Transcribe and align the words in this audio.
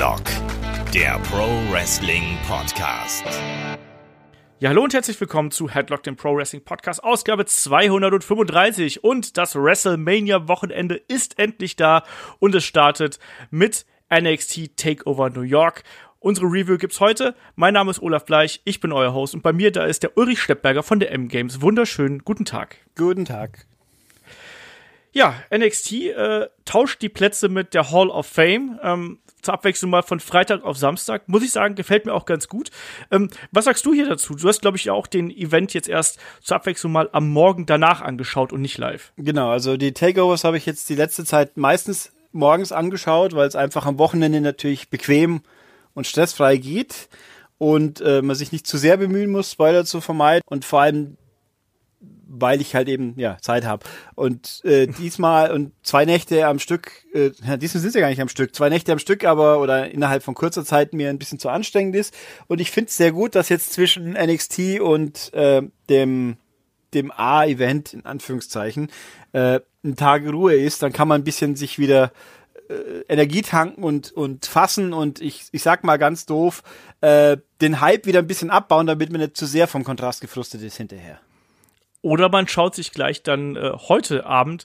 Headlock, 0.00 0.22
der 0.94 1.18
Pro 1.30 1.46
Wrestling 1.70 2.38
Podcast. 2.48 3.22
Ja, 4.58 4.70
hallo 4.70 4.82
und 4.82 4.94
herzlich 4.94 5.20
willkommen 5.20 5.50
zu 5.50 5.68
Headlock, 5.68 6.02
dem 6.04 6.16
Pro 6.16 6.34
Wrestling 6.34 6.64
Podcast, 6.64 7.04
Ausgabe 7.04 7.44
235. 7.44 9.04
Und 9.04 9.36
das 9.36 9.54
WrestleMania-Wochenende 9.54 10.94
ist 10.94 11.38
endlich 11.38 11.76
da 11.76 12.02
und 12.38 12.54
es 12.54 12.64
startet 12.64 13.18
mit 13.50 13.84
NXT 14.10 14.74
Takeover 14.74 15.28
New 15.28 15.42
York. 15.42 15.82
Unsere 16.18 16.46
Review 16.46 16.78
gibt's 16.78 17.00
heute. 17.00 17.34
Mein 17.54 17.74
Name 17.74 17.90
ist 17.90 18.00
Olaf 18.00 18.24
Bleich, 18.24 18.62
ich 18.64 18.80
bin 18.80 18.92
euer 18.92 19.12
Host 19.12 19.34
und 19.34 19.42
bei 19.42 19.52
mir 19.52 19.70
da 19.70 19.84
ist 19.84 20.02
der 20.02 20.16
Ulrich 20.16 20.40
Steppberger 20.40 20.82
von 20.82 20.98
der 20.98 21.12
M-Games. 21.12 21.60
Wunderschönen 21.60 22.20
guten 22.20 22.46
Tag. 22.46 22.78
Guten 22.96 23.26
Tag. 23.26 23.66
Ja, 25.12 25.34
NXT 25.54 25.92
äh, 25.92 26.48
tauscht 26.64 27.02
die 27.02 27.10
Plätze 27.10 27.50
mit 27.50 27.74
der 27.74 27.90
Hall 27.90 28.08
of 28.08 28.26
Fame. 28.26 28.80
Ähm, 28.82 29.18
zur 29.42 29.54
Abwechslung 29.54 29.90
mal 29.90 30.02
von 30.02 30.20
Freitag 30.20 30.64
auf 30.64 30.76
Samstag. 30.76 31.28
Muss 31.28 31.42
ich 31.42 31.52
sagen, 31.52 31.74
gefällt 31.74 32.06
mir 32.06 32.14
auch 32.14 32.26
ganz 32.26 32.48
gut. 32.48 32.70
Ähm, 33.10 33.30
was 33.52 33.64
sagst 33.64 33.84
du 33.86 33.92
hier 33.92 34.08
dazu? 34.08 34.34
Du 34.34 34.48
hast, 34.48 34.60
glaube 34.60 34.76
ich, 34.76 34.90
auch 34.90 35.06
den 35.06 35.30
Event 35.30 35.74
jetzt 35.74 35.88
erst 35.88 36.18
zur 36.40 36.56
Abwechslung 36.56 36.92
mal 36.92 37.08
am 37.12 37.30
Morgen 37.30 37.66
danach 37.66 38.00
angeschaut 38.00 38.52
und 38.52 38.60
nicht 38.60 38.78
live. 38.78 39.12
Genau, 39.16 39.50
also 39.50 39.76
die 39.76 39.92
Takeovers 39.92 40.44
habe 40.44 40.56
ich 40.56 40.66
jetzt 40.66 40.88
die 40.88 40.94
letzte 40.94 41.24
Zeit 41.24 41.56
meistens 41.56 42.12
morgens 42.32 42.72
angeschaut, 42.72 43.34
weil 43.34 43.48
es 43.48 43.56
einfach 43.56 43.86
am 43.86 43.98
Wochenende 43.98 44.40
natürlich 44.40 44.90
bequem 44.90 45.42
und 45.94 46.06
stressfrei 46.06 46.56
geht 46.56 47.08
und 47.58 48.00
äh, 48.00 48.22
man 48.22 48.36
sich 48.36 48.52
nicht 48.52 48.66
zu 48.66 48.78
sehr 48.78 48.96
bemühen 48.96 49.30
muss, 49.30 49.52
Spoiler 49.52 49.84
zu 49.84 50.00
vermeiden 50.00 50.42
und 50.46 50.64
vor 50.64 50.80
allem 50.80 51.16
weil 52.30 52.60
ich 52.60 52.74
halt 52.74 52.88
eben 52.88 53.14
ja 53.16 53.36
Zeit 53.40 53.64
habe. 53.64 53.84
Und 54.14 54.60
äh, 54.64 54.86
diesmal 54.86 55.50
und 55.50 55.72
zwei 55.82 56.04
Nächte 56.04 56.46
am 56.46 56.58
Stück, 56.58 56.92
äh, 57.12 57.30
diesmal 57.58 57.82
sind 57.82 57.92
sie 57.92 57.98
ja 57.98 58.02
gar 58.02 58.10
nicht 58.10 58.20
am 58.20 58.28
Stück, 58.28 58.54
zwei 58.54 58.68
Nächte 58.68 58.92
am 58.92 58.98
Stück, 58.98 59.24
aber 59.24 59.60
oder 59.60 59.90
innerhalb 59.90 60.22
von 60.22 60.34
kurzer 60.34 60.64
Zeit 60.64 60.92
mir 60.92 61.10
ein 61.10 61.18
bisschen 61.18 61.38
zu 61.38 61.48
anstrengend 61.48 61.96
ist. 61.96 62.14
Und 62.46 62.60
ich 62.60 62.70
finde 62.70 62.88
es 62.88 62.96
sehr 62.96 63.12
gut, 63.12 63.34
dass 63.34 63.48
jetzt 63.48 63.72
zwischen 63.72 64.12
NXT 64.12 64.80
und 64.80 65.34
äh, 65.34 65.62
dem 65.88 66.36
dem 66.94 67.12
A-Event 67.12 67.94
in 67.94 68.04
Anführungszeichen 68.04 68.90
äh, 69.32 69.60
ein 69.84 69.94
Tag 69.96 70.24
Ruhe 70.26 70.54
ist, 70.54 70.82
dann 70.82 70.92
kann 70.92 71.06
man 71.06 71.20
ein 71.20 71.24
bisschen 71.24 71.54
sich 71.54 71.78
wieder 71.78 72.12
äh, 72.68 73.02
Energie 73.08 73.42
tanken 73.42 73.82
und, 73.82 74.12
und 74.12 74.46
fassen 74.46 74.92
und 74.92 75.20
ich, 75.20 75.46
ich 75.52 75.62
sag 75.62 75.84
mal 75.84 75.98
ganz 75.98 76.26
doof, 76.26 76.62
äh, 77.00 77.36
den 77.60 77.80
Hype 77.80 78.06
wieder 78.06 78.20
ein 78.20 78.26
bisschen 78.26 78.50
abbauen, 78.50 78.86
damit 78.86 79.10
man 79.10 79.20
nicht 79.20 79.36
zu 79.36 79.46
sehr 79.46 79.66
vom 79.66 79.84
Kontrast 79.84 80.20
gefrustet 80.20 80.62
ist 80.62 80.76
hinterher. 80.76 81.20
Oder 82.02 82.28
man 82.30 82.48
schaut 82.48 82.74
sich 82.74 82.92
gleich 82.92 83.22
dann 83.22 83.56
äh, 83.56 83.72
heute 83.88 84.24
Abend 84.26 84.64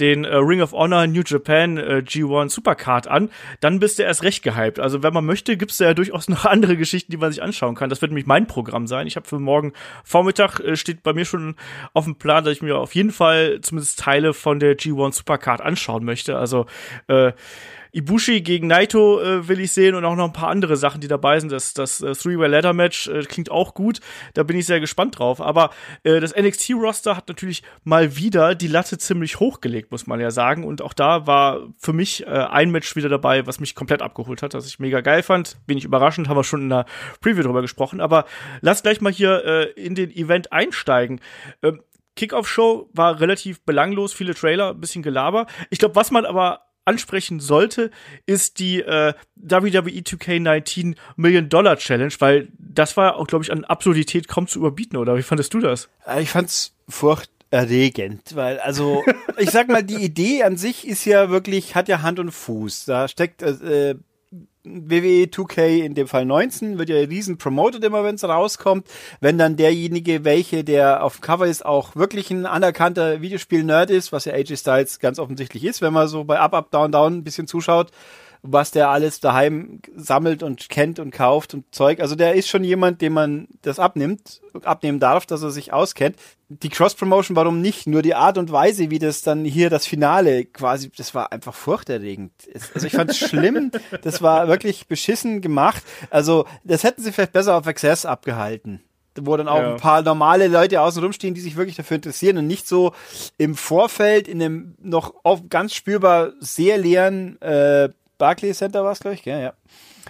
den 0.00 0.24
äh, 0.24 0.34
Ring 0.36 0.62
of 0.62 0.72
Honor 0.72 1.06
New 1.06 1.22
Japan 1.24 1.76
äh, 1.76 2.02
G1 2.04 2.48
Supercard 2.48 3.06
an, 3.06 3.30
dann 3.60 3.78
bist 3.78 3.98
du 3.98 4.02
erst 4.02 4.22
recht 4.22 4.42
gehypt. 4.42 4.80
Also 4.80 5.02
wenn 5.02 5.12
man 5.12 5.24
möchte, 5.24 5.56
gibt's 5.56 5.76
da 5.76 5.84
ja 5.84 5.94
durchaus 5.94 6.28
noch 6.28 6.44
andere 6.46 6.76
Geschichten, 6.76 7.12
die 7.12 7.18
man 7.18 7.30
sich 7.30 7.42
anschauen 7.42 7.74
kann. 7.74 7.90
Das 7.90 8.00
wird 8.02 8.10
nämlich 8.10 8.26
mein 8.26 8.46
Programm 8.46 8.86
sein. 8.86 9.06
Ich 9.06 9.16
habe 9.16 9.28
für 9.28 9.38
morgen 9.38 9.72
Vormittag 10.02 10.60
äh, 10.60 10.76
steht 10.76 11.02
bei 11.02 11.12
mir 11.12 11.24
schon 11.24 11.56
auf 11.92 12.04
dem 12.04 12.16
Plan, 12.16 12.44
dass 12.44 12.54
ich 12.54 12.62
mir 12.62 12.78
auf 12.78 12.94
jeden 12.94 13.12
Fall 13.12 13.60
zumindest 13.60 14.00
Teile 14.00 14.32
von 14.34 14.58
der 14.58 14.76
G1 14.76 15.12
Supercard 15.12 15.60
anschauen 15.60 16.04
möchte. 16.04 16.38
Also 16.38 16.66
äh, 17.06 17.32
Ibushi 17.92 18.40
gegen 18.40 18.68
Naito 18.68 19.20
äh, 19.20 19.48
will 19.48 19.60
ich 19.60 19.72
sehen 19.72 19.94
und 19.94 20.04
auch 20.04 20.16
noch 20.16 20.24
ein 20.24 20.32
paar 20.32 20.48
andere 20.48 20.76
Sachen, 20.76 21.00
die 21.00 21.08
dabei 21.08 21.38
sind. 21.38 21.52
Das, 21.52 21.74
das 21.74 22.00
äh, 22.00 22.14
Three-Way-Ladder-Match 22.14 23.08
äh, 23.08 23.22
klingt 23.24 23.50
auch 23.50 23.74
gut. 23.74 24.00
Da 24.32 24.42
bin 24.42 24.56
ich 24.56 24.66
sehr 24.66 24.80
gespannt 24.80 25.18
drauf. 25.18 25.40
Aber 25.40 25.70
äh, 26.02 26.18
das 26.18 26.34
NXT-Roster 26.34 27.16
hat 27.16 27.28
natürlich 27.28 27.62
mal 27.84 28.16
wieder 28.16 28.54
die 28.54 28.66
Latte 28.66 28.96
ziemlich 28.96 29.40
hochgelegt, 29.40 29.90
muss 29.90 30.06
man 30.06 30.20
ja 30.20 30.30
sagen. 30.30 30.64
Und 30.64 30.80
auch 30.80 30.94
da 30.94 31.26
war 31.26 31.68
für 31.76 31.92
mich 31.92 32.26
äh, 32.26 32.30
ein 32.30 32.70
Match 32.70 32.96
wieder 32.96 33.10
dabei, 33.10 33.46
was 33.46 33.60
mich 33.60 33.74
komplett 33.74 34.00
abgeholt 34.00 34.42
hat, 34.42 34.54
das 34.54 34.66
ich 34.66 34.78
mega 34.78 35.02
geil 35.02 35.22
fand. 35.22 35.58
Wenig 35.66 35.84
überraschend, 35.84 36.28
haben 36.28 36.36
wir 36.36 36.44
schon 36.44 36.62
in 36.62 36.70
der 36.70 36.86
Preview 37.20 37.42
drüber 37.42 37.60
gesprochen. 37.60 38.00
Aber 38.00 38.24
lass 38.62 38.82
gleich 38.82 39.02
mal 39.02 39.12
hier 39.12 39.44
äh, 39.44 39.64
in 39.72 39.94
den 39.94 40.10
Event 40.10 40.50
einsteigen. 40.50 41.20
Ähm, 41.62 41.82
Kickoff-Show 42.16 42.90
war 42.92 43.20
relativ 43.20 43.64
belanglos, 43.64 44.12
viele 44.12 44.34
Trailer, 44.34 44.70
ein 44.70 44.80
bisschen 44.80 45.02
Gelaber. 45.02 45.46
Ich 45.70 45.78
glaube, 45.78 45.94
was 45.94 46.10
man 46.10 46.24
aber 46.24 46.60
ansprechen 46.84 47.40
sollte, 47.40 47.90
ist 48.26 48.58
die 48.58 48.80
äh, 48.80 49.14
WWE 49.36 50.00
2K19 50.00 50.96
Million 51.16 51.48
Dollar 51.48 51.76
Challenge, 51.76 52.12
weil 52.18 52.48
das 52.58 52.96
war 52.96 53.16
auch, 53.16 53.26
glaube 53.26 53.44
ich, 53.44 53.52
an 53.52 53.64
Absurdität 53.64 54.28
kaum 54.28 54.46
zu 54.46 54.58
überbieten, 54.58 54.96
oder? 54.96 55.16
Wie 55.16 55.22
fandest 55.22 55.54
du 55.54 55.60
das? 55.60 55.88
Ich 56.18 56.30
fand's 56.30 56.74
furchterregend, 56.88 58.34
weil, 58.34 58.58
also, 58.60 59.02
ich 59.38 59.50
sag 59.50 59.68
mal, 59.68 59.82
die 59.82 60.02
Idee 60.02 60.42
an 60.42 60.56
sich 60.56 60.86
ist 60.86 61.04
ja 61.04 61.30
wirklich, 61.30 61.74
hat 61.74 61.88
ja 61.88 62.02
Hand 62.02 62.18
und 62.18 62.30
Fuß. 62.30 62.86
Da 62.86 63.08
steckt 63.08 63.42
äh, 63.42 63.94
WWE 64.64 65.24
2K 65.24 65.84
in 65.84 65.94
dem 65.94 66.06
Fall 66.06 66.24
19 66.24 66.78
wird 66.78 66.88
ja 66.88 66.96
riesen 66.96 67.36
promoted 67.36 67.82
immer, 67.82 68.04
wenn 68.04 68.14
es 68.14 68.22
rauskommt. 68.22 68.86
Wenn 69.20 69.36
dann 69.36 69.56
derjenige, 69.56 70.24
welche 70.24 70.62
der 70.62 71.02
auf 71.02 71.20
Cover 71.20 71.46
ist, 71.46 71.66
auch 71.66 71.96
wirklich 71.96 72.30
ein 72.30 72.46
anerkannter 72.46 73.20
Videospiel-Nerd 73.20 73.90
ist, 73.90 74.12
was 74.12 74.24
ja 74.24 74.34
AJ 74.34 74.58
Styles 74.58 75.00
ganz 75.00 75.18
offensichtlich 75.18 75.64
ist, 75.64 75.82
wenn 75.82 75.92
man 75.92 76.06
so 76.06 76.24
bei 76.24 76.38
Up, 76.38 76.54
Up, 76.54 76.70
Down, 76.70 76.92
Down 76.92 77.14
ein 77.14 77.24
bisschen 77.24 77.48
zuschaut, 77.48 77.90
was 78.42 78.72
der 78.72 78.90
alles 78.90 79.20
daheim 79.20 79.80
sammelt 79.94 80.42
und 80.42 80.68
kennt 80.68 80.98
und 80.98 81.12
kauft 81.12 81.54
und 81.54 81.72
Zeug. 81.72 82.00
Also 82.00 82.16
der 82.16 82.34
ist 82.34 82.48
schon 82.48 82.64
jemand, 82.64 83.00
dem 83.00 83.12
man 83.12 83.46
das 83.62 83.78
abnimmt, 83.78 84.40
abnehmen 84.64 84.98
darf, 84.98 85.26
dass 85.26 85.42
er 85.42 85.52
sich 85.52 85.72
auskennt. 85.72 86.16
Die 86.48 86.68
Cross-Promotion, 86.68 87.36
warum 87.36 87.60
nicht? 87.60 87.86
Nur 87.86 88.02
die 88.02 88.16
Art 88.16 88.38
und 88.38 88.50
Weise, 88.50 88.90
wie 88.90 88.98
das 88.98 89.22
dann 89.22 89.44
hier 89.44 89.70
das 89.70 89.86
Finale 89.86 90.44
quasi, 90.44 90.90
das 90.94 91.14
war 91.14 91.30
einfach 91.30 91.54
furchterregend. 91.54 92.32
Also 92.74 92.86
ich 92.86 92.92
fand 92.92 93.10
es 93.10 93.18
schlimm. 93.18 93.70
Das 94.02 94.22
war 94.22 94.48
wirklich 94.48 94.88
beschissen 94.88 95.40
gemacht. 95.40 95.82
Also 96.10 96.46
das 96.64 96.82
hätten 96.82 97.02
sie 97.02 97.12
vielleicht 97.12 97.32
besser 97.32 97.56
auf 97.56 97.66
Access 97.66 98.04
abgehalten 98.04 98.80
wo 99.20 99.36
dann 99.36 99.48
auch 99.48 99.58
ja. 99.58 99.72
ein 99.72 99.76
paar 99.76 100.00
normale 100.02 100.48
Leute 100.48 100.80
außen 100.80 101.02
rumstehen, 101.02 101.34
die 101.34 101.40
sich 101.40 101.56
wirklich 101.56 101.76
dafür 101.76 101.96
interessieren 101.96 102.38
und 102.38 102.46
nicht 102.46 102.66
so 102.66 102.94
im 103.36 103.54
Vorfeld 103.54 104.26
in 104.26 104.42
einem 104.42 104.74
noch 104.80 105.12
ganz 105.50 105.74
spürbar 105.74 106.32
sehr 106.40 106.78
leeren 106.78 107.40
äh, 107.42 107.90
Barclays 108.22 108.58
Center 108.58 108.84
war 108.84 108.92
es, 108.92 109.00
glaube 109.00 109.16
ich, 109.16 109.24
gell? 109.24 109.42
ja. 109.42 109.52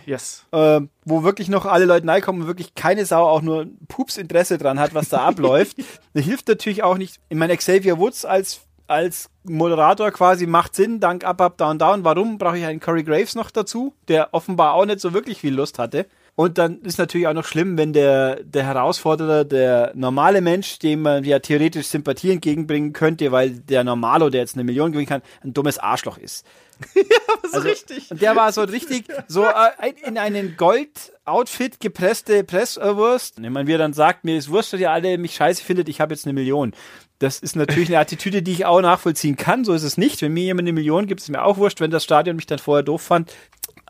Yes. 0.04 0.44
Äh, 0.52 0.82
wo 1.06 1.22
wirklich 1.22 1.48
noch 1.48 1.64
alle 1.64 1.86
Leute 1.86 2.06
reinkommen 2.06 2.42
und 2.42 2.46
wirklich 2.46 2.74
keine 2.74 3.06
Sau 3.06 3.26
auch 3.26 3.40
nur 3.40 3.66
Pups 3.88 4.18
Interesse 4.18 4.58
dran 4.58 4.78
hat, 4.78 4.92
was 4.92 5.08
da 5.08 5.18
abläuft. 5.26 5.78
Das 6.12 6.22
hilft 6.22 6.46
natürlich 6.46 6.82
auch 6.82 6.98
nicht. 6.98 7.20
Ich 7.30 7.38
meine, 7.38 7.56
Xavier 7.56 7.96
Woods 7.96 8.26
als, 8.26 8.66
als 8.86 9.30
Moderator 9.44 10.10
quasi 10.10 10.46
macht 10.46 10.76
Sinn, 10.76 11.00
dank 11.00 11.24
Up, 11.24 11.40
Up, 11.40 11.56
Down, 11.56 11.78
Down. 11.78 12.04
Warum 12.04 12.36
brauche 12.36 12.58
ich 12.58 12.66
einen 12.66 12.80
Corey 12.80 13.02
Graves 13.02 13.34
noch 13.34 13.50
dazu, 13.50 13.94
der 14.08 14.34
offenbar 14.34 14.74
auch 14.74 14.84
nicht 14.84 15.00
so 15.00 15.14
wirklich 15.14 15.38
viel 15.38 15.54
Lust 15.54 15.78
hatte? 15.78 16.04
Und 16.34 16.58
dann 16.58 16.80
ist 16.82 16.98
natürlich 16.98 17.26
auch 17.26 17.34
noch 17.34 17.44
schlimm, 17.46 17.76
wenn 17.78 17.94
der, 17.94 18.42
der 18.44 18.64
Herausforderer, 18.64 19.44
der 19.44 19.92
normale 19.94 20.42
Mensch, 20.42 20.78
dem 20.78 21.02
man 21.02 21.24
ja 21.24 21.38
theoretisch 21.38 21.86
Sympathie 21.86 22.32
entgegenbringen 22.32 22.92
könnte, 22.92 23.32
weil 23.32 23.50
der 23.50 23.84
Normalo, 23.84 24.30
der 24.30 24.40
jetzt 24.42 24.54
eine 24.54 24.64
Million 24.64 24.92
gewinnen 24.92 25.08
kann, 25.08 25.22
ein 25.42 25.52
dummes 25.52 25.78
Arschloch 25.78 26.16
ist. 26.16 26.46
ja, 26.94 27.02
so 27.42 27.56
also, 27.56 27.68
richtig. 27.68 28.10
Und 28.10 28.22
der 28.22 28.36
war 28.36 28.52
so 28.52 28.62
richtig, 28.62 29.04
so 29.28 29.44
äh, 29.44 29.92
in 30.04 30.18
einen 30.18 30.56
Gold-Outfit 30.56 31.80
gepresste 31.80 32.44
Presswurst. 32.44 33.42
Wenn 33.42 33.52
man 33.52 33.66
mir 33.66 33.78
dann 33.78 33.92
sagt, 33.92 34.24
mir 34.24 34.36
ist 34.36 34.50
Wurst, 34.50 34.72
dass 34.72 34.80
ihr 34.80 34.90
alle 34.90 35.18
mich 35.18 35.34
scheiße 35.34 35.62
findet, 35.62 35.88
ich 35.88 36.00
habe 36.00 36.14
jetzt 36.14 36.26
eine 36.26 36.32
Million. 36.32 36.72
Das 37.18 37.38
ist 37.38 37.54
natürlich 37.54 37.88
eine 37.88 37.98
Attitüde, 37.98 38.42
die 38.42 38.52
ich 38.52 38.66
auch 38.66 38.80
nachvollziehen 38.80 39.36
kann. 39.36 39.64
So 39.64 39.74
ist 39.74 39.84
es 39.84 39.96
nicht. 39.96 40.22
Wenn 40.22 40.32
mir 40.32 40.42
jemand 40.42 40.66
eine 40.66 40.72
Million 40.72 41.06
gibt, 41.06 41.20
ist 41.20 41.28
mir 41.28 41.44
auch 41.44 41.56
wurscht. 41.56 41.80
Wenn 41.80 41.92
das 41.92 42.02
Stadion 42.02 42.36
mich 42.36 42.46
dann 42.46 42.58
vorher 42.58 42.82
doof 42.82 43.02
fand, 43.02 43.32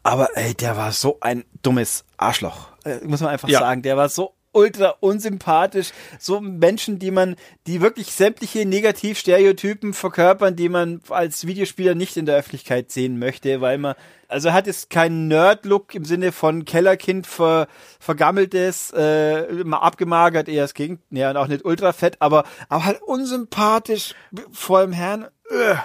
aber 0.02 0.36
ey, 0.36 0.54
der 0.54 0.76
war 0.76 0.92
so 0.92 1.18
ein 1.20 1.44
dummes 1.62 2.04
Arschloch. 2.16 2.68
Äh, 2.84 2.98
muss 3.04 3.20
man 3.20 3.30
einfach 3.30 3.48
ja. 3.48 3.60
sagen. 3.60 3.82
Der 3.82 3.96
war 3.96 4.08
so 4.08 4.34
ultra 4.52 4.94
unsympathisch. 5.00 5.90
So 6.18 6.40
Menschen, 6.40 6.98
die 6.98 7.10
man, 7.10 7.36
die 7.66 7.80
wirklich 7.80 8.12
sämtliche 8.12 8.66
Negativstereotypen 8.66 9.94
verkörpern, 9.94 10.56
die 10.56 10.68
man 10.68 11.00
als 11.08 11.46
Videospieler 11.46 11.94
nicht 11.94 12.16
in 12.16 12.26
der 12.26 12.36
Öffentlichkeit 12.36 12.90
sehen 12.90 13.18
möchte, 13.18 13.60
weil 13.60 13.78
man, 13.78 13.94
also 14.28 14.52
hat 14.52 14.66
jetzt 14.66 14.90
keinen 14.90 15.28
Nerd-Look 15.28 15.94
im 15.94 16.04
Sinne 16.04 16.32
von 16.32 16.64
Kellerkind 16.64 17.26
ver, 17.26 17.68
vergammeltes, 17.98 18.92
äh, 18.96 19.64
mal 19.64 19.78
abgemagert, 19.78 20.48
eher 20.48 20.62
das 20.62 20.74
Gegenteil, 20.74 21.18
ja, 21.18 21.30
und 21.30 21.36
auch 21.36 21.48
nicht 21.48 21.64
ultra 21.64 21.92
fett, 21.92 22.16
aber, 22.20 22.44
aber 22.68 22.84
halt 22.84 23.02
unsympathisch 23.02 24.14
vor 24.50 24.82
dem 24.82 24.92
Herrn 24.92 25.26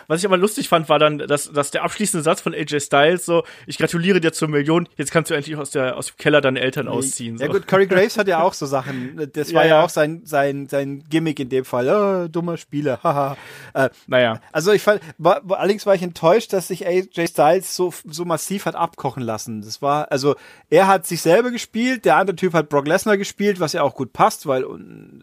was 0.07 0.19
ich 0.19 0.25
aber 0.25 0.37
lustig 0.37 0.69
fand, 0.69 0.89
war 0.89 0.99
dann, 0.99 1.19
dass, 1.19 1.51
dass 1.51 1.71
der 1.71 1.83
abschließende 1.83 2.23
Satz 2.23 2.41
von 2.41 2.53
AJ 2.53 2.79
Styles 2.81 3.25
so, 3.25 3.43
ich 3.65 3.77
gratuliere 3.77 4.21
dir 4.21 4.31
zur 4.31 4.47
Million, 4.47 4.87
jetzt 4.97 5.11
kannst 5.11 5.31
du 5.31 5.35
endlich 5.35 5.57
aus, 5.57 5.71
der, 5.71 5.97
aus 5.97 6.07
dem 6.07 6.17
Keller 6.17 6.41
deine 6.41 6.59
Eltern 6.59 6.87
ausziehen. 6.87 7.37
So. 7.37 7.45
Ja 7.45 7.51
gut, 7.51 7.67
Corey 7.67 7.87
Graves 7.87 8.17
hat 8.17 8.27
ja 8.27 8.41
auch 8.41 8.53
so 8.53 8.65
Sachen, 8.77 9.29
das 9.33 9.53
war 9.53 9.63
ja, 9.63 9.77
ja, 9.77 9.83
auch 9.83 9.89
sein, 9.89 10.21
sein, 10.25 10.67
sein 10.69 11.03
Gimmick 11.09 11.39
in 11.39 11.49
dem 11.49 11.65
Fall, 11.65 11.89
oh, 11.89 12.27
dummer 12.27 12.57
Spieler, 12.57 12.99
haha. 13.03 13.37
äh, 13.73 13.89
naja. 14.07 14.39
Also 14.51 14.71
ich 14.71 14.81
fand, 14.81 15.01
war, 15.17 15.41
allerdings 15.49 15.85
war 15.85 15.95
ich 15.95 16.03
enttäuscht, 16.03 16.53
dass 16.53 16.67
sich 16.67 16.85
AJ 16.87 17.27
Styles 17.27 17.75
so, 17.75 17.93
so 18.05 18.25
massiv 18.25 18.65
hat 18.65 18.75
abkochen 18.75 19.23
lassen. 19.23 19.61
Das 19.61 19.81
war, 19.81 20.11
also 20.11 20.35
er 20.69 20.87
hat 20.87 21.07
sich 21.07 21.21
selber 21.21 21.51
gespielt, 21.51 22.05
der 22.05 22.15
andere 22.17 22.35
Typ 22.35 22.53
hat 22.53 22.69
Brock 22.69 22.87
Lesnar 22.87 23.17
gespielt, 23.17 23.59
was 23.59 23.73
ja 23.73 23.81
auch 23.81 23.95
gut 23.95 24.13
passt, 24.13 24.47
weil, 24.47 24.65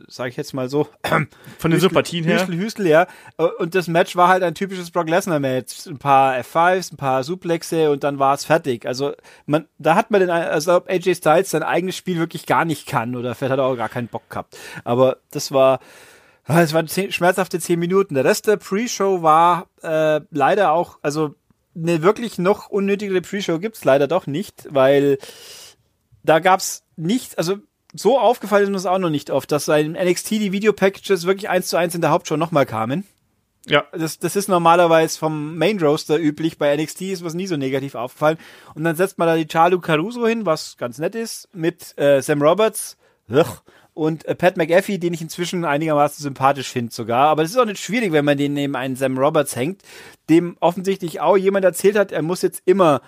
sage 0.09 0.31
ich 0.31 0.37
jetzt 0.37 0.55
mal 0.55 0.69
so, 0.69 0.89
von 1.59 1.71
den 1.71 1.81
Sympathien 1.81 2.25
her. 2.25 2.41
Hüstel, 2.41 2.57
Hüstel, 2.57 2.87
ja. 2.87 3.07
Und 3.59 3.75
das 3.75 3.89
Match 3.89 4.17
war 4.17 4.29
halt 4.29 4.34
halt 4.35 4.43
ein 4.43 4.55
typisches 4.55 4.91
Brock 4.91 5.09
Lesnar-Match. 5.09 5.87
Ein 5.87 5.99
paar 5.99 6.35
F5s, 6.37 6.93
ein 6.93 6.97
paar 6.97 7.25
Suplexe 7.25 7.91
und 7.91 8.05
dann 8.05 8.19
war 8.19 8.35
es 8.35 8.45
fertig. 8.45 8.87
Also 8.87 9.13
man, 9.47 9.67
da 9.79 9.95
hat 9.95 10.11
man 10.11 10.21
den, 10.21 10.31
also 10.31 10.77
ob 10.77 10.89
AJ 10.89 11.17
Styles 11.17 11.51
sein 11.51 11.63
eigenes 11.63 11.97
Spiel 11.97 12.19
wirklich 12.19 12.47
gar 12.47 12.65
nicht 12.65 12.87
kann 12.87 13.17
oder 13.17 13.35
vielleicht 13.35 13.53
hat 13.53 13.59
er 13.59 13.65
auch 13.65 13.77
gar 13.77 13.89
keinen 13.89 14.09
Bock 14.09 14.29
gehabt. 14.29 14.57
Aber 14.85 15.19
das 15.31 15.53
war, 15.53 15.81
ah, 16.45 16.61
es 16.61 16.75
waren 16.75 16.89
zehn, 16.89 17.13
schmerzhafte 17.13 17.59
zehn 17.59 17.79
Minuten. 17.79 18.15
Der 18.15 18.25
Rest 18.25 18.47
der 18.47 18.57
Pre-Show 18.57 19.23
war 19.23 19.69
äh, 19.83 20.21
leider 20.31 20.73
auch, 20.73 20.99
also 21.03 21.35
eine 21.77 22.03
wirklich 22.03 22.39
noch 22.39 22.69
unnötigere 22.69 23.21
Pre-Show 23.21 23.59
gibt's 23.59 23.85
leider 23.85 24.07
doch 24.07 24.27
nicht, 24.27 24.67
weil 24.71 25.19
da 26.23 26.39
gab's 26.39 26.85
nicht, 26.97 27.39
also 27.39 27.59
so 27.95 28.19
aufgefallen 28.19 28.65
ist 28.65 28.71
uns 28.71 28.87
auch 28.87 28.99
noch 28.99 29.11
nicht 29.11 29.31
oft, 29.31 29.51
dass 29.53 29.69
in 29.69 29.93
NXT 29.93 30.33
die 30.33 30.53
Video-Packages 30.53 31.27
wirklich 31.27 31.49
eins 31.49 31.69
zu 31.69 31.77
eins 31.77 31.95
in 31.95 32.01
der 32.01 32.11
Hauptshow 32.11 32.37
nochmal 32.37 32.67
kamen. 32.67 33.05
Ja. 33.67 33.85
Das, 33.93 34.19
das 34.19 34.37
ist 34.37 34.49
normalerweise 34.49 35.19
vom 35.19 35.57
Main 35.57 35.81
Roaster 35.81 36.19
üblich. 36.19 36.59
Bei 36.59 36.77
NXT 36.77 37.03
ist 37.03 37.25
was 37.25 37.35
nie 37.35 37.47
so 37.47 37.57
negativ 37.57 37.95
aufgefallen. 37.95 38.39
Und 38.75 38.85
dann 38.85 38.97
setzt 38.97 39.19
man 39.19 39.29
da 39.29 39.37
die 39.37 39.47
Charlo 39.47 39.81
Caruso 39.81 40.27
hin, 40.27 40.47
was 40.47 40.77
ganz 40.77 40.99
nett 40.99 41.15
ist, 41.15 41.49
mit 41.55 41.97
äh, 41.99 42.21
Sam 42.21 42.43
Roberts 42.43 42.97
und 43.95 44.25
äh, 44.27 44.35
Pat 44.35 44.57
McAfee, 44.57 44.99
den 44.99 45.15
ich 45.15 45.23
inzwischen 45.23 45.65
einigermaßen 45.65 46.23
sympathisch 46.23 46.69
finde 46.69 46.93
sogar. 46.93 47.29
Aber 47.29 47.43
es 47.43 47.51
ist 47.51 47.57
auch 47.57 47.65
nicht 47.65 47.81
schwierig, 47.81 48.13
wenn 48.13 48.25
man 48.25 48.37
den 48.37 48.53
neben 48.53 48.77
einen 48.77 48.97
Sam 48.97 49.17
Roberts 49.17 49.57
hängt, 49.57 49.83
dem 50.29 50.57
offensichtlich 50.61 51.21
auch 51.21 51.37
jemand 51.37 51.65
erzählt 51.65 51.97
hat, 51.97 52.13
er 52.13 52.23
muss 52.23 52.43
jetzt 52.43 52.63
immer 52.67 53.01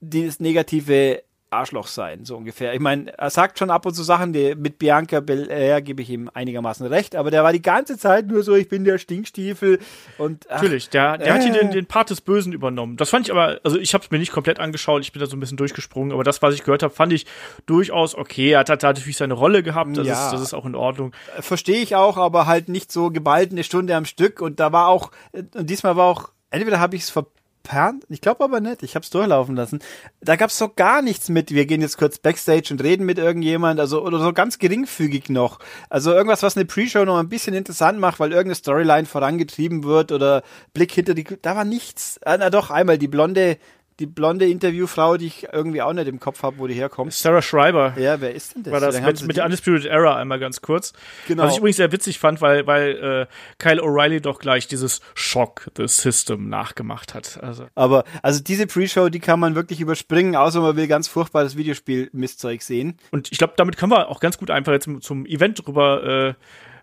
dieses 0.00 0.40
negative 0.40 1.22
Arschloch 1.50 1.88
sein, 1.88 2.24
so 2.24 2.36
ungefähr. 2.36 2.74
Ich 2.74 2.80
meine, 2.80 3.16
er 3.18 3.30
sagt 3.30 3.58
schon 3.58 3.70
ab 3.70 3.84
und 3.84 3.94
zu 3.94 4.04
Sachen, 4.04 4.32
die 4.32 4.54
mit 4.54 4.78
Bianca 4.78 5.18
Belair 5.18 5.82
gebe 5.82 6.00
ich 6.00 6.10
ihm 6.10 6.30
einigermaßen 6.32 6.86
recht, 6.86 7.16
aber 7.16 7.32
der 7.32 7.42
war 7.42 7.52
die 7.52 7.60
ganze 7.60 7.98
Zeit 7.98 8.28
nur 8.28 8.44
so, 8.44 8.54
ich 8.54 8.68
bin 8.68 8.84
der 8.84 8.98
Stinkstiefel 8.98 9.80
und 10.16 10.46
ach, 10.48 10.62
Natürlich, 10.62 10.90
der, 10.90 11.18
der 11.18 11.26
äh. 11.26 11.30
hat 11.32 11.42
hier 11.42 11.52
den, 11.52 11.72
den 11.72 11.86
Part 11.86 12.10
des 12.10 12.20
Bösen 12.20 12.52
übernommen. 12.52 12.96
Das 12.96 13.10
fand 13.10 13.26
ich 13.26 13.32
aber, 13.32 13.60
also 13.64 13.78
ich 13.78 13.94
habe 13.94 14.04
es 14.04 14.10
mir 14.12 14.18
nicht 14.18 14.30
komplett 14.30 14.60
angeschaut, 14.60 15.02
ich 15.02 15.12
bin 15.12 15.18
da 15.18 15.26
so 15.26 15.36
ein 15.36 15.40
bisschen 15.40 15.56
durchgesprungen, 15.56 16.12
aber 16.12 16.22
das, 16.22 16.40
was 16.40 16.54
ich 16.54 16.62
gehört 16.62 16.84
habe, 16.84 16.94
fand 16.94 17.12
ich 17.12 17.26
durchaus 17.66 18.14
okay. 18.14 18.50
Er 18.50 18.60
hat, 18.60 18.70
hat 18.70 18.82
natürlich 18.84 19.16
seine 19.16 19.34
Rolle 19.34 19.64
gehabt, 19.64 19.96
das, 19.96 20.06
ja. 20.06 20.26
ist, 20.26 20.32
das 20.32 20.40
ist 20.40 20.54
auch 20.54 20.66
in 20.66 20.76
Ordnung. 20.76 21.12
Verstehe 21.40 21.82
ich 21.82 21.96
auch, 21.96 22.16
aber 22.16 22.46
halt 22.46 22.68
nicht 22.68 22.92
so 22.92 23.10
geballt 23.10 23.50
eine 23.50 23.64
Stunde 23.64 23.96
am 23.96 24.04
Stück 24.04 24.40
und 24.40 24.60
da 24.60 24.70
war 24.70 24.86
auch, 24.86 25.10
und 25.32 25.68
diesmal 25.68 25.96
war 25.96 26.06
auch, 26.06 26.30
entweder 26.50 26.78
habe 26.78 26.94
ich 26.94 27.02
es 27.02 27.10
ver 27.10 27.26
Pern? 27.62 28.00
Ich 28.08 28.20
glaube 28.20 28.44
aber 28.44 28.60
nicht. 28.60 28.82
Ich 28.82 28.94
habe 28.94 29.04
es 29.04 29.10
durchlaufen 29.10 29.56
lassen. 29.56 29.80
Da 30.20 30.36
gab 30.36 30.50
es 30.50 30.58
so 30.58 30.68
gar 30.68 31.02
nichts 31.02 31.28
mit. 31.28 31.50
Wir 31.52 31.66
gehen 31.66 31.80
jetzt 31.80 31.98
kurz 31.98 32.18
backstage 32.18 32.68
und 32.70 32.82
reden 32.82 33.06
mit 33.06 33.18
irgendjemand. 33.18 33.80
Also 33.80 34.02
oder 34.02 34.18
so 34.18 34.32
ganz 34.32 34.58
geringfügig 34.58 35.28
noch. 35.28 35.58
Also 35.88 36.12
irgendwas, 36.12 36.42
was 36.42 36.56
eine 36.56 36.66
Pre-Show 36.66 37.04
noch 37.04 37.18
ein 37.18 37.28
bisschen 37.28 37.54
interessant 37.54 37.98
macht, 37.98 38.20
weil 38.20 38.30
irgendeine 38.30 38.54
Storyline 38.54 39.06
vorangetrieben 39.06 39.84
wird 39.84 40.12
oder 40.12 40.42
Blick 40.72 40.92
hinter 40.92 41.14
die. 41.14 41.24
Da 41.42 41.56
war 41.56 41.64
nichts. 41.64 42.18
Ah, 42.24 42.36
na 42.38 42.50
doch 42.50 42.70
einmal 42.70 42.98
die 42.98 43.08
blonde 43.08 43.58
die 44.00 44.06
blonde 44.06 44.48
Interviewfrau, 44.48 45.18
die 45.18 45.26
ich 45.26 45.48
irgendwie 45.52 45.82
auch 45.82 45.92
nicht 45.92 46.08
im 46.08 46.18
Kopf 46.18 46.42
habe, 46.42 46.58
wo 46.58 46.66
die 46.66 46.74
herkommt. 46.74 47.12
Sarah 47.12 47.42
Schreiber. 47.42 47.94
Ja, 47.98 48.20
wer 48.20 48.34
ist 48.34 48.56
denn 48.56 48.62
das? 48.62 48.72
War 48.72 48.80
das 48.80 49.00
mit, 49.00 49.26
mit 49.26 49.36
der 49.36 49.44
Undisputed 49.44 49.84
Era 49.84 50.16
einmal 50.16 50.40
ganz 50.40 50.62
kurz. 50.62 50.92
Genau. 51.28 51.44
Was 51.44 51.52
ich 51.52 51.58
übrigens 51.58 51.76
sehr 51.76 51.92
witzig 51.92 52.18
fand, 52.18 52.40
weil, 52.40 52.66
weil 52.66 52.90
äh, 52.96 53.26
Kyle 53.58 53.82
O'Reilly 53.82 54.20
doch 54.20 54.38
gleich 54.38 54.66
dieses 54.66 55.00
Shock 55.14 55.70
the 55.76 55.86
System 55.86 56.48
nachgemacht 56.48 57.14
hat. 57.14 57.38
Also. 57.42 57.66
Aber 57.74 58.04
also 58.22 58.42
diese 58.42 58.66
Pre-Show, 58.66 59.10
die 59.10 59.20
kann 59.20 59.38
man 59.38 59.54
wirklich 59.54 59.80
überspringen, 59.80 60.34
außer 60.34 60.60
man 60.60 60.76
will 60.76 60.88
ganz 60.88 61.06
furchtbar 61.06 61.44
das 61.44 61.56
Videospiel-Mistzeug 61.56 62.62
sehen. 62.62 62.96
Und 63.10 63.30
ich 63.30 63.38
glaube, 63.38 63.52
damit 63.56 63.76
können 63.76 63.92
wir 63.92 64.08
auch 64.08 64.20
ganz 64.20 64.38
gut 64.38 64.50
einfach 64.50 64.72
jetzt 64.72 64.88
zum 65.02 65.26
Event 65.26 65.66
rüber 65.68 66.02
äh, 66.02 66.34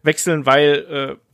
wechseln, 0.03 0.45
weil 0.45 1.17
äh, 1.17 1.26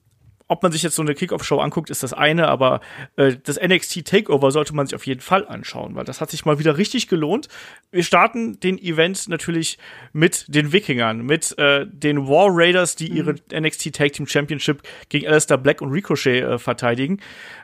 ob 0.54 0.62
man 0.62 0.72
sich 0.72 0.84
jetzt 0.84 0.96
so 0.96 1.02
eine 1.02 1.16
Kickoff-Show 1.16 1.58
anguckt, 1.58 1.90
ist 1.90 2.04
das 2.04 2.14
eine, 2.14 2.48
aber 2.48 2.80
äh, 3.16 3.36
das 3.44 3.60
NXT 3.60 4.06
Takeover 4.06 4.52
sollte 4.52 4.76
man 4.76 4.86
sich 4.86 4.94
auf 4.94 5.08
jeden 5.08 5.20
Fall 5.20 5.48
anschauen, 5.48 5.96
weil 5.96 6.06
das 6.06 6.22
hat 6.22 6.30
sich 6.30 6.46
mal 6.46 6.60
wieder 6.60 6.78
richtig 6.78 7.08
gelohnt. 7.08 7.48
Wir 7.92 8.04
starten 8.04 8.60
den 8.60 8.78
Event 8.78 9.28
natürlich 9.30 9.80
mit 10.12 10.46
den 10.48 10.72
Wikingern, 10.72 11.26
mit 11.26 11.58
äh, 11.58 11.88
den 11.88 12.28
War 12.28 12.50
Raiders, 12.52 12.96
die 12.96 13.10
mhm. 13.10 13.18
ihre 13.18 13.36
NXT 13.62 13.96
Tag 13.96 14.14
Team 14.14 14.28
Championship 14.28 14.84
gegen 15.10 15.28
Alistair 15.28 15.58
Black 15.58 15.82
und 15.82 15.92
Ricochet 15.92 16.44
äh, 16.44 16.60
verteidigen. 16.60 17.20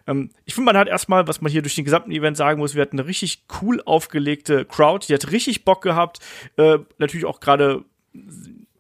Ähm, 0.08 0.32
ich 0.46 0.56
finde, 0.56 0.66
man 0.66 0.78
hat 0.78 0.88
erstmal, 0.88 1.28
was 1.28 1.42
man 1.42 1.52
hier 1.52 1.62
durch 1.62 1.76
den 1.76 1.86
gesamten 1.86 2.10
Event 2.10 2.38
sagen 2.38 2.60
muss, 2.60 2.74
wir 2.74 2.82
hatten 2.82 3.00
eine 3.00 3.08
richtig 3.08 3.44
cool 3.62 3.84
aufgelegte 3.86 4.66
Crowd, 4.66 5.06
die 5.08 5.14
hat 5.14 5.32
richtig 5.32 5.64
Bock 5.64 5.84
gehabt, 5.84 6.18
äh, 6.58 6.80
natürlich 6.98 7.28
auch 7.28 7.40
gerade 7.40 7.86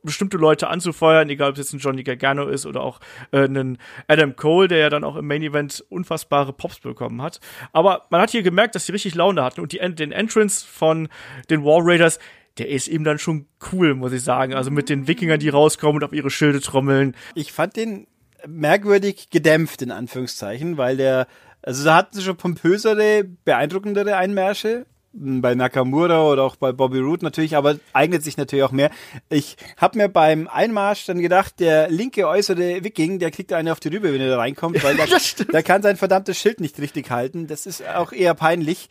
bestimmte 0.03 0.37
Leute 0.37 0.67
anzufeuern, 0.67 1.29
egal 1.29 1.49
ob 1.49 1.57
es 1.57 1.59
jetzt 1.59 1.73
ein 1.73 1.79
Johnny 1.79 2.03
Gargano 2.03 2.47
ist 2.47 2.65
oder 2.65 2.81
auch 2.81 2.99
äh, 3.31 3.43
einen 3.43 3.77
Adam 4.07 4.35
Cole, 4.35 4.67
der 4.67 4.77
ja 4.79 4.89
dann 4.89 5.03
auch 5.03 5.15
im 5.15 5.27
Main 5.27 5.43
Event 5.43 5.83
unfassbare 5.89 6.53
Pops 6.53 6.79
bekommen 6.79 7.21
hat. 7.21 7.39
Aber 7.73 8.07
man 8.09 8.21
hat 8.21 8.31
hier 8.31 8.43
gemerkt, 8.43 8.75
dass 8.75 8.85
sie 8.85 8.91
richtig 8.91 9.15
Laune 9.15 9.43
hatten 9.43 9.61
und 9.61 9.71
die, 9.71 9.79
den 9.95 10.11
Entrance 10.11 10.65
von 10.65 11.09
den 11.49 11.63
War 11.63 11.79
Raiders, 11.81 12.19
der 12.57 12.69
ist 12.69 12.87
eben 12.87 13.03
dann 13.03 13.19
schon 13.19 13.47
cool, 13.71 13.95
muss 13.95 14.11
ich 14.11 14.23
sagen. 14.23 14.53
Also 14.53 14.71
mit 14.71 14.89
den 14.89 15.07
Wikingern, 15.07 15.39
die 15.39 15.49
rauskommen 15.49 15.97
und 15.97 16.03
auf 16.03 16.13
ihre 16.13 16.29
Schilde 16.29 16.59
trommeln. 16.61 17.15
Ich 17.35 17.51
fand 17.51 17.75
den 17.75 18.07
merkwürdig 18.47 19.29
gedämpft, 19.29 19.81
in 19.81 19.91
Anführungszeichen, 19.91 20.77
weil 20.77 20.97
der, 20.97 21.27
also 21.61 21.83
da 21.83 21.95
hatten 21.95 22.15
sie 22.15 22.23
schon 22.23 22.37
pompösere, 22.37 23.25
beeindruckendere 23.43 24.15
Einmärsche 24.15 24.85
bei 25.11 25.55
Nakamura 25.55 26.23
oder 26.23 26.43
auch 26.43 26.55
bei 26.55 26.71
Bobby 26.71 26.99
Roode 26.99 27.25
natürlich, 27.25 27.55
aber 27.55 27.77
eignet 27.93 28.23
sich 28.23 28.37
natürlich 28.37 28.63
auch 28.63 28.71
mehr. 28.71 28.91
Ich 29.29 29.57
habe 29.77 29.97
mir 29.97 30.09
beim 30.09 30.47
Einmarsch 30.47 31.05
dann 31.05 31.19
gedacht, 31.19 31.59
der 31.59 31.89
linke 31.89 32.27
äußere 32.27 32.83
Wiking, 32.83 33.19
der 33.19 33.31
kriegt 33.31 33.51
eine 33.53 33.71
auf 33.71 33.79
die 33.79 33.89
Rübe, 33.89 34.13
wenn 34.13 34.21
er 34.21 34.29
da 34.29 34.37
reinkommt, 34.37 34.83
weil 34.83 34.95
der, 34.97 35.45
der 35.51 35.63
kann 35.63 35.81
sein 35.81 35.97
verdammtes 35.97 36.37
Schild 36.37 36.59
nicht 36.59 36.79
richtig 36.79 37.09
halten. 37.09 37.47
Das 37.47 37.65
ist 37.65 37.87
auch 37.87 38.11
eher 38.11 38.33
peinlich. 38.35 38.89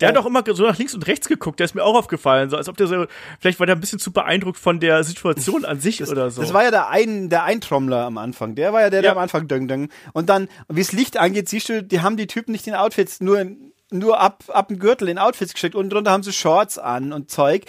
Der 0.00 0.10
hat 0.10 0.16
auch 0.18 0.26
immer 0.26 0.44
so 0.46 0.66
nach 0.66 0.76
links 0.76 0.94
und 0.94 1.06
rechts 1.06 1.26
geguckt, 1.26 1.58
der 1.58 1.64
ist 1.64 1.74
mir 1.74 1.82
auch 1.82 1.96
aufgefallen, 1.96 2.50
so 2.50 2.58
als 2.58 2.68
ob 2.68 2.76
der 2.76 2.86
so, 2.86 3.06
vielleicht 3.40 3.58
war 3.60 3.66
der 3.66 3.76
ein 3.76 3.80
bisschen 3.80 3.98
zu 3.98 4.12
beeindruckt 4.12 4.58
von 4.58 4.78
der 4.78 5.02
Situation 5.04 5.64
an 5.64 5.80
sich 5.80 5.98
das, 5.98 6.10
oder 6.10 6.30
so. 6.30 6.42
Das 6.42 6.52
war 6.52 6.64
ja 6.64 6.70
der 6.70 6.90
ein, 6.90 7.30
der 7.30 7.44
Eintrommler 7.44 8.04
am 8.04 8.18
Anfang, 8.18 8.54
der 8.56 8.74
war 8.74 8.82
ja 8.82 8.90
der, 8.90 9.00
der 9.00 9.12
am 9.12 9.18
Anfang 9.18 9.48
döng 9.48 9.68
döng. 9.68 9.88
Und 10.12 10.28
dann, 10.28 10.48
wie 10.68 10.82
es 10.82 10.92
Licht 10.92 11.16
angeht, 11.16 11.48
siehst 11.48 11.70
du, 11.70 11.82
die 11.82 12.00
haben 12.00 12.18
die 12.18 12.26
Typen 12.26 12.52
nicht 12.52 12.66
in 12.66 12.74
Outfits 12.74 13.22
nur 13.22 13.40
in, 13.40 13.72
nur 13.90 14.18
ab, 14.20 14.42
ab 14.48 14.68
dem 14.68 14.78
Gürtel 14.80 15.08
in 15.08 15.18
Outfits 15.18 15.54
geschickt 15.54 15.76
und 15.76 15.90
drunter 15.90 16.10
haben 16.10 16.24
sie 16.24 16.32
Shorts 16.32 16.76
an 16.76 17.12
und 17.12 17.30
Zeug. 17.30 17.66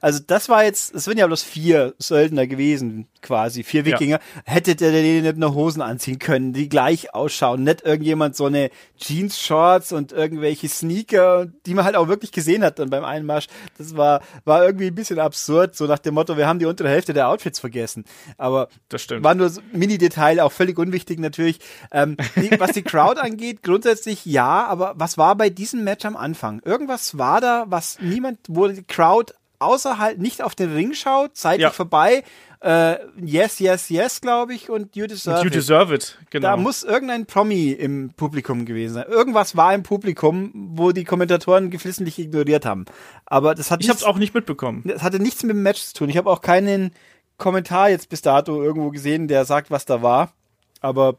Also 0.00 0.20
das 0.26 0.48
war 0.50 0.64
jetzt, 0.64 0.94
es 0.94 1.04
sind 1.04 1.18
ja 1.18 1.26
bloß 1.26 1.42
vier 1.42 1.94
Söldner 1.98 2.46
gewesen, 2.46 3.08
quasi, 3.22 3.62
vier 3.62 3.86
Wikinger. 3.86 4.18
Ja. 4.18 4.42
Hätte 4.44 4.76
der 4.76 4.92
denen 4.92 5.22
nicht 5.22 5.38
nur 5.38 5.54
Hosen 5.54 5.80
anziehen 5.80 6.18
können, 6.18 6.52
die 6.52 6.68
gleich 6.68 7.14
ausschauen. 7.14 7.64
Nicht 7.64 7.80
irgendjemand 7.80 8.36
so 8.36 8.44
eine 8.44 8.70
Jeans-Shorts 8.98 9.92
und 9.92 10.12
irgendwelche 10.12 10.68
Sneaker, 10.68 11.46
die 11.64 11.72
man 11.72 11.86
halt 11.86 11.96
auch 11.96 12.08
wirklich 12.08 12.30
gesehen 12.30 12.62
hat 12.62 12.78
dann 12.78 12.90
beim 12.90 13.04
Einmarsch. 13.04 13.46
Das 13.78 13.96
war, 13.96 14.20
war 14.44 14.64
irgendwie 14.64 14.88
ein 14.88 14.94
bisschen 14.94 15.18
absurd, 15.18 15.76
so 15.76 15.86
nach 15.86 15.98
dem 15.98 16.14
Motto, 16.14 16.36
wir 16.36 16.46
haben 16.46 16.58
die 16.58 16.66
untere 16.66 16.90
Hälfte 16.90 17.14
der 17.14 17.28
Outfits 17.28 17.58
vergessen. 17.58 18.04
Aber 18.36 18.68
das 18.90 19.02
stimmt. 19.02 19.24
war 19.24 19.34
nur 19.34 19.48
so 19.48 19.62
Mini-Detail, 19.72 20.40
auch 20.40 20.52
völlig 20.52 20.78
unwichtig 20.78 21.18
natürlich. 21.18 21.58
Ähm, 21.90 22.18
die, 22.36 22.50
was 22.60 22.72
die 22.72 22.82
Crowd 22.82 23.18
angeht, 23.20 23.62
grundsätzlich 23.62 24.26
ja, 24.26 24.66
aber 24.66 24.92
was 24.96 25.16
war 25.16 25.37
bei 25.38 25.48
diesem 25.48 25.84
Match 25.84 26.04
am 26.04 26.16
Anfang? 26.16 26.60
Irgendwas 26.64 27.16
war 27.16 27.40
da, 27.40 27.64
was 27.68 27.98
niemand, 28.00 28.40
wo 28.48 28.68
die 28.68 28.82
Crowd 28.82 29.32
außerhalb 29.58 30.18
nicht 30.18 30.42
auf 30.42 30.54
den 30.54 30.72
Ring 30.72 30.92
schaut, 30.92 31.36
zeitlich 31.36 31.62
ja. 31.62 31.70
vorbei, 31.70 32.22
äh, 32.60 32.96
yes, 33.20 33.60
yes, 33.60 33.88
yes, 33.88 34.20
glaube 34.20 34.54
ich, 34.54 34.68
und 34.68 34.96
You 34.96 35.06
Deserve, 35.06 35.44
you 35.44 35.50
deserve 35.50 35.94
it. 35.94 36.18
Genau. 36.30 36.48
Da 36.48 36.56
muss 36.56 36.82
irgendein 36.82 37.26
Promi 37.26 37.70
im 37.70 38.10
Publikum 38.14 38.64
gewesen 38.64 38.94
sein. 38.94 39.06
Irgendwas 39.08 39.56
war 39.56 39.74
im 39.74 39.82
Publikum, 39.82 40.50
wo 40.74 40.92
die 40.92 41.04
Kommentatoren 41.04 41.70
geflissentlich 41.70 42.18
ignoriert 42.18 42.66
haben. 42.66 42.84
Aber 43.26 43.54
das 43.54 43.70
hat 43.70 43.80
Ich 43.82 43.88
habe 43.88 43.98
es 43.98 44.04
auch 44.04 44.18
nicht 44.18 44.34
mitbekommen. 44.34 44.82
Das 44.84 45.02
hatte 45.02 45.20
nichts 45.20 45.42
mit 45.42 45.50
dem 45.50 45.62
Match 45.62 45.82
zu 45.82 45.94
tun. 45.94 46.08
Ich 46.08 46.16
habe 46.16 46.30
auch 46.30 46.40
keinen 46.40 46.92
Kommentar 47.36 47.90
jetzt 47.90 48.08
bis 48.08 48.22
dato 48.22 48.62
irgendwo 48.62 48.90
gesehen, 48.90 49.28
der 49.28 49.44
sagt, 49.44 49.70
was 49.70 49.84
da 49.84 50.02
war. 50.02 50.32
Aber 50.80 51.18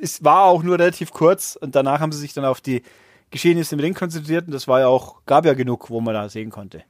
es 0.00 0.22
war 0.22 0.44
auch 0.44 0.62
nur 0.62 0.78
relativ 0.78 1.10
kurz 1.10 1.56
und 1.60 1.74
danach 1.74 2.00
haben 2.00 2.12
sie 2.12 2.20
sich 2.20 2.32
dann 2.32 2.44
auf 2.44 2.60
die 2.60 2.82
Geschehnisse 3.30 3.74
im 3.74 3.80
Ring 3.80 3.94
konzentriert 3.94 4.46
und 4.46 4.52
das 4.52 4.68
war 4.68 4.80
ja 4.80 4.88
auch, 4.88 5.24
gab 5.26 5.46
ja 5.46 5.54
genug, 5.54 5.90
wo 5.90 6.00
man 6.00 6.14
da 6.14 6.28
sehen 6.28 6.50
konnte 6.50 6.84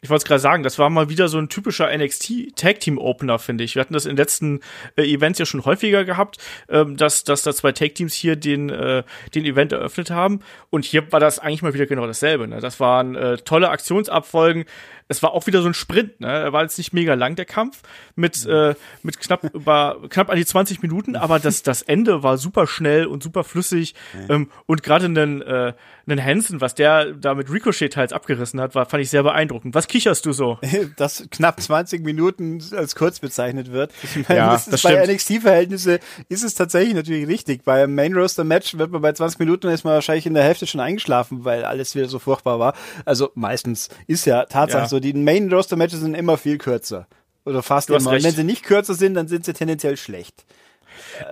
ich 0.00 0.10
wollte 0.10 0.22
es 0.22 0.24
gerade 0.24 0.40
sagen, 0.40 0.62
das 0.62 0.78
war 0.78 0.90
mal 0.90 1.08
wieder 1.08 1.28
so 1.28 1.38
ein 1.38 1.48
typischer 1.48 1.96
NXT 1.96 2.56
Tag 2.56 2.80
Team 2.80 2.98
Opener, 2.98 3.38
finde 3.38 3.64
ich. 3.64 3.74
Wir 3.74 3.80
hatten 3.80 3.94
das 3.94 4.06
in 4.06 4.16
letzten 4.16 4.60
äh, 4.96 5.02
Events 5.02 5.38
ja 5.38 5.46
schon 5.46 5.64
häufiger 5.64 6.04
gehabt, 6.04 6.38
ähm, 6.68 6.96
dass, 6.96 7.24
dass 7.24 7.42
da 7.42 7.52
zwei 7.52 7.72
Tag 7.72 7.94
Teams 7.94 8.14
hier 8.14 8.36
den, 8.36 8.70
äh, 8.70 9.02
den 9.34 9.44
Event 9.44 9.72
eröffnet 9.72 10.10
haben. 10.10 10.40
Und 10.70 10.84
hier 10.84 11.10
war 11.12 11.20
das 11.20 11.38
eigentlich 11.38 11.62
mal 11.62 11.74
wieder 11.74 11.86
genau 11.86 12.06
dasselbe. 12.06 12.48
Ne? 12.48 12.60
Das 12.60 12.80
waren 12.80 13.14
äh, 13.14 13.38
tolle 13.38 13.70
Aktionsabfolgen. 13.70 14.64
Es 15.10 15.24
war 15.24 15.32
auch 15.32 15.48
wieder 15.48 15.60
so 15.60 15.66
ein 15.66 15.74
Sprint, 15.74 16.20
ne? 16.20 16.28
Er 16.28 16.52
war 16.52 16.62
jetzt 16.62 16.78
nicht 16.78 16.92
mega 16.92 17.14
lang, 17.14 17.34
der 17.34 17.44
Kampf, 17.44 17.82
mit, 18.14 18.46
äh, 18.46 18.76
mit 19.02 19.18
knapp 19.18 19.42
über, 19.52 19.98
knapp 20.08 20.30
an 20.30 20.36
die 20.36 20.46
20 20.46 20.82
Minuten, 20.82 21.16
aber 21.16 21.40
das, 21.40 21.62
das 21.64 21.82
Ende 21.82 22.22
war 22.22 22.38
super 22.38 22.68
schnell 22.68 23.06
und 23.06 23.20
super 23.20 23.42
flüssig. 23.42 23.96
Ähm, 24.28 24.50
und 24.66 24.84
gerade 24.84 25.06
einen, 25.06 25.42
äh, 25.42 25.72
einen 26.06 26.24
Hansen, 26.24 26.60
was 26.60 26.76
der 26.76 27.12
da 27.12 27.34
mit 27.34 27.50
Ricochet 27.50 27.92
teils 27.92 28.12
abgerissen 28.12 28.60
hat, 28.60 28.76
war, 28.76 28.86
fand 28.86 29.02
ich 29.02 29.10
sehr 29.10 29.24
beeindruckend. 29.24 29.74
Was 29.74 29.88
kicherst 29.88 30.26
du 30.26 30.32
so? 30.32 30.58
Dass 30.96 31.26
knapp 31.32 31.60
20 31.60 32.04
Minuten 32.04 32.62
als 32.76 32.94
kurz 32.94 33.18
bezeichnet 33.18 33.72
wird. 33.72 33.92
Ich 34.04 34.28
meine, 34.28 34.38
Ja, 34.40 34.52
das 34.52 34.68
ist 34.68 34.72
das 34.72 34.82
bei. 34.82 35.04
NXT-Verhältnisse 35.06 35.98
ist 36.28 36.44
es 36.44 36.54
tatsächlich 36.54 36.94
natürlich 36.94 37.26
richtig. 37.26 37.64
Beim 37.64 37.96
Main 37.96 38.14
Roster 38.14 38.44
Match 38.44 38.78
wird 38.78 38.92
man 38.92 39.02
bei 39.02 39.12
20 39.12 39.40
Minuten 39.40 39.68
ist 39.68 39.82
man 39.82 39.94
wahrscheinlich 39.94 40.26
in 40.26 40.34
der 40.34 40.44
Hälfte 40.44 40.68
schon 40.68 40.80
eingeschlafen, 40.80 41.44
weil 41.44 41.64
alles 41.64 41.96
wieder 41.96 42.06
so 42.06 42.20
furchtbar 42.20 42.60
war. 42.60 42.74
Also 43.04 43.30
meistens 43.34 43.88
ist 44.06 44.24
ja 44.24 44.44
Tatsache 44.44 44.82
Ja. 44.82 44.88
so, 44.88 44.99
die 45.00 45.12
Main 45.12 45.52
Roster 45.52 45.76
Matches 45.76 46.00
sind 46.00 46.14
immer 46.14 46.36
viel 46.38 46.58
kürzer. 46.58 47.06
Oder 47.44 47.62
fast 47.62 47.88
immer. 47.90 47.98
Und 47.98 48.22
wenn 48.22 48.32
sie 48.34 48.44
nicht 48.44 48.64
kürzer 48.64 48.94
sind, 48.94 49.14
dann 49.14 49.26
sind 49.28 49.44
sie 49.44 49.52
tendenziell 49.52 49.96
schlecht. 49.96 50.44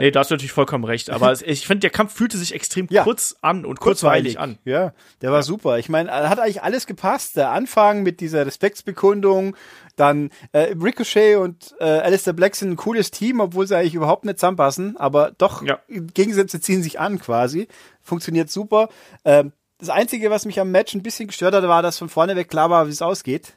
Nee, 0.01 0.11
da 0.11 0.21
hast 0.21 0.31
du 0.31 0.35
natürlich 0.35 0.53
vollkommen 0.53 0.85
recht. 0.85 1.11
Aber 1.11 1.33
ich 1.45 1.67
finde, 1.67 1.81
der 1.81 1.91
Kampf 1.91 2.15
fühlte 2.15 2.39
sich 2.39 2.55
extrem 2.55 2.87
Ja. 2.91 3.05
kurz 3.05 3.37
an 3.43 3.65
und 3.67 3.81
kurzweilig 3.81 4.39
an. 4.39 4.59
Ja, 4.65 4.93
der 5.21 5.31
war 5.33 5.43
super. 5.43 5.79
Ich 5.79 5.89
meine, 5.89 6.11
hat 6.11 6.39
eigentlich 6.39 6.63
alles 6.63 6.87
gepasst. 6.87 7.37
Der 7.37 7.51
Anfang 7.51 8.03
mit 8.03 8.21
dieser 8.21 8.47
Respektsbekundung, 8.47 9.57
dann 9.97 10.31
äh, 10.53 10.75
Ricochet 10.81 11.37
und 11.37 11.75
äh, 11.81 11.85
Alistair 11.85 12.33
Black 12.33 12.57
sind 12.57 12.71
ein 12.71 12.77
cooles 12.77 13.11
Team, 13.11 13.41
obwohl 13.41 13.67
sie 13.67 13.77
eigentlich 13.77 13.95
überhaupt 13.95 14.25
nicht 14.25 14.39
zusammenpassen, 14.39 14.97
aber 14.97 15.33
doch 15.37 15.63
Ja. 15.65 15.79
Gegensätze 15.89 16.61
ziehen 16.61 16.83
sich 16.83 16.99
an 17.01 17.19
quasi. 17.19 17.69
Funktioniert 18.03 18.51
super. 18.51 18.89
Ähm, 19.25 19.53
das 19.79 19.89
Einzige, 19.91 20.31
was 20.31 20.45
mich 20.45 20.61
am 20.61 20.71
Match 20.71 20.95
ein 20.95 21.03
bisschen 21.03 21.29
gestört 21.29 21.55
hat, 21.55 21.63
war, 21.65 21.83
dass 21.83 21.99
von 21.99 22.09
vorne 22.09 22.37
weg 22.37 22.49
klar 22.49 22.71
war, 22.71 22.87
wie 22.87 22.91
es 22.93 23.03
ausgeht. 23.03 23.55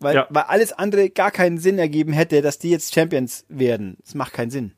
Weil, 0.00 0.16
Ja. 0.16 0.26
weil 0.30 0.42
alles 0.44 0.72
andere 0.72 1.10
gar 1.10 1.30
keinen 1.30 1.58
Sinn 1.58 1.78
ergeben 1.78 2.12
hätte, 2.12 2.42
dass 2.42 2.58
die 2.58 2.70
jetzt 2.70 2.92
Champions 2.92 3.44
werden. 3.48 3.96
Das 4.04 4.14
macht 4.16 4.32
keinen 4.32 4.50
Sinn. 4.50 4.72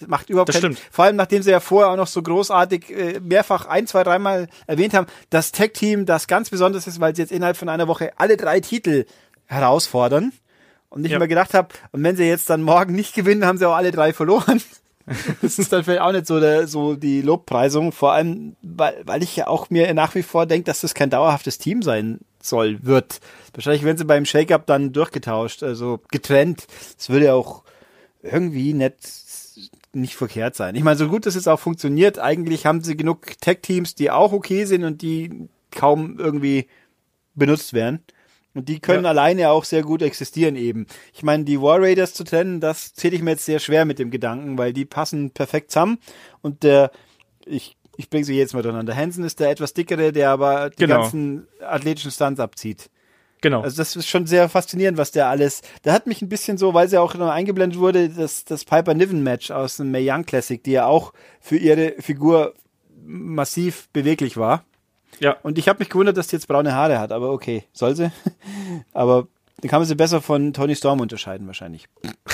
Das 0.00 0.08
macht 0.08 0.28
überhaupt 0.28 0.48
Das 0.48 0.60
keinen 0.60 0.74
stimmt. 0.74 0.88
Vor 0.92 1.04
allem, 1.04 1.14
nachdem 1.14 1.42
sie 1.42 1.52
ja 1.52 1.60
vorher 1.60 1.92
auch 1.92 1.96
noch 1.96 2.08
so 2.08 2.20
großartig 2.20 2.90
äh, 2.90 3.20
mehrfach 3.20 3.66
ein, 3.66 3.86
zwei, 3.86 4.02
dreimal 4.02 4.48
erwähnt 4.66 4.92
haben, 4.92 5.06
das 5.30 5.52
Tag-Team, 5.52 6.04
das 6.06 6.26
ganz 6.26 6.50
besonders 6.50 6.88
ist, 6.88 6.98
weil 7.00 7.14
sie 7.14 7.22
jetzt 7.22 7.30
innerhalb 7.30 7.56
von 7.56 7.68
einer 7.68 7.86
Woche 7.86 8.10
alle 8.16 8.36
drei 8.36 8.58
Titel 8.58 9.04
herausfordern. 9.46 10.32
Und 10.88 11.04
ich 11.04 11.10
Ja. 11.12 11.16
immer 11.18 11.28
gedacht 11.28 11.54
habe, 11.54 11.68
und 11.92 12.02
wenn 12.02 12.16
sie 12.16 12.24
jetzt 12.24 12.50
dann 12.50 12.62
morgen 12.62 12.94
nicht 12.94 13.14
gewinnen, 13.14 13.46
haben 13.46 13.58
sie 13.58 13.68
auch 13.68 13.74
alle 13.76 13.92
drei 13.92 14.12
verloren. 14.12 14.60
Das 15.42 15.58
ist 15.58 15.72
dann 15.72 15.84
vielleicht 15.84 16.00
auch 16.00 16.12
nicht 16.12 16.26
so, 16.26 16.40
der, 16.40 16.66
so 16.66 16.94
die 16.94 17.20
Lobpreisung, 17.20 17.92
vor 17.92 18.12
allem, 18.12 18.56
weil, 18.62 19.02
weil 19.04 19.22
ich 19.22 19.36
ja 19.36 19.46
auch 19.46 19.70
mir 19.70 19.92
nach 19.94 20.14
wie 20.14 20.22
vor 20.22 20.46
denke, 20.46 20.64
dass 20.64 20.80
das 20.80 20.94
kein 20.94 21.10
dauerhaftes 21.10 21.58
Team 21.58 21.82
sein 21.82 22.20
soll, 22.40 22.78
wird. 22.82 23.20
Wahrscheinlich 23.52 23.84
werden 23.84 23.98
sie 23.98 24.04
beim 24.04 24.24
Shake-Up 24.24 24.66
dann 24.66 24.92
durchgetauscht, 24.92 25.62
also 25.62 26.00
getrennt. 26.10 26.66
Das 26.96 27.10
würde 27.10 27.26
ja 27.26 27.34
auch 27.34 27.62
irgendwie 28.22 28.72
nicht, 28.72 28.96
nicht 29.92 30.16
verkehrt 30.16 30.56
sein. 30.56 30.74
Ich 30.74 30.82
meine, 30.82 30.96
so 30.96 31.08
gut 31.08 31.26
das 31.26 31.34
jetzt 31.34 31.48
auch 31.48 31.60
funktioniert, 31.60 32.18
eigentlich 32.18 32.66
haben 32.66 32.82
sie 32.82 32.96
genug 32.96 33.38
Tech-Teams, 33.40 33.94
die 33.94 34.10
auch 34.10 34.32
okay 34.32 34.64
sind 34.64 34.84
und 34.84 35.02
die 35.02 35.48
kaum 35.70 36.18
irgendwie 36.18 36.66
benutzt 37.34 37.72
werden. 37.72 38.00
Und 38.54 38.68
die 38.68 38.78
können 38.78 39.04
Ja. 39.04 39.10
alleine 39.10 39.50
auch 39.50 39.64
sehr 39.64 39.82
gut 39.82 40.00
existieren 40.02 40.54
eben. 40.56 40.86
Ich 41.12 41.22
meine, 41.22 41.44
die 41.44 41.60
War 41.60 41.80
Raiders 41.82 42.14
zu 42.14 42.22
trennen, 42.24 42.60
das 42.60 42.94
zähle 42.94 43.16
ich 43.16 43.22
mir 43.22 43.32
jetzt 43.32 43.44
sehr 43.44 43.58
schwer 43.58 43.84
mit 43.84 43.98
dem 43.98 44.10
Gedanken, 44.10 44.56
weil 44.58 44.72
die 44.72 44.84
passen 44.84 45.30
perfekt 45.32 45.72
zusammen. 45.72 45.98
Und 46.40 46.62
der, 46.62 46.90
ich, 47.44 47.76
ich 47.96 48.10
bringe 48.10 48.24
sie 48.24 48.36
jetzt 48.38 48.54
mal 48.54 48.62
durcheinander. 48.62 48.94
Hansen 48.96 49.24
ist 49.24 49.40
der 49.40 49.50
etwas 49.50 49.74
dickere, 49.74 50.12
der 50.12 50.30
aber 50.30 50.70
die 50.70 50.76
Genau. 50.76 51.00
ganzen 51.02 51.48
athletischen 51.60 52.10
Stunts 52.12 52.38
abzieht. 52.40 52.90
Genau. 53.40 53.60
Also 53.60 53.76
das 53.76 53.94
ist 53.96 54.08
schon 54.08 54.26
sehr 54.26 54.48
faszinierend, 54.48 54.96
was 54.98 55.10
der 55.10 55.26
alles. 55.28 55.60
Der 55.84 55.92
hat 55.92 56.06
mich 56.06 56.22
ein 56.22 56.30
bisschen 56.30 56.56
so, 56.56 56.72
weil 56.72 56.88
sie 56.88 56.96
auch 56.98 57.14
noch 57.14 57.28
eingeblendet 57.28 57.78
wurde, 57.78 58.08
das, 58.08 58.44
das 58.46 58.64
Piper 58.64 58.94
Niven 58.94 59.22
Match 59.22 59.50
aus 59.50 59.76
dem 59.76 59.90
Mae 59.90 60.08
Young 60.10 60.24
Classic, 60.24 60.62
die 60.62 60.70
ja 60.72 60.86
auch 60.86 61.12
für 61.40 61.56
ihre 61.56 61.94
Figur 62.00 62.54
massiv 63.04 63.88
beweglich 63.92 64.36
war. 64.36 64.64
Ja. 65.20 65.36
Und 65.42 65.58
ich 65.58 65.68
habe 65.68 65.78
mich 65.78 65.88
gewundert, 65.88 66.16
dass 66.16 66.28
die 66.28 66.36
jetzt 66.36 66.48
braune 66.48 66.74
Haare 66.74 66.98
hat, 66.98 67.12
aber 67.12 67.30
okay, 67.30 67.64
soll 67.72 67.94
sie. 67.94 68.10
aber 68.92 69.28
dann 69.60 69.70
kann 69.70 69.80
man 69.80 69.88
sie 69.88 69.94
besser 69.94 70.20
von 70.20 70.52
Tony 70.52 70.74
Storm 70.74 71.00
unterscheiden 71.00 71.46
wahrscheinlich. 71.46 71.86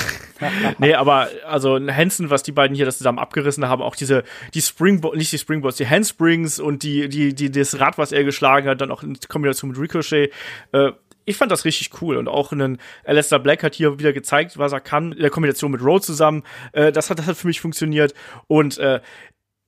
Nee, 0.79 0.95
aber 0.95 1.29
also 1.47 1.79
Hansen, 1.79 2.31
was 2.31 2.43
die 2.43 2.53
beiden 2.53 2.75
hier 2.75 2.87
das 2.87 2.97
zusammen 2.97 3.19
abgerissen 3.19 3.69
haben, 3.69 3.83
auch 3.83 3.95
diese 3.95 4.25
die 4.55 4.63
Springboard, 4.63 5.15
nicht 5.15 5.31
die 5.33 5.37
Springboards, 5.37 5.77
die 5.77 5.87
Handsprings 5.87 6.59
und 6.59 6.83
die 6.83 7.11
die 7.11 7.35
die 7.35 7.51
das 7.51 7.79
Rad, 7.79 7.99
was 7.99 8.11
er 8.11 8.25
geschlagen 8.25 8.67
hat, 8.67 8.81
dann 8.81 8.91
auch 8.91 9.03
in 9.03 9.19
Kombination 9.29 9.71
mit 9.71 9.79
Ricochet. 9.79 10.33
Äh, 10.73 10.93
ich 11.27 11.37
fand 11.37 11.53
das 11.53 11.67
richtig 11.67 11.91
cool 12.01 12.17
und 12.17 12.27
auch 12.27 12.53
einen 12.53 12.79
Alistair 13.05 13.39
Black 13.39 13.63
hat 13.63 13.75
hier 13.75 13.99
wieder 13.99 14.15
gezeigt, 14.15 14.57
was 14.57 14.73
er 14.73 14.81
kann 14.81 15.13
in 15.13 15.21
der 15.21 15.29
Kombination 15.29 15.73
mit 15.73 15.83
Rhodes 15.83 16.07
zusammen. 16.07 16.43
Äh, 16.73 16.91
das 16.91 17.11
hat 17.11 17.19
das 17.19 17.27
hat 17.27 17.37
für 17.37 17.47
mich 17.47 17.61
funktioniert 17.61 18.15
und 18.47 18.79
äh, 18.79 19.01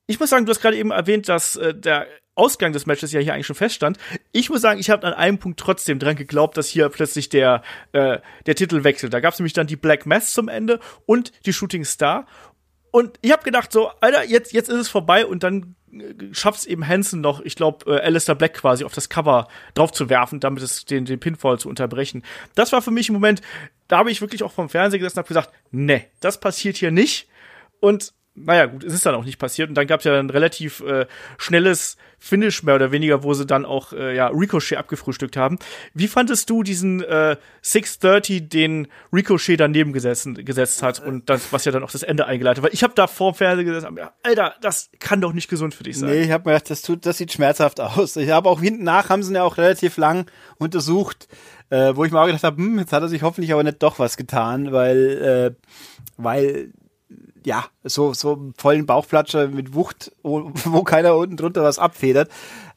ich 0.06 0.18
muss 0.18 0.30
sagen, 0.30 0.46
du 0.46 0.50
hast 0.50 0.60
gerade 0.60 0.76
eben 0.76 0.90
erwähnt, 0.90 1.28
dass 1.28 1.56
äh, 1.56 1.74
der 1.74 2.06
Ausgang 2.34 2.72
des 2.72 2.86
Matches 2.86 3.12
ja 3.12 3.20
hier 3.20 3.34
eigentlich 3.34 3.46
schon 3.46 3.56
feststand. 3.56 3.98
Ich 4.32 4.48
muss 4.48 4.62
sagen, 4.62 4.80
ich 4.80 4.90
habe 4.90 5.06
an 5.06 5.12
einem 5.12 5.38
Punkt 5.38 5.60
trotzdem 5.60 5.98
dran 5.98 6.16
geglaubt, 6.16 6.56
dass 6.56 6.68
hier 6.68 6.88
plötzlich 6.88 7.28
der, 7.28 7.62
äh, 7.92 8.18
der 8.46 8.54
Titel 8.54 8.84
wechselt. 8.84 9.12
Da 9.12 9.20
gab 9.20 9.34
es 9.34 9.38
nämlich 9.38 9.52
dann 9.52 9.66
die 9.66 9.76
Black 9.76 10.06
Mass 10.06 10.32
zum 10.32 10.48
Ende 10.48 10.80
und 11.04 11.32
die 11.44 11.52
Shooting 11.52 11.84
Star. 11.84 12.26
Und 12.90 13.18
ich 13.22 13.32
habe 13.32 13.42
gedacht, 13.42 13.72
so, 13.72 13.90
Alter, 14.00 14.24
jetzt, 14.24 14.52
jetzt 14.52 14.68
ist 14.68 14.78
es 14.78 14.88
vorbei 14.88 15.26
und 15.26 15.42
dann 15.42 15.76
äh, 15.92 16.14
schafft's 16.32 16.64
eben 16.64 16.86
Hansen 16.86 17.20
noch, 17.20 17.40
ich 17.40 17.56
glaube, 17.56 17.90
äh, 17.90 18.00
Alistair 18.00 18.34
Black 18.34 18.54
quasi 18.54 18.84
auf 18.84 18.94
das 18.94 19.08
Cover 19.08 19.48
drauf 19.74 19.92
zu 19.92 20.08
werfen, 20.08 20.40
damit 20.40 20.62
es 20.62 20.84
den, 20.84 21.04
den 21.04 21.20
Pinfall 21.20 21.58
zu 21.58 21.68
unterbrechen. 21.68 22.22
Das 22.54 22.72
war 22.72 22.82
für 22.82 22.90
mich 22.90 23.08
im 23.08 23.14
Moment, 23.14 23.42
da 23.88 23.98
habe 23.98 24.10
ich 24.10 24.20
wirklich 24.20 24.42
auch 24.42 24.52
vom 24.52 24.68
Fernseher 24.68 24.98
gesessen 24.98 25.18
und 25.18 25.24
habe 25.24 25.28
gesagt, 25.28 25.50
nee, 25.70 26.06
das 26.20 26.40
passiert 26.40 26.76
hier 26.76 26.90
nicht. 26.90 27.28
Und 27.80 28.12
naja, 28.34 28.66
gut, 28.66 28.82
es 28.82 28.94
ist 28.94 29.04
dann 29.04 29.14
auch 29.14 29.24
nicht 29.24 29.38
passiert. 29.38 29.68
Und 29.68 29.74
dann 29.74 29.86
gab 29.86 30.00
es 30.00 30.04
ja 30.04 30.18
ein 30.18 30.30
relativ 30.30 30.80
äh, 30.80 31.06
schnelles 31.36 31.96
Finish, 32.18 32.62
mehr 32.62 32.76
oder 32.76 32.92
weniger, 32.92 33.24
wo 33.24 33.34
sie 33.34 33.44
dann 33.44 33.64
auch 33.64 33.92
äh, 33.92 34.14
ja, 34.14 34.28
Ricochet 34.28 34.78
abgefrühstückt 34.78 35.36
haben. 35.36 35.58
Wie 35.92 36.06
fandest 36.06 36.48
du 36.48 36.62
diesen 36.62 37.02
äh, 37.02 37.36
630, 37.62 38.48
den 38.48 38.88
Ricochet 39.12 39.58
daneben 39.58 39.92
gesessen, 39.92 40.34
gesetzt 40.44 40.82
hat 40.82 41.00
und 41.00 41.28
das, 41.28 41.52
was 41.52 41.64
ja 41.64 41.72
dann 41.72 41.82
auch 41.82 41.90
das 41.90 42.04
Ende 42.04 42.26
eingeleitet? 42.26 42.62
Weil 42.62 42.72
ich 42.72 42.84
habe 42.84 42.94
da 42.94 43.06
vor 43.06 43.32
dem 43.32 43.36
Fernseher 43.36 43.64
gesessen 43.64 43.86
hab 43.86 43.94
mir, 43.94 44.12
Alter, 44.22 44.54
das 44.60 44.90
kann 45.00 45.20
doch 45.20 45.32
nicht 45.32 45.50
gesund 45.50 45.74
für 45.74 45.82
dich 45.82 45.98
sein. 45.98 46.10
Nee, 46.10 46.22
ich 46.22 46.30
habe 46.30 46.48
mir 46.48 46.54
gedacht, 46.54 46.70
das 46.70 46.82
tut, 46.82 47.04
das 47.04 47.18
sieht 47.18 47.32
schmerzhaft 47.32 47.80
aus. 47.80 48.16
Ich 48.16 48.30
habe 48.30 48.48
auch 48.48 48.60
hinten 48.60 48.84
nach, 48.84 49.10
haben 49.10 49.22
sie 49.22 49.32
ihn 49.32 49.36
ja 49.36 49.42
auch 49.42 49.58
relativ 49.58 49.96
lang 49.96 50.30
untersucht, 50.58 51.28
äh, 51.70 51.96
wo 51.96 52.04
ich 52.04 52.12
mir 52.12 52.20
auch 52.20 52.26
gedacht 52.26 52.44
habe, 52.44 52.56
hm, 52.56 52.78
jetzt 52.78 52.92
hat 52.92 53.02
er 53.02 53.08
sich 53.08 53.22
hoffentlich 53.22 53.52
aber 53.52 53.64
nicht 53.64 53.82
doch 53.82 53.98
was 53.98 54.16
getan, 54.16 54.70
weil, 54.70 55.56
äh, 55.58 55.68
weil 56.16 56.70
ja, 57.44 57.66
so, 57.84 58.14
so 58.14 58.34
einen 58.34 58.54
vollen 58.56 58.86
Bauchplatscher 58.86 59.48
mit 59.48 59.74
Wucht, 59.74 60.12
wo, 60.22 60.50
wo 60.64 60.82
keiner 60.82 61.16
unten 61.16 61.36
drunter 61.36 61.62
was 61.62 61.78
abfedert. 61.78 62.30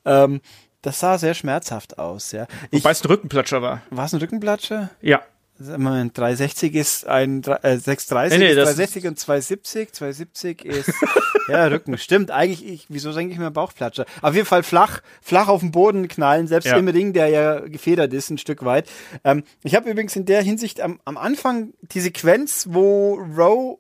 Ähm, 0.06 0.42
das 0.82 1.00
sah 1.00 1.18
sehr 1.18 1.34
schmerzhaft 1.34 1.98
aus, 1.98 2.32
ja. 2.32 2.46
Ich, 2.72 2.84
Wobei 2.84 2.92
es 2.92 3.04
ein 3.04 3.08
Rückenplatscher 3.08 3.62
war. 3.62 3.82
war 3.90 4.06
es 4.06 4.14
ein 4.14 4.20
Rückenplatscher? 4.20 4.90
Ja. 5.02 5.22
Moment, 5.58 6.18
360 6.18 6.76
ist 6.76 7.08
ein, 7.08 7.42
äh, 7.62 7.78
630 7.78 8.38
Nee, 8.38 8.44
nee, 8.44 8.50
ist 8.52 8.58
das 8.58 8.76
360 8.76 9.08
und 9.08 9.18
270. 9.18 9.94
270 9.94 10.66
ist, 10.66 10.92
ja, 11.48 11.66
Rücken. 11.68 11.98
Stimmt, 11.98 12.30
eigentlich, 12.30 12.68
ich, 12.68 12.86
wieso 12.90 13.14
denke 13.14 13.32
ich 13.34 13.40
mir 13.40 13.52
Bauchplatscher? 13.52 14.06
Auf 14.22 14.36
jeden 14.36 14.46
Fall 14.46 14.64
flach, 14.64 15.00
flach 15.22 15.48
auf 15.48 15.62
den 15.62 15.72
Boden 15.72 16.10
knallen, 16.10 16.48
selbst 16.48 16.66
Ja. 16.68 16.76
im 16.78 16.90
Ring, 16.90 17.14
der 17.14 17.30
ja 17.30 17.60
gefedert 17.62 18.12
ist, 18.14 18.30
ein 18.32 18.38
Stück 18.38 18.66
weit. 18.66 18.90
Ähm, 19.24 19.44
ich 19.64 19.76
habe 19.76 19.90
übrigens 19.90 20.14
in 20.18 20.26
der 20.26 20.42
Hinsicht 20.42 20.82
am, 20.82 21.00
am 21.06 21.16
Anfang 21.16 21.74
die 21.84 22.02
Sequenz, 22.02 22.68
wo 22.72 23.14
Rowe 23.16 23.78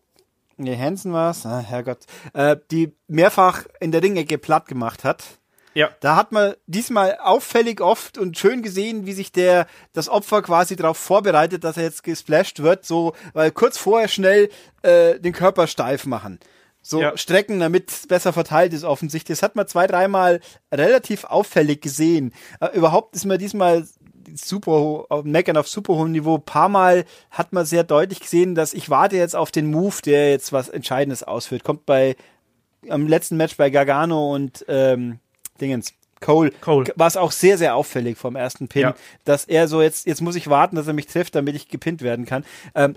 Nee, 0.57 0.77
Hansen 0.77 1.11
war's, 1.13 1.45
ah, 1.45 1.59
Herrgott, 1.59 2.05
äh, 2.33 2.55
die 2.71 2.93
mehrfach 3.07 3.63
in 3.79 3.91
der 3.91 4.01
Ringecke 4.01 4.37
platt 4.37 4.67
gemacht 4.67 5.03
hat. 5.03 5.23
Ja. 5.73 5.89
Da 5.99 6.15
hat 6.15 6.31
man 6.31 6.53
diesmal 6.67 7.17
auffällig 7.21 7.81
oft 7.81 8.17
und 8.17 8.37
schön 8.37 8.61
gesehen, 8.61 9.05
wie 9.05 9.11
sich 9.11 9.33
der, 9.33 9.67
das 9.91 10.07
Opfer 10.07 10.41
quasi 10.41 10.77
darauf 10.77 10.97
vorbereitet, 10.97 11.65
dass 11.65 11.75
er 11.75 11.83
jetzt 11.83 12.03
gesplasht 12.03 12.61
wird, 12.61 12.85
so, 12.85 13.13
weil 13.33 13.51
kurz 13.51 13.77
vorher 13.77 14.07
schnell 14.07 14.49
äh, 14.83 15.19
den 15.19 15.33
Körper 15.33 15.67
steif 15.67 16.05
machen. 16.05 16.39
So 16.81 17.01
Ja. 17.01 17.17
strecken, 17.17 17.59
damit 17.59 17.91
es 17.91 18.07
besser 18.07 18.31
verteilt 18.31 18.71
ist 18.71 18.85
offensichtlich. 18.85 19.39
Das 19.39 19.43
hat 19.43 19.55
man 19.57 19.67
zwei, 19.67 19.85
dreimal 19.87 20.39
relativ 20.71 21.25
auffällig 21.25 21.81
gesehen. 21.81 22.31
Äh, 22.61 22.67
überhaupt 22.77 23.13
ist 23.15 23.25
man 23.25 23.37
diesmal 23.39 23.85
super 24.35 25.05
auf 25.09 25.23
Meckern 25.23 25.57
auf 25.57 25.67
super 25.67 25.95
hohem 25.95 26.11
Niveau. 26.11 26.37
Paar 26.37 26.69
Mal 26.69 27.05
hat 27.31 27.53
man 27.53 27.65
sehr 27.65 27.83
deutlich 27.83 28.19
gesehen, 28.19 28.55
dass 28.55 28.73
ich 28.73 28.89
warte 28.89 29.15
jetzt 29.17 29.35
auf 29.35 29.51
den 29.51 29.67
Move, 29.71 29.95
der 30.03 30.31
jetzt 30.31 30.51
was 30.53 30.69
Entscheidendes 30.69 31.23
ausführt. 31.23 31.63
Kommt 31.63 31.85
bei 31.85 32.15
am 32.89 33.07
letzten 33.07 33.37
Match 33.37 33.57
bei 33.57 33.69
Gargano 33.69 34.33
und 34.33 34.65
ähm, 34.67 35.19
Dingens. 35.59 35.93
Cole, 36.21 36.51
Cole. 36.61 36.91
war 36.95 37.07
es 37.07 37.17
auch 37.17 37.31
sehr, 37.31 37.57
sehr 37.57 37.75
auffällig 37.75 38.17
vom 38.17 38.35
ersten 38.35 38.67
Pin, 38.67 38.81
Ja. 38.83 38.95
dass 39.25 39.45
er 39.45 39.67
so 39.67 39.81
jetzt, 39.81 40.07
jetzt 40.07 40.21
muss 40.21 40.35
ich 40.35 40.49
warten, 40.49 40.75
dass 40.75 40.87
er 40.87 40.93
mich 40.93 41.07
trifft, 41.07 41.35
damit 41.35 41.55
ich 41.55 41.67
gepinnt 41.67 42.01
werden 42.01 42.25
kann. 42.25 42.45
Ähm, 42.73 42.95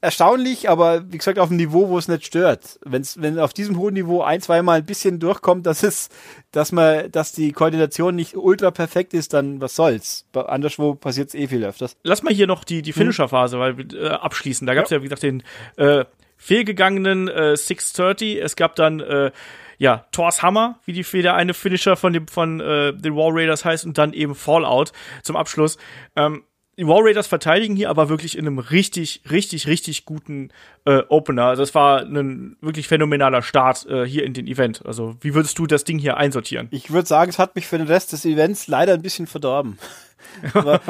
erstaunlich, 0.00 0.68
aber 0.68 1.10
wie 1.10 1.18
gesagt, 1.18 1.38
auf 1.38 1.48
einem 1.48 1.56
Niveau, 1.56 1.88
wo 1.88 1.98
es 1.98 2.08
nicht 2.08 2.26
stört. 2.26 2.78
Wenn's, 2.84 3.20
wenn 3.20 3.38
auf 3.38 3.52
diesem 3.52 3.78
hohen 3.78 3.94
Niveau 3.94 4.22
ein, 4.22 4.40
zweimal 4.40 4.78
ein 4.78 4.86
bisschen 4.86 5.18
durchkommt, 5.18 5.66
dass 5.66 5.82
es, 5.82 6.10
dass 6.52 6.72
man, 6.72 7.10
dass 7.10 7.32
die 7.32 7.52
Koordination 7.52 8.14
nicht 8.14 8.36
ultra 8.36 8.70
perfekt 8.70 9.14
ist, 9.14 9.32
dann 9.32 9.60
was 9.60 9.74
soll's. 9.74 10.26
Anderswo 10.32 10.94
passiert 10.94 11.28
es 11.28 11.34
eh 11.34 11.48
viel 11.48 11.64
öfters. 11.64 11.96
Lass 12.02 12.22
mal 12.22 12.32
hier 12.32 12.46
noch 12.46 12.64
die, 12.64 12.82
die 12.82 12.92
Finisher-Phase 12.92 13.58
weil, 13.58 13.76
äh, 13.94 14.08
abschließen. 14.08 14.66
Da 14.66 14.74
gab 14.74 14.84
es 14.84 14.90
ja. 14.90 14.98
ja, 14.98 15.02
wie 15.02 15.08
gesagt, 15.08 15.22
den 15.24 15.42
äh, 15.76 16.04
fehlgegangenen 16.36 17.28
äh, 17.28 17.56
630. 17.56 18.42
Es 18.42 18.54
gab 18.56 18.76
dann 18.76 19.00
äh, 19.00 19.32
ja, 19.78 20.06
Thors 20.12 20.42
Hammer, 20.42 20.78
wie 20.84 20.92
die 20.92 21.22
der 21.22 21.34
eine 21.34 21.52
Finisher 21.52 21.96
von 21.96 22.12
dem 22.12 22.28
von 22.28 22.60
äh, 22.60 22.92
den 22.94 23.16
War 23.16 23.30
Raiders 23.32 23.64
heißt 23.64 23.84
und 23.84 23.98
dann 23.98 24.12
eben 24.12 24.34
Fallout 24.34 24.92
zum 25.22 25.36
Abschluss. 25.36 25.78
Ähm, 26.14 26.44
die 26.76 26.86
War 26.86 27.00
Raiders 27.02 27.26
verteidigen 27.26 27.76
hier 27.76 27.90
aber 27.90 28.08
wirklich 28.08 28.36
in 28.36 28.46
einem 28.46 28.58
richtig, 28.58 29.22
richtig, 29.30 29.66
richtig 29.66 30.04
guten 30.04 30.50
äh, 30.84 31.02
Opener. 31.08 31.46
Also 31.46 31.62
das 31.62 31.74
war 31.74 32.00
ein 32.00 32.56
wirklich 32.60 32.88
phänomenaler 32.88 33.42
Start 33.42 33.86
äh, 33.86 34.06
hier 34.06 34.24
in 34.24 34.34
den 34.34 34.46
Event. 34.46 34.84
Also 34.84 35.16
wie 35.20 35.34
würdest 35.34 35.58
du 35.58 35.66
das 35.66 35.84
Ding 35.84 35.98
hier 35.98 36.16
einsortieren? 36.16 36.68
Ich 36.70 36.90
würde 36.90 37.06
sagen, 37.06 37.30
es 37.30 37.38
hat 37.38 37.54
mich 37.54 37.66
für 37.66 37.78
den 37.78 37.86
Rest 37.86 38.12
des 38.12 38.24
Events 38.24 38.66
leider 38.66 38.94
ein 38.94 39.02
bisschen 39.02 39.26
verdorben. 39.26 39.78
Aber 40.54 40.80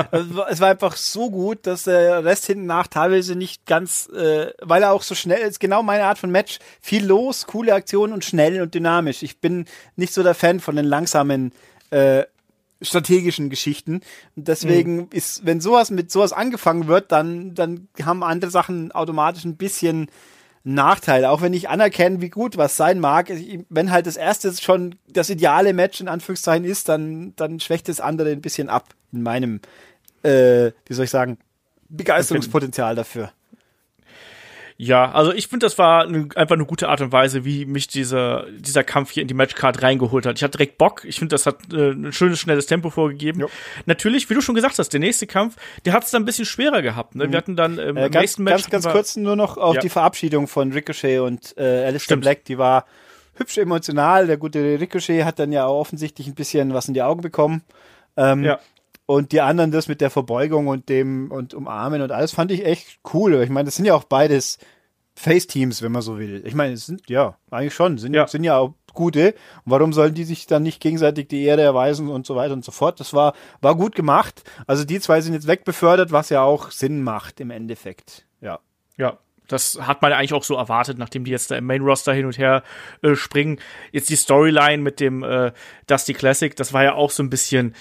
es 0.48 0.60
war 0.60 0.68
einfach 0.68 0.96
so 0.96 1.30
gut, 1.30 1.66
dass 1.66 1.84
der 1.84 2.24
Rest 2.24 2.46
hinten 2.46 2.66
nach 2.66 2.86
teilweise 2.86 3.36
nicht 3.36 3.66
ganz, 3.66 4.08
äh, 4.08 4.52
weil 4.62 4.82
er 4.82 4.92
auch 4.92 5.02
so 5.02 5.14
schnell 5.14 5.40
ist, 5.40 5.60
genau 5.60 5.82
meine 5.82 6.04
Art 6.04 6.18
von 6.18 6.30
Match. 6.30 6.58
Viel 6.80 7.04
los, 7.04 7.46
coole 7.46 7.74
Aktionen 7.74 8.12
und 8.12 8.24
schnell 8.24 8.62
und 8.62 8.74
dynamisch. 8.74 9.22
Ich 9.22 9.40
bin 9.40 9.66
nicht 9.96 10.14
so 10.14 10.22
der 10.22 10.34
Fan 10.34 10.60
von 10.60 10.76
den 10.76 10.86
langsamen 10.86 11.52
äh, 11.90 12.24
strategischen 12.84 13.50
Geschichten. 13.50 14.00
Und 14.36 14.48
deswegen 14.48 14.96
mhm. 14.96 15.08
ist, 15.12 15.44
wenn 15.44 15.60
sowas 15.60 15.90
mit 15.90 16.10
sowas 16.10 16.32
angefangen 16.32 16.86
wird, 16.86 17.12
dann, 17.12 17.54
dann 17.54 17.88
haben 18.02 18.22
andere 18.22 18.50
Sachen 18.50 18.92
automatisch 18.92 19.44
ein 19.44 19.56
bisschen 19.56 20.08
Nachteil. 20.64 21.26
Auch 21.26 21.42
wenn 21.42 21.52
ich 21.52 21.68
anerkenne, 21.68 22.22
wie 22.22 22.30
gut 22.30 22.56
was 22.56 22.76
sein 22.76 22.98
mag. 22.98 23.30
Wenn 23.68 23.90
halt 23.90 24.06
das 24.06 24.16
erste 24.16 24.52
schon 24.54 24.96
das 25.08 25.28
ideale 25.28 25.74
Match 25.74 26.00
in 26.00 26.08
Anführungszeichen 26.08 26.64
ist, 26.64 26.88
dann, 26.88 27.34
dann 27.36 27.60
schwächt 27.60 27.88
das 27.88 28.00
andere 28.00 28.30
ein 28.30 28.40
bisschen 28.40 28.70
ab 28.70 28.94
in 29.12 29.22
meinem, 29.22 29.60
äh, 30.22 30.72
wie 30.86 30.94
soll 30.94 31.04
ich 31.04 31.10
sagen, 31.10 31.38
Begeisterungspotenzial 31.90 32.94
dafür. 32.94 33.30
Ja, 34.76 35.12
also 35.12 35.32
ich 35.32 35.46
finde, 35.46 35.66
das 35.66 35.78
war 35.78 36.06
ne, 36.06 36.28
einfach 36.34 36.56
eine 36.56 36.66
gute 36.66 36.88
Art 36.88 37.00
und 37.00 37.12
Weise, 37.12 37.44
wie 37.44 37.64
mich 37.64 37.86
dieser, 37.86 38.46
dieser 38.58 38.82
Kampf 38.82 39.12
hier 39.12 39.22
in 39.22 39.28
die 39.28 39.34
Matchcard 39.34 39.82
reingeholt 39.82 40.26
hat. 40.26 40.36
Ich 40.36 40.42
hatte 40.42 40.58
direkt 40.58 40.78
Bock. 40.78 41.04
Ich 41.04 41.20
finde, 41.20 41.34
das 41.34 41.46
hat 41.46 41.72
äh, 41.72 41.92
ein 41.92 42.12
schönes, 42.12 42.40
schnelles 42.40 42.66
Tempo 42.66 42.90
vorgegeben. 42.90 43.40
Jo. 43.40 43.50
Natürlich, 43.86 44.28
wie 44.30 44.34
du 44.34 44.40
schon 44.40 44.56
gesagt 44.56 44.78
hast, 44.78 44.88
der 44.88 44.98
nächste 44.98 45.28
Kampf, 45.28 45.56
der 45.84 45.92
hat 45.92 46.04
es 46.04 46.10
dann 46.10 46.22
ein 46.22 46.24
bisschen 46.24 46.44
schwerer 46.44 46.82
gehabt. 46.82 47.14
Ne? 47.14 47.24
Wir 47.24 47.28
mhm. 47.28 47.34
hatten 47.36 47.56
dann 47.56 47.78
ähm, 47.78 47.96
äh, 47.96 48.10
ganz, 48.10 48.22
nächsten 48.22 48.42
Match. 48.42 48.68
Ganz, 48.68 48.84
ganz 48.84 48.88
kurz 48.92 49.16
nur 49.16 49.36
noch 49.36 49.58
auf 49.58 49.76
ja. 49.76 49.80
die 49.80 49.88
Verabschiedung 49.88 50.48
von 50.48 50.72
Ricochet 50.72 51.20
und 51.20 51.54
äh, 51.56 51.62
Alistair 51.62 52.00
Stimmt. 52.00 52.22
Black. 52.22 52.44
Die 52.46 52.58
war 52.58 52.84
hübsch 53.34 53.58
emotional. 53.58 54.26
Der 54.26 54.38
gute 54.38 54.80
Ricochet 54.80 55.24
hat 55.24 55.38
dann 55.38 55.52
ja 55.52 55.66
auch 55.66 55.78
offensichtlich 55.78 56.26
ein 56.26 56.34
bisschen 56.34 56.74
was 56.74 56.88
in 56.88 56.94
die 56.94 57.02
Augen 57.02 57.20
bekommen. 57.20 57.62
Ähm, 58.16 58.42
ja. 58.42 58.58
Und 59.06 59.32
die 59.32 59.40
anderen 59.40 59.70
das 59.70 59.88
mit 59.88 60.00
der 60.00 60.10
Verbeugung 60.10 60.66
und 60.66 60.88
dem 60.88 61.30
und 61.30 61.52
umarmen 61.52 62.00
und 62.00 62.10
alles 62.10 62.32
fand 62.32 62.50
ich 62.50 62.64
echt 62.64 63.00
cool. 63.12 63.34
Ich 63.42 63.50
meine, 63.50 63.66
das 63.66 63.76
sind 63.76 63.84
ja 63.84 63.94
auch 63.94 64.04
beides 64.04 64.58
Face-Teams, 65.14 65.82
wenn 65.82 65.92
man 65.92 66.02
so 66.02 66.18
will. 66.18 66.42
Ich 66.46 66.54
meine, 66.54 66.74
es 66.74 66.86
sind 66.86 67.08
ja 67.08 67.36
eigentlich 67.50 67.74
schon, 67.74 67.98
sind 67.98 68.14
ja, 68.14 68.26
sind 68.26 68.44
ja 68.44 68.56
auch 68.56 68.74
gute. 68.94 69.34
Und 69.64 69.72
warum 69.72 69.92
sollen 69.92 70.14
die 70.14 70.24
sich 70.24 70.46
dann 70.46 70.62
nicht 70.62 70.80
gegenseitig 70.80 71.28
die 71.28 71.44
Ehre 71.44 71.60
erweisen 71.60 72.08
und 72.08 72.26
so 72.26 72.34
weiter 72.34 72.54
und 72.54 72.64
so 72.64 72.72
fort? 72.72 72.98
Das 72.98 73.12
war, 73.12 73.34
war 73.60 73.76
gut 73.76 73.94
gemacht. 73.94 74.42
Also 74.66 74.84
die 74.84 75.00
zwei 75.00 75.20
sind 75.20 75.34
jetzt 75.34 75.46
wegbefördert, 75.46 76.10
was 76.10 76.30
ja 76.30 76.42
auch 76.42 76.70
Sinn 76.70 77.02
macht 77.02 77.40
im 77.40 77.50
Endeffekt. 77.50 78.26
Ja. 78.40 78.60
Ja, 78.96 79.18
das 79.48 79.78
hat 79.80 80.00
man 80.02 80.12
eigentlich 80.12 80.32
auch 80.32 80.44
so 80.44 80.56
erwartet, 80.56 80.98
nachdem 80.98 81.24
die 81.24 81.30
jetzt 81.30 81.50
da 81.50 81.56
im 81.56 81.66
Main 81.66 81.82
Roster 81.82 82.14
hin 82.14 82.26
und 82.26 82.38
her 82.38 82.62
äh, 83.02 83.14
springen. 83.14 83.60
Jetzt 83.92 84.08
die 84.08 84.16
Storyline 84.16 84.82
mit 84.82 85.00
dem 85.00 85.22
äh, 85.22 85.52
Dusty 85.86 86.14
Classic, 86.14 86.54
das 86.56 86.72
war 86.72 86.84
ja 86.84 86.94
auch 86.94 87.10
so 87.10 87.22
ein 87.22 87.30
bisschen 87.30 87.74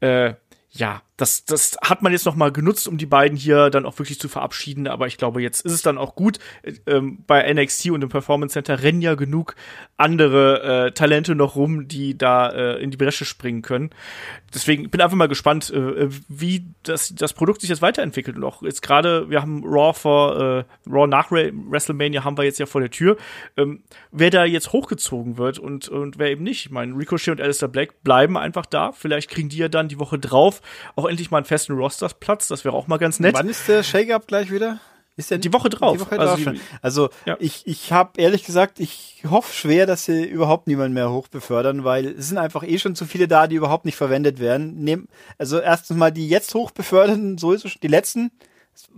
äh, 0.00 0.34
ja, 0.74 1.02
das, 1.16 1.44
das 1.44 1.76
hat 1.82 2.02
man 2.02 2.10
jetzt 2.10 2.26
noch 2.26 2.34
mal 2.34 2.50
genutzt, 2.50 2.88
um 2.88 2.98
die 2.98 3.06
beiden 3.06 3.38
hier 3.38 3.70
dann 3.70 3.86
auch 3.86 3.98
wirklich 3.98 4.18
zu 4.18 4.28
verabschieden. 4.28 4.88
Aber 4.88 5.06
ich 5.06 5.16
glaube, 5.16 5.42
jetzt 5.42 5.64
ist 5.64 5.72
es 5.72 5.82
dann 5.82 5.96
auch 5.96 6.16
gut. 6.16 6.38
Ähm, 6.86 7.22
bei 7.26 7.52
NXT 7.52 7.90
und 7.90 8.02
im 8.02 8.08
Performance 8.08 8.54
Center 8.54 8.82
rennen 8.82 9.00
ja 9.00 9.14
genug 9.14 9.54
andere 9.96 10.86
äh, 10.86 10.92
Talente 10.92 11.36
noch 11.36 11.54
rum, 11.54 11.86
die 11.86 12.18
da 12.18 12.48
äh, 12.48 12.82
in 12.82 12.90
die 12.90 12.96
Bresche 12.96 13.24
springen 13.24 13.62
können. 13.62 13.90
Deswegen 14.52 14.90
bin 14.90 15.00
einfach 15.00 15.16
mal 15.16 15.28
gespannt, 15.28 15.70
äh, 15.70 16.08
wie 16.28 16.66
das, 16.82 17.14
das 17.14 17.32
Produkt 17.32 17.60
sich 17.60 17.70
jetzt 17.70 17.82
weiterentwickelt. 17.82 18.36
Und 18.36 18.42
auch 18.44 18.62
jetzt 18.62 18.82
gerade, 18.82 19.30
wir 19.30 19.40
haben 19.40 19.62
Raw 19.64 19.94
vor 19.94 20.36
äh, 20.40 20.64
Raw 20.90 21.06
nach 21.06 21.30
WrestleMania 21.30 22.24
haben 22.24 22.36
wir 22.36 22.44
jetzt 22.44 22.58
ja 22.58 22.66
vor 22.66 22.80
der 22.80 22.90
Tür. 22.90 23.16
Ähm, 23.56 23.84
wer 24.10 24.30
da 24.30 24.44
jetzt 24.44 24.72
hochgezogen 24.72 25.38
wird 25.38 25.60
und, 25.60 25.88
und 25.88 26.18
wer 26.18 26.30
eben 26.30 26.42
nicht. 26.42 26.66
Ich 26.66 26.70
meine, 26.72 26.96
Ricochet 26.96 27.30
und 27.30 27.40
Alistair 27.40 27.68
Black 27.68 28.02
bleiben 28.02 28.36
einfach 28.36 28.66
da. 28.66 28.90
Vielleicht 28.90 29.30
kriegen 29.30 29.48
die 29.48 29.58
ja 29.58 29.68
dann 29.68 29.86
die 29.86 30.00
Woche 30.00 30.18
drauf 30.18 30.60
endlich 31.06 31.30
mal 31.30 31.38
einen 31.38 31.46
festen 31.46 31.74
Rosterplatz. 31.74 32.48
Das 32.48 32.64
wäre 32.64 32.74
auch 32.74 32.86
mal 32.86 32.98
ganz 32.98 33.20
nett. 33.20 33.34
Wann 33.34 33.48
ist 33.48 33.68
der 33.68 33.82
Shake-Up 33.82 34.26
gleich 34.26 34.50
wieder? 34.50 34.80
Ist 35.16 35.30
der 35.30 35.38
die 35.38 35.52
Woche 35.52 35.68
drauf. 35.68 35.96
Die 35.96 36.00
Woche 36.00 36.18
also, 36.18 36.44
drauf 36.44 36.56
also 36.82 37.08
ja. 37.24 37.36
ich, 37.38 37.66
ich 37.66 37.92
habe 37.92 38.20
ehrlich 38.20 38.44
gesagt, 38.44 38.80
ich 38.80 39.22
hoffe 39.28 39.54
schwer, 39.54 39.86
dass 39.86 40.06
sie 40.06 40.24
überhaupt 40.24 40.66
niemanden 40.66 40.94
mehr 40.94 41.12
hochbefördern, 41.12 41.84
weil 41.84 42.06
es 42.06 42.28
sind 42.28 42.38
einfach 42.38 42.64
eh 42.64 42.78
schon 42.78 42.96
zu 42.96 43.06
viele 43.06 43.28
da, 43.28 43.46
die 43.46 43.54
überhaupt 43.54 43.84
nicht 43.84 43.94
verwendet 43.94 44.40
werden. 44.40 44.82
Nehm, 44.82 45.06
also 45.38 45.60
erstens 45.60 45.96
mal 45.96 46.10
die 46.10 46.28
jetzt 46.28 46.52
hochbeförderten, 46.54 47.38
so 47.38 47.52
ist 47.52 47.64
es, 47.64 47.74
die 47.80 47.86
letzten, 47.86 48.32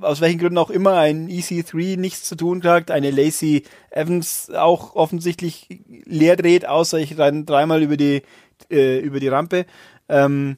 aus 0.01 0.23
welchen 0.23 0.39
Gründen 0.39 0.57
auch 0.57 0.71
immer, 0.71 0.95
ein 0.95 1.29
EC3 1.29 1.99
nichts 1.99 2.25
zu 2.25 2.35
tun 2.35 2.63
hat, 2.63 2.91
eine 2.91 3.11
Lacey 3.11 3.65
Evans 3.91 4.51
auch 4.51 4.97
offensichtlich 4.97 5.69
leer 6.07 6.37
dreht, 6.37 6.67
außer 6.67 6.99
ich 6.99 7.19
rein 7.19 7.45
dreimal 7.45 7.83
über 7.83 7.99
die, 7.99 8.23
äh, 8.71 9.01
über 9.01 9.21
die 9.21 9.29
Rampe. 9.29 9.67
Ähm, 10.09 10.57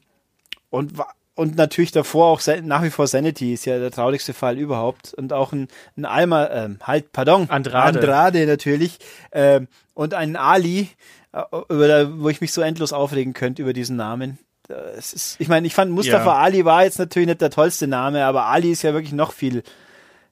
und 0.69 0.93
und 1.39 1.55
natürlich 1.55 1.93
davor 1.93 2.27
auch 2.27 2.41
nach 2.63 2.83
wie 2.83 2.89
vor 2.89 3.07
Sanity 3.07 3.53
ist 3.53 3.63
ja 3.63 3.79
der 3.79 3.91
traurigste 3.91 4.33
Fall 4.33 4.57
überhaupt 4.57 5.13
und 5.13 5.31
auch 5.31 5.53
ein, 5.53 5.69
ein 5.95 6.03
Alma, 6.03 6.45
äh, 6.47 6.69
halt, 6.83 7.13
pardon, 7.13 7.49
Andrade, 7.49 7.99
Andrade 7.99 8.45
natürlich 8.45 8.99
äh, 9.31 9.61
und 9.93 10.13
ein 10.13 10.35
Ali, 10.35 10.89
äh, 11.31 11.41
über 11.69 12.19
wo 12.19 12.27
ich 12.27 12.41
mich 12.41 12.51
so 12.51 12.61
endlos 12.61 12.91
aufregen 12.91 13.31
könnte 13.31 13.61
über 13.61 13.71
diesen 13.71 13.95
Namen. 13.95 14.37
Ist, 14.97 15.37
ich 15.39 15.47
meine, 15.47 15.65
ich 15.65 15.73
fand 15.73 15.91
Mustafa 15.91 16.25
ja. 16.25 16.35
Ali 16.39 16.65
war 16.65 16.83
jetzt 16.83 16.99
natürlich 16.99 17.29
nicht 17.29 17.39
der 17.39 17.51
tollste 17.51 17.87
Name, 17.87 18.25
aber 18.25 18.47
Ali 18.47 18.71
ist 18.71 18.81
ja 18.81 18.91
wirklich 18.91 19.13
noch 19.13 19.31
viel, 19.31 19.63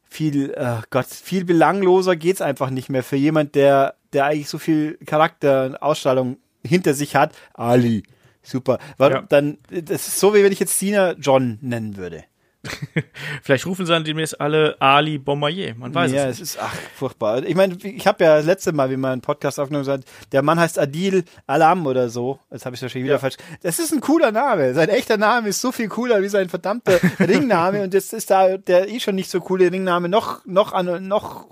viel, 0.10 0.54
oh 0.60 0.82
Gott, 0.90 1.08
viel 1.08 1.46
belangloser 1.46 2.18
geht's 2.18 2.42
einfach 2.42 2.70
nicht 2.70 2.90
mehr 2.90 3.04
für 3.04 3.16
jemand, 3.16 3.56
der, 3.56 3.96
der 4.12 4.26
eigentlich 4.26 4.50
so 4.50 4.58
viel 4.58 4.98
Charakter 5.06 5.68
und 5.68 5.82
Ausstrahlung 5.82 6.36
hinter 6.66 6.94
sich 6.94 7.16
hat. 7.16 7.34
Ali. 7.54 8.04
Super. 8.48 8.80
War, 8.98 9.12
ja. 9.12 9.22
Dann, 9.28 9.58
das 9.70 10.08
ist 10.08 10.20
so, 10.20 10.34
wie 10.34 10.44
wenn 10.44 10.54
ich 10.54 10.60
jetzt 10.60 10.80
Cena 10.80 11.14
John 11.14 11.58
nennen 11.62 11.98
würde. 11.98 12.24
Vielleicht 13.44 13.66
rufen 13.66 13.86
sie 13.86 13.92
dann 13.92 14.04
demnächst 14.04 14.40
alle 14.40 14.76
Ali 14.80 15.18
Bombardier. 15.18 15.76
Man 15.76 15.94
weiß 15.94 16.12
ja, 16.12 16.28
es 16.28 16.40
nicht. 16.40 16.40
Ja, 16.40 16.44
es 16.44 16.56
ist 16.56 16.60
ach 16.62 16.74
furchtbar. 16.96 17.44
Ich 17.44 17.56
meine, 17.56 17.76
ich 17.76 18.08
habe 18.08 18.24
ja 18.24 18.38
das 18.38 18.46
letzte 18.46 18.72
Mal, 18.74 18.90
wie 18.90 18.98
man 18.98 19.14
einen 19.14 19.22
Podcast 19.22 19.60
aufgenommen 19.60 19.88
hat, 19.88 20.02
der 20.32 20.42
Mann 20.42 20.60
heißt 20.60 20.80
Adil 20.80 21.24
Alam 21.46 21.86
oder 21.86 22.10
so. 22.10 22.40
Jetzt 22.52 22.66
habe 22.66 22.76
ich 22.76 22.82
wahrscheinlich 22.82 23.06
wieder 23.06 23.16
ja. 23.16 23.20
falsch. 23.20 23.38
Das 23.62 23.80
ist 23.80 23.94
ein 23.94 24.02
cooler 24.02 24.32
Name. 24.32 24.74
Sein 24.74 24.90
echter 24.90 25.18
Name 25.18 25.50
ist 25.50 25.62
so 25.62 25.72
viel 25.72 25.88
cooler 25.88 26.22
wie 26.22 26.30
sein 26.30 26.50
verdammter 26.50 27.00
Ringname 27.20 27.84
und 27.84 27.94
jetzt 27.94 28.14
ist 28.14 28.32
da 28.32 28.58
der 28.58 28.90
eh 28.90 29.00
schon 29.00 29.16
nicht 29.16 29.30
so 29.30 29.40
coole 29.40 29.72
Ringname 29.72 30.10
noch 30.10 30.46
noch 30.46 30.74
an 30.74 31.08
noch 31.08 31.48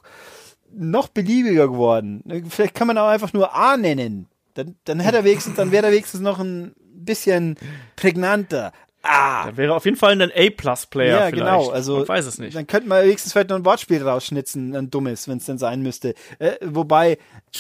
noch 0.72 1.08
beliebiger 1.08 1.68
geworden. 1.68 2.24
Vielleicht 2.50 2.76
kann 2.76 2.88
man 2.88 2.98
auch 2.98 3.08
einfach 3.08 3.34
nur 3.34 3.56
A 3.56 3.78
nennen. 3.78 4.28
Dann, 4.56 4.76
dann 4.86 5.02
hätte 5.02 5.18
er 5.18 5.24
wenigstens, 5.26 5.56
dann 5.56 5.72
wäre 5.72 5.88
er 5.88 5.92
wenigstens 5.92 6.22
noch 6.22 6.40
ein 6.40 6.74
bisschen 7.06 7.56
prägnanter. 7.96 8.72
Ah. 9.08 9.46
Da 9.46 9.58
wäre 9.58 9.76
auf 9.76 9.86
jeden 9.86 9.98
Fall 9.98 10.20
ein 10.20 10.32
A-Plus-Player. 10.32 11.12
Ja, 11.12 11.18
vielleicht. 11.28 11.36
genau. 11.36 11.70
Also, 11.70 12.02
ich 12.02 12.10
weiß 12.10 12.26
es 12.26 12.40
nicht. 12.40 12.56
Dann 12.56 12.66
könnte 12.66 12.90
man 12.90 13.04
wenigstens 13.04 13.34
vielleicht 13.34 13.50
noch 13.50 13.58
ein 13.58 13.66
Wortspiel 13.66 14.02
rausschnitzen, 14.02 14.76
ein 14.76 14.90
dummes, 14.90 15.28
wenn 15.28 15.38
es 15.38 15.46
denn 15.46 15.58
sein 15.58 15.82
müsste. 15.82 16.16
Äh, 16.40 16.54
wobei, 16.64 17.20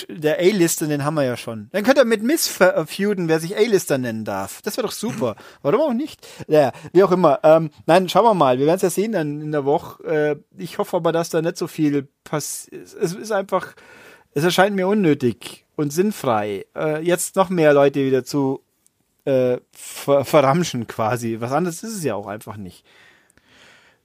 der 0.09 0.39
A-Lister, 0.39 0.87
den 0.87 1.05
haben 1.05 1.13
wir 1.13 1.23
ja 1.23 1.37
schon. 1.37 1.69
Dann 1.71 1.83
könnte 1.83 2.01
er 2.01 2.05
mit 2.05 2.23
Miss 2.23 2.47
feuden, 2.47 3.27
wer 3.27 3.39
sich 3.39 3.55
A-Lister 3.55 3.97
nennen 3.97 4.25
darf. 4.25 4.61
Das 4.63 4.77
wäre 4.77 4.87
doch 4.87 4.93
super. 4.93 5.35
Warum 5.61 5.81
auch 5.81 5.93
nicht? 5.93 6.25
Ja, 6.47 6.71
wie 6.93 7.03
auch 7.03 7.11
immer. 7.11 7.39
Ähm, 7.43 7.69
nein, 7.85 8.09
schauen 8.09 8.25
wir 8.25 8.33
mal. 8.33 8.57
Wir 8.57 8.65
werden 8.65 8.77
es 8.77 8.81
ja 8.81 8.89
sehen 8.89 9.11
dann 9.11 9.41
in 9.41 9.51
der 9.51 9.65
Woche. 9.65 10.03
Äh, 10.03 10.35
ich 10.57 10.79
hoffe 10.79 10.97
aber, 10.97 11.11
dass 11.11 11.29
da 11.29 11.41
nicht 11.41 11.57
so 11.57 11.67
viel 11.67 12.07
passiert. 12.23 12.87
Es 12.99 13.13
ist 13.13 13.31
einfach, 13.31 13.75
es 14.33 14.43
erscheint 14.43 14.75
mir 14.75 14.87
unnötig 14.87 15.65
und 15.75 15.93
sinnfrei, 15.93 16.65
äh, 16.75 17.01
jetzt 17.01 17.35
noch 17.35 17.49
mehr 17.49 17.73
Leute 17.73 18.05
wieder 18.05 18.23
zu 18.23 18.64
äh, 19.25 19.57
ver 19.71 20.23
verramschen 20.23 20.87
quasi. 20.87 21.37
Was 21.39 21.51
anderes 21.51 21.83
ist 21.83 21.97
es 21.97 22.03
ja 22.03 22.15
auch 22.15 22.27
einfach 22.27 22.57
nicht. 22.57 22.85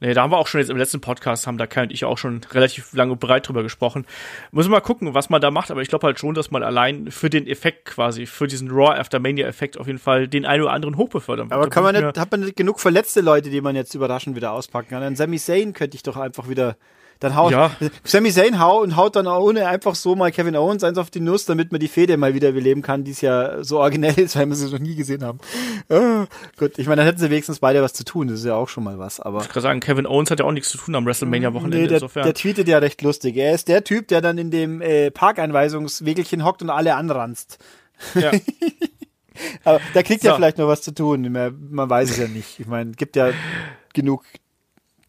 Nee, 0.02 0.14
da 0.14 0.22
haben 0.22 0.32
wir 0.32 0.38
auch 0.38 0.46
schon 0.46 0.60
jetzt 0.60 0.70
im 0.70 0.78
letzten 0.78 1.02
Podcast, 1.02 1.46
haben 1.46 1.58
da 1.58 1.66
Kai 1.66 1.82
und 1.82 1.92
ich 1.92 2.06
auch 2.06 2.16
schon 2.16 2.40
relativ 2.52 2.94
lange 2.94 3.12
und 3.12 3.20
breit 3.20 3.46
drüber 3.46 3.62
gesprochen. 3.62 4.06
Muss 4.50 4.66
mal 4.66 4.80
gucken, 4.80 5.12
was 5.12 5.28
man 5.28 5.42
da 5.42 5.50
macht, 5.50 5.70
aber 5.70 5.82
ich 5.82 5.88
glaube 5.88 6.06
halt 6.06 6.18
schon, 6.18 6.34
dass 6.34 6.50
man 6.50 6.62
allein 6.62 7.10
für 7.10 7.28
den 7.28 7.46
Effekt 7.46 7.84
quasi, 7.84 8.24
für 8.24 8.46
diesen 8.46 8.70
Raw 8.70 8.98
After 8.98 9.20
Mania 9.20 9.46
Effekt 9.46 9.76
auf 9.76 9.86
jeden 9.86 9.98
Fall 9.98 10.26
den 10.26 10.46
einen 10.46 10.62
oder 10.62 10.72
anderen 10.72 10.96
hochbefördern. 10.96 11.52
Aber 11.52 11.68
kann 11.68 11.82
man 11.82 11.94
nicht, 11.94 12.18
hat 12.18 12.30
man 12.30 12.40
nicht 12.40 12.56
genug 12.56 12.80
verletzte 12.80 13.20
Leute, 13.20 13.50
die 13.50 13.60
man 13.60 13.76
jetzt 13.76 13.94
überraschend 13.94 14.36
wieder 14.36 14.52
auspacken 14.52 14.88
kann? 14.88 15.02
Dann 15.02 15.16
Sami 15.16 15.38
Zayn 15.38 15.74
könnte 15.74 15.96
ich 15.96 16.02
doch 16.02 16.16
einfach 16.16 16.48
wieder 16.48 16.78
Dann 17.20 17.36
haut 17.36 17.52
Ja. 17.52 17.70
Sami 18.02 18.32
Zayn 18.32 18.58
hau 18.58 18.80
und 18.80 18.96
haut 18.96 19.14
dann 19.14 19.26
ohne 19.26 19.68
einfach 19.68 19.94
so 19.94 20.16
mal 20.16 20.32
Kevin 20.32 20.56
Owens 20.56 20.82
eins 20.82 20.96
auf 20.98 21.10
die 21.10 21.20
Nuss, 21.20 21.44
damit 21.44 21.70
man 21.70 21.78
die 21.78 21.88
Fehde 21.88 22.16
mal 22.16 22.34
wieder 22.34 22.52
beleben 22.52 22.80
kann, 22.82 23.04
die 23.04 23.10
es 23.10 23.20
ja 23.20 23.62
so 23.62 23.78
originell 23.78 24.18
ist, 24.18 24.36
weil 24.36 24.48
wir 24.48 24.56
sie 24.56 24.70
noch 24.70 24.78
nie 24.78 24.94
gesehen 24.96 25.22
haben. 25.22 25.38
Ah, 25.90 26.26
gut, 26.58 26.78
ich 26.78 26.86
meine, 26.86 26.96
dann 27.02 27.06
hätten 27.06 27.18
sie 27.20 27.28
wenigstens 27.30 27.58
beide 27.58 27.82
was 27.82 27.92
zu 27.92 28.04
tun, 28.04 28.28
das 28.28 28.40
ist 28.40 28.46
ja 28.46 28.54
auch 28.54 28.68
schon 28.68 28.84
mal 28.84 28.98
was, 28.98 29.20
aber 29.20 29.42
Ich 29.42 29.48
kann 29.50 29.62
sagen, 29.62 29.80
Kevin 29.80 30.06
Owens 30.06 30.30
hat 30.30 30.38
ja 30.40 30.46
auch 30.46 30.52
nichts 30.52 30.70
zu 30.70 30.78
tun 30.78 30.94
am 30.94 31.04
WrestleMania-Wochenende. 31.04 31.76
Nee, 31.78 31.86
der, 31.88 31.96
insofern. 31.98 32.24
der 32.24 32.34
tweetet 32.34 32.66
ja 32.68 32.78
recht 32.78 33.02
lustig. 33.02 33.36
Er 33.36 33.54
ist 33.54 33.68
der 33.68 33.84
Typ, 33.84 34.08
der 34.08 34.22
dann 34.22 34.38
in 34.38 34.50
dem 34.50 34.80
äh, 34.80 35.10
Parkeinweisungswegelchen 35.10 36.44
hockt 36.44 36.62
und 36.62 36.70
alle 36.70 36.94
anranzt. 36.96 37.58
ja. 38.14 38.30
Aber 39.64 39.80
da 39.94 40.02
kriegt 40.02 40.22
So. 40.22 40.34
vielleicht 40.34 40.58
noch 40.58 40.68
was 40.68 40.82
zu 40.82 40.92
tun. 40.92 41.22
Man, 41.32 41.68
man 41.70 41.88
weiß 41.88 42.10
es 42.10 42.16
ja 42.18 42.28
nicht. 42.28 42.60
Ich 42.60 42.66
meine, 42.66 42.92
gibt 42.92 43.16
ja 43.16 43.30
genug 43.94 44.24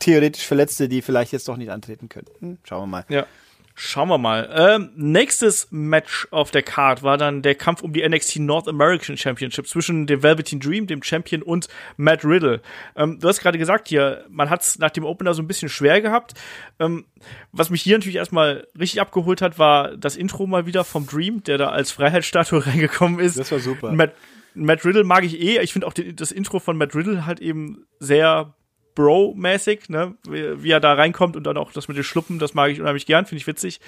theoretisch 0.01 0.45
Verletzte, 0.45 0.89
die 0.89 1.01
vielleicht 1.01 1.31
jetzt 1.31 1.47
doch 1.47 1.57
nicht 1.57 1.71
antreten 1.71 2.09
können. 2.09 2.27
Hm, 2.39 2.57
schauen 2.63 2.81
wir 2.81 2.87
mal. 2.87 3.05
Ja. 3.09 3.25
Schauen 3.73 4.09
wir 4.09 4.17
mal. 4.17 4.49
Ähm, 4.53 4.91
nächstes 4.95 5.67
Match 5.71 6.27
auf 6.29 6.51
der 6.51 6.61
Card 6.61 7.03
war 7.03 7.17
dann 7.17 7.41
der 7.41 7.55
Kampf 7.55 7.81
um 7.81 7.93
die 7.93 8.07
NXT 8.07 8.39
North 8.39 8.67
American 8.67 9.17
Championship 9.17 9.67
zwischen 9.67 10.07
dem 10.07 10.21
Velveteen 10.21 10.59
Dream, 10.59 10.87
dem 10.87 11.01
Champion, 11.01 11.41
und 11.41 11.67
Matt 11.97 12.25
Riddle. 12.25 12.61
Ähm, 12.95 13.19
du 13.19 13.27
hast 13.27 13.39
gerade 13.39 13.57
gesagt 13.57 13.87
hier, 13.87 14.25
man 14.29 14.49
hat 14.49 14.61
es 14.61 14.77
nach 14.77 14.91
dem 14.91 15.05
Opener 15.05 15.33
so 15.33 15.41
ein 15.41 15.47
bisschen 15.47 15.69
schwer 15.69 16.01
gehabt. 16.01 16.33
Ähm, 16.79 17.05
was 17.51 17.69
mich 17.69 17.81
hier 17.81 17.97
natürlich 17.97 18.17
erstmal 18.17 18.67
richtig 18.77 19.01
abgeholt 19.01 19.41
hat, 19.41 19.57
war 19.57 19.95
das 19.95 20.15
Intro 20.15 20.47
mal 20.47 20.65
wieder 20.65 20.83
vom 20.83 21.07
Dream, 21.07 21.41
der 21.43 21.57
da 21.57 21.69
als 21.69 21.91
Freiheitsstatue 21.91 22.65
reingekommen 22.67 23.19
ist. 23.19 23.39
Das 23.39 23.51
war 23.51 23.59
super. 23.59 23.93
Matt, 23.93 24.13
Matt 24.53 24.85
Riddle 24.85 25.05
mag 25.05 25.23
ich 25.23 25.39
eh. 25.39 25.59
Ich 25.61 25.73
finde 25.73 25.87
auch 25.87 25.93
die, 25.93 26.15
das 26.15 26.31
Intro 26.31 26.59
von 26.59 26.77
Matt 26.77 26.93
Riddle 26.93 27.25
halt 27.25 27.39
eben 27.39 27.85
sehr 27.99 28.53
Bro-mäßig, 28.95 29.89
ne? 29.89 30.15
Wie, 30.27 30.63
wie 30.63 30.71
er 30.71 30.79
da 30.79 30.93
reinkommt 30.93 31.35
und 31.35 31.43
dann 31.43 31.57
auch 31.57 31.71
das 31.71 31.87
mit 31.87 31.97
den 31.97 32.03
Schluppen, 32.03 32.39
das 32.39 32.53
mag 32.53 32.71
ich 32.71 32.79
unheimlich 32.79 33.05
gern, 33.05 33.25
finde 33.25 33.41
ich 33.41 33.47
witzig. 33.47 33.79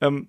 Ähm, 0.00 0.28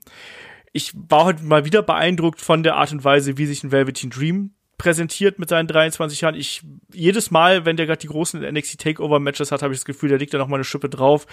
ich 0.72 0.94
war 0.94 1.26
heute 1.26 1.44
mal 1.44 1.66
wieder 1.66 1.82
beeindruckt 1.82 2.42
von 2.42 2.64
der 2.64 2.76
Art 2.76 2.92
und 2.92 3.04
Weise, 3.04 3.38
wie 3.38 3.46
sich 3.46 3.64
ein 3.64 3.72
Velveteen 3.72 4.10
Dream 4.10 4.52
präsentiert 4.78 5.40
mit 5.40 5.50
seinen 5.50 5.68
23 5.68 6.22
Jahren. 6.22 6.36
Ich 6.36 6.62
jedes 6.94 7.32
Mal, 7.32 7.66
wenn 7.66 7.78
der 7.78 7.86
gerade 7.86 8.00
die 8.00 8.08
großen 8.08 8.42
NXT 8.42 8.82
Takeover 8.82 9.20
Matches 9.20 9.52
hat, 9.52 9.62
habe 9.62 9.74
ich 9.74 9.80
das 9.80 9.86
Gefühl, 9.86 10.10
der 10.10 10.18
liegt 10.18 10.34
da 10.34 10.38
noch 10.38 10.48
mal 10.48 10.58
eine 10.58 10.64
Schippe 10.64 10.90
drauf. 10.90 11.28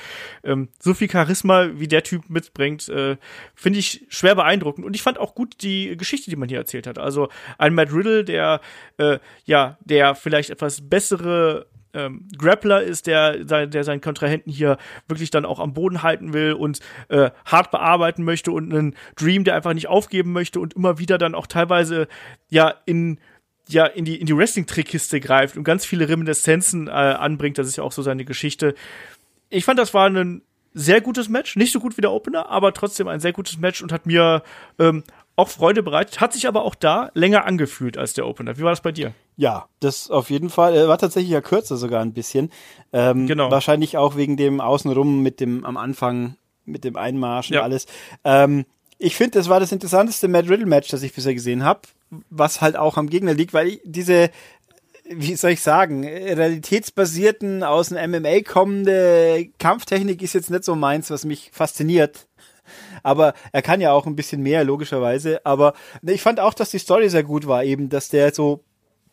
Ähm, 0.44 0.68
so 0.78 0.94
viel 0.94 1.10
Charisma, 1.10 1.70
wie 1.74 1.88
der 1.88 2.04
Typ 2.04 2.28
mitbringt, 2.30 2.88
äh, 2.88 3.16
finde 3.54 3.78
ich 3.78 4.06
schwer 4.08 4.34
beeindruckend. 4.34 4.86
Und 4.86 4.94
ich 4.94 5.02
fand 5.02 5.18
auch 5.18 5.34
gut 5.34 5.56
die 5.62 5.96
Geschichte, 5.96 6.30
die 6.30 6.36
man 6.36 6.48
hier 6.48 6.58
erzählt 6.58 6.86
hat. 6.86 6.98
Also 6.98 7.28
ein 7.58 7.74
Matt 7.74 7.92
Riddle, 7.92 8.24
der 8.24 8.60
äh, 8.98 9.18
ja, 9.44 9.78
der 9.80 10.14
vielleicht 10.14 10.50
etwas 10.50 10.88
bessere 10.88 11.66
ähm, 11.94 12.28
Grappler 12.36 12.82
ist, 12.82 13.06
der, 13.06 13.44
der, 13.44 13.84
seinen 13.84 14.00
Kontrahenten 14.00 14.50
hier 14.50 14.78
wirklich 15.08 15.30
dann 15.30 15.44
auch 15.44 15.60
am 15.60 15.74
Boden 15.74 16.02
halten 16.02 16.32
will 16.32 16.54
und 16.54 16.80
äh, 17.08 17.30
hart 17.44 17.70
bearbeiten 17.70 18.24
möchte 18.24 18.52
und 18.52 18.72
einen 18.72 18.94
Dream, 19.16 19.44
der 19.44 19.54
einfach 19.54 19.74
nicht 19.74 19.88
aufgeben 19.88 20.32
möchte 20.32 20.60
und 20.60 20.74
immer 20.74 20.98
wieder 20.98 21.18
dann 21.18 21.34
auch 21.34 21.46
teilweise 21.46 22.08
ja 22.48 22.74
in 22.86 23.18
ja 23.68 23.86
in 23.86 24.04
die 24.04 24.20
in 24.20 24.26
die 24.26 24.36
Wrestling 24.36 24.66
Trickkiste 24.66 25.20
greift 25.20 25.56
und 25.56 25.64
ganz 25.64 25.84
viele 25.84 26.08
Reminiszenzen 26.08 26.88
äh, 26.88 26.90
anbringt, 26.90 27.58
das 27.58 27.68
ist 27.68 27.76
ja 27.76 27.84
auch 27.84 27.92
so 27.92 28.02
seine 28.02 28.24
Geschichte. 28.24 28.74
Ich 29.50 29.64
fand, 29.64 29.78
das 29.78 29.92
war 29.94 30.08
ein 30.08 30.42
sehr 30.74 31.00
gutes 31.00 31.28
Match, 31.28 31.56
nicht 31.56 31.72
so 31.72 31.80
gut 31.80 31.96
wie 31.96 32.00
der 32.00 32.12
Opener, 32.12 32.48
aber 32.48 32.72
trotzdem 32.72 33.08
ein 33.08 33.20
sehr 33.20 33.32
gutes 33.32 33.58
Match 33.58 33.82
und 33.82 33.92
hat 33.92 34.06
mir 34.06 34.42
ähm, 34.78 35.04
auch 35.36 35.48
Freude 35.48 35.82
bereitet, 35.82 36.20
hat 36.20 36.32
sich 36.32 36.46
aber 36.46 36.62
auch 36.64 36.74
da 36.74 37.10
länger 37.14 37.44
angefühlt 37.46 37.96
als 37.96 38.12
der 38.12 38.26
Opener. 38.26 38.58
Wie 38.58 38.62
war 38.62 38.70
das 38.70 38.82
bei 38.82 38.92
dir? 38.92 39.14
Ja, 39.36 39.66
das 39.80 40.10
auf 40.10 40.28
jeden 40.30 40.50
Fall. 40.50 40.74
Er 40.74 40.88
war 40.88 40.98
tatsächlich 40.98 41.32
ja 41.32 41.40
kürzer 41.40 41.76
sogar 41.76 42.02
ein 42.02 42.12
bisschen. 42.12 42.50
Ähm, 42.92 43.26
Genau. 43.26 43.50
Wahrscheinlich 43.50 43.96
auch 43.96 44.16
wegen 44.16 44.36
dem 44.36 44.60
Außenrum 44.60 45.22
mit 45.22 45.40
dem 45.40 45.64
am 45.64 45.76
Anfang, 45.78 46.36
mit 46.66 46.84
dem 46.84 46.96
Einmarsch 46.96 47.48
und 47.50 47.54
Ja. 47.56 47.62
alles. 47.62 47.86
Ähm, 48.24 48.66
ich 48.98 49.16
finde, 49.16 49.38
das 49.38 49.48
war 49.48 49.58
das 49.58 49.72
interessanteste 49.72 50.28
Matt 50.28 50.48
Riddle 50.48 50.66
Match, 50.66 50.88
das 50.90 51.02
ich 51.02 51.14
bisher 51.14 51.34
gesehen 51.34 51.64
habe, 51.64 51.80
was 52.30 52.60
halt 52.60 52.76
auch 52.76 52.96
am 52.98 53.08
Gegner 53.08 53.34
liegt, 53.34 53.52
weil 53.54 53.80
diese 53.84 54.30
wie 55.14 55.34
soll 55.34 55.50
ich 55.50 55.60
sagen, 55.62 56.04
realitätsbasierten, 56.06 57.64
aus 57.64 57.88
dem 57.88 58.10
MMA 58.10 58.40
kommende 58.42 59.48
Kampftechnik 59.58 60.22
ist 60.22 60.32
jetzt 60.32 60.50
nicht 60.50 60.64
so 60.64 60.74
meins, 60.74 61.10
was 61.10 61.24
mich 61.24 61.50
fasziniert. 61.52 62.28
Aber 63.02 63.34
er 63.52 63.62
kann 63.62 63.80
ja 63.80 63.92
auch 63.92 64.06
ein 64.06 64.16
bisschen 64.16 64.42
mehr, 64.42 64.64
logischerweise. 64.64 65.44
Aber 65.44 65.74
ne, 66.02 66.12
ich 66.12 66.22
fand 66.22 66.40
auch, 66.40 66.54
dass 66.54 66.70
die 66.70 66.78
Story 66.78 67.08
sehr 67.08 67.24
gut 67.24 67.46
war, 67.46 67.64
eben, 67.64 67.88
dass 67.88 68.08
der 68.08 68.32
so 68.32 68.64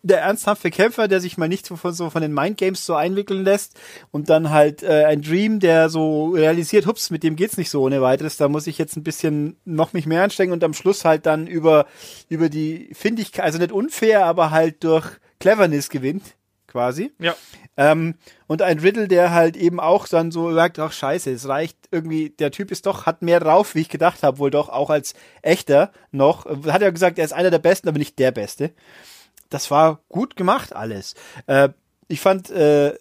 der 0.01 0.21
ernsthafte 0.21 0.71
Kämpfer, 0.71 1.07
der 1.07 1.19
sich 1.19 1.37
mal 1.37 1.49
nicht 1.49 1.65
so 1.65 1.75
von, 1.75 1.93
so 1.93 2.09
von 2.09 2.21
den 2.21 2.33
Mindgames 2.33 2.85
so 2.85 2.95
einwickeln 2.95 3.43
lässt 3.43 3.77
und 4.11 4.29
dann 4.29 4.49
halt 4.49 4.81
äh, 4.81 5.03
ein 5.05 5.21
Dream, 5.21 5.59
der 5.59 5.89
so 5.89 6.29
realisiert, 6.29 6.85
hups, 6.85 7.09
mit 7.09 7.23
dem 7.23 7.35
geht's 7.35 7.57
nicht 7.57 7.69
so 7.69 7.81
ohne 7.81 8.01
weiteres, 8.01 8.37
da 8.37 8.47
muss 8.47 8.67
ich 8.67 8.77
jetzt 8.77 8.95
ein 8.95 9.03
bisschen 9.03 9.57
noch 9.65 9.93
mich 9.93 10.05
mehr 10.05 10.23
anstrengen 10.23 10.53
und 10.53 10.63
am 10.63 10.73
Schluss 10.73 11.03
halt 11.03 11.25
dann 11.25 11.47
über 11.47 11.85
über 12.29 12.49
die 12.49 12.89
Findigkeit, 12.93 13.43
also 13.43 13.59
nicht 13.59 13.71
unfair, 13.71 14.25
aber 14.25 14.51
halt 14.51 14.83
durch 14.83 15.05
Cleverness 15.39 15.89
gewinnt, 15.89 16.23
quasi. 16.67 17.11
Ja. 17.19 17.35
Ähm, 17.79 18.15
und 18.47 18.61
ein 18.61 18.79
Riddle, 18.79 19.07
der 19.07 19.31
halt 19.31 19.55
eben 19.55 19.79
auch 19.79 20.05
dann 20.09 20.31
so 20.31 20.53
sagt, 20.53 20.77
ach 20.79 20.91
scheiße, 20.91 21.31
es 21.31 21.47
reicht 21.47 21.77
irgendwie, 21.91 22.29
der 22.29 22.51
Typ 22.51 22.71
ist 22.71 22.85
doch, 22.85 23.05
hat 23.05 23.21
mehr 23.21 23.39
drauf, 23.39 23.73
wie 23.73 23.79
ich 23.79 23.87
gedacht 23.87 24.21
habe, 24.21 24.37
wohl 24.37 24.51
doch 24.51 24.67
auch 24.67 24.89
als 24.89 25.13
echter 25.41 25.93
noch. 26.11 26.45
Hat 26.45 26.81
ja 26.81 26.89
gesagt, 26.89 27.17
er 27.17 27.23
ist 27.23 27.31
einer 27.31 27.51
der 27.51 27.59
Besten, 27.59 27.87
aber 27.87 27.97
nicht 27.97 28.19
der 28.19 28.31
Beste. 28.31 28.71
Das 29.49 29.71
war 29.71 30.01
gut 30.09 30.35
gemacht 30.35 30.75
alles. 30.75 31.15
Äh, 31.47 31.69
ich 32.09 32.19
fand 32.19 32.49
äh, 32.49 32.95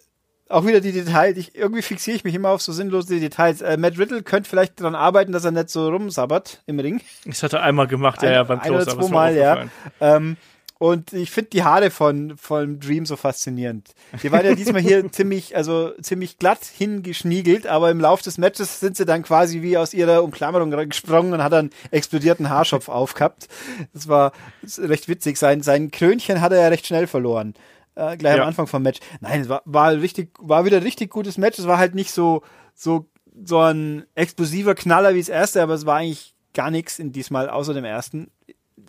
auch 0.47 0.65
wieder 0.65 0.79
die 0.79 0.93
Details, 0.93 1.37
ich, 1.37 1.55
irgendwie 1.55 1.81
fixiere 1.81 2.15
ich 2.15 2.23
mich 2.23 2.33
immer 2.33 2.49
auf 2.49 2.61
so 2.61 2.71
sinnlose 2.71 3.19
Details. 3.19 3.61
Äh, 3.61 3.75
Matt 3.75 3.97
Riddle 3.99 4.23
könnte 4.23 4.49
vielleicht 4.49 4.79
daran 4.79 4.95
arbeiten, 4.95 5.33
dass 5.33 5.43
er 5.43 5.51
nicht 5.51 5.69
so 5.69 5.89
rumsabbert 5.89 6.63
im 6.67 6.79
Ring. 6.79 7.01
Das 7.25 7.43
hat 7.43 7.51
er 7.51 7.63
einmal 7.63 7.87
gemacht, 7.87 8.23
ja, 8.23 8.29
Ein- 8.29 8.33
ja, 8.35 8.43
beim 8.45 8.59
ein 8.61 8.71
oder 8.71 8.87
zweimal, 8.87 9.35
ja. 9.35 9.65
Ähm, 9.99 10.37
und 10.79 11.13
ich 11.13 11.29
finde 11.29 11.51
die 11.51 11.63
Haare 11.63 11.91
von, 11.91 12.37
von 12.37 12.79
Dream 12.79 13.05
so 13.05 13.15
faszinierend. 13.17 13.93
Die 14.23 14.31
waren 14.31 14.45
ja 14.45 14.55
diesmal 14.55 14.81
hier 14.81 15.07
ziemlich, 15.11 15.55
also 15.55 15.91
ziemlich 16.01 16.39
glatt 16.39 16.63
hingeschniegelt, 16.63 17.67
aber 17.67 17.91
im 17.91 17.99
Lauf 17.99 18.21
des 18.21 18.37
Matches 18.37 18.79
sind 18.79 18.97
sie 18.97 19.05
dann 19.05 19.21
quasi 19.23 19.61
wie 19.61 19.77
aus 19.77 19.93
ihrer 19.93 20.23
Umklammerung 20.23 20.71
gesprungen 20.71 21.33
und 21.33 21.43
hat 21.43 21.51
dann 21.53 21.69
explodierten 21.91 22.49
Haarschopf 22.49 22.87
aufgehabt. 22.89 23.47
Das 23.93 24.07
war 24.07 24.31
recht 24.77 25.07
witzig. 25.09 25.37
Sein, 25.37 25.61
sein 25.61 25.91
Krönchen 25.91 26.39
hat 26.41 26.53
er 26.53 26.61
ja 26.61 26.67
recht 26.69 26.87
schnell 26.87 27.07
verloren. 27.07 27.53
Äh, 27.95 28.15
gleich 28.15 28.37
Ja. 28.37 28.43
am 28.43 28.47
Anfang 28.47 28.67
vom 28.67 28.81
Match. 28.81 28.99
Nein, 29.19 29.41
es 29.41 29.49
war, 29.49 29.61
war 29.65 29.91
richtig, 29.91 30.31
war 30.39 30.63
wieder 30.63 30.77
ein 30.77 30.83
richtig 30.83 31.11
gutes 31.11 31.37
Match. 31.37 31.59
Es 31.59 31.67
war 31.67 31.77
halt 31.77 31.93
nicht 31.93 32.11
so, 32.11 32.41
so, 32.73 33.05
so 33.43 33.59
ein 33.59 34.05
explosiver 34.15 34.75
Knaller 34.75 35.13
wie 35.13 35.19
das 35.19 35.27
erste, 35.27 35.61
aber 35.61 35.73
es 35.73 35.85
war 35.85 35.97
eigentlich 35.97 36.33
gar 36.53 36.71
nichts 36.71 36.99
in 36.99 37.11
diesmal 37.11 37.49
außer 37.49 37.73
dem 37.73 37.83
ersten 37.85 38.31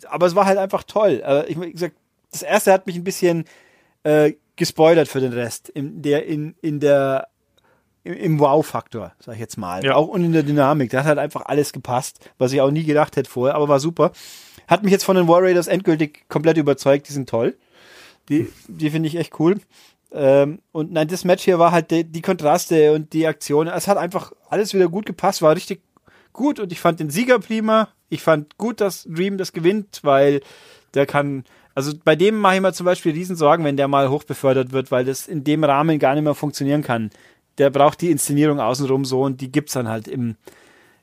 aber 0.07 0.25
es 0.25 0.35
war 0.35 0.45
halt 0.45 0.57
einfach 0.57 0.83
toll. 0.83 1.21
Äh, 1.25 1.47
ich 1.47 1.59
wie 1.59 1.71
gesagt, 1.71 1.95
das 2.31 2.41
erste 2.41 2.71
hat 2.71 2.87
mich 2.87 2.95
ein 2.95 3.03
bisschen 3.03 3.45
äh, 4.03 4.33
gespoilert 4.55 5.07
für 5.07 5.19
den 5.19 5.33
Rest. 5.33 5.69
In 5.69 6.01
der, 6.01 6.25
in, 6.25 6.55
in 6.61 6.79
der, 6.79 7.27
im, 8.03 8.13
im 8.13 8.39
Wow-Faktor, 8.39 9.13
sag 9.19 9.35
ich 9.35 9.39
jetzt 9.39 9.57
mal. 9.57 9.83
Ja. 9.83 9.95
Auch 9.95 10.07
und 10.07 10.23
in 10.23 10.33
der 10.33 10.43
Dynamik. 10.43 10.91
Da 10.91 10.99
hat 10.99 11.05
halt 11.05 11.19
einfach 11.19 11.45
alles 11.45 11.73
gepasst, 11.73 12.29
was 12.37 12.53
ich 12.53 12.61
auch 12.61 12.71
nie 12.71 12.83
gedacht 12.83 13.15
hätte 13.15 13.29
vorher, 13.29 13.55
aber 13.55 13.67
war 13.67 13.79
super. 13.79 14.11
Hat 14.67 14.83
mich 14.83 14.91
jetzt 14.91 15.03
von 15.03 15.15
den 15.15 15.27
War 15.27 15.41
Raiders 15.41 15.67
endgültig 15.67 16.25
komplett 16.29 16.57
überzeugt. 16.57 17.09
Die 17.09 17.13
sind 17.13 17.29
toll. 17.29 17.57
Die, 18.29 18.47
die 18.67 18.89
finde 18.89 19.07
ich 19.07 19.15
echt 19.15 19.39
cool. 19.39 19.59
Ähm, 20.13 20.59
und 20.71 20.91
nein, 20.91 21.07
das 21.07 21.25
Match 21.25 21.43
hier 21.43 21.59
war 21.59 21.71
halt 21.71 21.91
die, 21.91 22.03
die 22.03 22.21
Kontraste 22.21 22.93
und 22.93 23.13
die 23.13 23.27
Aktionen. 23.27 23.73
Es 23.73 23.87
hat 23.87 23.97
einfach 23.97 24.31
alles 24.49 24.73
wieder 24.73 24.89
gut 24.89 25.05
gepasst, 25.05 25.41
war 25.41 25.55
richtig 25.55 25.81
gut 26.33 26.59
und 26.59 26.71
ich 26.71 26.79
fand 26.79 26.99
den 26.99 27.09
Sieger 27.09 27.39
prima. 27.39 27.89
Ich 28.09 28.21
fand 28.21 28.57
gut, 28.57 28.81
dass 28.81 29.03
Dream 29.03 29.37
das 29.37 29.53
gewinnt, 29.53 29.99
weil 30.03 30.41
der 30.93 31.05
kann, 31.05 31.45
also 31.75 31.93
bei 32.03 32.15
dem 32.15 32.37
mache 32.39 32.55
ich 32.55 32.61
mir 32.61 32.73
zum 32.73 32.85
Beispiel 32.85 33.13
Riesensorgen, 33.13 33.65
wenn 33.65 33.77
der 33.77 33.87
mal 33.87 34.09
hochbefördert 34.09 34.71
wird, 34.71 34.91
weil 34.91 35.05
das 35.05 35.27
in 35.27 35.43
dem 35.43 35.63
Rahmen 35.63 35.99
gar 35.99 36.15
nicht 36.15 36.23
mehr 36.23 36.35
funktionieren 36.35 36.83
kann. 36.83 37.09
Der 37.57 37.69
braucht 37.69 38.01
die 38.01 38.11
Inszenierung 38.11 38.59
außenrum 38.59 39.05
so 39.05 39.21
und 39.23 39.39
die 39.41 39.51
gibt's 39.51 39.73
dann 39.73 39.87
halt 39.87 40.07
im, 40.07 40.35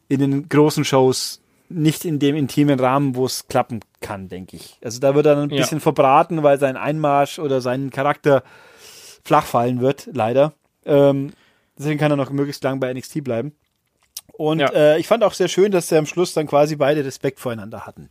in 0.08 0.20
den 0.20 0.48
großen 0.48 0.84
Shows 0.84 1.40
nicht 1.70 2.04
in 2.06 2.18
dem 2.18 2.34
intimen 2.34 2.80
Rahmen, 2.80 3.14
wo 3.14 3.26
es 3.26 3.46
klappen 3.48 3.80
kann, 4.00 4.28
denke 4.28 4.56
ich. 4.56 4.78
Also 4.82 5.00
da 5.00 5.14
wird 5.14 5.26
er 5.26 5.34
dann 5.34 5.44
ein 5.50 5.54
Ja. 5.54 5.58
bisschen 5.58 5.80
verbraten, 5.80 6.42
weil 6.42 6.58
sein 6.58 6.76
Einmarsch 6.78 7.38
oder 7.38 7.60
sein 7.60 7.90
Charakter 7.90 8.42
flach 9.24 9.44
fallen 9.44 9.80
wird, 9.80 10.08
leider. 10.12 10.54
Ähm, 10.86 11.32
deswegen 11.78 11.98
kann 11.98 12.10
er 12.10 12.16
noch 12.16 12.30
möglichst 12.30 12.64
lang 12.64 12.80
bei 12.80 12.92
NXT 12.92 13.22
bleiben. 13.22 13.52
Und 14.38 14.60
Ja. 14.60 14.68
äh, 14.72 14.98
ich 15.00 15.08
fand 15.08 15.24
auch 15.24 15.34
sehr 15.34 15.48
schön, 15.48 15.72
dass 15.72 15.88
sie 15.88 15.96
am 15.98 16.06
Schluss 16.06 16.32
dann 16.32 16.46
quasi 16.46 16.76
beide 16.76 17.04
Respekt 17.04 17.40
voreinander 17.40 17.86
hatten. 17.86 18.08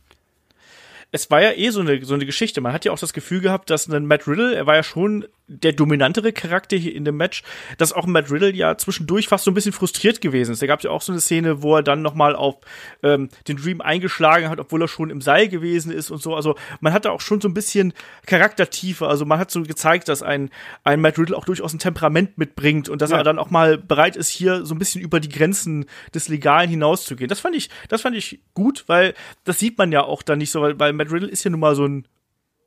Es 1.10 1.30
war 1.30 1.42
ja 1.42 1.52
eh 1.52 1.70
so 1.70 1.80
eine, 1.80 2.04
so 2.04 2.14
eine 2.14 2.26
Geschichte. 2.26 2.60
Man 2.60 2.72
hat 2.72 2.84
ja 2.84 2.92
auch 2.92 2.98
das 2.98 3.12
Gefühl 3.12 3.40
gehabt, 3.40 3.70
dass 3.70 3.88
ein 3.88 4.06
Matt 4.06 4.26
Riddle, 4.26 4.54
er 4.54 4.66
war 4.66 4.76
ja 4.76 4.82
schon 4.82 5.26
der 5.48 5.72
dominantere 5.72 6.32
Charakter 6.32 6.76
hier 6.76 6.94
in 6.94 7.06
dem 7.06 7.16
Match, 7.16 7.42
dass 7.78 7.94
auch 7.94 8.06
Matt 8.06 8.30
Riddle 8.30 8.54
ja 8.54 8.76
zwischendurch 8.76 9.28
fast 9.28 9.44
so 9.44 9.50
ein 9.50 9.54
bisschen 9.54 9.72
frustriert 9.72 10.20
gewesen 10.20 10.52
ist. 10.52 10.60
Da 10.60 10.66
gab 10.66 10.80
es 10.80 10.84
ja 10.84 10.90
auch 10.90 11.00
so 11.00 11.10
eine 11.10 11.22
Szene, 11.22 11.62
wo 11.62 11.74
er 11.74 11.82
dann 11.82 12.02
nochmal 12.02 12.36
auf 12.36 12.56
ähm, 13.02 13.30
den 13.48 13.56
Dream 13.56 13.80
eingeschlagen 13.80 14.50
hat, 14.50 14.60
obwohl 14.60 14.82
er 14.82 14.88
schon 14.88 15.08
im 15.08 15.22
Seil 15.22 15.48
gewesen 15.48 15.90
ist 15.90 16.10
und 16.10 16.20
so. 16.20 16.34
Also 16.34 16.56
man 16.80 16.92
hatte 16.92 17.10
auch 17.10 17.22
schon 17.22 17.40
so 17.40 17.48
ein 17.48 17.54
bisschen 17.54 17.94
Charaktertiefe. 18.26 19.06
Also 19.06 19.24
man 19.24 19.38
hat 19.38 19.50
so 19.50 19.62
gezeigt, 19.62 20.08
dass 20.08 20.22
ein, 20.22 20.50
ein 20.84 21.00
Matt 21.00 21.18
Riddle 21.18 21.34
auch 21.34 21.46
durchaus 21.46 21.72
ein 21.72 21.78
Temperament 21.78 22.36
mitbringt 22.36 22.90
und 22.90 23.00
dass 23.00 23.10
ja. 23.10 23.16
er 23.16 23.24
dann 23.24 23.38
auch 23.38 23.48
mal 23.48 23.78
bereit 23.78 24.16
ist, 24.16 24.28
hier 24.28 24.66
so 24.66 24.74
ein 24.74 24.78
bisschen 24.78 25.00
über 25.00 25.18
die 25.18 25.30
Grenzen 25.30 25.86
des 26.14 26.28
Legalen 26.28 26.68
hinauszugehen. 26.68 27.28
Das 27.28 27.40
fand 27.40 27.56
ich, 27.56 27.70
das 27.88 28.02
fand 28.02 28.16
ich 28.16 28.40
gut, 28.52 28.84
weil 28.86 29.14
das 29.44 29.58
sieht 29.58 29.78
man 29.78 29.92
ja 29.92 30.02
auch 30.02 30.22
dann 30.22 30.38
nicht 30.38 30.50
so, 30.50 30.60
weil, 30.60 30.78
weil 30.78 30.92
Matt 30.98 31.10
Riddle 31.10 31.28
ist 31.28 31.44
ja 31.44 31.50
nun 31.50 31.60
mal 31.60 31.74
so 31.74 31.86
ein 31.86 32.06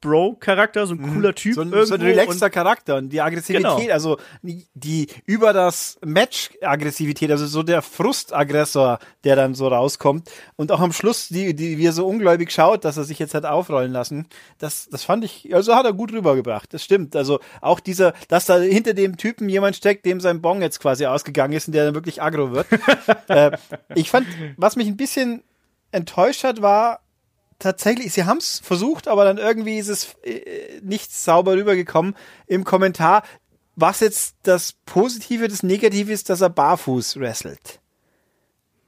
Bro-Charakter, 0.01 0.87
so 0.87 0.95
ein 0.95 0.99
mhm. 0.99 1.13
cooler 1.13 1.35
Typ. 1.35 1.53
So 1.53 1.61
ein, 1.61 1.85
so 1.85 1.93
ein 1.93 2.01
relaxter 2.01 2.49
Charakter 2.49 2.95
und 2.95 3.09
die 3.09 3.21
Aggressivität, 3.21 3.77
genau. 3.77 3.93
also 3.93 4.17
die 4.41 5.07
über 5.27 5.53
das 5.53 5.99
Match-Aggressivität, 6.03 7.29
also 7.29 7.45
so 7.45 7.61
der 7.61 7.83
Frustaggressor, 7.83 8.97
der 9.23 9.35
dann 9.35 9.53
so 9.53 9.67
rauskommt 9.67 10.29
und 10.55 10.71
auch 10.71 10.79
am 10.79 10.91
Schluss, 10.91 11.29
die, 11.29 11.55
die, 11.55 11.77
wie 11.77 11.85
er 11.85 11.93
so 11.93 12.07
ungläubig 12.07 12.51
schaut, 12.51 12.83
dass 12.83 12.97
er 12.97 13.03
sich 13.03 13.19
jetzt 13.19 13.35
hat 13.35 13.45
aufrollen 13.45 13.91
lassen, 13.91 14.25
das, 14.57 14.89
das 14.89 15.03
fand 15.03 15.23
ich, 15.23 15.53
also 15.53 15.75
hat 15.75 15.85
er 15.85 15.93
gut 15.93 16.11
rübergebracht, 16.11 16.73
das 16.73 16.83
stimmt. 16.83 17.15
Also 17.15 17.39
auch 17.61 17.79
dieser, 17.79 18.13
dass 18.27 18.47
da 18.47 18.57
hinter 18.57 18.95
dem 18.95 19.17
Typen 19.17 19.47
jemand 19.49 19.75
steckt, 19.75 20.05
dem 20.07 20.19
sein 20.19 20.41
Bong 20.41 20.63
jetzt 20.63 20.79
quasi 20.79 21.05
ausgegangen 21.05 21.53
ist 21.53 21.67
und 21.67 21.73
der 21.73 21.85
dann 21.85 21.93
wirklich 21.95 22.23
aggro 22.23 22.51
wird. 22.51 22.65
äh, 23.27 23.51
ich 23.93 24.09
fand, 24.09 24.25
was 24.57 24.75
mich 24.75 24.87
ein 24.87 24.97
bisschen 24.97 25.43
enttäuscht 25.91 26.43
hat, 26.43 26.61
war, 26.63 27.00
tatsächlich, 27.61 28.13
sie 28.13 28.25
haben 28.25 28.37
es 28.37 28.59
versucht, 28.59 29.07
aber 29.07 29.23
dann 29.23 29.37
irgendwie 29.37 29.77
ist 29.77 29.87
es 29.87 30.15
äh, 30.23 30.79
nicht 30.81 31.13
sauber 31.13 31.53
rübergekommen 31.53 32.15
im 32.47 32.63
Kommentar, 32.63 33.23
was 33.75 34.01
jetzt 34.01 34.35
das 34.43 34.73
Positive, 34.85 35.47
das 35.47 35.63
Negative 35.63 36.11
ist, 36.11 36.29
dass 36.29 36.41
er 36.41 36.49
barfuß 36.49 37.19
wrestelt. 37.19 37.79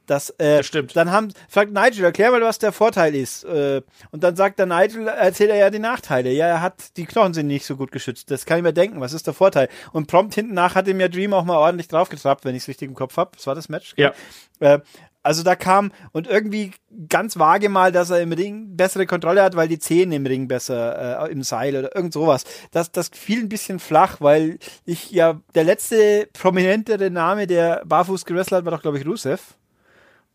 Das, 0.06 0.32
äh, 0.32 0.58
das 0.58 0.66
stimmt. 0.66 0.96
Dann 0.96 1.12
haben, 1.12 1.34
fragt 1.48 1.72
Nigel, 1.72 2.04
erklär 2.04 2.32
mal, 2.32 2.42
was 2.42 2.60
der 2.60 2.74
Vorteil 2.74 3.16
ist. 3.16 3.46
Äh, 3.46 3.82
und 4.12 4.24
dann 4.24 4.36
sagt 4.36 4.60
der 4.60 4.66
Nigel, 4.66 5.08
erzählt 5.08 5.50
er 5.50 5.56
ja 5.56 5.70
die 5.70 5.80
Nachteile. 5.80 6.32
Ja, 6.32 6.48
er 6.48 6.62
hat, 6.62 6.98
die 6.98 7.06
Knochen 7.06 7.34
sind 7.34 7.48
nicht 7.48 7.66
so 7.66 7.78
gut 7.78 7.92
geschützt. 7.92 8.30
Das 8.30 8.46
kann 8.46 8.58
ich 8.58 8.64
mir 8.64 8.74
denken. 8.74 9.00
Was 9.00 9.14
ist 9.14 9.28
der 9.28 9.34
Vorteil? 9.34 9.70
Und 9.94 10.08
prompt 10.08 10.36
hinten 10.36 10.54
nach 10.54 10.76
hat 10.76 10.88
ihm 10.90 11.00
ja 11.00 11.08
Dream 11.08 11.34
auch 11.34 11.46
mal 11.46 11.58
ordentlich 11.58 11.88
draufgetrappt, 11.88 12.44
wenn 12.44 12.54
ich 12.54 12.64
es 12.64 12.68
richtig 12.68 12.90
im 12.90 12.96
Kopf 12.96 13.16
habe. 13.16 13.32
Das 13.36 13.48
war 13.48 13.56
das 13.56 13.70
Match. 13.70 13.94
Ja. 13.96 14.14
Äh, 14.60 14.80
also 15.24 15.42
da 15.42 15.56
kam 15.56 15.92
und 16.12 16.28
irgendwie 16.28 16.72
ganz 17.08 17.40
vage 17.40 17.70
mal, 17.70 17.92
dass 17.94 18.10
er 18.10 18.22
im 18.22 18.34
Ring 18.34 18.76
bessere 18.76 19.06
Kontrolle 19.06 19.42
hat, 19.42 19.56
weil 19.56 19.70
die 19.70 19.80
Zähne 19.80 20.16
im 20.16 20.26
Ring 20.26 20.50
besser 20.50 21.28
äh, 21.28 21.32
im 21.32 21.44
Seil 21.44 21.78
oder 21.78 21.96
irgend 21.96 22.14
sowas. 22.14 22.44
Das, 22.72 22.92
das 22.92 23.10
fiel 23.10 23.40
ein 23.40 23.50
bisschen 23.50 23.80
flach, 23.80 24.18
weil 24.20 24.60
ich 24.86 25.12
ja 25.12 25.40
der 25.56 25.64
letzte 25.64 26.28
prominentere 26.34 27.10
Name, 27.10 27.48
der 27.48 27.84
barfuß 27.86 28.26
gewrestelt 28.26 28.60
hat, 28.60 28.66
war 28.66 28.74
doch 28.74 28.82
glaube 28.82 29.00
ich 29.00 29.08
Rusev. 29.08 29.56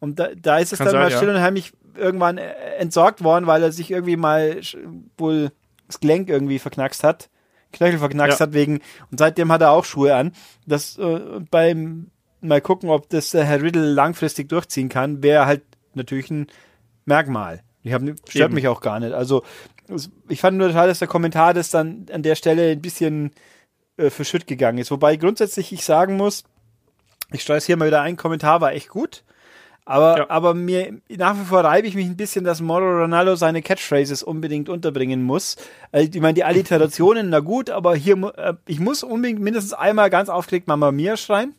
Und 0.01 0.19
da, 0.19 0.29
da 0.35 0.59
ist 0.59 0.73
es 0.73 0.79
Kann 0.79 0.87
dann 0.87 0.95
sein, 0.95 1.03
mal 1.03 1.11
still 1.11 1.29
ja. 1.29 1.35
und 1.35 1.41
heimlich 1.43 1.73
irgendwann 1.95 2.39
äh, 2.39 2.51
entsorgt 2.79 3.23
worden, 3.23 3.47
weil 3.47 3.63
er 3.63 3.73
sich 3.73 3.91
irgendwie 3.91 4.17
mal 4.17 4.61
wohl 5.19 5.53
das 5.87 6.01
Gelenk 6.01 6.31
irgendwie 6.31 6.59
verknackst 6.59 7.05
hat. 7.05 7.29
Knöchel 7.73 7.99
verknackst 7.99 8.41
ja. 8.41 8.47
hat 8.47 8.55
wegen 8.55 8.81
und 9.11 9.19
seitdem 9.19 9.53
hat 9.53 9.61
er 9.61 9.73
auch 9.73 9.85
Schuhe 9.85 10.15
an. 10.15 10.33
Das 10.67 10.97
äh, 10.97 11.41
beim 11.51 12.11
mal 12.41 12.61
gucken, 12.61 12.91
ob 12.91 13.09
das 13.09 13.31
der 13.31 13.45
Herr 13.45 13.63
Riddle 13.63 13.93
langfristig 13.93 14.49
durchziehen 14.49 14.89
kann, 14.89 15.23
wäre 15.23 15.47
halt 15.47 15.63
natürlich 15.95 16.31
ein 16.31 16.47
Merkmal. 17.05 17.63
Ich 17.83 17.93
hab, 17.93 18.03
stört 18.03 18.51
Eben. 18.51 18.55
mich 18.55 18.69
auch 18.69 18.81
gar 18.81 19.01
nicht. 19.01 19.13
Also 19.13 19.43
ich 20.29 20.41
fand 20.41 20.59
nur 20.59 20.69
total, 20.69 20.89
dass 20.89 20.99
der 20.99 21.09
Kommentar 21.09 21.55
das 21.55 21.71
dann 21.71 22.07
an 22.13 22.23
der 22.23 22.35
Stelle 22.35 22.71
ein 22.71 22.83
bisschen 22.83 23.31
äh, 23.97 24.11
verschütt 24.11 24.47
gegangen 24.47 24.79
ist. 24.79 24.91
Wobei 24.91 25.17
grundsätzlich 25.17 25.73
ich 25.73 25.85
sagen 25.85 26.17
muss, 26.17 26.45
ich 27.33 27.43
steuere 27.43 27.59
es 27.59 27.67
hier 27.67 27.77
mal 27.77 27.89
wieder 27.89 28.03
ein, 28.03 28.17
Kommentar 28.17 28.61
war 28.61 28.73
echt 28.73 28.89
gut. 28.89 29.25
Aber, 29.85 30.19
ja. 30.19 30.27
aber 30.29 30.53
mir 30.53 31.01
nach 31.09 31.35
wie 31.41 31.47
vor 31.47 31.65
reibe 31.65 31.89
ich 31.89 31.95
mich 31.95 32.05
ein 32.05 32.17
bisschen, 32.17 32.45
dass 32.45 32.61
Moro 32.61 33.01
Ronaldo 33.01 33.37
seine 33.37 33.63
Catchphrases 33.63 34.23
unbedingt 34.23 34.69
unterbringen 34.69 35.23
muss. 35.23 35.57
Also, 35.93 36.11
ich 36.13 36.21
meine, 36.21 36.35
die 36.35 36.45
Alliterationen, 36.45 37.29
na 37.31 37.41
gut, 37.41 37.71
aber 37.71 37.97
hier, 37.97 38.17
äh, 38.37 38.53
ich 38.67 38.81
muss 38.81 39.03
unbedingt 39.03 39.41
mindestens 39.41 39.73
einmal 39.73 40.11
ganz 40.11 40.29
aufgeregt 40.29 40.69
Mama 40.69 40.93
Mia 40.93 41.17
schreien. 41.17 41.55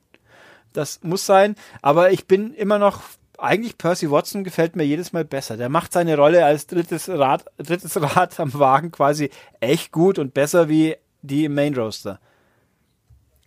Das 0.74 1.02
muss 1.04 1.26
sein. 1.26 1.56
Aber 1.82 2.12
ich 2.12 2.28
bin 2.28 2.54
immer 2.54 2.80
noch 2.80 3.02
eigentlich 3.38 3.78
Percy 3.78 4.12
Watson 4.12 4.44
gefällt 4.44 4.76
mir 4.76 4.84
jedes 4.84 5.14
Mal 5.14 5.26
besser. 5.26 5.58
Der 5.58 5.70
macht 5.70 5.94
seine 5.94 6.18
Rolle 6.18 6.46
als 6.46 6.68
drittes 6.68 7.10
Rad, 7.10 7.46
drittes 7.58 8.00
Rad 8.16 8.40
am 8.40 8.54
Wagen 8.54 8.92
quasi 8.92 9.30
echt 9.60 9.92
gut 9.92 10.20
und 10.20 10.34
besser 10.34 10.70
wie 10.70 10.96
die 11.22 11.46
im 11.46 11.56
Main 11.56 11.76
Roaster. 11.76 12.20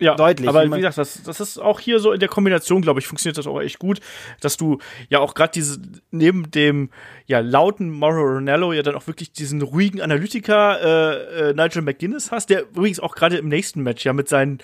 Ja, 0.03 0.17
deutlich. 0.17 0.49
Aber 0.49 0.65
wie 0.65 0.77
gesagt, 0.77 0.99
das, 0.99 1.23
das 1.23 1.39
ist 1.39 1.59
auch 1.59 1.79
hier 1.79 2.01
so 2.01 2.11
in 2.11 2.19
der 2.19 2.29
Kombination, 2.29 2.83
glaube 2.83 2.99
ich, 2.99 3.07
funktioniert 3.07 3.39
das 3.39 3.47
auch 3.47 3.61
echt 3.61 3.79
gut, 3.79 4.01
dass 4.41 4.57
du 4.57 4.79
ja 5.09 5.21
auch 5.21 5.35
gerade 5.35 5.53
diese, 5.53 5.81
neben 6.11 6.51
dem 6.51 6.91
ja 7.27 7.39
lauten 7.39 7.89
Mauro 7.89 8.23
Ronaldo 8.23 8.73
ja 8.73 8.83
dann 8.83 8.97
auch 8.97 9.07
wirklich 9.07 9.33
diesen 9.33 9.63
ruhigen 9.63 10.01
Analytiker 10.01 10.81
äh, 10.83 11.51
äh, 11.51 11.55
Nigel 11.55 11.83
McGuinness 11.83 12.33
hast, 12.33 12.51
der 12.51 12.63
übrigens 12.63 12.99
auch 12.99 13.15
gerade 13.15 13.37
im 13.37 13.47
nächsten 13.47 13.83
Match 13.83 14.05
ja 14.05 14.13
mit 14.13 14.29
seinen 14.29 14.59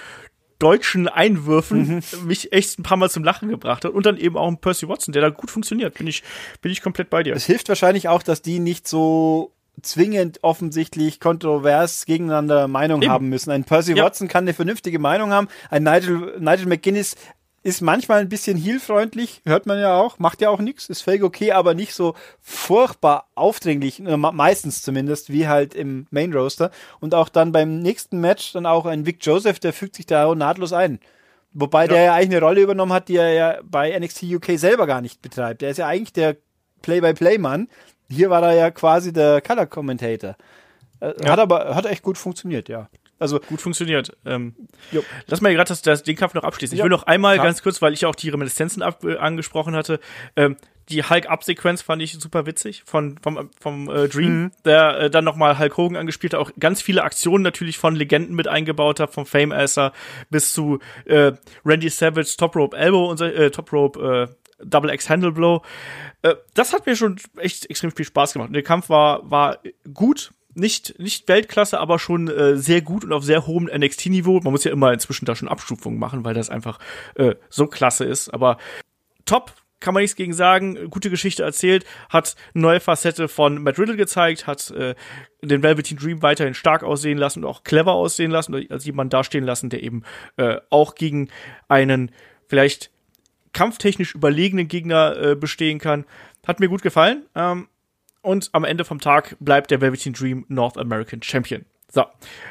deutschen 0.58 1.08
Einwürfen 1.08 1.96
mhm. 1.96 2.26
mich 2.26 2.52
echt 2.52 2.78
ein 2.78 2.82
paar 2.82 2.96
Mal 2.96 3.10
zum 3.10 3.24
Lachen 3.24 3.48
gebracht 3.48 3.84
hat. 3.84 3.92
Und 3.92 4.06
dann 4.06 4.16
eben 4.16 4.36
auch 4.36 4.48
ein 4.48 4.58
Percy 4.58 4.88
Watson, 4.88 5.12
der 5.12 5.22
da 5.22 5.30
gut 5.30 5.50
funktioniert. 5.50 5.94
Bin 5.94 6.06
ich, 6.06 6.22
bin 6.60 6.72
ich 6.72 6.82
komplett 6.82 7.10
bei 7.10 7.22
dir. 7.22 7.34
Es 7.34 7.46
hilft 7.46 7.68
wahrscheinlich 7.68 8.08
auch, 8.08 8.22
dass 8.22 8.42
die 8.42 8.58
nicht 8.58 8.88
so 8.88 9.52
zwingend 9.82 10.42
offensichtlich 10.42 11.20
kontrovers 11.20 12.04
gegeneinander 12.04 12.68
Meinung 12.68 13.02
Eben. 13.02 13.12
haben 13.12 13.28
müssen. 13.28 13.50
Ein 13.50 13.64
Percy 13.64 13.94
ja. 13.94 14.04
Watson 14.04 14.28
kann 14.28 14.44
eine 14.44 14.54
vernünftige 14.54 14.98
Meinung 14.98 15.30
haben. 15.32 15.48
Ein 15.70 15.84
Nigel, 15.84 16.36
Nigel 16.40 16.66
McGuinness 16.66 17.16
ist 17.68 17.82
manchmal 17.82 18.20
ein 18.20 18.30
bisschen 18.30 18.56
heelfreundlich, 18.56 19.42
hört 19.44 19.66
man 19.66 19.78
ja 19.78 20.00
auch, 20.00 20.18
macht 20.18 20.40
ja 20.40 20.48
auch 20.48 20.58
nichts, 20.58 20.88
ist 20.88 21.02
völlig 21.02 21.22
okay, 21.22 21.52
aber 21.52 21.74
nicht 21.74 21.92
so 21.92 22.14
furchtbar 22.40 23.28
aufdringlich, 23.34 24.00
äh, 24.00 24.16
meistens 24.16 24.80
zumindest, 24.80 25.30
wie 25.30 25.46
halt 25.46 25.74
im 25.74 26.06
Main 26.10 26.32
Roaster. 26.32 26.70
Und 26.98 27.14
auch 27.14 27.28
dann 27.28 27.52
beim 27.52 27.80
nächsten 27.80 28.20
Match 28.20 28.52
dann 28.54 28.64
auch 28.64 28.86
ein 28.86 29.04
Vic 29.04 29.18
Joseph, 29.20 29.60
der 29.60 29.74
fügt 29.74 29.96
sich 29.96 30.06
da 30.06 30.34
nahtlos 30.34 30.72
ein. 30.72 30.98
Wobei 31.52 31.82
ja. 31.82 31.88
der 31.88 32.02
ja 32.04 32.14
eigentlich 32.14 32.36
eine 32.36 32.46
Rolle 32.46 32.62
übernommen 32.62 32.92
hat, 32.92 33.08
die 33.08 33.16
er 33.16 33.32
ja 33.32 33.58
bei 33.62 33.98
NXT 33.98 34.22
UK 34.24 34.58
selber 34.58 34.86
gar 34.86 35.02
nicht 35.02 35.20
betreibt. 35.20 35.60
Der 35.60 35.70
ist 35.70 35.76
ja 35.76 35.86
eigentlich 35.86 36.14
der 36.14 36.36
Play-by-Play-Mann. 36.80 37.68
Hier 38.08 38.30
war 38.30 38.42
er 38.42 38.54
ja 38.54 38.70
quasi 38.70 39.12
der 39.12 39.42
Color-Commentator. 39.42 40.36
Äh, 41.00 41.12
ja. 41.22 41.32
Hat 41.32 41.38
aber, 41.38 41.74
hat 41.74 41.84
echt 41.84 42.02
gut 42.02 42.16
funktioniert, 42.16 42.70
ja. 42.70 42.88
Also 43.18 43.40
gut 43.40 43.60
funktioniert. 43.60 44.16
Ähm, 44.24 44.54
lass 45.26 45.40
mal 45.40 45.52
gerade 45.52 45.68
das, 45.68 45.82
das, 45.82 46.02
den 46.02 46.16
Kampf 46.16 46.34
noch 46.34 46.44
abschließen. 46.44 46.76
Ich 46.76 46.82
will 46.82 46.90
noch 46.90 47.02
einmal 47.02 47.34
Klar. 47.34 47.46
ganz 47.46 47.62
kurz, 47.62 47.82
weil 47.82 47.92
ich 47.92 48.06
auch 48.06 48.14
die 48.14 48.28
Reminiszenzen 48.28 48.82
ab, 48.82 49.02
äh, 49.04 49.16
angesprochen 49.16 49.74
hatte. 49.74 49.98
Ähm, 50.36 50.56
die 50.88 51.02
Hulk-Up-Sequenz 51.02 51.82
fand 51.82 52.00
ich 52.00 52.14
super 52.14 52.46
witzig 52.46 52.82
von, 52.86 53.18
vom, 53.18 53.50
vom 53.60 53.90
äh, 53.90 54.08
Dream, 54.08 54.42
mhm. 54.42 54.50
der 54.64 54.98
äh, 54.98 55.10
dann 55.10 55.24
nochmal 55.24 55.58
Hulk 55.58 55.76
Hogan 55.76 55.96
angespielt 55.96 56.32
hat, 56.32 56.40
auch 56.40 56.50
ganz 56.58 56.80
viele 56.80 57.02
Aktionen 57.02 57.42
natürlich 57.42 57.76
von 57.76 57.94
Legenden 57.94 58.34
mit 58.34 58.48
eingebaut 58.48 59.00
hat, 59.00 59.12
vom 59.12 59.26
Fame 59.26 59.52
Asser 59.52 59.92
bis 60.30 60.54
zu 60.54 60.78
äh, 61.04 61.32
Randy 61.64 61.90
Savage 61.90 62.36
Top 62.38 62.56
Rope 62.56 62.76
Elbow 62.76 63.10
und 63.10 63.20
äh, 63.20 63.50
Top 63.50 63.72
Rope 63.72 64.28
äh, 64.28 64.64
Double 64.64 64.90
X 64.90 65.10
Handle 65.10 65.32
Blow. 65.32 65.62
Äh, 66.22 66.34
das 66.54 66.72
hat 66.72 66.86
mir 66.86 66.96
schon 66.96 67.16
echt 67.36 67.68
extrem 67.68 67.92
viel 67.92 68.06
Spaß 68.06 68.32
gemacht. 68.32 68.48
Und 68.48 68.54
der 68.54 68.62
Kampf 68.62 68.88
war, 68.88 69.30
war 69.30 69.58
gut, 69.92 70.32
nicht, 70.58 70.98
nicht 70.98 71.28
Weltklasse, 71.28 71.78
aber 71.80 71.98
schon 71.98 72.28
äh, 72.28 72.56
sehr 72.56 72.82
gut 72.82 73.04
und 73.04 73.12
auf 73.12 73.24
sehr 73.24 73.46
hohem 73.46 73.70
NXT-Niveau. 73.72 74.40
Man 74.40 74.52
muss 74.52 74.64
ja 74.64 74.72
immer 74.72 74.92
inzwischen 74.92 75.24
da 75.24 75.34
schon 75.34 75.48
Abstufungen 75.48 75.98
machen, 75.98 76.24
weil 76.24 76.34
das 76.34 76.50
einfach 76.50 76.78
äh, 77.14 77.34
so 77.48 77.66
klasse 77.66 78.04
ist. 78.04 78.28
Aber 78.34 78.58
top, 79.24 79.52
kann 79.80 79.94
man 79.94 80.02
nichts 80.02 80.16
gegen 80.16 80.32
sagen. 80.32 80.90
Gute 80.90 81.10
Geschichte 81.10 81.42
erzählt, 81.42 81.84
hat 82.08 82.34
neue 82.52 82.80
Facette 82.80 83.28
von 83.28 83.62
Matt 83.62 83.78
Riddle 83.78 83.96
gezeigt, 83.96 84.46
hat 84.46 84.70
äh, 84.72 84.94
den 85.42 85.62
Velveteen 85.62 85.98
Dream 85.98 86.22
weiterhin 86.22 86.54
stark 86.54 86.82
aussehen 86.82 87.18
lassen 87.18 87.44
und 87.44 87.50
auch 87.50 87.62
clever 87.62 87.92
aussehen 87.92 88.30
lassen, 88.30 88.54
als 88.70 88.84
jemand 88.84 89.12
dastehen 89.12 89.44
lassen, 89.44 89.70
der 89.70 89.82
eben 89.82 90.02
äh, 90.36 90.56
auch 90.70 90.94
gegen 90.94 91.28
einen 91.68 92.10
vielleicht 92.48 92.90
kampftechnisch 93.52 94.14
überlegenen 94.14 94.68
Gegner 94.68 95.16
äh, 95.16 95.34
bestehen 95.36 95.78
kann. 95.78 96.04
Hat 96.46 96.60
mir 96.60 96.68
gut 96.68 96.82
gefallen. 96.82 97.26
Ähm, 97.34 97.68
und 98.28 98.50
am 98.52 98.64
Ende 98.64 98.84
vom 98.84 99.00
Tag 99.00 99.36
bleibt 99.40 99.70
der 99.70 99.80
Velveteen 99.80 100.12
Dream 100.12 100.44
North 100.48 100.76
American 100.76 101.22
Champion. 101.22 101.64
So, 101.90 102.04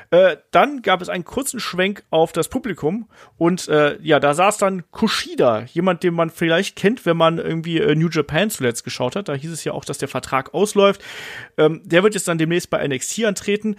äh, 0.10 0.38
dann 0.50 0.82
gab 0.82 1.04
es 1.04 1.10
einen 1.10 1.24
kurzen 1.24 1.60
Schwenk 1.60 2.04
auf 2.10 2.32
das 2.32 2.48
Publikum 2.48 3.08
und 3.38 3.68
äh, 3.68 4.02
ja, 4.02 4.20
da 4.20 4.34
saß 4.34 4.58
dann 4.58 4.90
Kushida, 4.90 5.66
jemand, 5.72 6.02
den 6.02 6.16
man 6.16 6.32
vielleicht 6.32 6.76
kennt, 6.76 7.06
wenn 7.06 7.16
man 7.16 7.38
irgendwie 7.38 7.78
äh, 7.78 7.94
New 7.94 8.10
Japan 8.10 8.50
zuletzt 8.50 8.84
geschaut 8.84 9.16
hat. 9.16 9.30
Da 9.30 9.36
hieß 9.36 9.52
es 9.52 9.64
ja 9.64 9.74
auch, 9.74 9.86
dass 9.86 10.00
der 10.00 10.08
Vertrag 10.08 10.56
ausläuft. 10.56 11.04
Ähm, 11.60 11.82
der 11.86 12.02
wird 12.02 12.16
jetzt 12.16 12.28
dann 12.28 12.40
demnächst 12.40 12.72
bei 12.72 12.86
NXT 12.88 13.26
antreten. 13.26 13.76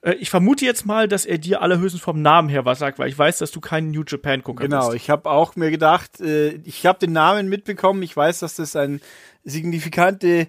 Äh, 0.00 0.14
ich 0.14 0.30
vermute 0.30 0.64
jetzt 0.64 0.84
mal, 0.84 1.06
dass 1.06 1.24
er 1.24 1.38
dir 1.38 1.62
allerhöchstens 1.62 2.02
vom 2.02 2.20
Namen 2.20 2.48
her 2.48 2.64
was 2.64 2.80
sagt, 2.80 2.98
weil 2.98 3.08
ich 3.08 3.16
weiß, 3.16 3.38
dass 3.38 3.52
du 3.52 3.60
keinen 3.60 3.92
New 3.92 4.02
Japan 4.04 4.42
Gucker 4.42 4.64
genau, 4.64 4.78
bist. 4.78 4.88
Genau, 4.88 4.96
ich 4.96 5.10
habe 5.10 5.30
auch 5.30 5.54
mir 5.54 5.70
gedacht, 5.70 6.20
äh, 6.20 6.54
ich 6.64 6.86
habe 6.86 6.98
den 6.98 7.12
Namen 7.12 7.48
mitbekommen. 7.48 8.02
Ich 8.02 8.16
weiß, 8.16 8.40
dass 8.40 8.56
das 8.56 8.74
ein 8.74 9.00
signifikante 9.44 10.48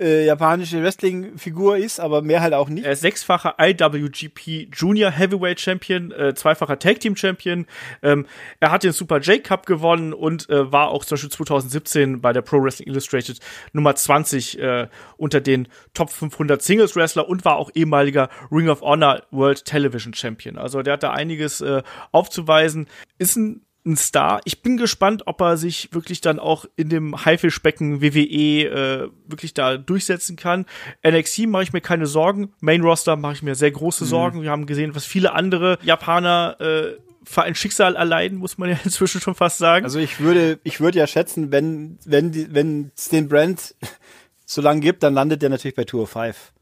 äh, 0.00 0.24
japanische 0.24 0.82
Wrestling-Figur 0.82 1.76
ist, 1.76 2.00
aber 2.00 2.22
mehr 2.22 2.40
halt 2.40 2.54
auch 2.54 2.68
nicht. 2.68 2.84
Er 2.84 2.92
ist 2.92 3.02
sechsfacher 3.02 3.56
IWGP 3.60 4.68
Junior 4.72 5.10
Heavyweight 5.10 5.60
Champion, 5.60 6.10
äh, 6.12 6.34
zweifacher 6.34 6.78
Tag 6.78 7.00
Team 7.00 7.16
Champion. 7.16 7.66
Ähm, 8.02 8.26
er 8.60 8.70
hat 8.70 8.82
den 8.82 8.92
Super 8.92 9.18
J 9.20 9.44
Cup 9.44 9.66
gewonnen 9.66 10.12
und 10.12 10.48
äh, 10.48 10.72
war 10.72 10.88
auch 10.88 11.04
zum 11.04 11.16
Beispiel 11.16 11.30
2017 11.30 12.20
bei 12.20 12.32
der 12.32 12.42
Pro 12.42 12.62
Wrestling 12.62 12.88
Illustrated 12.88 13.38
Nummer 13.72 13.94
20 13.94 14.58
äh, 14.58 14.88
unter 15.16 15.40
den 15.40 15.68
Top 15.94 16.10
500 16.10 16.62
Singles 16.62 16.96
Wrestler 16.96 17.28
und 17.28 17.44
war 17.44 17.56
auch 17.56 17.70
ehemaliger 17.74 18.30
Ring 18.50 18.68
of 18.68 18.80
Honor 18.80 19.22
World 19.30 19.64
Television 19.64 20.14
Champion. 20.14 20.56
Also 20.56 20.82
der 20.82 20.94
hat 20.94 21.02
da 21.02 21.12
einiges 21.12 21.60
äh, 21.60 21.82
aufzuweisen. 22.12 22.88
Ist 23.18 23.36
ein 23.36 23.66
ein 23.86 23.96
Star. 23.96 24.40
Ich 24.44 24.62
bin 24.62 24.76
gespannt, 24.76 25.22
ob 25.26 25.40
er 25.40 25.56
sich 25.56 25.92
wirklich 25.92 26.20
dann 26.20 26.38
auch 26.38 26.66
in 26.76 26.88
dem 26.88 27.24
Haifischbecken 27.24 28.02
WWE 28.02 28.64
äh, 28.64 29.08
wirklich 29.26 29.54
da 29.54 29.76
durchsetzen 29.76 30.36
kann. 30.36 30.66
NXT 31.06 31.46
mache 31.46 31.62
ich 31.62 31.72
mir 31.72 31.80
keine 31.80 32.06
Sorgen. 32.06 32.52
Main 32.60 32.82
Roster 32.82 33.16
mache 33.16 33.34
ich 33.34 33.42
mir 33.42 33.54
sehr 33.54 33.70
große 33.70 34.04
mhm. 34.04 34.08
Sorgen. 34.08 34.38
Mhm. 34.38 34.42
Wir 34.42 34.50
haben 34.50 34.66
gesehen, 34.66 34.94
was 34.94 35.04
viele 35.06 35.32
andere 35.32 35.78
Japaner 35.82 36.56
äh, 36.60 36.96
für 37.22 37.42
ein 37.42 37.54
Schicksal 37.54 37.96
erleiden, 37.96 38.38
muss 38.38 38.58
man 38.58 38.70
ja 38.70 38.78
inzwischen 38.84 39.20
schon 39.20 39.34
fast 39.34 39.58
sagen. 39.58 39.84
Also 39.84 39.98
ich 39.98 40.20
würde, 40.20 40.58
ich 40.62 40.80
würde 40.80 40.98
ja 40.98 41.06
schätzen, 41.06 41.50
wenn, 41.50 41.98
wenn, 42.04 42.32
die, 42.32 42.52
wenn 42.52 42.92
es 42.96 43.08
den 43.08 43.28
Brand 43.28 43.74
so 44.44 44.60
lange 44.60 44.80
gibt, 44.80 45.02
dann 45.02 45.14
landet 45.14 45.42
der 45.42 45.48
natürlich 45.48 45.76
bei 45.76 45.84
Tour 45.84 46.06
5. 46.06 46.52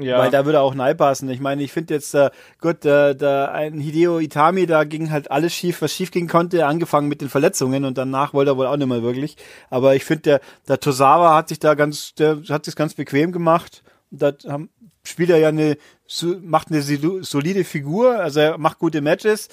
Ja. 0.00 0.18
Weil 0.18 0.30
da 0.30 0.44
würde 0.46 0.60
auch 0.60 0.74
Nei 0.74 0.94
passen. 0.94 1.28
Ich 1.28 1.40
meine, 1.40 1.62
ich 1.62 1.72
finde 1.72 1.94
jetzt, 1.94 2.14
äh, 2.14 2.30
gut, 2.60 2.84
äh, 2.84 3.16
da 3.16 3.46
ein 3.46 3.80
Hideo 3.80 4.20
Itami, 4.20 4.66
da 4.66 4.84
ging 4.84 5.10
halt 5.10 5.30
alles 5.30 5.52
schief, 5.52 5.82
was 5.82 5.92
schief 5.92 6.10
gehen 6.10 6.28
konnte, 6.28 6.66
angefangen 6.66 7.08
mit 7.08 7.20
den 7.20 7.28
Verletzungen 7.28 7.84
und 7.84 7.98
danach 7.98 8.32
wollte 8.32 8.52
er 8.52 8.56
wohl 8.56 8.66
auch 8.66 8.76
nicht 8.76 8.86
mehr 8.88 9.02
wirklich. 9.02 9.36
Aber 9.70 9.96
ich 9.96 10.04
finde, 10.04 10.22
der, 10.22 10.40
der 10.68 10.80
Tosawa 10.80 11.34
hat 11.34 11.48
sich 11.48 11.58
da 11.58 11.74
ganz, 11.74 12.14
der 12.14 12.42
hat 12.48 12.64
sich 12.64 12.76
ganz 12.76 12.94
bequem 12.94 13.32
gemacht. 13.32 13.82
Da 14.10 14.32
spielt 15.02 15.30
er 15.30 15.38
ja 15.38 15.48
eine, 15.48 15.76
macht 16.42 16.70
eine 16.70 16.82
solide 16.82 17.64
Figur, 17.64 18.20
also 18.20 18.40
er 18.40 18.58
macht 18.58 18.78
gute 18.78 19.00
Matches, 19.00 19.48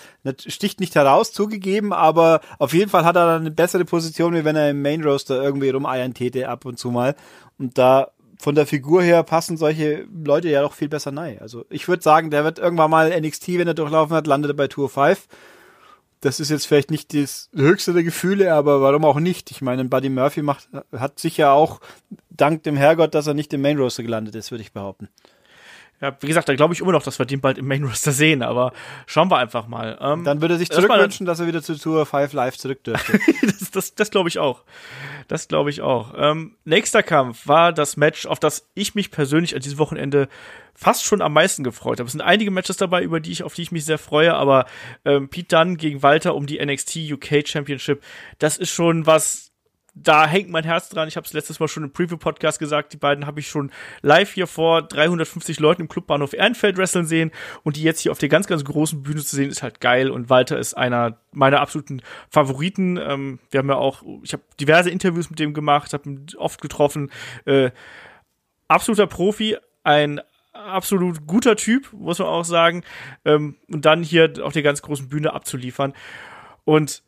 sticht 0.47 0.79
nicht 0.79 0.95
heraus, 0.95 1.31
zugegeben, 1.31 1.93
aber 1.93 2.41
auf 2.59 2.73
jeden 2.73 2.89
Fall 2.89 3.05
hat 3.05 3.15
er 3.15 3.25
dann 3.25 3.41
eine 3.41 3.51
bessere 3.51 3.85
Position, 3.85 4.33
wie 4.35 4.45
wenn 4.45 4.55
er 4.55 4.69
im 4.69 4.81
Main 4.81 5.03
Roaster 5.03 5.41
irgendwie 5.41 5.69
rumeiern 5.69 6.13
täte 6.13 6.49
ab 6.49 6.65
und 6.65 6.77
zu 6.77 6.91
mal. 6.91 7.15
Und 7.57 7.77
da 7.77 8.11
von 8.45 8.53
der 8.53 8.67
Figur 8.67 9.01
her 9.01 9.23
passen 9.23 9.57
solche 9.57 10.05
Leute 10.23 10.49
ja 10.49 10.61
doch 10.61 10.73
viel 10.73 10.87
besser 10.87 11.11
nein. 11.11 11.39
Also 11.41 11.65
ich 11.71 11.87
würde 11.87 12.03
sagen, 12.03 12.29
der 12.29 12.43
wird 12.43 12.59
irgendwann 12.59 12.91
mal 12.91 13.09
NXT, 13.19 13.47
wenn 13.57 13.67
er 13.67 13.73
durchlaufen 13.73 14.15
hat, 14.15 14.27
landet 14.27 14.51
er 14.51 14.53
bei 14.53 14.67
Tour 14.67 14.87
5. 14.87 15.27
Das 16.21 16.39
ist 16.39 16.51
jetzt 16.51 16.67
vielleicht 16.67 16.91
nicht 16.91 17.15
das 17.15 17.49
höchste 17.55 17.93
der 17.93 18.03
Gefühle, 18.03 18.53
aber 18.53 18.81
warum 18.81 19.03
auch 19.03 19.19
nicht? 19.19 19.49
Ich 19.49 19.63
meine, 19.63 19.85
Buddy 19.85 20.09
Murphy 20.09 20.43
macht, 20.43 20.69
hat 20.95 21.17
sicher 21.17 21.53
auch 21.53 21.81
dank 22.29 22.61
dem 22.61 22.77
Herrgott, 22.77 23.15
dass 23.15 23.25
er 23.25 23.33
nicht 23.33 23.51
im 23.51 23.63
Main 23.63 23.79
Roster 23.79 24.03
gelandet 24.03 24.35
ist, 24.35 24.51
würde 24.51 24.61
ich 24.61 24.73
behaupten. 24.73 25.09
Ja, 26.01 26.15
wie 26.19 26.27
gesagt, 26.27 26.49
da 26.49 26.55
glaube 26.55 26.73
ich 26.73 26.81
immer 26.81 26.91
noch, 26.91 27.03
dass 27.03 27.19
wir 27.19 27.25
den 27.25 27.41
bald 27.41 27.57
im 27.57 27.67
Main 27.67 27.83
Roster 27.83 28.11
sehen, 28.11 28.43
aber 28.43 28.73
schauen 29.05 29.31
wir 29.31 29.37
einfach 29.37 29.67
mal. 29.67 29.97
Ähm, 30.01 30.23
Dann 30.23 30.41
würde 30.41 30.55
er 30.55 30.57
sich 30.57 30.69
zurückwünschen, 30.69 31.25
dass 31.25 31.39
er 31.39 31.47
wieder 31.47 31.61
zu 31.61 31.77
Tour 31.77 32.05
5 32.05 32.33
Live 32.33 32.57
zurück 32.57 32.83
dürfte. 32.83 33.19
das 33.41 33.71
das, 33.71 33.95
das 33.95 34.11
glaube 34.11 34.29
ich 34.29 34.39
auch. 34.39 34.63
Das 35.27 35.47
glaube 35.47 35.69
ich 35.69 35.81
auch. 35.81 36.13
Ähm, 36.17 36.55
nächster 36.65 37.01
Kampf 37.01 37.47
war 37.47 37.73
das 37.73 37.97
Match, 37.97 38.25
auf 38.25 38.39
das 38.39 38.67
ich 38.73 38.95
mich 38.95 39.11
persönlich 39.11 39.55
an 39.55 39.61
diesem 39.61 39.79
Wochenende 39.79 40.27
fast 40.73 41.03
schon 41.05 41.21
am 41.21 41.33
meisten 41.33 41.63
gefreut 41.63 41.99
habe. 41.99 42.07
Es 42.07 42.11
sind 42.11 42.21
einige 42.21 42.51
Matches 42.51 42.77
dabei, 42.77 43.01
über 43.01 43.19
die 43.19 43.31
ich, 43.31 43.43
auf 43.43 43.53
die 43.53 43.61
ich 43.61 43.71
mich 43.71 43.85
sehr 43.85 43.97
freue, 43.97 44.33
aber 44.33 44.65
ähm, 45.05 45.29
Pete 45.29 45.55
Dunne 45.55 45.77
gegen 45.77 46.03
Walter 46.03 46.35
um 46.35 46.45
die 46.45 46.63
NXT 46.63 46.97
UK 47.11 47.47
Championship, 47.47 48.03
das 48.39 48.57
ist 48.57 48.71
schon 48.71 49.05
was, 49.05 49.51
da 49.95 50.27
hängt 50.27 50.49
mein 50.49 50.65
Herz 50.65 50.89
dran. 50.89 51.07
Ich 51.07 51.15
habe 51.15 51.25
es 51.25 51.31
letztes 51.31 51.59
Mal 51.59 51.69
schon 51.69 51.83
im 51.83 51.91
Preview-Podcast 51.91 52.59
gesagt. 52.59 52.91
Die 52.91 52.97
beiden 52.97 53.25
habe 53.25 53.39
ich 53.39 53.47
schon 53.47 53.71
live 54.01 54.33
hier 54.33 54.45
vor 54.45 54.81
350 54.81 55.59
Leuten 55.61 55.83
im 55.83 55.87
Clubbahnhof 55.87 56.33
Ehrenfeld 56.33 56.77
wresteln 56.77 57.05
sehen. 57.05 57.31
Und 57.63 57.77
die 57.77 57.81
jetzt 57.81 58.01
hier 58.01 58.11
auf 58.11 58.19
der 58.19 58.27
ganz, 58.27 58.45
ganz 58.47 58.65
großen 58.65 59.03
Bühne 59.03 59.23
zu 59.23 59.35
sehen, 59.35 59.49
ist 59.49 59.63
halt 59.63 59.79
geil. 59.79 60.11
Und 60.11 60.29
Walter 60.29 60.59
ist 60.59 60.73
einer 60.73 61.17
meiner 61.31 61.61
absoluten 61.61 62.01
Favoriten. 62.29 62.97
Ähm, 62.97 63.39
wir 63.51 63.59
haben 63.59 63.69
ja 63.69 63.75
auch, 63.75 64.03
ich 64.21 64.33
habe 64.33 64.43
diverse 64.59 64.89
Interviews 64.89 65.29
mit 65.29 65.39
dem 65.39 65.53
gemacht, 65.53 65.93
habe 65.93 66.09
ihn 66.09 66.25
oft 66.37 66.61
getroffen. 66.61 67.09
Äh, 67.45 67.71
absoluter 68.67 69.07
Profi, 69.07 69.57
ein 69.83 70.19
absolut 70.51 71.25
guter 71.25 71.55
Typ, 71.55 71.93
muss 71.93 72.19
man 72.19 72.27
auch 72.27 72.45
sagen. 72.45 72.83
Ähm, 73.23 73.55
und 73.69 73.85
dann 73.85 74.03
hier 74.03 74.33
auf 74.41 74.51
der 74.51 74.63
ganz 74.63 74.81
großen 74.81 75.07
Bühne 75.07 75.33
abzuliefern. 75.33 75.93
Und 76.65 77.01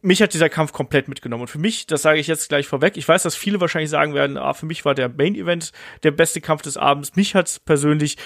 mich 0.00 0.22
hat 0.22 0.34
dieser 0.34 0.48
Kampf 0.48 0.72
komplett 0.72 1.08
mitgenommen. 1.08 1.42
Und 1.42 1.48
für 1.48 1.58
mich, 1.58 1.86
das 1.86 2.02
sage 2.02 2.20
ich 2.20 2.26
jetzt 2.26 2.48
gleich 2.48 2.66
vorweg, 2.66 2.96
ich 2.96 3.08
weiß, 3.08 3.22
dass 3.22 3.34
viele 3.34 3.60
wahrscheinlich 3.60 3.90
sagen 3.90 4.14
werden, 4.14 4.36
ah, 4.36 4.54
für 4.54 4.66
mich 4.66 4.84
war 4.84 4.94
der 4.94 5.08
Main 5.08 5.34
Event 5.34 5.72
der 6.02 6.12
beste 6.12 6.40
Kampf 6.40 6.62
des 6.62 6.76
Abends. 6.76 7.16
Mich 7.16 7.34
hat 7.34 7.60
persönlich 7.64 8.16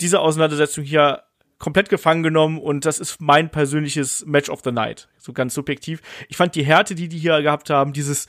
diese 0.00 0.20
Auseinandersetzung 0.20 0.84
hier 0.84 1.22
komplett 1.58 1.88
gefangen 1.88 2.24
genommen 2.24 2.58
und 2.58 2.84
das 2.84 2.98
ist 2.98 3.20
mein 3.20 3.50
persönliches 3.50 4.26
Match 4.26 4.48
of 4.50 4.62
the 4.64 4.72
Night. 4.72 5.08
So 5.16 5.32
ganz 5.32 5.54
subjektiv. 5.54 6.02
Ich 6.28 6.36
fand 6.36 6.56
die 6.56 6.64
Härte, 6.64 6.96
die 6.96 7.08
die 7.08 7.18
hier 7.18 7.40
gehabt 7.40 7.70
haben, 7.70 7.92
dieses, 7.92 8.26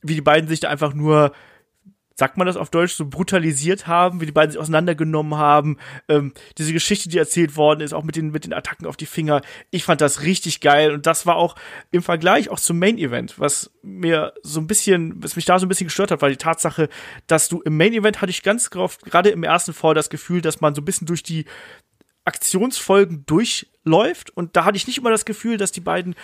wie 0.00 0.14
die 0.14 0.20
beiden 0.20 0.48
sich 0.48 0.60
da 0.60 0.68
einfach 0.68 0.94
nur 0.94 1.32
sagt 2.18 2.36
man 2.36 2.46
das 2.46 2.56
auf 2.56 2.70
Deutsch, 2.70 2.94
so 2.94 3.06
brutalisiert 3.06 3.86
haben, 3.86 4.20
wie 4.20 4.26
die 4.26 4.32
beiden 4.32 4.50
sich 4.50 4.60
auseinandergenommen 4.60 5.38
haben. 5.38 5.78
Ähm, 6.08 6.32
diese 6.58 6.72
Geschichte, 6.72 7.08
die 7.08 7.18
erzählt 7.18 7.56
worden 7.56 7.80
ist, 7.80 7.92
auch 7.92 8.02
mit 8.02 8.16
den, 8.16 8.32
mit 8.32 8.44
den 8.44 8.52
Attacken 8.52 8.86
auf 8.86 8.96
die 8.96 9.06
Finger. 9.06 9.40
Ich 9.70 9.84
fand 9.84 10.00
das 10.00 10.22
richtig 10.22 10.60
geil 10.60 10.92
und 10.92 11.06
das 11.06 11.26
war 11.26 11.36
auch 11.36 11.54
im 11.92 12.02
Vergleich 12.02 12.50
auch 12.50 12.58
zum 12.58 12.78
Main 12.80 12.98
Event, 12.98 13.38
was 13.38 13.70
mir 13.82 14.32
so 14.42 14.60
ein 14.60 14.66
bisschen, 14.66 15.22
was 15.22 15.36
mich 15.36 15.44
da 15.44 15.60
so 15.60 15.66
ein 15.66 15.68
bisschen 15.68 15.86
gestört 15.86 16.10
hat, 16.10 16.20
war 16.20 16.28
die 16.28 16.36
Tatsache, 16.36 16.88
dass 17.28 17.48
du 17.48 17.60
im 17.60 17.76
Main 17.76 17.92
Event 17.92 18.20
hatte 18.20 18.30
ich 18.30 18.42
ganz 18.42 18.68
oft, 18.74 19.04
gerade 19.04 19.30
im 19.30 19.44
ersten 19.44 19.72
Fall, 19.72 19.94
das 19.94 20.10
Gefühl, 20.10 20.40
dass 20.40 20.60
man 20.60 20.74
so 20.74 20.82
ein 20.82 20.84
bisschen 20.84 21.06
durch 21.06 21.22
die 21.22 21.44
Aktionsfolgen 22.24 23.24
durchläuft 23.88 24.30
und 24.30 24.56
da 24.56 24.64
hatte 24.64 24.76
ich 24.76 24.86
nicht 24.86 24.98
immer 24.98 25.10
das 25.10 25.24
Gefühl, 25.24 25.56
dass 25.56 25.72
die 25.72 25.80
beiden 25.80 26.14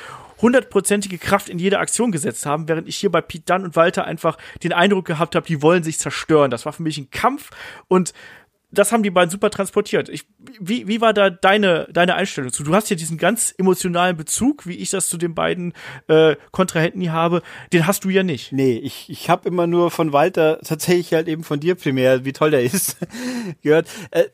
hundertprozentige 0.41 1.19
Kraft 1.19 1.49
in 1.49 1.59
jede 1.59 1.79
Aktion 1.79 2.13
gesetzt 2.13 2.47
haben, 2.47 2.69
während 2.69 2.89
ich 2.89 2.97
hier 2.97 3.11
bei 3.11 3.21
Pete 3.21 3.45
Dunn 3.47 3.65
und 3.65 3.77
Walter 3.77 4.05
einfach 4.05 4.37
den 4.63 4.73
Eindruck 4.73 5.07
gehabt 5.07 5.35
habe, 5.35 5.47
die 5.47 5.63
wollen 5.63 5.83
sich 5.83 5.99
zerstören. 5.99 6.51
Das 6.51 6.67
war 6.67 6.73
für 6.73 6.83
mich 6.83 6.99
ein 6.99 7.11
Kampf 7.11 7.51
und 7.89 8.13
das 8.71 8.91
haben 8.91 9.05
die 9.05 9.11
beiden 9.11 9.31
super 9.31 9.51
transportiert. 9.51 10.09
Ich, 10.09 10.27
wie, 10.59 10.89
wie 10.89 11.01
war 11.01 11.13
da 11.13 11.31
deine, 11.31 11.87
deine 11.93 12.17
Einstellung 12.17 12.51
zu? 12.51 12.65
Du 12.65 12.75
hast 12.75 12.91
ja 12.91 12.97
diesen 12.97 13.19
ganz 13.19 13.55
emotionalen 13.57 14.17
Bezug, 14.17 14.67
wie 14.67 14.75
ich 14.75 14.91
das 14.91 15.09
zu 15.09 15.17
den 15.17 15.33
beiden 15.33 15.75
äh, 16.09 16.35
Kontrahenten 16.51 17.01
hier 17.01 17.13
habe. 17.13 17.43
Den 17.73 17.87
hast 17.87 18.05
du 18.05 18.09
ja 18.09 18.25
nicht. 18.25 18.51
Nee, 18.51 18.77
ich, 18.79 19.09
ich 19.09 19.31
habe 19.31 19.49
immer 19.49 19.69
nur 19.69 19.93
von 19.93 20.13
Walter, 20.13 20.59
tatsächlich 20.65 21.15
halt 21.15 21.29
eben 21.29 21.45
von 21.45 21.61
dir 21.61 21.77
primär, 21.77 22.25
wie 22.25 22.33
toll 22.33 22.51
der 22.51 22.65
ist, 22.65 22.97
gehört. 23.63 23.87
Äh, 24.11 24.25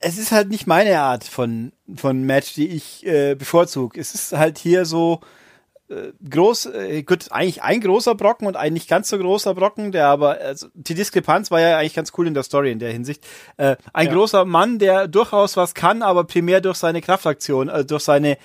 es 0.00 0.18
ist 0.18 0.32
halt 0.32 0.48
nicht 0.48 0.66
meine 0.66 0.98
Art 1.00 1.24
von, 1.24 1.72
von 1.94 2.22
Match, 2.24 2.54
die 2.54 2.68
ich 2.68 3.06
äh, 3.06 3.34
bevorzuge. 3.34 4.00
Es 4.00 4.14
ist 4.14 4.32
halt 4.32 4.58
hier 4.58 4.86
so 4.86 5.20
äh, 5.90 6.12
groß, 6.28 6.66
äh, 6.66 7.02
gut, 7.02 7.26
eigentlich 7.30 7.62
ein 7.62 7.82
großer 7.82 8.14
Brocken 8.14 8.46
und 8.46 8.56
ein 8.56 8.72
nicht 8.72 8.88
ganz 8.88 9.10
so 9.10 9.18
großer 9.18 9.54
Brocken, 9.54 9.92
der 9.92 10.06
aber, 10.06 10.38
also 10.38 10.68
die 10.72 10.94
Diskrepanz 10.94 11.50
war 11.50 11.60
ja 11.60 11.76
eigentlich 11.76 11.94
ganz 11.94 12.12
cool 12.16 12.26
in 12.26 12.34
der 12.34 12.44
Story 12.44 12.72
in 12.72 12.78
der 12.78 12.92
Hinsicht. 12.92 13.26
Äh, 13.58 13.76
ein 13.92 14.06
ja. 14.06 14.12
großer 14.14 14.46
Mann, 14.46 14.78
der 14.78 15.06
durchaus 15.06 15.58
was 15.58 15.74
kann, 15.74 16.02
aber 16.02 16.24
primär 16.24 16.62
durch 16.62 16.78
seine 16.78 17.02
Kraftaktion, 17.02 17.68
äh, 17.68 17.84
durch 17.84 18.02
seine 18.02 18.38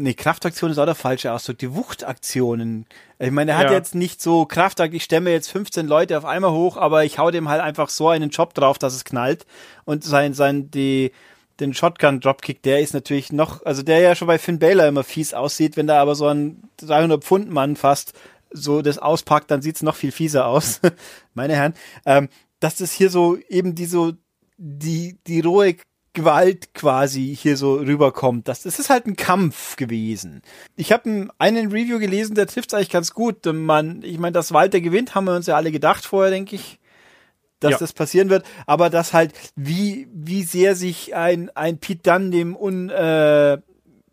Nee, 0.00 0.14
Kraftaktion 0.14 0.70
ist 0.70 0.78
auch 0.78 0.86
der 0.86 0.94
falsche 0.94 1.32
Ausdruck. 1.32 1.58
Die 1.58 1.74
Wuchtaktionen. 1.74 2.86
Ich 3.18 3.30
meine, 3.30 3.52
er 3.52 3.58
hat 3.58 3.66
ja. 3.66 3.72
jetzt 3.72 3.94
nicht 3.94 4.22
so 4.22 4.46
Kraftakt, 4.46 4.94
ich 4.94 5.04
stemme 5.04 5.30
jetzt 5.30 5.50
15 5.50 5.86
Leute 5.86 6.16
auf 6.16 6.24
einmal 6.24 6.52
hoch, 6.52 6.78
aber 6.78 7.04
ich 7.04 7.18
hau 7.18 7.30
dem 7.30 7.48
halt 7.50 7.60
einfach 7.60 7.90
so 7.90 8.08
einen 8.08 8.30
Job 8.30 8.54
drauf, 8.54 8.78
dass 8.78 8.94
es 8.94 9.04
knallt. 9.04 9.44
Und 9.84 10.02
sein, 10.02 10.32
sein, 10.32 10.70
die, 10.70 11.12
den 11.60 11.74
Shotgun-Dropkick, 11.74 12.62
der 12.62 12.80
ist 12.80 12.94
natürlich 12.94 13.30
noch, 13.30 13.64
also 13.66 13.82
der 13.82 14.00
ja 14.00 14.14
schon 14.14 14.26
bei 14.26 14.38
Finn 14.38 14.58
Baylor 14.58 14.88
immer 14.88 15.04
fies 15.04 15.34
aussieht, 15.34 15.76
wenn 15.76 15.86
da 15.86 16.00
aber 16.00 16.14
so 16.14 16.28
ein 16.28 16.62
300 16.78 17.22
Pfund 17.22 17.50
Mann 17.50 17.76
fast 17.76 18.14
so 18.50 18.80
das 18.80 18.98
auspackt, 18.98 19.50
dann 19.50 19.60
sieht's 19.60 19.82
noch 19.82 19.96
viel 19.96 20.12
fieser 20.12 20.46
aus. 20.46 20.80
Meine 21.34 21.56
Herren. 21.56 21.74
Ähm, 22.06 22.28
dass 22.58 22.76
das 22.76 22.92
hier 22.92 23.10
so 23.10 23.36
eben 23.48 23.74
die 23.74 23.86
so, 23.86 24.12
die, 24.56 25.18
die 25.26 25.40
rohe 25.40 25.76
Gewalt 26.12 26.74
quasi 26.74 27.36
hier 27.36 27.56
so 27.56 27.74
rüberkommt. 27.74 28.48
Das, 28.48 28.62
das 28.62 28.78
ist 28.78 28.90
halt 28.90 29.06
ein 29.06 29.16
Kampf 29.16 29.76
gewesen. 29.76 30.42
Ich 30.76 30.90
habe 30.90 31.28
einen 31.38 31.70
Review 31.70 31.98
gelesen, 31.98 32.34
der 32.34 32.48
trifft 32.48 32.74
eigentlich 32.74 32.90
ganz 32.90 33.14
gut. 33.14 33.46
Man, 33.46 34.02
ich 34.02 34.18
meine, 34.18 34.32
dass 34.32 34.52
Walter 34.52 34.80
gewinnt, 34.80 35.14
haben 35.14 35.26
wir 35.26 35.36
uns 35.36 35.46
ja 35.46 35.56
alle 35.56 35.70
gedacht 35.70 36.04
vorher, 36.04 36.30
denke 36.30 36.56
ich, 36.56 36.80
dass 37.60 37.72
ja. 37.72 37.78
das 37.78 37.92
passieren 37.92 38.28
wird. 38.28 38.44
Aber 38.66 38.90
dass 38.90 39.12
halt, 39.12 39.34
wie, 39.54 40.08
wie 40.12 40.42
sehr 40.42 40.74
sich 40.74 41.14
ein, 41.14 41.50
ein 41.54 41.78
Pete 41.78 42.10
Dunn 42.10 42.30
dem 42.32 42.56
un, 42.56 42.90
äh, 42.90 43.58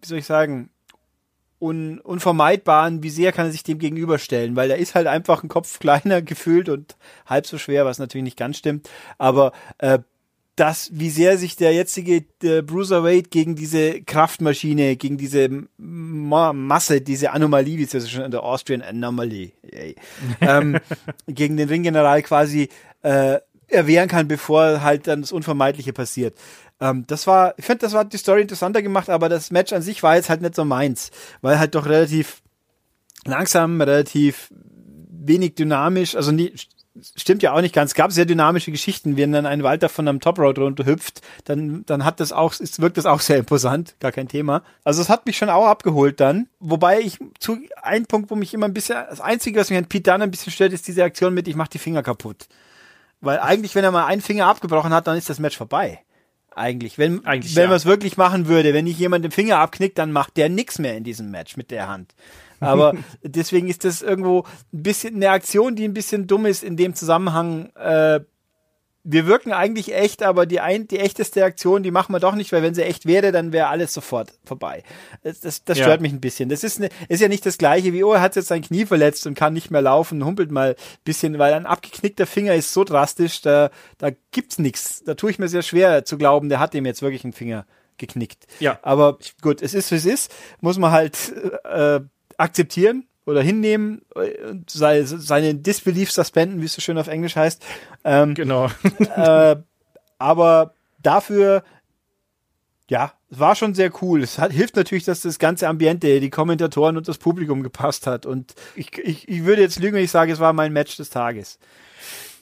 wie 0.02 0.08
soll 0.08 0.20
ich 0.20 0.26
sagen, 0.26 0.70
un, 1.60 2.00
unvermeidbaren, 2.00 3.02
wie 3.02 3.10
sehr 3.10 3.32
kann 3.32 3.48
er 3.48 3.52
sich 3.52 3.64
dem 3.64 3.80
gegenüberstellen, 3.80 4.56
weil 4.56 4.70
er 4.70 4.78
ist 4.78 4.96
halt 4.96 5.08
einfach 5.08 5.44
ein 5.44 5.50
Kopf 5.50 5.80
kleiner 5.80 6.22
gefühlt 6.24 6.70
und 6.70 6.96
halb 7.26 7.48
so 7.48 7.58
schwer, 7.58 7.86
was 7.86 8.00
natürlich 8.00 8.26
nicht 8.26 8.38
ganz 8.38 8.58
stimmt. 8.58 8.90
Aber 9.18 9.54
äh, 9.80 10.00
dass 10.58 10.90
wie 10.92 11.12
sehr 11.12 11.38
sich 11.38 11.56
der 11.56 11.72
jetzige 11.72 12.24
der 12.42 12.64
Bruiserweight 12.64 13.30
gegen 13.30 13.56
diese 13.56 14.02
Kraftmaschine, 14.02 14.96
gegen 14.98 15.18
diese 15.18 15.50
Ma 15.78 16.52
Masse, 16.52 17.00
diese 17.00 17.32
Anomalie, 17.32 17.78
wie 17.78 17.84
es 17.84 17.94
ja 17.94 18.02
schon 18.02 18.24
in 18.24 18.32
der 18.32 18.44
Austrian 18.44 18.82
Anomaly, 18.82 19.54
ähm, 20.42 20.80
gegen 21.28 21.58
den 21.58 21.70
Ringgeneral 21.70 22.24
quasi 22.24 22.70
äh, 23.04 23.40
erwehren 23.68 24.10
kann, 24.10 24.28
bevor 24.28 24.82
halt 24.82 25.06
dann 25.06 25.22
das 25.22 25.32
Unvermeidliche 25.32 25.94
passiert. 25.94 26.36
Ähm, 26.80 27.06
das 27.06 27.28
war, 27.28 27.54
ich 27.58 27.66
finde, 27.66 27.80
das 27.80 27.94
war 27.94 28.06
die 28.06 28.18
Story 28.18 28.42
interessanter 28.42 28.82
gemacht, 28.82 29.10
aber 29.10 29.30
das 29.30 29.52
Match 29.52 29.74
an 29.74 29.84
sich 29.84 30.02
war 30.02 30.16
jetzt 30.16 30.30
halt 30.30 30.42
nicht 30.42 30.56
so 30.56 30.66
meins, 30.66 31.12
weil 31.42 31.60
halt 31.60 31.76
doch 31.76 31.86
relativ 31.86 32.42
langsam, 33.26 33.80
relativ 33.80 34.52
wenig 34.52 35.54
dynamisch, 35.54 36.16
also 36.16 36.32
nie, 36.32 36.54
stimmt 37.16 37.44
ja 37.44 37.54
auch 37.54 37.62
nicht 37.62 37.74
ganz. 37.74 37.92
Es 37.92 37.96
gab 37.96 38.12
sehr 38.12 38.26
dynamische 38.26 38.72
Geschichten. 38.72 39.18
Wenn 39.18 39.32
dann 39.32 39.46
ein 39.46 39.64
Walter 39.64 39.90
von 39.90 40.08
einem 40.08 40.20
Top 40.20 40.40
Road 40.40 40.60
runterhüpft, 40.60 41.22
dann, 41.46 41.86
dann 41.86 42.06
hat 42.06 42.20
das 42.20 42.32
auch, 42.32 42.54
es 42.54 42.80
wirkt 42.80 42.98
das 42.98 43.06
auch 43.06 43.22
sehr 43.22 43.38
imposant. 43.38 43.96
Gar 44.00 44.12
kein 44.12 44.28
Thema. 44.28 44.64
Also 44.84 45.02
es 45.02 45.10
hat 45.10 45.26
mich 45.26 45.38
schon 45.38 45.50
auch 45.50 45.68
abgeholt 45.68 46.20
dann. 46.20 46.48
Wobei 46.60 47.00
ich 47.00 47.20
zu, 47.40 47.58
ein 47.82 48.06
Punkt, 48.06 48.32
wo 48.32 48.36
mich 48.36 48.54
immer 48.54 48.68
ein 48.68 48.74
bisschen, 48.74 48.98
das 49.10 49.22
Einzige, 49.22 49.60
was 49.60 49.70
mich 49.70 49.80
an 49.80 49.86
Pete 49.86 50.12
Dunne 50.12 50.26
ein 50.26 50.32
bisschen 50.32 50.52
stört, 50.52 50.74
ist 50.74 50.88
diese 50.88 51.04
Aktion 51.04 51.34
mit, 51.34 51.48
ich 51.48 51.56
mach 51.56 51.68
die 51.68 51.80
Finger 51.80 52.04
kaputt. 52.04 52.48
Weil 53.22 53.40
eigentlich, 53.40 53.76
wenn 53.76 53.84
er 53.84 53.92
mal 53.92 54.06
einen 54.06 54.22
Finger 54.22 54.48
abgebrochen 54.48 54.94
hat, 54.94 55.08
dann 55.08 55.18
ist 55.18 55.30
das 55.30 55.40
Match 55.40 55.58
vorbei. 55.58 56.02
Eigentlich. 56.58 56.98
Wenn, 56.98 57.24
eigentlich, 57.26 57.56
wenn 57.56 57.64
ja. 57.64 57.70
man 57.70 57.78
es 57.78 57.86
wirklich 57.86 58.18
machen 58.18 58.48
würde, 58.48 58.74
wenn 58.74 58.88
ich 58.88 58.98
jemand 58.98 59.24
den 59.24 59.32
Finger 59.32 59.60
abknickt, 59.60 59.98
dann 59.98 60.12
macht 60.12 60.38
der 60.38 60.50
nichts 60.50 60.80
mehr 60.80 60.98
in 60.98 61.04
diesem 61.04 61.30
Match 61.30 61.56
mit 61.56 61.70
der 61.70 61.88
Hand. 61.88 62.16
Aber 62.60 62.94
deswegen 63.24 63.68
ist 63.68 63.84
das 63.84 64.02
irgendwo 64.02 64.44
ein 64.74 64.84
bisschen 64.84 65.16
eine 65.16 65.30
Aktion, 65.30 65.76
die 65.76 65.86
ein 65.86 65.94
bisschen 65.94 66.28
dumm 66.28 66.46
ist 66.46 66.64
in 66.64 66.78
dem 66.78 66.96
Zusammenhang. 66.96 67.70
Äh, 67.76 68.22
wir 69.10 69.26
wirken 69.26 69.54
eigentlich 69.54 69.96
echt, 69.96 70.22
aber 70.22 70.46
die, 70.46 70.60
ein, 70.60 70.90
die 70.90 71.00
echteste 71.00 71.46
Aktion, 71.46 71.82
die 71.82 71.92
machen 71.92 72.12
wir 72.12 72.20
doch 72.20 72.36
nicht, 72.36 72.52
weil 72.52 72.62
wenn 72.62 72.74
sie 72.74 72.84
echt 72.84 73.06
wäre, 73.06 73.32
dann 73.32 73.54
wäre 73.54 73.68
alles 73.68 73.94
sofort 73.94 74.34
vorbei. 74.44 74.84
Das, 75.24 75.40
das, 75.40 75.64
das 75.64 75.78
stört 75.78 75.98
ja. 75.98 76.02
mich 76.02 76.12
ein 76.12 76.20
bisschen. 76.20 76.50
Das 76.50 76.62
ist, 76.62 76.78
eine, 76.78 76.90
ist 77.08 77.22
ja 77.22 77.30
nicht 77.30 77.46
das 77.46 77.58
gleiche 77.58 77.94
wie, 77.94 78.04
oh, 78.04 78.12
er 78.12 78.20
hat 78.20 78.36
jetzt 78.36 78.50
sein 78.50 78.62
Knie 78.62 78.86
verletzt 78.86 79.26
und 79.26 79.34
kann 79.36 79.54
nicht 79.54 79.72
mehr 79.72 79.82
laufen, 79.82 80.26
humpelt 80.26 80.52
mal 80.52 80.72
ein 80.72 81.02
bisschen, 81.06 81.40
weil 81.40 81.54
ein 81.54 81.66
abgeknickter 81.66 82.26
Finger 82.26 82.54
ist 82.54 82.74
so 82.74 82.84
drastisch, 82.84 83.40
da, 83.42 83.70
da 83.98 84.10
gibt's 84.32 84.60
nichts. 84.60 85.04
Da 85.06 85.14
tue 85.14 85.32
ich 85.32 85.40
mir 85.40 85.48
sehr 85.48 85.64
schwer 85.64 86.04
zu 86.04 86.18
glauben, 86.18 86.50
der 86.50 86.60
hat 86.60 86.76
ihm 86.76 86.86
jetzt 86.86 87.02
wirklich 87.02 87.24
einen 87.24 87.34
Finger 87.34 87.66
geknickt. 87.98 88.46
Ja. 88.60 88.78
Aber 88.82 89.20
gut, 89.42 89.62
es 89.62 89.74
ist, 89.74 89.90
wie 89.92 89.96
es 89.96 90.06
ist. 90.06 90.36
Muss 90.60 90.78
man 90.78 90.92
halt 90.92 91.34
äh, 91.64 92.02
akzeptieren 92.38 93.08
oder 93.26 93.42
hinnehmen, 93.42 94.04
sei, 94.68 95.04
seine 95.04 95.56
Disbelief 95.56 96.12
suspenden, 96.12 96.62
wie 96.62 96.66
es 96.66 96.74
so 96.74 96.82
schön 96.82 96.98
auf 96.98 97.08
Englisch 97.08 97.36
heißt. 97.36 97.64
Ähm, 98.04 98.36
genau. 98.36 98.68
äh, 99.16 99.58
aber 100.18 100.74
dafür, 101.02 101.64
ja, 102.90 103.14
es 103.30 103.40
war 103.40 103.56
schon 103.56 103.74
sehr 103.74 103.92
cool. 104.02 104.24
Es 104.24 104.40
hat, 104.40 104.54
hilft 104.54 104.78
natürlich, 104.78 105.04
dass 105.04 105.22
das 105.22 105.40
ganze 105.40 105.68
Ambiente, 105.68 106.22
die 106.22 106.30
Kommentatoren 106.30 106.96
und 106.96 107.08
das 107.08 107.18
Publikum 107.18 107.64
gepasst 107.64 108.08
hat. 108.08 108.26
Und 108.26 108.56
ich, 108.76 108.98
ich, 108.98 109.28
ich 109.28 109.44
würde 109.44 109.62
jetzt 109.62 109.80
lügen, 109.80 109.96
wenn 109.96 110.04
ich 110.04 110.12
sage, 110.12 110.32
es 110.32 110.40
war 110.40 110.54
mein 110.54 110.72
Match 110.72 110.96
des 110.96 111.10
Tages. 111.10 111.60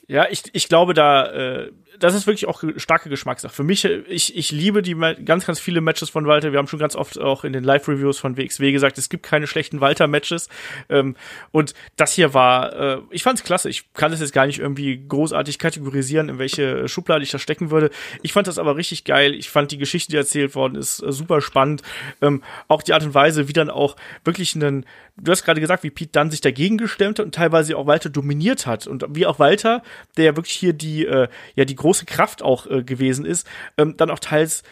Ja, 0.06 0.26
ich, 0.30 0.44
ich 0.52 0.68
glaube, 0.68 0.94
da 0.94 1.26
äh, 1.32 1.72
das 2.00 2.14
ist 2.14 2.26
wirklich 2.26 2.46
auch 2.46 2.62
starke 2.76 3.08
Geschmackssache. 3.08 3.52
Für 3.52 3.62
mich, 3.62 3.84
ich, 3.84 4.36
ich 4.36 4.50
liebe 4.50 4.82
die 4.82 4.94
ganz, 5.24 5.46
ganz 5.46 5.60
viele 5.60 5.80
Matches 5.80 6.10
von 6.10 6.26
Walter. 6.26 6.52
Wir 6.52 6.58
haben 6.58 6.68
schon 6.68 6.78
ganz 6.78 6.96
oft 6.96 7.18
auch 7.18 7.44
in 7.44 7.52
den 7.52 7.64
Live-Reviews 7.64 8.18
von 8.18 8.36
WXW 8.36 8.72
gesagt, 8.72 8.98
es 8.98 9.08
gibt 9.08 9.24
keine 9.24 9.46
schlechten 9.46 9.80
Walter-Matches. 9.80 10.48
Ähm, 10.88 11.16
und 11.52 11.74
das 11.96 12.12
hier 12.12 12.34
war, 12.34 12.72
äh, 12.72 12.98
ich 13.10 13.22
fand 13.22 13.38
es 13.38 13.44
klasse. 13.44 13.68
Ich 13.68 13.92
kann 13.94 14.12
es 14.12 14.20
jetzt 14.20 14.32
gar 14.32 14.46
nicht 14.46 14.58
irgendwie 14.58 15.02
großartig 15.08 15.58
kategorisieren, 15.58 16.28
in 16.28 16.38
welche 16.38 16.88
Schublade 16.88 17.22
ich 17.22 17.30
da 17.30 17.38
stecken 17.38 17.70
würde. 17.70 17.90
Ich 18.22 18.32
fand 18.32 18.46
das 18.46 18.58
aber 18.58 18.76
richtig 18.76 19.04
geil. 19.04 19.34
Ich 19.34 19.50
fand 19.50 19.70
die 19.70 19.78
Geschichte, 19.78 20.10
die 20.10 20.16
erzählt 20.16 20.54
worden 20.54 20.76
ist, 20.76 21.02
äh, 21.02 21.12
super 21.12 21.40
spannend. 21.40 21.82
Ähm, 22.20 22.42
auch 22.68 22.82
die 22.82 22.92
Art 22.92 23.04
und 23.04 23.14
Weise, 23.14 23.48
wie 23.48 23.52
dann 23.52 23.70
auch 23.70 23.96
wirklich 24.24 24.54
einen, 24.54 24.86
du 25.16 25.32
hast 25.32 25.44
gerade 25.44 25.60
gesagt, 25.60 25.82
wie 25.82 25.90
Pete 25.90 26.12
dann 26.12 26.30
sich 26.30 26.40
dagegen 26.40 26.78
gestemmt 26.78 27.18
hat 27.18 27.26
und 27.26 27.34
teilweise 27.34 27.76
auch 27.76 27.86
Walter 27.86 28.10
dominiert 28.10 28.66
hat. 28.66 28.86
Und 28.86 29.04
wie 29.10 29.26
auch 29.26 29.38
Walter, 29.38 29.82
der 30.16 30.24
ja 30.24 30.36
wirklich 30.36 30.54
hier 30.54 30.72
die, 30.72 31.06
äh, 31.06 31.28
ja, 31.54 31.64
die 31.64 31.74
große 31.86 32.04
Kraft 32.04 32.42
auch 32.42 32.66
äh, 32.66 32.82
gewesen 32.82 33.24
ist, 33.24 33.46
ähm, 33.78 33.96
dann 33.96 34.10
auch 34.10 34.18
teils 34.18 34.64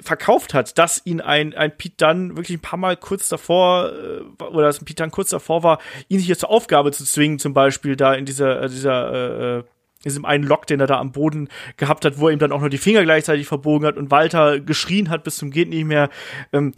verkauft 0.00 0.54
hat, 0.54 0.78
dass 0.78 1.04
ihn 1.04 1.20
ein, 1.20 1.54
ein 1.54 1.76
Pete 1.76 1.96
Dunn 1.98 2.36
wirklich 2.36 2.56
ein 2.56 2.62
paar 2.62 2.78
Mal 2.78 2.96
kurz 2.96 3.28
davor, 3.28 3.92
äh, 3.92 4.42
oder 4.42 4.66
dass 4.66 4.80
ein 4.80 4.86
Pete 4.86 5.02
Dunn 5.02 5.10
kurz 5.10 5.28
davor 5.28 5.62
war, 5.62 5.78
ihn 6.08 6.20
hier 6.20 6.38
zur 6.38 6.48
Aufgabe 6.48 6.90
zu 6.90 7.04
zwingen, 7.04 7.38
zum 7.38 7.52
Beispiel 7.52 7.96
da 7.96 8.14
in 8.14 8.24
dieser, 8.24 8.62
äh, 8.62 8.68
dieser, 8.70 9.12
äh, 9.12 9.58
äh, 9.58 9.64
diesem 10.06 10.24
einen 10.24 10.44
Lock, 10.44 10.66
den 10.66 10.80
er 10.80 10.86
da 10.86 10.98
am 10.98 11.12
Boden 11.12 11.50
gehabt 11.76 12.06
hat, 12.06 12.18
wo 12.18 12.28
er 12.28 12.32
ihm 12.32 12.38
dann 12.38 12.50
auch 12.50 12.62
noch 12.62 12.70
die 12.70 12.78
Finger 12.78 13.02
gleichzeitig 13.02 13.46
verbogen 13.46 13.86
hat 13.86 13.98
und 13.98 14.10
Walter 14.10 14.58
geschrien 14.58 15.10
hat 15.10 15.22
bis 15.22 15.36
zum 15.36 15.50
geht 15.50 15.68
nicht 15.68 15.84
mehr. 15.84 16.08
Ähm, 16.50 16.72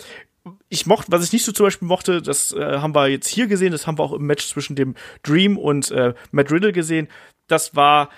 ich 0.68 0.84
mochte, 0.84 1.12
was 1.12 1.24
ich 1.24 1.32
nicht 1.32 1.44
so 1.44 1.52
zum 1.52 1.66
Beispiel 1.66 1.86
mochte, 1.86 2.20
das 2.20 2.52
äh, 2.52 2.78
haben 2.78 2.94
wir 2.94 3.06
jetzt 3.06 3.28
hier 3.28 3.46
gesehen, 3.46 3.70
das 3.70 3.86
haben 3.86 3.98
wir 3.98 4.02
auch 4.02 4.12
im 4.12 4.26
Match 4.26 4.48
zwischen 4.48 4.74
dem 4.74 4.96
Dream 5.22 5.56
und 5.56 5.92
äh, 5.92 6.12
Matt 6.32 6.50
Riddle 6.50 6.72
gesehen. 6.72 7.08
Das 7.46 7.76
war 7.76 8.10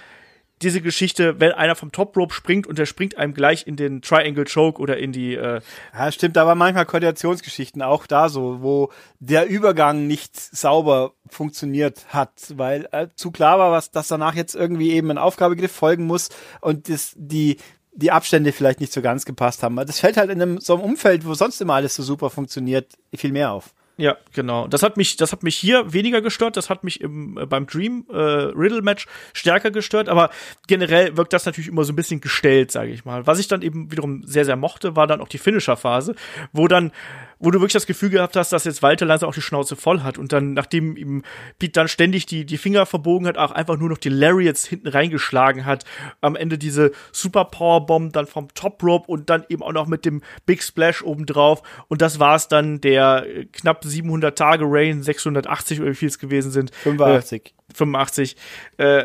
diese 0.63 0.81
Geschichte, 0.81 1.39
wenn 1.39 1.53
einer 1.53 1.75
vom 1.75 1.93
Top 1.93 2.17
Rope 2.17 2.33
springt 2.33 2.67
und 2.67 2.79
der 2.79 2.87
springt 2.87 3.19
einem 3.19 3.35
gleich 3.35 3.67
in 3.67 3.77
den 3.77 4.01
Triangle 4.01 4.45
Choke 4.45 4.81
oder 4.81 4.97
in 4.97 5.13
die. 5.13 5.35
Äh 5.35 5.61
ja, 5.93 6.13
stimmt, 6.13 6.39
aber 6.39 6.55
manchmal 6.55 6.87
Koordinationsgeschichten 6.87 7.83
auch 7.83 8.07
da 8.07 8.29
so, 8.29 8.63
wo 8.63 8.91
der 9.21 9.49
Übergang 9.49 10.07
nicht 10.07 10.37
sauber 10.37 11.13
funktioniert 11.29 12.07
hat, 12.09 12.33
weil 12.55 12.89
äh, 12.93 13.09
zu 13.17 13.31
klar 13.31 13.59
war, 13.59 13.73
was, 13.73 13.91
dass 13.91 14.09
danach 14.09 14.35
jetzt 14.35 14.55
irgendwie 14.55 14.93
eben 14.93 15.11
ein 15.11 15.19
Aufgabegriff 15.19 15.73
folgen 15.73 16.07
muss 16.07 16.31
und 16.61 16.89
das, 16.89 17.13
die 17.17 17.59
die 17.97 18.13
Abstände 18.13 18.53
vielleicht 18.53 18.81
nicht 18.81 18.93
so 18.93 19.01
ganz 19.01 19.25
gepasst 19.25 19.63
haben. 19.63 19.77
Das 19.77 20.01
fällt 20.01 20.19
halt 20.19 20.31
in 20.31 20.41
einem, 20.41 20.61
so 20.61 20.75
einem 20.75 20.85
Umfeld, 20.85 21.27
wo 21.27 21.33
sonst 21.33 21.61
immer 21.63 21.75
alles 21.75 21.97
so 21.97 22.03
super 22.03 22.29
funktioniert, 22.29 22.93
viel 23.15 23.33
mehr 23.33 23.53
auf. 23.53 23.75
Ja, 23.99 24.19
genau. 24.35 24.69
Das 24.69 24.83
hat 24.83 24.99
mich, 24.99 25.17
das 25.17 25.33
hat 25.33 25.43
mich 25.43 25.57
hier 25.57 25.91
weniger 25.93 26.21
gestört. 26.21 26.59
Das 26.59 26.69
hat 26.69 26.85
mich 26.85 27.01
im, 27.01 27.39
äh, 27.39 27.47
beim 27.47 27.67
Dream 27.67 28.05
äh, 28.11 28.15
Riddle 28.15 28.83
Match 28.83 29.07
stärker 29.33 29.71
gestört. 29.71 30.11
Aber 30.11 30.29
generell 30.67 31.17
wirkt 31.17 31.33
das 31.33 31.47
natürlich 31.47 31.69
immer 31.69 31.83
so 31.85 31.95
ein 31.95 31.97
bisschen 31.97 32.21
gestellt, 32.21 32.71
sage 32.71 32.91
ich 32.91 33.07
mal. 33.07 33.27
Was 33.27 33.39
ich 33.39 33.49
dann 33.49 33.63
eben 33.63 33.91
wiederum 33.91 34.23
sehr, 34.25 34.45
sehr 34.45 34.57
mochte, 34.57 34.97
war 34.97 35.07
dann 35.07 35.23
auch 35.23 35.29
die 35.29 35.39
Finisher 35.39 35.79
Phase, 35.79 36.15
wo 36.53 36.69
dann 36.69 36.93
wo 37.39 37.51
du 37.51 37.59
wirklich 37.59 37.75
das 37.75 37.87
Gefühl 37.87 38.11
gehabt 38.11 38.37
hast, 38.37 38.53
dass 38.53 38.65
jetzt 38.65 38.83
Walter 38.83 39.07
langsam 39.07 39.29
auch 39.29 39.35
die 39.35 39.43
Schnauze 39.43 39.77
voll 39.77 40.03
hat 40.03 40.19
und 40.19 40.33
dann, 40.33 40.55
nachdem 40.55 40.97
ihm 40.97 41.23
Pete 41.59 41.73
dann 41.73 41.89
ständig 41.89 42.27
die, 42.27 42.45
die 42.45 42.57
Finger 42.57 42.87
verbogen 42.87 43.27
hat, 43.27 43.37
auch 43.39 43.51
einfach 43.51 43.77
nur 43.77 43.89
noch 43.89 43.99
die 43.99 44.09
Lariats 44.09 44.67
hinten 44.67 44.89
reingeschlagen 44.89 45.67
hat, 45.67 45.85
am 46.21 46.37
Ende 46.37 46.59
diese 46.59 46.93
Super 47.13 47.45
Powerbomb 47.45 48.13
dann 48.13 48.27
vom 48.27 48.49
Top 48.55 48.83
Rope 48.83 49.11
und 49.11 49.29
dann 49.29 49.45
eben 49.49 49.63
auch 49.63 49.73
noch 49.73 49.87
mit 49.87 50.05
dem 50.05 50.23
Big 50.47 50.63
Splash 50.63 51.03
obendrauf 51.03 51.63
und 51.89 52.03
das 52.03 52.19
war's 52.19 52.49
dann 52.49 52.81
der 52.81 53.27
äh, 53.27 53.45
knapp 53.47 53.85
700 53.85 54.37
Tage 54.37 54.65
Rain, 54.67 55.03
680 55.03 55.81
oder 55.81 55.91
wie 55.91 55.95
viel 55.95 56.09
es 56.09 56.19
gewesen 56.19 56.51
sind. 56.51 56.75
85. 56.75 57.55
Äh, 57.69 57.75
85. 57.75 58.37
Äh, 58.79 59.05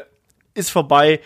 ist 0.54 0.70
vorbei 0.70 1.20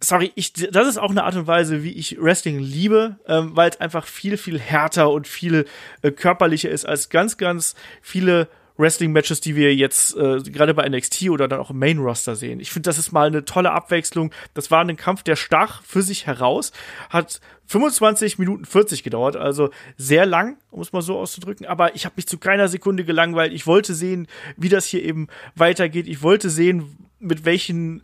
sorry, 0.00 0.32
ich, 0.34 0.52
das 0.52 0.88
ist 0.88 0.98
auch 0.98 1.10
eine 1.10 1.24
Art 1.24 1.36
und 1.36 1.46
Weise, 1.46 1.82
wie 1.82 1.92
ich 1.92 2.20
Wrestling 2.20 2.58
liebe, 2.58 3.16
ähm, 3.26 3.54
weil 3.54 3.70
es 3.70 3.80
einfach 3.80 4.06
viel, 4.06 4.36
viel 4.36 4.58
härter 4.58 5.10
und 5.10 5.28
viel 5.28 5.66
äh, 6.02 6.10
körperlicher 6.10 6.70
ist 6.70 6.84
als 6.86 7.08
ganz, 7.08 7.36
ganz 7.36 7.74
viele 8.02 8.48
Wrestling-Matches, 8.80 9.40
die 9.40 9.56
wir 9.56 9.74
jetzt 9.74 10.16
äh, 10.16 10.40
gerade 10.40 10.74
bei 10.74 10.88
NXT 10.88 11.28
oder 11.28 11.46
dann 11.48 11.60
auch 11.60 11.70
im 11.70 11.78
Main-Roster 11.78 12.34
sehen. 12.34 12.60
Ich 12.60 12.70
finde, 12.70 12.88
das 12.88 12.98
ist 12.98 13.12
mal 13.12 13.26
eine 13.26 13.44
tolle 13.44 13.72
Abwechslung. 13.72 14.32
Das 14.54 14.70
war 14.70 14.80
ein 14.80 14.96
Kampf, 14.96 15.22
der 15.22 15.36
stach 15.36 15.82
für 15.84 16.02
sich 16.02 16.26
heraus, 16.26 16.72
hat 17.10 17.40
25 17.66 18.38
Minuten 18.38 18.64
40 18.64 19.02
gedauert, 19.02 19.36
also 19.36 19.70
sehr 19.96 20.26
lang, 20.26 20.56
um 20.70 20.80
es 20.80 20.92
mal 20.92 21.02
so 21.02 21.18
auszudrücken. 21.18 21.66
Aber 21.66 21.94
ich 21.94 22.06
habe 22.06 22.14
mich 22.16 22.26
zu 22.26 22.38
keiner 22.38 22.68
Sekunde 22.68 23.04
gelangweilt. 23.04 23.52
Ich 23.52 23.66
wollte 23.66 23.94
sehen, 23.94 24.26
wie 24.56 24.70
das 24.70 24.86
hier 24.86 25.04
eben 25.04 25.28
weitergeht. 25.54 26.08
Ich 26.08 26.22
wollte 26.22 26.48
sehen, 26.48 26.96
mit 27.20 27.44
welchen 27.44 28.02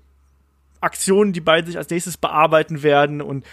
Aktionen, 0.87 1.33
die 1.33 1.41
beiden 1.41 1.67
sich 1.67 1.77
als 1.77 1.91
nächstes 1.91 2.17
bearbeiten 2.17 2.83
werden 2.83 3.21
und 3.21 3.45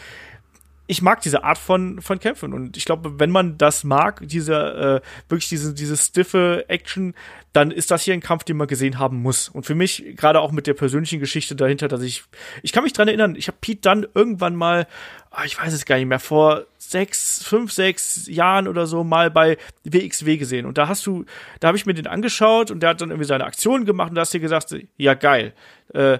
ich 0.85 1.01
mag 1.01 1.21
diese 1.21 1.43
Art 1.43 1.57
von, 1.57 2.01
von 2.01 2.19
Kämpfen 2.19 2.53
und 2.53 2.75
ich 2.75 2.85
glaube, 2.85 3.19
wenn 3.19 3.31
man 3.31 3.57
das 3.57 3.83
mag, 3.83 4.21
diese 4.23 5.01
äh, 5.03 5.29
wirklich 5.29 5.47
diese, 5.47 5.73
diese 5.73 5.95
stiffe 5.95 6.65
Action, 6.67 7.15
dann 7.53 7.71
ist 7.71 7.89
das 7.89 8.03
hier 8.03 8.13
ein 8.13 8.19
Kampf, 8.19 8.43
den 8.43 8.57
man 8.57 8.67
gesehen 8.67 8.99
haben 8.99 9.21
muss. 9.21 9.47
Und 9.47 9.65
für 9.65 9.75
mich, 9.75 10.03
gerade 10.17 10.41
auch 10.41 10.51
mit 10.51 10.67
der 10.67 10.73
persönlichen 10.73 11.19
Geschichte 11.19 11.55
dahinter, 11.55 11.87
dass 11.87 12.01
ich, 12.01 12.23
ich 12.63 12.73
kann 12.73 12.83
mich 12.83 12.93
dran 12.93 13.07
erinnern, 13.07 13.35
ich 13.35 13.47
habe 13.47 13.57
Pete 13.61 13.81
dann 13.81 14.05
irgendwann 14.13 14.55
mal, 14.55 14.87
oh, 15.31 15.43
ich 15.45 15.57
weiß 15.57 15.71
es 15.71 15.85
gar 15.85 15.95
nicht 15.95 16.07
mehr, 16.07 16.19
vor 16.19 16.65
sechs, 16.77 17.43
fünf, 17.43 17.71
sechs 17.71 18.27
Jahren 18.27 18.67
oder 18.67 18.85
so 18.85 19.03
mal 19.03 19.31
bei 19.31 19.57
WXW 19.85 20.37
gesehen. 20.37 20.65
Und 20.65 20.77
da 20.77 20.89
hast 20.89 21.05
du, 21.05 21.25
da 21.59 21.69
habe 21.69 21.77
ich 21.77 21.85
mir 21.85 21.93
den 21.93 22.07
angeschaut 22.07 22.71
und 22.71 22.81
der 22.81 22.89
hat 22.89 23.01
dann 23.01 23.09
irgendwie 23.09 23.27
seine 23.27 23.45
Aktionen 23.45 23.85
gemacht 23.85 24.09
und 24.09 24.15
da 24.15 24.21
hast 24.21 24.33
du 24.33 24.37
dir 24.37 24.43
gesagt, 24.43 24.75
ja 24.97 25.13
geil, 25.13 25.53
äh, 25.93 26.19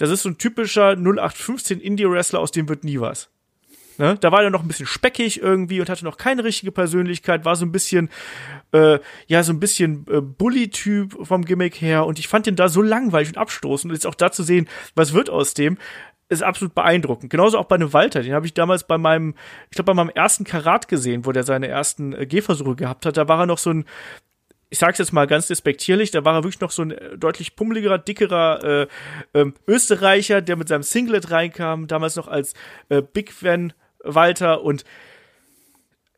das 0.00 0.08
ist 0.08 0.22
so 0.22 0.30
ein 0.30 0.38
typischer 0.38 0.96
0815 0.96 1.78
Indie-Wrestler, 1.78 2.40
aus 2.40 2.52
dem 2.52 2.70
wird 2.70 2.84
nie 2.84 3.00
was. 3.00 3.28
Ne? 3.98 4.16
Da 4.18 4.32
war 4.32 4.42
er 4.42 4.48
noch 4.48 4.62
ein 4.62 4.66
bisschen 4.66 4.86
speckig 4.86 5.42
irgendwie 5.42 5.78
und 5.78 5.90
hatte 5.90 6.06
noch 6.06 6.16
keine 6.16 6.42
richtige 6.42 6.72
Persönlichkeit, 6.72 7.44
war 7.44 7.54
so 7.54 7.66
ein 7.66 7.72
bisschen, 7.72 8.08
äh, 8.72 8.98
ja, 9.26 9.42
so 9.42 9.52
ein 9.52 9.60
bisschen 9.60 10.06
äh, 10.10 10.22
Bully-Typ 10.22 11.26
vom 11.26 11.44
Gimmick 11.44 11.82
her 11.82 12.06
und 12.06 12.18
ich 12.18 12.28
fand 12.28 12.46
den 12.46 12.56
da 12.56 12.70
so 12.70 12.80
langweilig 12.80 13.28
und 13.28 13.36
abstoßend 13.36 13.90
und 13.90 13.94
jetzt 13.94 14.06
auch 14.06 14.14
da 14.14 14.32
zu 14.32 14.42
sehen, 14.42 14.68
was 14.94 15.12
wird 15.12 15.28
aus 15.28 15.52
dem, 15.52 15.76
ist 16.30 16.42
absolut 16.42 16.74
beeindruckend. 16.74 17.28
Genauso 17.30 17.58
auch 17.58 17.66
bei 17.66 17.74
einem 17.74 17.92
Walter, 17.92 18.22
den 18.22 18.32
habe 18.32 18.46
ich 18.46 18.54
damals 18.54 18.86
bei 18.86 18.96
meinem, 18.96 19.34
ich 19.64 19.72
glaube 19.72 19.92
bei 19.92 19.94
meinem 19.94 20.14
ersten 20.14 20.44
Karat 20.44 20.88
gesehen, 20.88 21.26
wo 21.26 21.32
der 21.32 21.42
seine 21.42 21.68
ersten 21.68 22.14
äh, 22.14 22.24
Gehversuche 22.24 22.76
gehabt 22.76 23.04
hat. 23.04 23.18
Da 23.18 23.28
war 23.28 23.40
er 23.40 23.46
noch 23.46 23.58
so 23.58 23.68
ein, 23.68 23.84
ich 24.70 24.78
sag's 24.78 24.98
jetzt 24.98 25.12
mal 25.12 25.26
ganz 25.26 25.48
despektierlich, 25.48 26.12
da 26.12 26.24
war 26.24 26.34
er 26.34 26.44
wirklich 26.44 26.60
noch 26.60 26.70
so 26.70 26.82
ein 26.82 26.92
äh, 26.92 27.18
deutlich 27.18 27.56
pummeligerer, 27.56 27.98
dickerer 27.98 28.64
äh, 28.64 28.86
ähm, 29.34 29.54
Österreicher, 29.66 30.40
der 30.40 30.56
mit 30.56 30.68
seinem 30.68 30.84
Singlet 30.84 31.30
reinkam, 31.30 31.88
damals 31.88 32.16
noch 32.16 32.28
als 32.28 32.54
äh, 32.88 33.02
Big 33.02 33.42
Van 33.42 33.72
Walter 34.02 34.62
und 34.62 34.84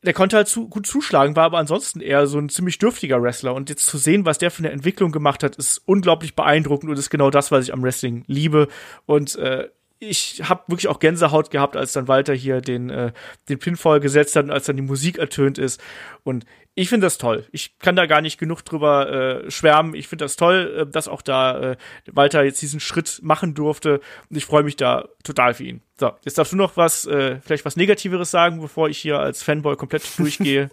der 0.04 0.12
konnte 0.12 0.36
halt 0.36 0.48
zu, 0.48 0.68
gut 0.68 0.86
zuschlagen, 0.86 1.36
war 1.36 1.44
aber 1.44 1.58
ansonsten 1.58 2.00
eher 2.00 2.26
so 2.26 2.38
ein 2.38 2.48
ziemlich 2.48 2.78
dürftiger 2.78 3.22
Wrestler. 3.22 3.54
Und 3.54 3.70
jetzt 3.70 3.86
zu 3.86 3.98
sehen, 3.98 4.26
was 4.26 4.38
der 4.38 4.50
für 4.50 4.58
eine 4.58 4.72
Entwicklung 4.72 5.12
gemacht 5.12 5.44
hat, 5.44 5.54
ist 5.56 5.80
unglaublich 5.86 6.34
beeindruckend 6.34 6.90
und 6.90 6.98
ist 6.98 7.10
genau 7.10 7.30
das, 7.30 7.52
was 7.52 7.64
ich 7.64 7.72
am 7.72 7.84
Wrestling 7.84 8.24
liebe. 8.26 8.66
Und 9.06 9.36
äh, 9.36 9.68
ich 10.00 10.42
habe 10.48 10.64
wirklich 10.66 10.88
auch 10.88 10.98
Gänsehaut 10.98 11.52
gehabt, 11.52 11.76
als 11.76 11.92
dann 11.92 12.08
Walter 12.08 12.34
hier 12.34 12.60
den, 12.60 12.90
äh, 12.90 13.12
den 13.48 13.60
Pinfall 13.60 14.00
gesetzt 14.00 14.34
hat 14.34 14.44
und 14.44 14.50
als 14.50 14.66
dann 14.66 14.74
die 14.74 14.82
Musik 14.82 15.18
ertönt 15.18 15.58
ist. 15.58 15.80
Und 16.24 16.44
ich 16.74 16.88
finde 16.88 17.06
das 17.06 17.18
toll. 17.18 17.46
Ich 17.52 17.78
kann 17.78 17.96
da 17.96 18.06
gar 18.06 18.22
nicht 18.22 18.38
genug 18.38 18.62
drüber 18.62 19.44
äh, 19.44 19.50
schwärmen. 19.50 19.94
Ich 19.94 20.08
finde 20.08 20.24
das 20.24 20.36
toll, 20.36 20.86
äh, 20.88 20.90
dass 20.90 21.06
auch 21.06 21.20
da 21.20 21.72
äh, 21.72 21.76
Walter 22.10 22.44
jetzt 22.44 22.62
diesen 22.62 22.80
Schritt 22.80 23.20
machen 23.22 23.54
durfte. 23.54 24.00
Und 24.30 24.36
ich 24.36 24.46
freue 24.46 24.62
mich 24.62 24.76
da 24.76 25.08
total 25.22 25.52
für 25.52 25.64
ihn. 25.64 25.82
So, 26.02 26.10
jetzt 26.24 26.36
darfst 26.38 26.52
du 26.52 26.56
noch 26.56 26.76
was, 26.76 27.06
äh, 27.06 27.38
vielleicht 27.42 27.64
was 27.64 27.76
Negativeres 27.76 28.30
sagen, 28.30 28.60
bevor 28.60 28.88
ich 28.88 28.98
hier 28.98 29.20
als 29.20 29.42
Fanboy 29.42 29.76
komplett 29.76 30.02
durchgehe. 30.18 30.70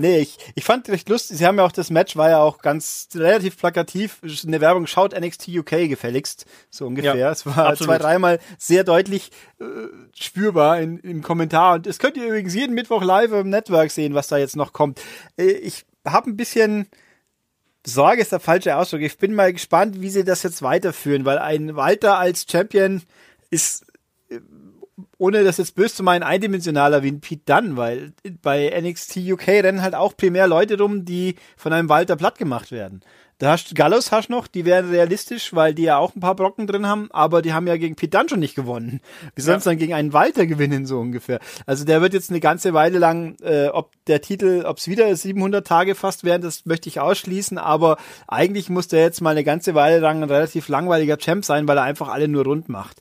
nee, 0.00 0.20
ich, 0.20 0.38
ich 0.54 0.64
fand 0.64 0.88
recht 0.88 1.08
lustig. 1.08 1.36
Sie 1.38 1.46
haben 1.46 1.58
ja 1.58 1.64
auch 1.64 1.72
das 1.72 1.90
Match, 1.90 2.16
war 2.16 2.30
ja 2.30 2.38
auch 2.38 2.58
ganz 2.58 3.08
relativ 3.14 3.58
plakativ. 3.58 4.18
In 4.42 4.50
der 4.50 4.60
Werbung 4.62 4.86
schaut 4.86 5.16
NXT 5.16 5.48
UK 5.48 5.88
gefälligst, 5.88 6.46
so 6.70 6.86
ungefähr. 6.86 7.14
Ja, 7.14 7.30
es 7.30 7.44
war 7.44 7.58
absolut. 7.58 7.92
zwei, 7.92 7.98
dreimal 7.98 8.40
sehr 8.58 8.82
deutlich 8.82 9.30
äh, 9.60 9.64
spürbar 10.18 10.80
in, 10.80 10.98
im 10.98 11.22
Kommentar. 11.22 11.74
Und 11.74 11.86
das 11.86 11.98
könnt 11.98 12.16
ihr 12.16 12.26
übrigens 12.26 12.54
jeden 12.54 12.74
Mittwoch 12.74 13.04
live 13.04 13.30
im 13.30 13.50
Network 13.50 13.90
sehen, 13.90 14.14
was 14.14 14.26
da 14.26 14.38
jetzt 14.38 14.56
noch 14.56 14.72
kommt. 14.78 15.00
Äh, 15.36 15.50
ich 15.50 15.84
habe 16.06 16.30
ein 16.30 16.36
bisschen 16.36 16.86
Sorge 17.84 18.20
ist 18.20 18.32
der 18.32 18.40
falsche 18.40 18.76
Ausdruck. 18.76 19.00
Ich 19.00 19.18
bin 19.18 19.34
mal 19.34 19.52
gespannt, 19.52 20.00
wie 20.00 20.10
sie 20.10 20.24
das 20.24 20.42
jetzt 20.42 20.62
weiterführen, 20.62 21.24
weil 21.24 21.38
ein 21.38 21.74
Walter 21.74 22.18
als 22.18 22.46
Champion 22.50 23.02
ist, 23.50 23.86
äh, 24.28 24.40
ohne 25.16 25.42
das 25.42 25.58
jetzt 25.58 25.74
böse 25.74 25.96
zu 25.96 26.02
meinen, 26.02 26.22
eindimensionaler 26.22 27.02
wie 27.02 27.10
ein 27.10 27.20
Pete 27.20 27.42
Dunn, 27.46 27.76
weil 27.76 28.12
bei 28.42 28.68
NXT 28.80 29.18
UK 29.32 29.48
rennen 29.48 29.82
halt 29.82 29.94
auch 29.94 30.16
primär 30.16 30.46
Leute 30.46 30.78
rum, 30.78 31.04
die 31.04 31.36
von 31.56 31.72
einem 31.72 31.88
Walter 31.88 32.16
platt 32.16 32.38
gemacht 32.38 32.70
werden. 32.70 33.00
Da 33.38 33.52
hast 33.52 33.72
Gallows 33.76 34.10
hast 34.10 34.30
noch, 34.30 34.48
die 34.48 34.64
wären 34.64 34.90
realistisch, 34.90 35.54
weil 35.54 35.72
die 35.72 35.84
ja 35.84 35.96
auch 35.96 36.16
ein 36.16 36.20
paar 36.20 36.34
Brocken 36.34 36.66
drin 36.66 36.86
haben, 36.88 37.08
aber 37.12 37.40
die 37.40 37.52
haben 37.52 37.68
ja 37.68 37.76
gegen 37.76 37.94
Dunne 37.94 38.28
schon 38.28 38.40
nicht 38.40 38.56
gewonnen. 38.56 39.00
Wie 39.36 39.42
sonst 39.42 39.64
ja. 39.64 39.70
dann 39.70 39.78
gegen 39.78 39.94
einen 39.94 40.12
Walter 40.12 40.44
gewinnen, 40.46 40.86
so 40.86 40.98
ungefähr. 40.98 41.38
Also 41.64 41.84
der 41.84 42.02
wird 42.02 42.14
jetzt 42.14 42.30
eine 42.30 42.40
ganze 42.40 42.74
Weile 42.74 42.98
lang, 42.98 43.36
äh, 43.40 43.68
ob 43.68 43.92
der 44.06 44.22
Titel, 44.22 44.64
ob 44.66 44.78
es 44.78 44.88
wieder 44.88 45.14
700 45.14 45.64
Tage 45.64 45.94
fast 45.94 46.24
werden, 46.24 46.42
das 46.42 46.66
möchte 46.66 46.88
ich 46.88 46.98
ausschließen, 46.98 47.58
aber 47.58 47.96
eigentlich 48.26 48.70
muss 48.70 48.88
der 48.88 49.02
jetzt 49.02 49.20
mal 49.20 49.30
eine 49.30 49.44
ganze 49.44 49.76
Weile 49.76 50.00
lang 50.00 50.24
ein 50.24 50.30
relativ 50.30 50.68
langweiliger 50.68 51.16
Champ 51.16 51.44
sein, 51.44 51.68
weil 51.68 51.78
er 51.78 51.84
einfach 51.84 52.08
alle 52.08 52.26
nur 52.26 52.42
rund 52.42 52.68
macht. 52.68 53.00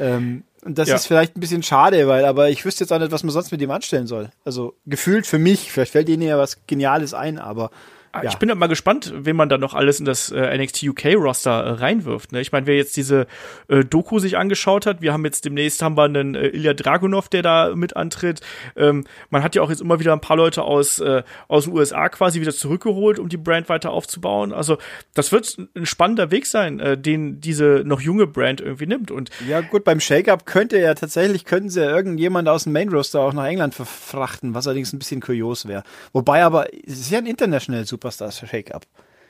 Ähm, 0.00 0.42
und 0.64 0.76
das 0.76 0.88
ja. 0.88 0.96
ist 0.96 1.06
vielleicht 1.06 1.36
ein 1.36 1.40
bisschen 1.40 1.62
schade, 1.62 2.08
weil, 2.08 2.24
aber 2.24 2.50
ich 2.50 2.64
wüsste 2.64 2.82
jetzt 2.82 2.92
auch 2.92 2.98
nicht, 2.98 3.12
was 3.12 3.22
man 3.22 3.30
sonst 3.30 3.52
mit 3.52 3.62
ihm 3.62 3.70
anstellen 3.70 4.08
soll. 4.08 4.30
Also 4.44 4.74
gefühlt 4.86 5.24
für 5.24 5.38
mich, 5.38 5.70
vielleicht 5.70 5.92
fällt 5.92 6.08
ihnen 6.08 6.22
ja 6.22 6.36
was 6.36 6.66
Geniales 6.66 7.14
ein, 7.14 7.38
aber 7.38 7.70
ja. 8.14 8.30
Ich 8.30 8.36
bin 8.36 8.48
halt 8.48 8.58
mal 8.58 8.66
gespannt, 8.66 9.12
wen 9.14 9.36
man 9.36 9.48
da 9.48 9.58
noch 9.58 9.74
alles 9.74 10.00
in 10.00 10.06
das 10.06 10.30
äh, 10.30 10.56
NXT 10.56 10.84
UK 10.84 11.04
Roster 11.16 11.64
äh, 11.64 11.70
reinwirft. 11.72 12.32
Ne? 12.32 12.40
Ich 12.40 12.52
meine, 12.52 12.66
wer 12.66 12.76
jetzt 12.76 12.96
diese 12.96 13.26
äh, 13.68 13.84
Doku 13.84 14.18
sich 14.18 14.36
angeschaut 14.36 14.86
hat, 14.86 15.02
wir 15.02 15.12
haben 15.12 15.24
jetzt 15.24 15.44
demnächst 15.44 15.82
haben 15.82 15.96
wir 15.96 16.04
einen 16.04 16.34
äh, 16.34 16.48
Ilya 16.48 16.74
Dragunov, 16.74 17.28
der 17.28 17.42
da 17.42 17.74
mit 17.74 17.96
antritt. 17.96 18.40
Ähm, 18.76 19.04
man 19.30 19.42
hat 19.42 19.54
ja 19.54 19.62
auch 19.62 19.70
jetzt 19.70 19.80
immer 19.80 20.00
wieder 20.00 20.12
ein 20.12 20.20
paar 20.20 20.36
Leute 20.36 20.62
aus 20.62 20.98
äh, 21.00 21.22
aus 21.48 21.64
den 21.64 21.74
USA 21.74 22.08
quasi 22.08 22.40
wieder 22.40 22.52
zurückgeholt, 22.52 23.18
um 23.18 23.28
die 23.28 23.36
Brand 23.36 23.68
weiter 23.68 23.90
aufzubauen. 23.90 24.52
Also 24.52 24.78
das 25.14 25.32
wird 25.32 25.56
ein 25.74 25.86
spannender 25.86 26.30
Weg 26.30 26.46
sein, 26.46 26.80
äh, 26.80 26.96
den 26.98 27.40
diese 27.40 27.82
noch 27.84 28.00
junge 28.00 28.26
Brand 28.26 28.60
irgendwie 28.60 28.86
nimmt. 28.86 29.10
Und 29.10 29.30
ja 29.46 29.60
gut, 29.60 29.84
beim 29.84 30.00
Shake-up 30.00 30.46
könnte 30.46 30.78
ja 30.78 30.94
tatsächlich 30.94 31.44
könnten 31.44 31.70
sie 31.70 31.80
ja 31.80 31.90
irgendjemand 31.90 32.48
aus 32.48 32.64
dem 32.64 32.72
Main 32.72 32.88
Roster 32.88 33.20
auch 33.20 33.32
nach 33.32 33.46
England 33.46 33.74
verfrachten, 33.74 34.54
was 34.54 34.66
allerdings 34.66 34.92
ein 34.92 34.98
bisschen 34.98 35.20
kurios 35.20 35.66
wäre. 35.66 35.82
Wobei 36.12 36.42
aber 36.42 36.72
es 36.86 37.00
ist 37.00 37.10
ja 37.10 37.18
ein 37.18 37.26
International 37.26 37.84
Super 37.86 38.07
Superstars 38.10 38.48
Shake-Up. 38.48 38.86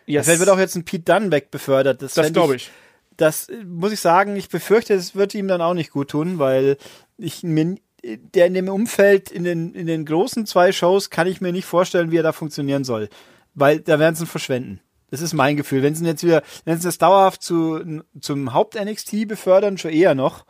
Yes. 0.07 0.25
Vielleicht 0.25 0.41
wird 0.41 0.51
auch 0.51 0.59
jetzt 0.59 0.75
ein 0.75 0.85
Pete 0.85 1.05
Dunn 1.05 1.31
wegbefördert. 1.31 2.03
Das, 2.03 2.15
das 2.15 2.33
glaube 2.33 2.57
ich. 2.57 2.71
Das 3.17 3.49
muss 3.67 3.93
ich 3.93 4.01
sagen, 4.01 4.37
ich 4.37 4.49
befürchte, 4.49 4.95
es 4.95 5.15
wird 5.15 5.35
ihm 5.35 5.49
dann 5.49 5.61
auch 5.61 5.75
nicht 5.75 5.91
gut 5.91 6.11
tun, 6.11 6.39
weil 6.39 6.79
ich 7.17 7.43
mir 7.43 7.77
der 8.05 8.47
in 8.47 8.55
dem 8.55 8.69
Umfeld, 8.69 9.31
in 9.31 9.43
den, 9.43 9.75
in 9.75 9.87
den 9.87 10.05
großen 10.05 10.47
zwei 10.47 10.71
Shows, 10.71 11.11
kann 11.11 11.27
ich 11.27 11.41
mir 11.41 11.53
nicht 11.53 11.65
vorstellen, 11.65 12.13
wie 12.13 12.19
er 12.19 12.23
da 12.23 12.33
funktionieren 12.33 12.85
soll. 12.85 13.09
Weil 13.55 13.81
da 13.81 13.99
werden 13.99 14.15
sie 14.15 14.23
ihn 14.23 14.29
verschwenden. 14.29 14.81
Das 15.11 15.21
ist 15.21 15.33
mein 15.33 15.57
Gefühl. 15.57 15.83
Wenn 15.83 15.97
sie 15.97 16.05
ihn 16.05 16.07
jetzt 16.07 16.23
wieder, 16.23 16.43
wenn 16.65 16.79
sie 16.79 16.87
das 16.87 16.99
dauerhaft 16.99 17.43
zu, 17.43 18.03
zum 18.21 18.53
Haupt-NXT 18.55 19.27
befördern, 19.27 19.79
schon 19.79 19.91
eher 19.91 20.15
noch. 20.15 20.47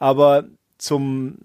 Aber 0.00 0.44
zum, 0.76 1.38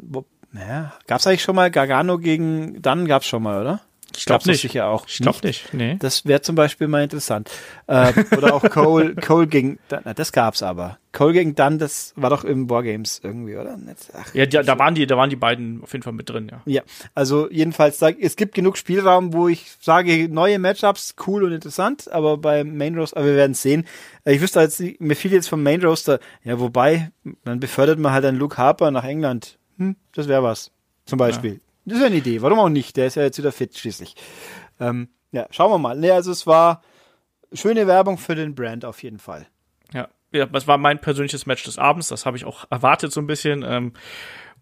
naja, 0.51 0.93
gab's 1.05 1.27
eigentlich 1.27 1.43
schon 1.43 1.55
mal 1.55 1.69
Gargano 1.69 2.17
gegen, 2.17 2.81
dann 2.81 3.05
gab's 3.05 3.27
schon 3.27 3.43
mal, 3.43 3.61
oder? 3.61 3.81
Ich 4.17 4.25
glaube 4.25 4.47
nicht. 4.47 4.61
Sicher 4.61 4.87
auch. 4.87 5.07
Ich 5.07 5.17
glaube 5.17 5.39
nicht. 5.43 5.73
Nee. 5.73 5.97
Das 5.99 6.25
wäre 6.25 6.41
zum 6.41 6.55
Beispiel 6.55 6.87
mal 6.87 7.03
interessant. 7.03 7.49
Äh, 7.87 8.13
oder 8.35 8.53
auch 8.53 8.63
Cole, 8.69 9.15
Cole 9.21 9.47
gegen, 9.47 9.79
na, 9.89 10.13
das 10.13 10.31
gab's 10.31 10.63
aber. 10.63 10.97
Cole 11.11 11.33
gegen 11.33 11.53
Dunn, 11.53 11.77
das 11.77 12.13
war 12.15 12.31
doch 12.31 12.43
im 12.43 12.69
Wargames 12.69 13.21
irgendwie, 13.23 13.55
oder? 13.55 13.77
Ach, 14.13 14.33
ja, 14.33 14.47
da, 14.47 14.63
da 14.63 14.79
waren 14.79 14.95
die, 14.95 15.05
da 15.05 15.15
waren 15.15 15.29
die 15.29 15.35
beiden 15.35 15.83
auf 15.83 15.93
jeden 15.93 16.01
Fall 16.01 16.13
mit 16.13 16.27
drin, 16.27 16.49
ja. 16.51 16.61
Ja, 16.65 16.81
also 17.13 17.49
jedenfalls, 17.51 18.01
es 18.01 18.35
gibt 18.35 18.55
genug 18.55 18.77
Spielraum, 18.77 19.31
wo 19.31 19.47
ich 19.47 19.71
sage, 19.79 20.27
neue 20.27 20.57
Matchups, 20.57 21.15
cool 21.27 21.43
und 21.43 21.51
interessant, 21.51 22.11
aber 22.11 22.37
beim 22.37 22.75
Main 22.77 22.97
Roster, 22.97 23.17
aber 23.17 23.27
wir 23.27 23.35
werden 23.35 23.53
sehen. 23.53 23.85
Ich 24.25 24.41
wüsste 24.41 24.61
jetzt, 24.61 24.81
mir 24.99 25.15
fiel 25.15 25.31
jetzt 25.33 25.49
vom 25.49 25.61
Main 25.61 25.83
Roster, 25.83 26.19
ja, 26.43 26.59
wobei, 26.59 27.11
dann 27.43 27.59
befördert 27.59 27.99
man 27.99 28.11
halt 28.11 28.25
einen 28.25 28.39
Luke 28.39 28.57
Harper 28.57 28.89
nach 28.89 29.03
England. 29.03 29.59
Hm, 29.77 29.95
das 30.15 30.27
wäre 30.27 30.41
was. 30.41 30.71
Zum 31.05 31.19
Beispiel. 31.19 31.53
Ja. 31.53 31.59
Das 31.85 31.97
ist 31.97 32.03
eine 32.03 32.15
Idee. 32.15 32.41
Warum 32.41 32.59
auch 32.59 32.69
nicht? 32.69 32.95
Der 32.97 33.07
ist 33.07 33.15
ja 33.15 33.23
jetzt 33.23 33.37
wieder 33.37 33.51
fit 33.51 33.77
schließlich. 33.77 34.15
Ähm, 34.79 35.09
ja, 35.31 35.47
schauen 35.51 35.71
wir 35.71 35.77
mal. 35.77 35.97
Nee, 35.97 36.11
also 36.11 36.31
es 36.31 36.47
war 36.47 36.81
schöne 37.51 37.87
Werbung 37.87 38.17
für 38.17 38.35
den 38.35 38.55
Brand 38.55 38.85
auf 38.85 39.03
jeden 39.03 39.19
Fall. 39.19 39.47
Ja, 39.93 40.07
ja 40.31 40.45
das 40.45 40.67
war 40.67 40.77
mein 40.77 40.99
persönliches 40.99 41.45
Match 41.45 41.63
des 41.63 41.77
Abends. 41.77 42.07
Das 42.07 42.25
habe 42.25 42.37
ich 42.37 42.45
auch 42.45 42.65
erwartet 42.69 43.11
so 43.11 43.21
ein 43.21 43.27
bisschen. 43.27 43.63
Ähm, 43.67 43.93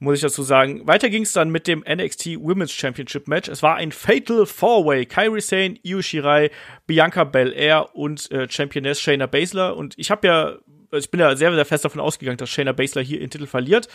muss 0.01 0.15
ich 0.15 0.21
dazu 0.21 0.41
sagen. 0.41 0.87
Weiter 0.87 1.11
ging 1.11 1.21
es 1.21 1.33
dann 1.33 1.51
mit 1.51 1.67
dem 1.67 1.85
NXT 1.87 2.41
Women's 2.41 2.71
Championship 2.71 3.27
Match. 3.27 3.47
Es 3.47 3.61
war 3.61 3.75
ein 3.75 3.91
Fatal 3.91 4.47
Four-Way. 4.47 5.05
Kairi 5.05 5.41
Sane, 5.41 5.75
Io 5.83 6.01
Shirai, 6.01 6.49
Bianca 6.87 7.23
Belair 7.23 7.95
und 7.95 8.31
äh, 8.31 8.49
Championess 8.49 8.99
Shayna 8.99 9.27
Baszler. 9.27 9.77
Und 9.77 9.93
ich 9.97 10.09
habe 10.09 10.27
ja 10.27 10.55
ich 10.91 11.09
bin 11.09 11.19
ja 11.19 11.35
sehr, 11.35 11.53
sehr 11.53 11.65
fest 11.65 11.85
davon 11.85 12.01
ausgegangen, 12.01 12.37
dass 12.37 12.49
Shayna 12.49 12.71
Baszler 12.71 13.01
hier 13.01 13.19
ihren 13.19 13.29
Titel 13.29 13.47
verliert 13.47 13.87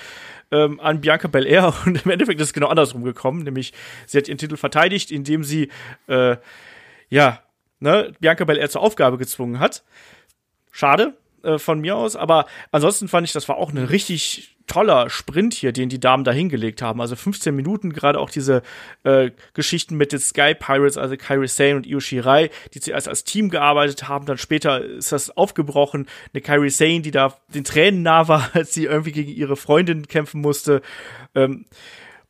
ähm, 0.51 0.81
an 0.81 1.01
Bianca 1.01 1.29
Belair. 1.29 1.75
Und 1.87 2.05
im 2.05 2.11
Endeffekt 2.11 2.41
ist 2.41 2.49
es 2.49 2.53
genau 2.53 2.69
andersrum 2.69 3.05
gekommen, 3.05 3.43
nämlich 3.43 3.73
sie 4.07 4.19
hat 4.19 4.29
ihren 4.29 4.39
Titel 4.39 4.57
verteidigt, 4.57 5.11
indem 5.11 5.45
sie 5.45 5.71
äh, 6.09 6.37
ja, 7.09 7.43
ne, 7.81 8.13
Bianca 8.21 8.45
Belair 8.45 8.71
zur 8.71 8.83
Aufgabe 8.83 9.19
gezwungen 9.19 9.61
hat. 9.61 9.85
Schade 10.71 11.15
äh, 11.47 11.59
von 11.59 11.81
mir 11.81 11.97
aus, 11.97 12.17
aber 12.17 12.47
ansonsten 12.73 13.09
fand 13.09 13.27
ich, 13.27 13.33
das 13.33 13.49
war 13.49 13.57
auch 13.57 13.71
eine 13.71 13.91
richtig 13.91 14.57
toller 14.67 15.09
Sprint 15.11 15.55
hier, 15.55 15.73
den 15.73 15.89
die 15.89 16.01
Damen 16.01 16.25
da 16.25 16.33
hingelegt 16.33 16.83
haben. 16.83 17.01
Also 17.01 17.17
15 17.17 17.55
Minuten, 17.55 17.93
gerade 17.93 18.19
auch 18.19 18.31
diese 18.31 18.63
äh, 19.05 19.31
Geschichten 19.55 19.97
mit 19.97 20.13
den 20.13 20.19
Sky 20.19 20.55
Pirates, 20.55 20.99
also 20.99 21.17
Kairi 21.17 21.49
Sane 21.49 21.77
und 21.77 21.87
Io 21.87 22.01
Shirai, 22.01 22.51
die 22.75 22.81
zuerst 22.81 23.09
als 23.09 23.25
Team 23.25 23.49
gearbeitet 23.49 24.09
haben, 24.09 24.27
dann 24.27 24.39
später 24.39 24.85
ist 24.85 25.13
das 25.13 25.37
aufgebrochen. 25.37 26.09
Eine 26.35 26.41
Kairi 26.41 26.71
Sane, 26.71 27.01
die 27.01 27.11
da 27.11 27.37
den 27.49 27.65
Tränen 27.65 28.03
nah 28.03 28.29
war, 28.29 28.51
als 28.55 28.75
sie 28.75 28.85
irgendwie 28.85 29.13
gegen 29.13 29.33
ihre 29.33 29.57
Freundin 29.57 30.09
kämpfen 30.09 30.41
musste. 30.41 30.83
Ähm, 31.35 31.67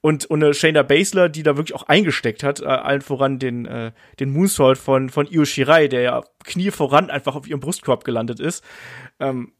und, 0.06 0.24
und 0.26 0.40
eine 0.40 0.54
Shayna 0.54 0.84
Baszler, 0.84 1.28
die 1.28 1.42
da 1.42 1.56
wirklich 1.56 1.74
auch 1.74 1.88
eingesteckt 1.88 2.44
hat, 2.44 2.60
äh, 2.60 2.66
allen 2.66 3.00
voran 3.00 3.40
den, 3.40 3.66
äh, 3.66 3.90
den 4.20 4.30
Moonsault 4.30 4.78
von, 4.78 5.10
von 5.10 5.26
Io 5.26 5.44
Shirai, 5.44 5.88
der 5.88 6.00
ja 6.00 6.22
Knie 6.44 6.70
voran 6.70 7.10
einfach 7.10 7.34
auf 7.34 7.48
ihrem 7.48 7.58
Brustkorb 7.58 8.04
gelandet 8.04 8.38
ist. 8.38 8.62
Ähm, 9.18 9.52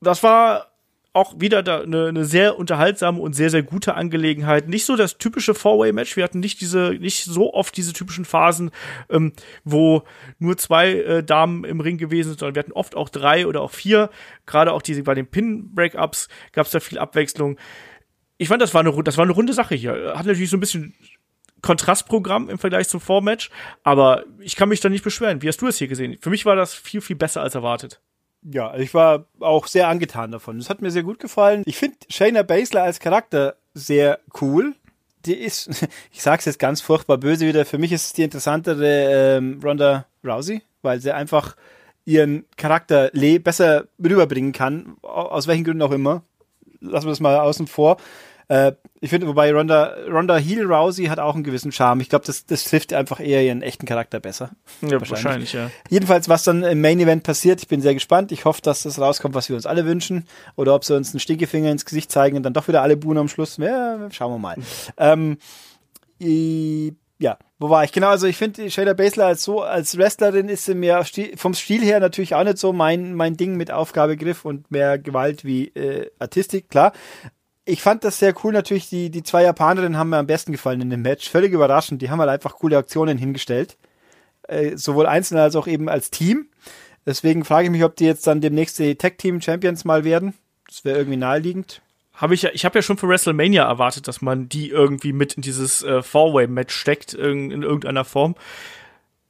das 0.00 0.24
war 0.24 0.72
auch 1.12 1.38
wieder 1.38 1.62
da 1.62 1.82
eine, 1.82 2.08
eine 2.08 2.24
sehr 2.24 2.58
unterhaltsame 2.58 3.20
und 3.20 3.34
sehr, 3.34 3.48
sehr 3.48 3.62
gute 3.62 3.94
Angelegenheit. 3.94 4.68
Nicht 4.68 4.86
so 4.86 4.96
das 4.96 5.18
typische 5.18 5.54
Four-Way-Match. 5.54 6.16
Wir 6.16 6.24
hatten 6.24 6.40
nicht 6.40 6.60
diese, 6.60 6.96
nicht 6.98 7.22
so 7.24 7.54
oft 7.54 7.76
diese 7.76 7.92
typischen 7.92 8.24
Phasen, 8.24 8.72
ähm, 9.08 9.34
wo 9.62 10.02
nur 10.40 10.56
zwei 10.56 10.94
äh, 10.94 11.22
Damen 11.22 11.62
im 11.62 11.78
Ring 11.78 11.96
gewesen 11.96 12.30
sind, 12.30 12.40
sondern 12.40 12.56
wir 12.56 12.62
hatten 12.64 12.72
oft 12.72 12.96
auch 12.96 13.08
drei 13.08 13.46
oder 13.46 13.60
auch 13.60 13.70
vier. 13.70 14.10
Gerade 14.46 14.72
auch 14.72 14.82
diese 14.82 15.04
bei 15.04 15.14
den 15.14 15.28
Pin-Breakups 15.28 16.28
gab 16.50 16.66
es 16.66 16.72
da 16.72 16.80
viel 16.80 16.98
Abwechslung. 16.98 17.56
Ich 18.36 18.48
fand, 18.48 18.60
das 18.60 18.74
war 18.74 18.80
eine, 18.80 19.02
das 19.02 19.16
war 19.16 19.24
eine 19.24 19.32
runde 19.32 19.52
Sache 19.52 19.74
hier. 19.74 20.14
Hat 20.16 20.26
natürlich 20.26 20.50
so 20.50 20.56
ein 20.56 20.60
bisschen 20.60 20.94
Kontrastprogramm 21.62 22.50
im 22.50 22.58
Vergleich 22.58 22.88
zum 22.88 23.00
Vormatch, 23.00 23.50
aber 23.84 24.24
ich 24.40 24.56
kann 24.56 24.68
mich 24.68 24.80
da 24.80 24.88
nicht 24.88 25.04
beschweren. 25.04 25.40
Wie 25.40 25.48
hast 25.48 25.62
du 25.62 25.66
es 25.66 25.78
hier 25.78 25.88
gesehen? 25.88 26.18
Für 26.20 26.30
mich 26.30 26.44
war 26.44 26.56
das 26.56 26.74
viel, 26.74 27.00
viel 27.00 27.16
besser 27.16 27.40
als 27.42 27.54
erwartet. 27.54 28.00
ja, 28.42 28.76
ich 28.76 28.92
war 28.92 29.26
auch 29.40 29.66
sehr 29.66 29.88
angetan 29.88 30.30
davon. 30.30 30.58
Das 30.58 30.68
hat 30.68 30.82
mir 30.82 30.90
sehr 30.90 31.02
gut 31.02 31.18
gefallen. 31.18 31.62
Ich 31.66 31.78
finde 31.78 31.96
Shayna 32.10 32.42
Baszler 32.42 32.82
als 32.82 33.00
Charakter 33.00 33.56
sehr 33.72 34.20
cool. 34.40 34.74
Die 35.24 35.34
ist, 35.34 35.70
ich 36.12 36.22
sag's 36.22 36.44
jetzt 36.44 36.58
ganz 36.58 36.80
furchtbar 36.80 37.18
böse 37.18 37.46
wieder, 37.46 37.64
für 37.64 37.78
mich 37.78 37.92
ist 37.92 38.06
es 38.06 38.12
die 38.12 38.22
interessantere 38.22 39.36
ähm, 39.38 39.60
Ronda 39.62 40.06
Rousey, 40.22 40.62
weil 40.82 41.00
sie 41.00 41.12
einfach 41.12 41.56
ihren 42.04 42.44
Charakter 42.58 43.10
besser 43.40 43.86
rüberbringen 43.98 44.52
kann, 44.52 44.96
aus 45.00 45.46
welchen 45.46 45.64
Gründen 45.64 45.82
auch 45.82 45.92
immer. 45.92 46.22
Lassen 46.84 47.06
wir 47.06 47.12
das 47.12 47.20
mal 47.20 47.38
außen 47.38 47.66
vor. 47.66 47.96
Äh, 48.48 48.72
ich 49.00 49.10
finde, 49.10 49.26
wobei 49.26 49.52
Ronda, 49.52 49.94
Ronda 50.10 50.36
Heel 50.36 50.64
Rousey 50.64 51.06
hat 51.06 51.18
auch 51.18 51.34
einen 51.34 51.44
gewissen 51.44 51.72
Charme. 51.72 52.00
Ich 52.00 52.08
glaube, 52.08 52.24
das, 52.26 52.46
das 52.46 52.64
trifft 52.64 52.92
einfach 52.92 53.20
eher 53.20 53.42
ihren 53.42 53.62
echten 53.62 53.86
Charakter 53.86 54.20
besser. 54.20 54.50
Ja, 54.80 54.92
wahrscheinlich. 54.92 55.10
wahrscheinlich, 55.10 55.52
ja. 55.52 55.70
Jedenfalls, 55.88 56.28
was 56.28 56.44
dann 56.44 56.62
im 56.62 56.80
Main 56.80 57.00
Event 57.00 57.22
passiert, 57.22 57.60
ich 57.62 57.68
bin 57.68 57.80
sehr 57.80 57.94
gespannt. 57.94 58.32
Ich 58.32 58.44
hoffe, 58.44 58.60
dass 58.62 58.82
das 58.82 58.98
rauskommt, 58.98 59.34
was 59.34 59.48
wir 59.48 59.56
uns 59.56 59.66
alle 59.66 59.86
wünschen. 59.86 60.26
Oder 60.56 60.74
ob 60.74 60.84
sie 60.84 60.94
uns 60.94 61.12
einen 61.12 61.20
Stinkefinger 61.20 61.70
ins 61.70 61.84
Gesicht 61.84 62.12
zeigen 62.12 62.36
und 62.36 62.42
dann 62.42 62.52
doch 62.52 62.68
wieder 62.68 62.82
alle 62.82 62.96
buhen 62.96 63.18
am 63.18 63.28
Schluss. 63.28 63.56
Ja, 63.56 64.10
schauen 64.10 64.32
wir 64.32 64.38
mal. 64.38 64.56
ähm, 64.98 65.38
ja, 67.24 67.38
wo 67.58 67.70
war 67.70 67.84
ich? 67.84 67.92
Genau, 67.92 68.08
also 68.08 68.26
ich 68.26 68.36
finde 68.36 68.70
Shayna 68.70 68.92
Baszler 68.92 69.26
als 69.26 69.42
so, 69.42 69.62
als 69.62 69.96
Wrestlerin 69.96 70.48
ist 70.48 70.66
sie 70.66 70.74
mir 70.74 71.04
vom 71.36 71.54
Stil 71.54 71.82
her 71.82 71.98
natürlich 71.98 72.34
auch 72.34 72.44
nicht 72.44 72.58
so 72.58 72.72
mein, 72.72 73.14
mein 73.14 73.36
Ding 73.36 73.56
mit 73.56 73.70
Aufgabegriff 73.70 74.44
und 74.44 74.70
mehr 74.70 74.98
Gewalt 74.98 75.44
wie 75.44 75.68
äh, 75.68 76.10
Artistik, 76.18 76.68
klar 76.68 76.92
ich 77.64 77.82
fand 77.82 78.04
das 78.04 78.18
sehr 78.18 78.34
cool. 78.44 78.52
Natürlich, 78.52 78.88
die, 78.88 79.10
die 79.10 79.22
zwei 79.22 79.42
Japanerinnen 79.42 79.96
haben 79.96 80.10
mir 80.10 80.18
am 80.18 80.26
besten 80.26 80.52
gefallen 80.52 80.80
in 80.80 80.90
dem 80.90 81.02
Match. 81.02 81.30
Völlig 81.30 81.52
überraschend. 81.52 82.02
Die 82.02 82.10
haben 82.10 82.20
halt 82.20 82.30
einfach 82.30 82.56
coole 82.56 82.76
Aktionen 82.76 83.18
hingestellt. 83.18 83.78
Äh, 84.42 84.76
sowohl 84.76 85.06
einzeln 85.06 85.38
als 85.38 85.56
auch 85.56 85.66
eben 85.66 85.88
als 85.88 86.10
Team. 86.10 86.48
Deswegen 87.06 87.44
frage 87.44 87.66
ich 87.66 87.70
mich, 87.70 87.84
ob 87.84 87.96
die 87.96 88.04
jetzt 88.04 88.26
dann 88.26 88.40
demnächst 88.40 88.78
die 88.78 88.96
Tag 88.96 89.18
Team 89.18 89.40
Champions 89.40 89.84
mal 89.84 90.04
werden. 90.04 90.34
Das 90.68 90.84
wäre 90.84 90.98
irgendwie 90.98 91.16
naheliegend. 91.16 91.80
Habe 92.14 92.34
ich 92.34 92.42
ja, 92.42 92.50
ich 92.52 92.64
habe 92.64 92.78
ja 92.78 92.82
schon 92.82 92.96
für 92.96 93.08
WrestleMania 93.08 93.64
erwartet, 93.64 94.06
dass 94.06 94.22
man 94.22 94.48
die 94.48 94.70
irgendwie 94.70 95.12
mit 95.12 95.34
in 95.34 95.42
dieses 95.42 95.82
äh, 95.82 96.02
Four-Way-Match 96.02 96.74
steckt, 96.74 97.14
in, 97.14 97.50
in 97.50 97.62
irgendeiner 97.62 98.04
Form. 98.04 98.36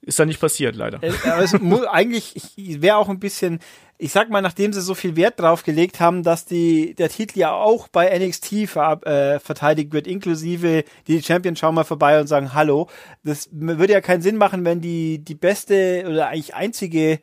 Ist 0.02 0.18
da 0.18 0.26
nicht 0.26 0.40
passiert, 0.40 0.76
leider. 0.76 1.02
Äh, 1.02 1.12
also, 1.30 1.58
eigentlich 1.90 2.52
wäre 2.56 2.96
auch 2.96 3.08
ein 3.08 3.20
bisschen, 3.20 3.60
ich 3.96 4.12
sag 4.12 4.28
mal, 4.28 4.42
nachdem 4.42 4.72
sie 4.74 4.82
so 4.82 4.94
viel 4.94 5.16
Wert 5.16 5.40
drauf 5.40 5.62
gelegt 5.62 5.98
haben, 5.98 6.22
dass 6.22 6.44
die, 6.44 6.94
der 6.94 7.08
Titel 7.08 7.38
ja 7.38 7.52
auch 7.52 7.88
bei 7.88 8.16
NXT 8.18 8.68
ver, 8.68 9.00
äh, 9.06 9.40
verteidigt 9.40 9.92
wird, 9.94 10.06
inklusive 10.06 10.84
die 11.06 11.22
Champions 11.22 11.58
schauen 11.58 11.74
mal 11.74 11.84
vorbei 11.84 12.20
und 12.20 12.26
sagen 12.26 12.52
Hallo. 12.52 12.88
Das 13.22 13.48
würde 13.50 13.94
ja 13.94 14.02
keinen 14.02 14.20
Sinn 14.20 14.36
machen, 14.36 14.64
wenn 14.66 14.82
die, 14.82 15.24
die 15.24 15.34
beste 15.34 16.04
oder 16.06 16.28
eigentlich 16.28 16.54
einzige 16.54 17.20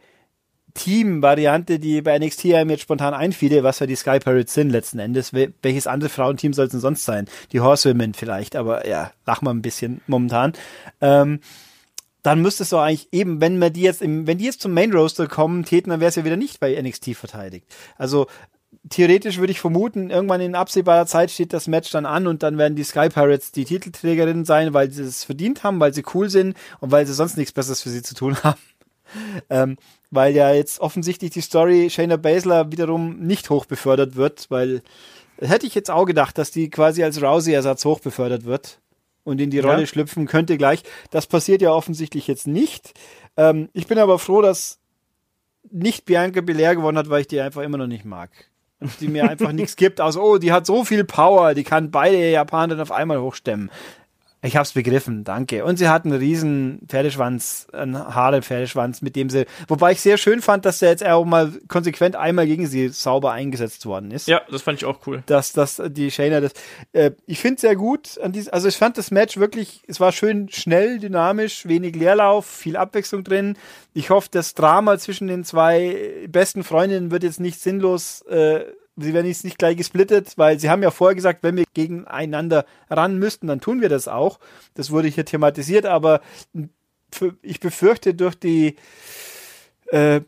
Team-Variante, 0.73 1.79
die 1.79 2.01
bei 2.01 2.17
NXT 2.17 2.53
einem 2.53 2.69
jetzt 2.69 2.81
spontan 2.81 3.13
einfiele, 3.13 3.63
was 3.63 3.79
ja 3.79 3.85
die 3.85 3.95
Sky 3.95 4.19
Pirates 4.19 4.53
sind 4.53 4.69
letzten 4.69 4.99
Endes. 4.99 5.33
Welches 5.33 5.87
andere 5.87 6.09
Frauenteam 6.09 6.53
soll 6.53 6.65
es 6.65 6.71
denn 6.71 6.79
sonst 6.79 7.05
sein? 7.05 7.27
Die 7.51 7.59
Horsewomen 7.59 8.13
vielleicht, 8.13 8.55
aber 8.55 8.87
ja, 8.87 9.11
lach 9.25 9.41
mal 9.41 9.51
ein 9.51 9.61
bisschen 9.61 10.01
momentan. 10.07 10.53
Ähm, 11.01 11.39
dann 12.23 12.41
müsste 12.41 12.63
es 12.63 12.69
doch 12.69 12.81
eigentlich 12.81 13.09
eben, 13.11 13.41
wenn 13.41 13.59
wir 13.59 13.71
die 13.71 13.81
jetzt 13.81 14.01
im, 14.01 14.27
wenn 14.27 14.37
die 14.37 14.45
jetzt 14.45 14.61
zum 14.61 14.73
Main 14.73 14.93
Roaster 14.93 15.27
kommen 15.27 15.65
täten, 15.65 15.89
dann 15.89 15.99
wäre 15.99 16.09
es 16.09 16.15
ja 16.15 16.25
wieder 16.25 16.37
nicht 16.37 16.59
bei 16.59 16.79
NXT 16.79 17.15
verteidigt. 17.15 17.65
Also 17.97 18.27
theoretisch 18.89 19.37
würde 19.37 19.51
ich 19.51 19.59
vermuten, 19.59 20.09
irgendwann 20.09 20.41
in 20.41 20.55
absehbarer 20.55 21.05
Zeit 21.05 21.31
steht 21.31 21.53
das 21.53 21.67
Match 21.67 21.91
dann 21.91 22.05
an 22.05 22.27
und 22.27 22.43
dann 22.43 22.57
werden 22.57 22.75
die 22.75 22.83
Sky 22.83 23.09
Pirates 23.09 23.51
die 23.51 23.65
Titelträgerinnen 23.65 24.45
sein, 24.45 24.73
weil 24.73 24.91
sie 24.91 25.03
es 25.03 25.23
verdient 25.23 25.63
haben, 25.63 25.79
weil 25.79 25.93
sie 25.93 26.03
cool 26.13 26.29
sind 26.29 26.55
und 26.79 26.91
weil 26.91 27.05
sie 27.05 27.13
sonst 27.13 27.37
nichts 27.37 27.53
Besseres 27.53 27.81
für 27.81 27.89
sie 27.89 28.01
zu 28.01 28.15
tun 28.15 28.37
haben. 28.43 28.59
Ähm, 29.49 29.77
weil 30.09 30.35
ja 30.35 30.53
jetzt 30.53 30.79
offensichtlich 30.79 31.31
die 31.31 31.41
Story 31.41 31.89
Shayna 31.89 32.17
Baszler 32.17 32.71
wiederum 32.71 33.19
nicht 33.19 33.49
hoch 33.49 33.65
befördert 33.65 34.15
wird, 34.15 34.47
weil 34.49 34.81
hätte 35.39 35.65
ich 35.65 35.75
jetzt 35.75 35.89
auch 35.89 36.05
gedacht, 36.05 36.37
dass 36.37 36.51
die 36.51 36.69
quasi 36.69 37.03
als 37.03 37.21
Rousey-Ersatz 37.21 37.85
hoch 37.85 37.99
befördert 37.99 38.45
wird 38.45 38.79
und 39.23 39.41
in 39.41 39.49
die 39.49 39.59
Rolle 39.59 39.81
ja. 39.81 39.85
schlüpfen 39.85 40.27
könnte 40.27 40.57
gleich. 40.57 40.83
Das 41.09 41.27
passiert 41.27 41.61
ja 41.61 41.71
offensichtlich 41.71 42.27
jetzt 42.27 42.47
nicht. 42.47 42.93
Ähm, 43.37 43.69
ich 43.73 43.87
bin 43.87 43.97
aber 43.97 44.19
froh, 44.19 44.41
dass 44.41 44.79
nicht 45.69 46.05
Bianca 46.05 46.41
Belair 46.41 46.75
gewonnen 46.75 46.97
hat, 46.97 47.09
weil 47.09 47.21
ich 47.21 47.27
die 47.27 47.39
einfach 47.39 47.61
immer 47.61 47.77
noch 47.77 47.87
nicht 47.87 48.05
mag. 48.05 48.29
Und 48.79 48.99
die 48.99 49.07
mir 49.07 49.29
einfach 49.29 49.51
nichts 49.53 49.75
gibt, 49.75 50.01
außer, 50.01 50.21
oh, 50.21 50.37
die 50.37 50.51
hat 50.51 50.65
so 50.65 50.83
viel 50.83 51.03
Power, 51.03 51.53
die 51.53 51.63
kann 51.63 51.91
beide 51.91 52.31
Japaner 52.31 52.81
auf 52.81 52.91
einmal 52.91 53.21
hochstemmen. 53.21 53.69
Ich 54.43 54.57
hab's 54.57 54.71
begriffen, 54.71 55.23
danke. 55.23 55.63
Und 55.63 55.77
sie 55.77 55.87
hat 55.87 56.03
einen 56.03 56.17
riesen 56.17 56.79
Pferdeschwanz, 56.87 57.67
einen 57.73 57.95
haare 57.95 58.41
Pferdeschwanz, 58.41 59.03
mit 59.03 59.15
dem 59.15 59.29
sie, 59.29 59.45
wobei 59.67 59.91
ich 59.91 60.01
sehr 60.01 60.17
schön 60.17 60.41
fand, 60.41 60.65
dass 60.65 60.79
der 60.79 60.89
jetzt 60.89 61.05
auch 61.05 61.25
mal 61.25 61.51
konsequent 61.67 62.15
einmal 62.15 62.47
gegen 62.47 62.65
sie 62.65 62.89
sauber 62.89 63.33
eingesetzt 63.33 63.85
worden 63.85 64.09
ist. 64.09 64.27
Ja, 64.27 64.41
das 64.49 64.63
fand 64.63 64.79
ich 64.79 64.85
auch 64.85 65.05
cool. 65.05 65.21
Dass, 65.27 65.53
dass 65.53 65.79
die 65.89 66.09
Shayna 66.09 66.41
das, 66.41 66.53
äh, 66.91 67.11
ich 67.27 67.39
finde 67.39 67.61
sehr 67.61 67.75
gut 67.75 68.17
an 68.19 68.31
diesem, 68.31 68.51
also 68.51 68.67
ich 68.67 68.77
fand 68.77 68.97
das 68.97 69.11
Match 69.11 69.37
wirklich, 69.37 69.83
es 69.85 69.99
war 69.99 70.11
schön 70.11 70.49
schnell, 70.49 70.97
dynamisch, 70.97 71.67
wenig 71.67 71.95
Leerlauf, 71.95 72.47
viel 72.47 72.77
Abwechslung 72.77 73.23
drin. 73.23 73.55
Ich 73.93 74.09
hoffe, 74.09 74.29
das 74.31 74.55
Drama 74.55 74.97
zwischen 74.97 75.27
den 75.27 75.43
zwei 75.43 76.25
besten 76.27 76.63
Freundinnen 76.63 77.11
wird 77.11 77.21
jetzt 77.21 77.39
nicht 77.39 77.61
sinnlos, 77.61 78.23
äh, 78.23 78.61
sie 78.97 79.13
werden 79.13 79.27
jetzt 79.27 79.43
nicht 79.43 79.57
gleich 79.57 79.77
gesplittet, 79.77 80.33
weil 80.37 80.59
sie 80.59 80.69
haben 80.69 80.83
ja 80.83 80.91
vorher 80.91 81.15
gesagt, 81.15 81.43
wenn 81.43 81.57
wir 81.57 81.65
gegeneinander 81.73 82.65
ran 82.89 83.17
müssten, 83.17 83.47
dann 83.47 83.61
tun 83.61 83.81
wir 83.81 83.89
das 83.89 84.07
auch. 84.07 84.39
Das 84.73 84.91
wurde 84.91 85.07
hier 85.07 85.25
thematisiert, 85.25 85.85
aber 85.85 86.21
ich 87.41 87.59
befürchte 87.59 88.13
durch 88.13 88.35
die 88.35 88.75
äh, 89.87 90.21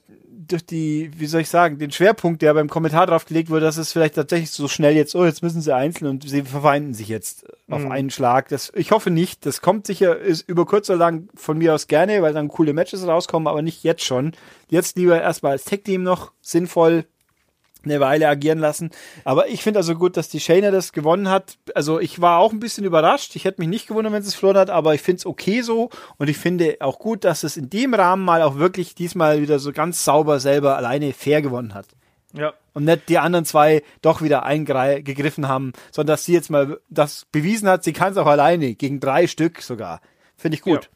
durch 0.48 0.66
die, 0.66 1.12
wie 1.18 1.26
soll 1.26 1.42
ich 1.42 1.50
sagen, 1.50 1.78
den 1.78 1.92
Schwerpunkt, 1.92 2.42
der 2.42 2.54
beim 2.54 2.70
Kommentar 2.70 3.08
drauf 3.08 3.26
gelegt 3.26 3.50
wurde, 3.50 3.66
dass 3.66 3.78
es 3.78 3.92
vielleicht 3.92 4.16
tatsächlich 4.16 4.52
so 4.52 4.68
schnell 4.68 4.96
jetzt, 4.96 5.16
oh, 5.16 5.26
jetzt 5.26 5.44
müssen 5.44 5.62
sie 5.62 5.74
einzeln 5.74 6.08
und 6.08 6.28
sie 6.28 6.42
verfeinden 6.44 6.94
sich 6.94 7.08
jetzt 7.08 7.46
auf 7.70 7.84
mhm. 7.84 7.92
einen 7.92 8.10
Schlag. 8.10 8.50
Das, 8.50 8.72
ich 8.76 8.92
hoffe 8.92 9.10
nicht. 9.10 9.46
Das 9.46 9.62
kommt 9.62 9.88
sicher 9.88 10.18
ist 10.18 10.48
über 10.48 10.66
kurz 10.66 10.90
oder 10.90 11.00
lang 11.00 11.30
von 11.36 11.58
mir 11.58 11.74
aus 11.74 11.88
gerne, 11.88 12.22
weil 12.22 12.34
dann 12.34 12.48
coole 12.48 12.74
Matches 12.74 13.08
rauskommen, 13.08 13.48
aber 13.48 13.62
nicht 13.62 13.84
jetzt 13.84 14.04
schon. 14.04 14.34
Jetzt 14.70 14.98
lieber 14.98 15.22
erstmal 15.22 15.54
als 15.54 15.66
Tech-Team 15.66 16.04
noch 16.04 16.32
sinnvoll 16.42 17.06
eine 17.86 18.00
Weile 18.00 18.28
agieren 18.28 18.60
lassen. 18.60 18.92
Aber 19.24 19.48
ich 19.48 19.64
finde 19.64 19.80
also 19.80 19.96
gut, 19.96 20.18
dass 20.18 20.30
die 20.30 20.40
Shayna 20.40 20.72
das 20.72 20.94
gewonnen 20.94 21.30
hat. 21.30 21.58
Also 21.76 22.00
ich 22.00 22.22
war 22.22 22.40
auch 22.40 22.52
ein 22.52 22.60
bisschen 22.60 22.86
überrascht. 22.86 23.36
Ich 23.36 23.46
hätte 23.46 23.62
mich 23.62 23.70
nicht 23.70 23.88
gewundert, 23.88 24.14
wenn 24.14 24.24
sie 24.24 24.30
es 24.30 24.36
verloren 24.36 24.58
hat, 24.58 24.70
aber 24.70 24.94
ich 24.94 25.02
finde 25.02 25.20
es 25.20 25.26
okay 25.26 25.62
so. 25.62 25.90
Und 26.18 26.30
ich 26.30 26.38
finde 26.38 26.78
auch 26.80 27.00
gut, 27.00 27.24
dass 27.24 27.44
es 27.44 27.58
in 27.58 27.70
dem 27.70 27.94
Rahmen 27.94 28.24
mal 28.24 28.42
auch 28.42 28.58
wirklich 28.58 28.96
diesmal 28.96 29.42
wieder 29.42 29.60
so 29.60 29.72
ganz 29.72 30.04
sauber 30.04 30.40
selber 30.40 30.78
alleine 30.78 31.14
fair 31.14 31.42
gewonnen 31.42 31.74
hat. 31.74 31.88
Ja. 32.34 32.54
Und 32.74 32.86
nicht 32.86 33.10
die 33.10 33.20
anderen 33.20 33.46
zwei 33.46 33.84
doch 34.02 34.22
wieder 34.22 34.44
eingegriffen 34.44 35.48
haben, 35.48 35.74
sondern 35.92 36.14
dass 36.14 36.26
sie 36.26 36.34
jetzt 36.34 36.50
mal 36.50 36.80
das 36.90 37.26
bewiesen 37.32 37.70
hat, 37.70 37.84
sie 37.84 37.94
kann 37.94 38.12
es 38.12 38.18
auch 38.18 38.26
alleine, 38.26 38.74
gegen 38.74 39.00
drei 39.00 39.28
Stück 39.28 39.62
sogar. 39.62 40.02
Finde 40.36 40.56
ich 40.56 40.64
gut. 40.64 40.90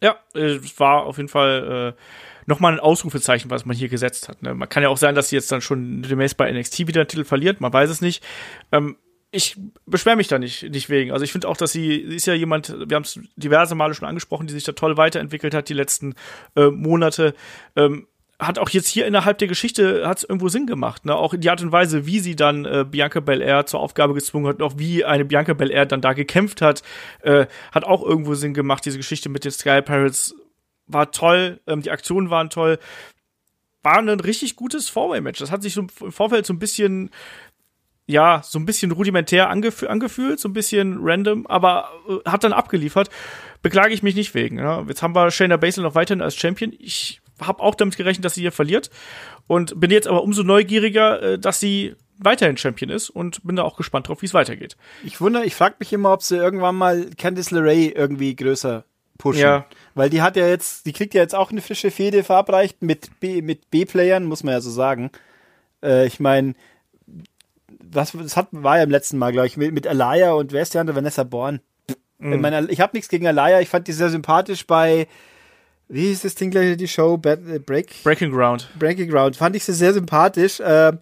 Ja, 0.00 0.16
ja 0.34 0.40
äh, 0.42 0.60
war 0.78 1.04
auf 1.04 1.16
jeden 1.18 1.28
Fall 1.28 1.94
äh, 1.96 2.02
nochmal 2.46 2.72
ein 2.72 2.80
Ausrufezeichen, 2.80 3.50
was 3.50 3.64
man 3.64 3.76
hier 3.76 3.88
gesetzt 3.88 4.28
hat. 4.28 4.42
Ne? 4.42 4.54
Man 4.54 4.68
kann 4.68 4.82
ja 4.82 4.88
auch 4.88 4.96
sein, 4.96 5.14
dass 5.14 5.28
sie 5.28 5.36
jetzt 5.36 5.50
dann 5.52 5.60
schon 5.60 6.02
demnächst 6.02 6.36
bei 6.36 6.50
NXT 6.50 6.86
wieder 6.86 7.02
einen 7.02 7.08
Titel 7.08 7.24
verliert, 7.24 7.60
man 7.60 7.72
weiß 7.72 7.90
es 7.90 8.00
nicht. 8.00 8.22
Ähm, 8.70 8.96
ich 9.34 9.56
beschwere 9.86 10.16
mich 10.16 10.28
da 10.28 10.38
nicht, 10.38 10.62
nicht 10.70 10.90
wegen. 10.90 11.10
Also 11.10 11.24
ich 11.24 11.32
finde 11.32 11.48
auch, 11.48 11.56
dass 11.56 11.72
sie, 11.72 12.04
sie 12.06 12.16
ist 12.16 12.26
ja 12.26 12.34
jemand, 12.34 12.68
wir 12.86 12.94
haben 12.94 13.02
es 13.02 13.18
diverse 13.34 13.74
Male 13.74 13.94
schon 13.94 14.06
angesprochen, 14.06 14.46
die 14.46 14.52
sich 14.52 14.64
da 14.64 14.72
toll 14.72 14.98
weiterentwickelt 14.98 15.54
hat 15.54 15.70
die 15.70 15.74
letzten 15.74 16.14
äh, 16.54 16.66
Monate. 16.66 17.34
Ähm, 17.74 18.06
hat 18.38 18.58
auch 18.58 18.68
jetzt 18.70 18.88
hier 18.88 19.06
innerhalb 19.06 19.38
der 19.38 19.48
Geschichte 19.48 20.06
hat 20.06 20.18
es 20.18 20.24
irgendwo 20.24 20.48
Sinn 20.48 20.66
gemacht. 20.66 21.04
Ne? 21.04 21.14
Auch 21.14 21.34
die 21.36 21.48
Art 21.48 21.62
und 21.62 21.72
Weise, 21.72 22.06
wie 22.06 22.18
sie 22.18 22.36
dann 22.36 22.64
äh, 22.64 22.84
Bianca 22.88 23.20
Belair 23.20 23.66
zur 23.66 23.80
Aufgabe 23.80 24.14
gezwungen 24.14 24.48
hat, 24.48 24.60
auch 24.60 24.74
wie 24.76 25.04
eine 25.04 25.24
Bianca 25.24 25.54
Belair 25.54 25.86
dann 25.86 26.00
da 26.00 26.12
gekämpft 26.12 26.60
hat, 26.60 26.82
äh, 27.22 27.46
hat 27.70 27.84
auch 27.84 28.02
irgendwo 28.02 28.34
Sinn 28.34 28.52
gemacht. 28.52 28.84
Diese 28.84 28.98
Geschichte 28.98 29.28
mit 29.28 29.44
den 29.44 29.52
Sky 29.52 29.80
Pirates 29.80 30.34
war 30.92 31.10
toll, 31.12 31.60
ähm, 31.66 31.82
die 31.82 31.90
Aktionen 31.90 32.30
waren 32.30 32.50
toll. 32.50 32.78
War 33.82 33.98
ein 33.98 34.08
richtig 34.08 34.56
gutes 34.56 34.88
Four-Way-Match. 34.88 35.40
Das 35.40 35.50
hat 35.50 35.62
sich 35.62 35.74
so 35.74 35.82
im 35.82 35.88
Vorfeld 35.88 36.46
so 36.46 36.52
ein 36.52 36.58
bisschen, 36.58 37.10
ja, 38.06 38.42
so 38.44 38.58
ein 38.58 38.66
bisschen 38.66 38.92
rudimentär 38.92 39.50
angef 39.50 39.82
angefühlt, 39.82 40.38
so 40.38 40.48
ein 40.48 40.52
bisschen 40.52 40.98
random, 41.00 41.46
aber 41.46 41.90
äh, 42.08 42.28
hat 42.28 42.44
dann 42.44 42.52
abgeliefert. 42.52 43.10
Beklage 43.62 43.94
ich 43.94 44.02
mich 44.02 44.14
nicht 44.14 44.34
wegen. 44.34 44.58
Ja. 44.58 44.84
Jetzt 44.86 45.02
haben 45.02 45.14
wir 45.14 45.30
Shayna 45.30 45.56
Baszler 45.56 45.82
noch 45.82 45.94
weiterhin 45.94 46.22
als 46.22 46.36
Champion. 46.36 46.72
Ich 46.78 47.20
habe 47.40 47.62
auch 47.62 47.74
damit 47.74 47.96
gerechnet, 47.96 48.24
dass 48.24 48.34
sie 48.34 48.42
hier 48.42 48.52
verliert 48.52 48.90
und 49.46 49.80
bin 49.80 49.90
jetzt 49.90 50.06
aber 50.06 50.22
umso 50.22 50.42
neugieriger, 50.42 51.22
äh, 51.22 51.38
dass 51.38 51.60
sie 51.60 51.96
weiterhin 52.18 52.56
Champion 52.56 52.90
ist 52.90 53.10
und 53.10 53.42
bin 53.44 53.56
da 53.56 53.62
auch 53.62 53.76
gespannt 53.76 54.08
drauf, 54.08 54.22
wie 54.22 54.26
es 54.26 54.34
weitergeht. 54.34 54.76
Ich 55.04 55.20
wundere, 55.20 55.44
ich 55.44 55.54
frage 55.54 55.76
mich 55.78 55.92
immer, 55.92 56.12
ob 56.12 56.22
sie 56.22 56.36
irgendwann 56.36 56.76
mal 56.76 57.10
Candice 57.16 57.50
LeRae 57.50 57.88
irgendwie 57.88 58.36
größer 58.36 58.84
pushen. 59.18 59.42
Ja. 59.42 59.66
Weil 59.94 60.10
die 60.10 60.22
hat 60.22 60.36
ja 60.36 60.46
jetzt, 60.46 60.86
die 60.86 60.92
kriegt 60.92 61.14
ja 61.14 61.22
jetzt 61.22 61.34
auch 61.34 61.50
eine 61.50 61.60
frische 61.60 61.90
Fehde 61.90 62.24
verabreicht 62.24 62.82
mit 62.82 63.20
B, 63.20 63.42
mit 63.42 63.70
B-Playern, 63.70 64.24
muss 64.24 64.42
man 64.42 64.54
ja 64.54 64.60
so 64.60 64.70
sagen. 64.70 65.10
Äh, 65.82 66.06
ich 66.06 66.20
meine, 66.20 66.54
was 67.66 68.12
das 68.12 68.36
hat, 68.36 68.48
war 68.50 68.78
ja 68.78 68.84
im 68.84 68.90
letzten 68.90 69.18
Mal, 69.18 69.32
glaube 69.32 69.46
ich, 69.46 69.56
mit, 69.56 69.72
mit 69.72 69.86
Alaya 69.86 70.32
und 70.32 70.52
wer 70.52 70.62
ist 70.62 70.74
die 70.74 70.78
andere? 70.78 70.96
Vanessa 70.96 71.24
Born. 71.24 71.60
Mhm. 72.18 72.32
Ich, 72.32 72.40
mein, 72.40 72.68
ich 72.70 72.80
habe 72.80 72.96
nichts 72.96 73.08
gegen 73.08 73.26
Alaya, 73.26 73.60
ich 73.60 73.68
fand 73.68 73.86
die 73.88 73.92
sehr 73.92 74.10
sympathisch 74.10 74.66
bei 74.66 75.06
wie 75.92 76.06
hieß 76.06 76.22
das 76.22 76.34
Ding 76.34 76.50
gleich, 76.50 76.74
die 76.78 76.88
Show? 76.88 77.20
Äh, 77.22 77.58
Break? 77.58 78.02
Breaking 78.02 78.32
Ground. 78.32 78.66
Breaking 78.78 79.10
Ground. 79.10 79.36
Fand 79.36 79.54
ich 79.56 79.64
sie 79.64 79.74
sehr 79.74 79.92
sympathisch. 79.92 80.58
Äh, 80.58 80.92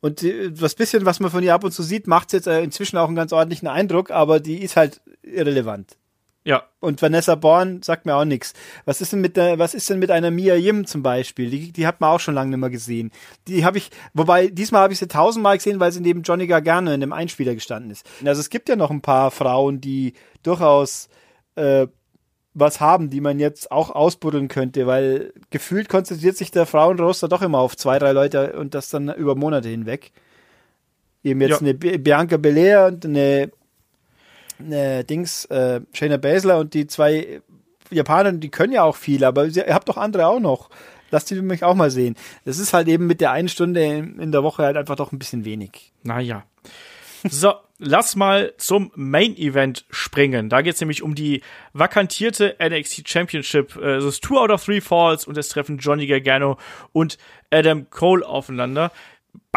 und 0.00 0.24
das 0.60 0.76
bisschen, 0.76 1.04
was 1.04 1.18
man 1.18 1.32
von 1.32 1.42
ihr 1.42 1.52
ab 1.52 1.64
und 1.64 1.72
zu 1.72 1.82
sieht, 1.82 2.06
macht 2.06 2.32
jetzt 2.32 2.46
äh, 2.46 2.62
inzwischen 2.62 2.96
auch 2.96 3.08
einen 3.08 3.16
ganz 3.16 3.32
ordentlichen 3.32 3.66
Eindruck, 3.66 4.12
aber 4.12 4.38
die 4.38 4.62
ist 4.62 4.76
halt 4.76 5.00
irrelevant. 5.22 5.96
Ja. 6.46 6.62
Und 6.78 7.02
Vanessa 7.02 7.34
Born 7.34 7.82
sagt 7.82 8.06
mir 8.06 8.14
auch 8.14 8.24
nichts. 8.24 8.52
Was 8.84 9.00
ist 9.00 9.12
denn 9.12 9.20
mit 9.20 9.36
der, 9.36 9.58
was 9.58 9.74
ist 9.74 9.90
denn 9.90 9.98
mit 9.98 10.12
einer 10.12 10.30
Mia 10.30 10.54
Yim 10.54 10.86
zum 10.86 11.02
Beispiel? 11.02 11.50
Die, 11.50 11.72
die 11.72 11.88
hat 11.88 12.00
man 12.00 12.10
auch 12.10 12.20
schon 12.20 12.34
lange 12.34 12.50
nicht 12.50 12.60
mehr 12.60 12.70
gesehen. 12.70 13.10
Die 13.48 13.64
habe 13.64 13.78
ich, 13.78 13.90
wobei 14.14 14.46
diesmal 14.46 14.82
habe 14.82 14.92
ich 14.92 15.00
sie 15.00 15.08
tausendmal 15.08 15.56
gesehen, 15.56 15.80
weil 15.80 15.90
sie 15.90 16.00
neben 16.00 16.22
Johnny 16.22 16.46
Gargano 16.46 16.92
in 16.92 17.00
dem 17.00 17.12
Einspieler 17.12 17.54
gestanden 17.54 17.90
ist. 17.90 18.08
Also 18.24 18.40
es 18.40 18.48
gibt 18.48 18.68
ja 18.68 18.76
noch 18.76 18.92
ein 18.92 19.00
paar 19.00 19.32
Frauen, 19.32 19.80
die 19.80 20.12
durchaus 20.44 21.08
äh, 21.56 21.88
was 22.54 22.80
haben, 22.80 23.10
die 23.10 23.20
man 23.20 23.40
jetzt 23.40 23.72
auch 23.72 23.90
ausbuddeln 23.90 24.46
könnte, 24.46 24.86
weil 24.86 25.32
gefühlt 25.50 25.88
konzentriert 25.88 26.36
sich 26.36 26.52
der 26.52 26.64
Frauenroster 26.64 27.26
doch 27.26 27.42
immer 27.42 27.58
auf 27.58 27.76
zwei, 27.76 27.98
drei 27.98 28.12
Leute 28.12 28.52
und 28.52 28.72
das 28.74 28.88
dann 28.88 29.12
über 29.12 29.34
Monate 29.34 29.68
hinweg. 29.68 30.12
Eben 31.24 31.40
jetzt 31.40 31.60
ja. 31.60 31.66
eine 31.66 31.74
Bianca 31.74 32.36
Belair 32.36 32.86
und 32.86 33.04
eine, 33.04 33.50
eine 34.58 35.04
Dings, 35.04 35.44
äh, 35.46 35.80
Shayna 35.92 36.16
Baszler 36.16 36.58
und 36.58 36.74
die 36.74 36.86
zwei 36.86 37.40
Japaner, 37.90 38.32
die 38.32 38.50
können 38.50 38.72
ja 38.72 38.82
auch 38.82 38.96
viel, 38.96 39.24
aber 39.24 39.46
ihr 39.46 39.74
habt 39.74 39.88
doch 39.88 39.96
andere 39.96 40.26
auch 40.26 40.40
noch. 40.40 40.70
Lasst 41.10 41.30
die 41.30 41.40
mich 41.40 41.62
auch 41.62 41.74
mal 41.74 41.90
sehen. 41.90 42.16
Das 42.44 42.58
ist 42.58 42.72
halt 42.72 42.88
eben 42.88 43.06
mit 43.06 43.20
der 43.20 43.30
einen 43.30 43.48
Stunde 43.48 43.84
in 43.84 44.32
der 44.32 44.42
Woche 44.42 44.64
halt 44.64 44.76
einfach 44.76 44.96
doch 44.96 45.12
ein 45.12 45.18
bisschen 45.18 45.44
wenig. 45.44 45.92
Naja. 46.02 46.44
So, 47.22 47.54
lass 47.78 48.16
mal 48.16 48.54
zum 48.56 48.90
Main 48.96 49.36
Event 49.36 49.84
springen. 49.90 50.48
Da 50.48 50.62
geht 50.62 50.74
es 50.74 50.80
nämlich 50.80 51.02
um 51.02 51.14
die 51.14 51.42
vakantierte 51.72 52.56
NXT 52.60 53.08
Championship. 53.08 53.76
Äh, 53.76 53.96
es 53.96 54.04
ist 54.04 54.24
Two 54.24 54.38
out 54.38 54.50
of 54.50 54.64
Three 54.64 54.80
Falls 54.80 55.26
und 55.26 55.38
es 55.38 55.48
treffen 55.48 55.78
Johnny 55.78 56.06
Gargano 56.06 56.58
und 56.92 57.18
Adam 57.50 57.88
Cole 57.90 58.26
aufeinander. 58.26 58.90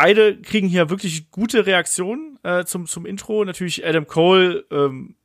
Beide 0.02 0.40
kriegen 0.40 0.70
hier 0.70 0.90
wirklich 0.90 1.30
gute 1.30 1.66
Reaktionen 1.66 2.40
äh, 2.44 2.64
zum, 2.64 2.86
zum 2.86 3.06
Intro. 3.06 3.44
Natürlich 3.44 3.86
Adam 3.86 4.08
Cole 4.08 4.64
ähm, 4.72 5.16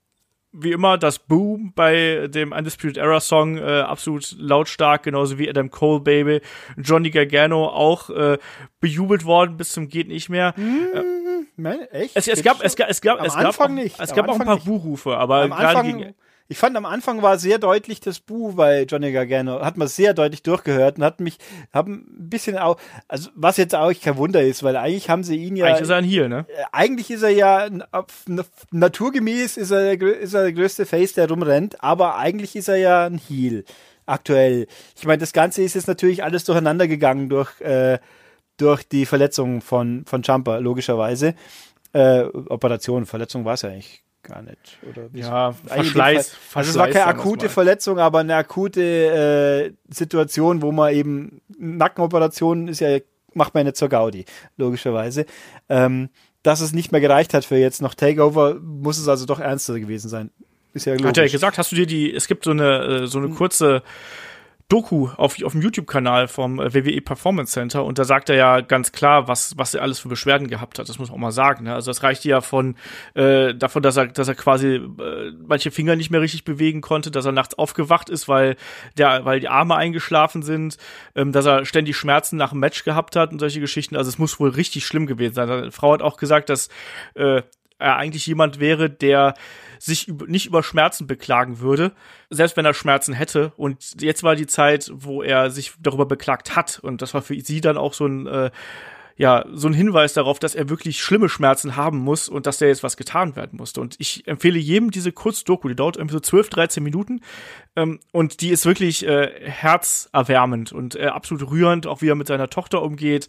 wie 0.51 0.73
immer 0.73 0.99
das 0.99 1.21
Boom 1.21 1.73
bei 1.77 2.27
dem 2.29 2.51
Undisputed 2.51 2.97
Era 2.97 3.21
Song 3.21 3.57
äh, 3.57 3.81
absolut 3.81 4.35
lautstark, 4.37 5.05
genauso 5.05 5.39
wie 5.39 5.49
Adam 5.49 5.71
Cole 5.71 6.01
Baby, 6.01 6.41
Johnny 6.77 7.11
Gargano 7.11 7.69
auch 7.69 8.11
äh, 8.11 8.39
bejubelt 8.81 9.25
worden 9.25 9.57
bis 9.57 9.71
zum 9.71 9.89
geht 9.89 10.09
nicht 10.09 10.29
mehr. 10.29 10.55
Mmh, 10.57 11.63
äh, 11.63 11.87
echt? 11.93 12.17
Es, 12.17 12.27
es, 12.27 12.43
gab, 12.43 12.61
es 12.61 12.75
gab 12.75 12.89
es 12.91 13.01
gab 13.01 13.21
Am 13.21 13.27
es 13.27 13.35
gab 13.35 13.45
Anfang 13.47 13.71
auch, 13.71 13.83
nicht. 13.83 14.01
es 14.01 14.11
Am 14.11 14.17
gab 14.17 14.29
auch 14.29 14.41
ein 14.41 14.47
paar. 14.47 14.59
Buhrufe, 14.59 15.17
aber 15.17 15.43
Am 15.43 15.51
gerade 15.51 15.79
Anfang, 15.79 15.99
gegen 15.99 16.15
ich 16.49 16.59
fand 16.59 16.77
am 16.77 16.85
Anfang 16.85 17.23
war 17.23 17.39
sehr 17.39 17.59
deutlich 17.59 18.01
das 18.01 18.21
Buh 18.21 18.53
bei 18.53 18.83
Johnny 18.83 19.13
Gargano, 19.13 19.61
hat 19.65 19.77
man 19.77 19.89
sehr 19.89 20.13
deutlich 20.13 20.43
durchgehört 20.43 20.99
und 20.99 21.05
hat 21.05 21.21
mich, 21.21 21.39
haben 21.73 22.07
ein 22.19 22.29
bisschen 22.29 22.59
auch, 22.59 22.77
also 23.09 23.31
was 23.35 23.57
jetzt 23.57 23.75
auch 23.75 23.93
kein 23.95 24.17
Wunder 24.17 24.43
ist, 24.43 24.63
weil 24.63 24.77
eigentlich 24.77 25.09
haben 25.09 25.25
sie 25.25 25.37
ihn 25.37 25.57
ja, 25.57 25.67
eigentlich 25.67 25.83
ist 25.83 25.89
er 25.91 25.97
ein 25.97 26.05
Heel, 26.05 26.29
ne? 26.29 26.47
äh, 26.49 26.65
eigentlich 26.73 27.11
ist 27.11 27.23
er 27.23 27.31
ja 27.31 27.69
naturgemäß 28.71 29.57
ist 29.57 29.71
er, 29.71 30.01
ist 30.01 30.35
er 30.35 30.43
der 30.43 30.53
größte 30.53 30.85
Face, 30.85 31.15
der 31.15 31.29
rumrennt, 31.29 31.83
aber 31.83 32.17
eigentlich 32.17 32.57
ist 32.57 32.69
er 32.69 32.77
ja 32.77 33.07
ein 33.07 33.19
Heel 33.19 33.65
aktuell. 34.07 34.67
Ich 34.97 35.07
meine, 35.07 35.19
das 35.19 35.33
Ganze 35.33 35.63
ist 35.63 35.75
jetzt 35.75 35.89
natürlich 35.89 36.23
alles 36.23 36.45
durcheinander 36.45 36.87
gegangen 36.87 37.31
durch 37.31 37.59
äh, 37.63 37.99
durch 38.59 38.87
die 38.87 39.07
Verletzung 39.07 39.63
von 39.63 40.05
von 40.05 40.23
Jumper 40.23 40.61
logischerweise. 40.61 41.35
Äh, 41.93 42.25
Operation, 42.25 43.07
Verletzung 43.07 43.45
war 43.45 43.55
es 43.55 43.63
ja 43.63 43.71
eigentlich 43.71 44.04
gar 44.25 44.43
nicht. 44.43 44.79
Oder 44.91 45.09
Ja, 45.13 45.49
Eigentlich 45.49 45.93
Verschleiß. 45.93 46.29
Ver- 46.31 46.59
Also 46.59 46.71
es 46.71 46.77
war 46.77 46.87
keine 46.89 47.05
Verschleiß, 47.05 47.21
akute. 47.21 47.49
Verletzung, 47.49 47.99
aber 47.99 48.19
eine 48.21 48.35
akute 48.35 48.83
äh, 48.83 49.73
Situation, 49.95 50.63
wo 50.63 50.73
man 50.73 50.93
eben 50.93 51.41
Nackenoperationen 51.59 52.69
ist 52.69 52.81
ja 52.81 52.99
macht 53.37 53.53
man 53.55 53.63
ja 53.63 53.65
nicht 53.71 53.77
zur 53.77 53.89
Gaudi, 53.89 54.25
logischerweise. 54.57 55.27
Ähm, 55.69 56.09
dass 56.45 56.61
es 56.61 56.73
nicht 56.73 56.93
mehr 56.93 57.01
gereicht 57.01 57.35
hat 57.35 57.45
für 57.45 57.57
jetzt 57.57 57.83
noch 57.83 57.95
Takeover, 57.95 58.55
muss 58.61 58.97
es 58.99 59.09
also 59.09 59.27
doch 59.27 59.41
ernster 59.41 59.79
gewesen 59.81 60.09
sein. 60.09 60.31
Ist 60.73 60.87
ja 60.87 60.93
logisch. 60.93 61.07
Hat 61.09 61.19
er 61.19 61.29
gesagt, 61.29 61.59
hast 61.59 61.73
du 61.73 61.77
dir 61.77 61.87
die, 61.87 62.13
es 62.15 62.29
gibt 62.29 62.45
so 62.45 62.51
eine, 62.53 63.03
äh, 63.03 63.07
so 63.07 63.19
eine 63.19 63.31
kurze 63.31 63.83
Doku 64.75 65.09
auf, 65.17 65.41
auf 65.41 65.53
dem 65.53 65.63
YouTube-Kanal 65.63 66.27
vom 66.27 66.59
äh, 66.59 66.75
WWE 66.75 67.01
Performance 67.01 67.53
Center 67.53 67.85
und 67.85 67.97
da 67.97 68.03
sagt 68.03 68.29
er 68.29 68.35
ja 68.35 68.61
ganz 68.61 68.91
klar, 68.91 69.29
was, 69.29 69.57
was 69.57 69.73
er 69.73 69.83
alles 69.83 70.01
für 70.01 70.09
Beschwerden 70.09 70.49
gehabt 70.49 70.81
hat. 70.81 70.89
Das 70.89 70.99
muss 70.99 71.11
man 71.11 71.15
auch 71.15 71.21
mal 71.21 71.31
sagen. 71.31 71.63
Ne? 71.63 71.73
Also 71.73 71.93
das 71.93 72.03
reicht 72.03 72.25
ja 72.25 72.41
von 72.41 72.75
äh, 73.15 73.55
davon, 73.55 73.85
dass 73.85 73.97
er, 73.97 74.09
dass 74.09 74.27
er 74.27 74.35
quasi 74.35 74.75
äh, 74.75 75.31
manche 75.47 75.71
Finger 75.71 75.95
nicht 75.95 76.11
mehr 76.11 76.21
richtig 76.21 76.43
bewegen 76.43 76.81
konnte, 76.81 77.13
dass 77.13 77.25
er 77.25 77.31
nachts 77.31 77.57
aufgewacht 77.57 78.11
ist, 78.11 78.27
weil 78.27 78.57
der, 78.99 79.25
weil 79.25 79.39
die 79.39 79.49
Arme 79.49 79.77
eingeschlafen 79.77 80.43
sind, 80.43 80.77
ähm, 81.15 81.31
dass 81.31 81.47
er 81.47 81.65
ständig 81.67 81.97
Schmerzen 81.97 82.37
nach 82.37 82.51
dem 82.51 82.59
Match 82.59 82.83
gehabt 82.83 83.15
hat 83.15 83.31
und 83.31 83.39
solche 83.39 83.61
Geschichten. 83.61 83.95
Also 83.95 84.09
es 84.09 84.19
muss 84.19 84.41
wohl 84.41 84.51
richtig 84.51 84.85
schlimm 84.87 85.07
gewesen 85.07 85.35
sein. 85.35 85.47
Seine 85.47 85.71
Frau 85.71 85.93
hat 85.93 86.03
auch 86.03 86.17
gesagt, 86.17 86.49
dass 86.49 86.69
äh, 87.15 87.43
er 87.79 87.97
eigentlich 87.97 88.27
jemand 88.27 88.59
wäre, 88.59 88.91
der 88.91 89.35
sich 89.79 90.09
nicht 90.27 90.47
über 90.47 90.63
Schmerzen 90.63 91.07
beklagen 91.07 91.61
würde, 91.61 91.93
selbst 92.31 92.57
wenn 92.57 92.65
er 92.65 92.75
Schmerzen 92.75 93.15
hätte. 93.15 93.53
Und 93.57 94.01
jetzt 94.01 94.23
war 94.23 94.37
die 94.37 94.47
Zeit, 94.47 94.91
wo 94.95 95.23
er 95.23 95.51
sich 95.51 95.73
darüber 95.81 96.07
beklagt 96.07 96.57
hat. 96.57 96.79
Und 96.83 97.03
das 97.03 97.15
war 97.15 97.23
für 97.23 97.39
sie 97.41 97.61
dann 97.61 97.77
auch 97.77 97.95
so 97.95 98.07
ein, 98.07 98.27
äh, 98.27 98.51
ja, 99.17 99.45
so 99.53 99.69
ein 99.69 99.75
Hinweis 99.75 100.13
darauf, 100.13 100.39
dass 100.41 100.55
er 100.55 100.69
wirklich 100.69 101.01
schlimme 101.01 101.29
Schmerzen 101.29 101.77
haben 101.77 101.99
muss 101.99 102.29
und 102.29 102.47
dass 102.47 102.59
da 102.59 102.67
jetzt 102.67 102.83
was 102.83 102.97
getan 102.97 103.37
werden 103.37 103.57
musste. 103.59 103.81
Und 103.81 103.95
ich 103.99 104.27
empfehle 104.27 104.59
jedem 104.59 104.91
diese 104.91 105.13
Kurzdoku, 105.13 105.69
die 105.69 105.77
dauert 105.77 105.97
irgendwie 105.97 106.15
so 106.15 106.21
12, 106.21 106.51
13 106.51 106.83
Minuten. 106.83 107.21
Ähm, 107.77 108.01
und 108.11 108.41
die 108.41 108.51
ist 108.51 108.67
wirklich 108.67 109.07
äh, 109.07 109.31
herzerwärmend 109.49 110.73
und 110.73 110.97
äh, 110.97 111.07
absolut 111.07 111.49
rührend, 111.51 111.87
auch 111.87 112.03
wie 112.03 112.09
er 112.09 112.17
mit 112.17 112.27
seiner 112.27 112.51
Tochter 112.51 112.83
umgeht. 112.83 113.29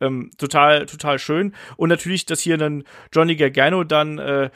Ähm, 0.00 0.30
total, 0.38 0.86
total 0.86 1.18
schön. 1.18 1.54
Und 1.76 1.90
natürlich, 1.90 2.24
dass 2.24 2.40
hier 2.40 2.56
dann 2.56 2.84
Johnny 3.12 3.36
Gargano 3.36 3.84
dann 3.84 4.18
äh, 4.18 4.50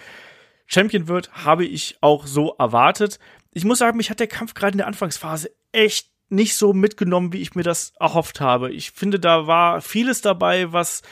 Champion 0.75 1.09
wird, 1.09 1.31
habe 1.45 1.65
ich 1.65 1.97
auch 2.01 2.27
so 2.27 2.55
erwartet. 2.59 3.19
Ich 3.53 3.65
muss 3.65 3.79
sagen, 3.79 3.97
mich 3.97 4.11
hat 4.11 4.21
der 4.21 4.27
Kampf 4.27 4.55
gerade 4.55 4.73
in 4.73 4.79
der 4.79 4.89
Anfangsphase 4.89 5.51
echt 5.73 6.09
nicht 6.29 6.57
so 6.57 6.73
mitgenommen, 6.73 7.33
wie 7.33 7.43
ich 7.43 7.55
mir 7.55 7.63
das 7.63 7.93
erhofft 8.01 8.41
habe. 8.41 8.73
Ich 8.73 8.91
finde, 8.91 9.21
da 9.21 9.47
war 9.47 9.81
vieles 9.81 10.21
dabei, 10.21 10.73
was 10.73 11.03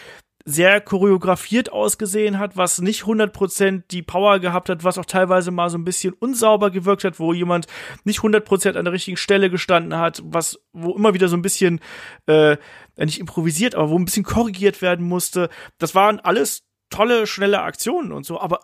sehr 0.45 0.81
choreografiert 0.81 1.71
ausgesehen 1.71 2.41
hat, 2.41 2.57
was 2.57 2.81
nicht 2.81 3.05
100% 3.05 3.85
die 3.91 4.03
Power 4.03 4.41
gehabt 4.41 4.69
hat, 4.69 4.83
was 4.83 4.99
auch 4.99 5.05
teilweise 5.05 5.53
mal 5.53 5.71
so 5.71 5.79
ein 5.79 5.85
bisschen 5.85 6.15
unsauber 6.15 6.71
gewirkt 6.71 7.05
hat, 7.05 7.21
wo 7.21 7.33
jemand 7.33 7.67
nicht 8.03 8.21
100% 8.21 8.77
an 8.77 8.85
der 8.85 8.93
richtigen 8.93 9.17
Stelle 9.17 9.51
gestanden 9.51 9.97
hat, 9.97 10.21
was 10.25 10.61
wo 10.73 10.97
immer 10.97 11.15
wieder 11.15 11.29
so 11.29 11.37
ein 11.37 11.43
bisschen 11.43 11.81
äh, 12.27 12.57
nicht 12.97 13.21
improvisiert, 13.21 13.77
aber 13.77 13.91
wo 13.91 13.99
ein 13.99 14.05
bisschen 14.05 14.25
korrigiert 14.25 14.83
werden 14.83 15.07
musste. 15.07 15.49
Das 15.79 15.95
waren 15.95 16.19
alles 16.19 16.65
tolle, 16.91 17.27
schnelle 17.29 17.63
Aktionen 17.63 18.13
und 18.13 18.27
so, 18.27 18.41
aber 18.41 18.61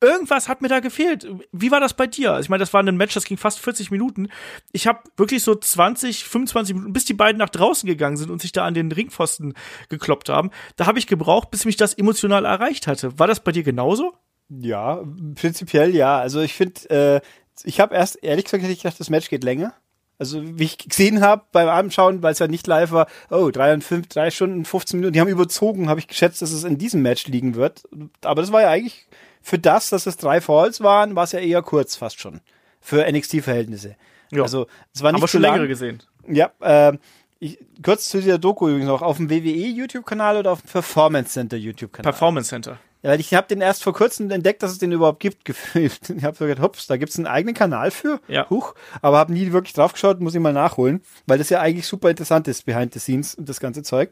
irgendwas 0.00 0.48
hat 0.48 0.62
mir 0.62 0.68
da 0.68 0.80
gefehlt. 0.80 1.28
Wie 1.52 1.70
war 1.70 1.80
das 1.80 1.94
bei 1.94 2.06
dir? 2.06 2.32
Also 2.32 2.42
Ich 2.46 2.48
meine, 2.48 2.60
das 2.60 2.72
war 2.72 2.82
ein 2.82 2.96
Match, 2.96 3.14
das 3.14 3.24
ging 3.24 3.36
fast 3.36 3.60
40 3.60 3.90
Minuten. 3.90 4.28
Ich 4.72 4.86
habe 4.86 5.00
wirklich 5.16 5.42
so 5.42 5.54
20, 5.54 6.24
25 6.24 6.74
Minuten, 6.74 6.92
bis 6.92 7.04
die 7.04 7.14
beiden 7.14 7.38
nach 7.38 7.50
draußen 7.50 7.86
gegangen 7.86 8.16
sind 8.16 8.30
und 8.30 8.40
sich 8.40 8.52
da 8.52 8.64
an 8.64 8.74
den 8.74 8.92
Ringpfosten 8.92 9.54
gekloppt 9.88 10.28
haben. 10.28 10.50
Da 10.76 10.86
habe 10.86 10.98
ich 10.98 11.06
gebraucht, 11.06 11.50
bis 11.50 11.64
mich 11.64 11.76
das 11.76 11.94
emotional 11.94 12.44
erreicht 12.44 12.86
hatte. 12.86 13.18
War 13.18 13.26
das 13.26 13.40
bei 13.40 13.52
dir 13.52 13.62
genauso? 13.62 14.14
Ja, 14.48 15.02
prinzipiell 15.36 15.94
ja. 15.94 16.18
Also 16.18 16.40
ich 16.40 16.54
finde, 16.54 16.90
äh, 16.90 17.20
ich 17.64 17.80
habe 17.80 17.94
erst 17.94 18.22
ehrlich 18.22 18.44
gesagt 18.44 18.64
ich 18.64 18.82
gedacht, 18.82 18.98
das 18.98 19.10
Match 19.10 19.28
geht 19.28 19.44
länger. 19.44 19.74
Also 20.18 20.42
wie 20.58 20.64
ich 20.64 20.76
gesehen 20.76 21.22
habe 21.22 21.44
beim 21.50 21.68
Abendschauen, 21.68 22.22
weil 22.22 22.32
es 22.32 22.40
ja 22.40 22.46
nicht 22.46 22.66
live 22.66 22.92
war, 22.92 23.06
oh, 23.30 23.50
drei 23.50 23.72
und 23.72 23.82
fünf, 23.82 24.06
drei 24.08 24.30
Stunden, 24.30 24.66
15 24.66 25.00
Minuten, 25.00 25.14
die 25.14 25.20
haben 25.20 25.28
überzogen, 25.28 25.88
habe 25.88 25.98
ich 25.98 26.08
geschätzt, 26.08 26.42
dass 26.42 26.52
es 26.52 26.64
in 26.64 26.76
diesem 26.76 27.00
Match 27.00 27.26
liegen 27.26 27.54
wird. 27.54 27.84
Aber 28.22 28.42
das 28.42 28.52
war 28.52 28.60
ja 28.60 28.68
eigentlich 28.68 29.06
für 29.42 29.58
das, 29.58 29.90
dass 29.90 30.06
es 30.06 30.16
drei 30.16 30.40
Falls 30.40 30.80
waren, 30.80 31.16
war 31.16 31.24
es 31.24 31.32
ja 31.32 31.40
eher 31.40 31.62
kurz 31.62 31.96
fast 31.96 32.20
schon. 32.20 32.40
Für 32.80 33.10
NXT-Verhältnisse. 33.10 33.96
Ja. 34.30 34.42
Also 34.42 34.66
es 34.94 35.02
war 35.02 35.12
nicht 35.12 35.20
Aber 35.20 35.28
zu 35.28 35.32
schon 35.32 35.42
längere 35.42 35.68
gesehen. 35.68 36.02
Ja, 36.28 36.50
äh, 36.60 36.96
ich, 37.38 37.58
kurz 37.82 38.08
zu 38.08 38.20
dieser 38.20 38.38
Doku 38.38 38.68
übrigens 38.68 38.88
noch, 38.88 39.02
auf 39.02 39.16
dem 39.16 39.30
WWE 39.30 39.66
YouTube-Kanal 39.66 40.36
oder 40.36 40.52
auf 40.52 40.62
dem 40.62 40.70
Performance 40.70 41.32
Center 41.32 41.56
YouTube-Kanal? 41.56 42.12
Performance 42.12 42.50
Center. 42.50 42.78
Ja, 43.02 43.10
weil 43.10 43.20
ich 43.20 43.32
habe 43.32 43.46
den 43.48 43.62
erst 43.62 43.82
vor 43.82 43.94
kurzem 43.94 44.30
entdeckt, 44.30 44.62
dass 44.62 44.72
es 44.72 44.78
den 44.78 44.92
überhaupt 44.92 45.20
gibt, 45.20 45.44
gefühlt. 45.44 46.10
Ich 46.10 46.22
habe 46.24 46.36
so 46.36 46.44
gedacht, 46.44 46.62
hups, 46.62 46.86
da 46.86 46.96
gibt's 46.96 47.16
einen 47.16 47.26
eigenen 47.26 47.54
Kanal 47.54 47.90
für. 47.90 48.20
Ja. 48.28 48.48
Huch, 48.50 48.74
aber 49.00 49.18
habe 49.18 49.32
nie 49.32 49.52
wirklich 49.52 49.72
drauf 49.72 49.94
geschaut, 49.94 50.20
muss 50.20 50.34
ich 50.34 50.40
mal 50.40 50.52
nachholen, 50.52 51.02
weil 51.26 51.38
das 51.38 51.48
ja 51.48 51.60
eigentlich 51.60 51.86
super 51.86 52.10
interessant 52.10 52.46
ist, 52.46 52.66
behind 52.66 52.92
the 52.92 53.00
scenes 53.00 53.34
und 53.34 53.48
das 53.48 53.58
ganze 53.58 53.82
Zeug. 53.82 54.10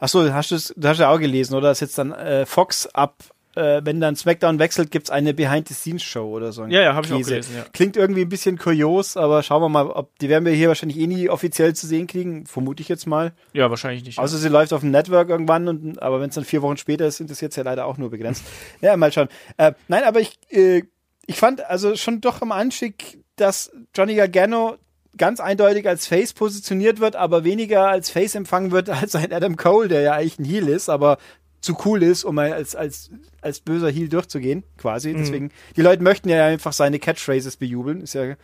Ach 0.00 0.08
so, 0.08 0.32
hast 0.32 0.50
du 0.50 0.88
hast 0.88 0.98
ja 0.98 1.10
auch 1.10 1.18
gelesen, 1.18 1.54
oder? 1.54 1.68
Dass 1.68 1.80
jetzt 1.80 1.98
dann 1.98 2.12
äh, 2.12 2.46
Fox 2.46 2.86
ab, 2.86 3.22
äh, 3.60 3.84
wenn 3.84 4.00
dann 4.00 4.16
SmackDown 4.16 4.58
wechselt, 4.58 4.90
gibt's 4.90 5.10
eine 5.10 5.34
behind 5.34 5.68
the 5.68 5.74
scenes 5.74 6.02
Show 6.02 6.28
oder 6.30 6.52
so. 6.52 6.62
ein 6.62 6.70
Ja, 6.70 6.80
ja, 6.80 6.94
habe 6.94 7.06
ich 7.06 7.12
auch 7.12 7.18
gelesen, 7.18 7.54
ja. 7.54 7.64
Klingt 7.72 7.96
irgendwie 7.96 8.22
ein 8.22 8.28
bisschen 8.28 8.58
kurios, 8.58 9.16
aber 9.16 9.42
schauen 9.42 9.62
wir 9.62 9.68
mal, 9.68 9.86
ob 9.86 10.18
die 10.18 10.28
werden 10.28 10.44
wir 10.44 10.52
hier 10.52 10.68
wahrscheinlich 10.68 10.98
eh 10.98 11.06
nie 11.06 11.28
offiziell 11.28 11.74
zu 11.74 11.86
sehen 11.86 12.06
kriegen, 12.06 12.46
vermute 12.46 12.82
ich 12.82 12.88
jetzt 12.88 13.06
mal. 13.06 13.32
Ja, 13.52 13.68
wahrscheinlich 13.70 14.04
nicht. 14.04 14.18
Außer 14.18 14.38
sie 14.38 14.48
läuft 14.48 14.72
auf 14.72 14.80
dem 14.80 14.90
Network 14.90 15.28
irgendwann, 15.28 15.68
und, 15.68 16.02
aber 16.02 16.20
wenn 16.20 16.30
es 16.30 16.34
dann 16.34 16.44
vier 16.44 16.62
Wochen 16.62 16.78
später 16.78 17.06
ist, 17.06 17.18
sind 17.18 17.30
das 17.30 17.40
jetzt 17.40 17.56
ja 17.56 17.62
leider 17.62 17.86
auch 17.86 17.98
nur 17.98 18.10
begrenzt. 18.10 18.44
ja, 18.80 18.96
mal 18.96 19.12
schauen. 19.12 19.28
Äh, 19.58 19.72
nein, 19.88 20.04
aber 20.04 20.20
ich, 20.20 20.38
äh, 20.50 20.82
ich 21.26 21.36
fand 21.36 21.64
also 21.68 21.94
schon 21.96 22.20
doch 22.20 22.42
am 22.42 22.52
Anschick, 22.52 23.18
dass 23.36 23.70
Johnny 23.94 24.14
Gargano 24.14 24.78
ganz 25.16 25.40
eindeutig 25.40 25.88
als 25.88 26.06
Face 26.06 26.32
positioniert 26.32 27.00
wird, 27.00 27.16
aber 27.16 27.44
weniger 27.44 27.88
als 27.88 28.10
Face 28.10 28.34
empfangen 28.34 28.70
wird 28.70 28.88
als 28.90 29.14
ein 29.14 29.32
Adam 29.32 29.56
Cole, 29.56 29.88
der 29.88 30.00
ja 30.00 30.12
eigentlich 30.14 30.38
ein 30.38 30.44
Heel 30.44 30.68
ist, 30.68 30.88
aber 30.88 31.18
zu 31.60 31.76
cool 31.84 32.02
ist, 32.02 32.24
um 32.24 32.38
als, 32.38 32.74
als, 32.74 33.10
als 33.40 33.60
böser 33.60 33.90
Heel 33.90 34.08
durchzugehen, 34.08 34.64
quasi. 34.78 35.12
Mhm. 35.12 35.18
Deswegen, 35.18 35.50
die 35.76 35.82
Leute 35.82 36.02
möchten 36.02 36.28
ja 36.28 36.46
einfach 36.46 36.72
seine 36.72 36.98
Catchphrases 36.98 37.56
bejubeln. 37.56 38.00
Ist 38.00 38.14
ja, 38.14 38.36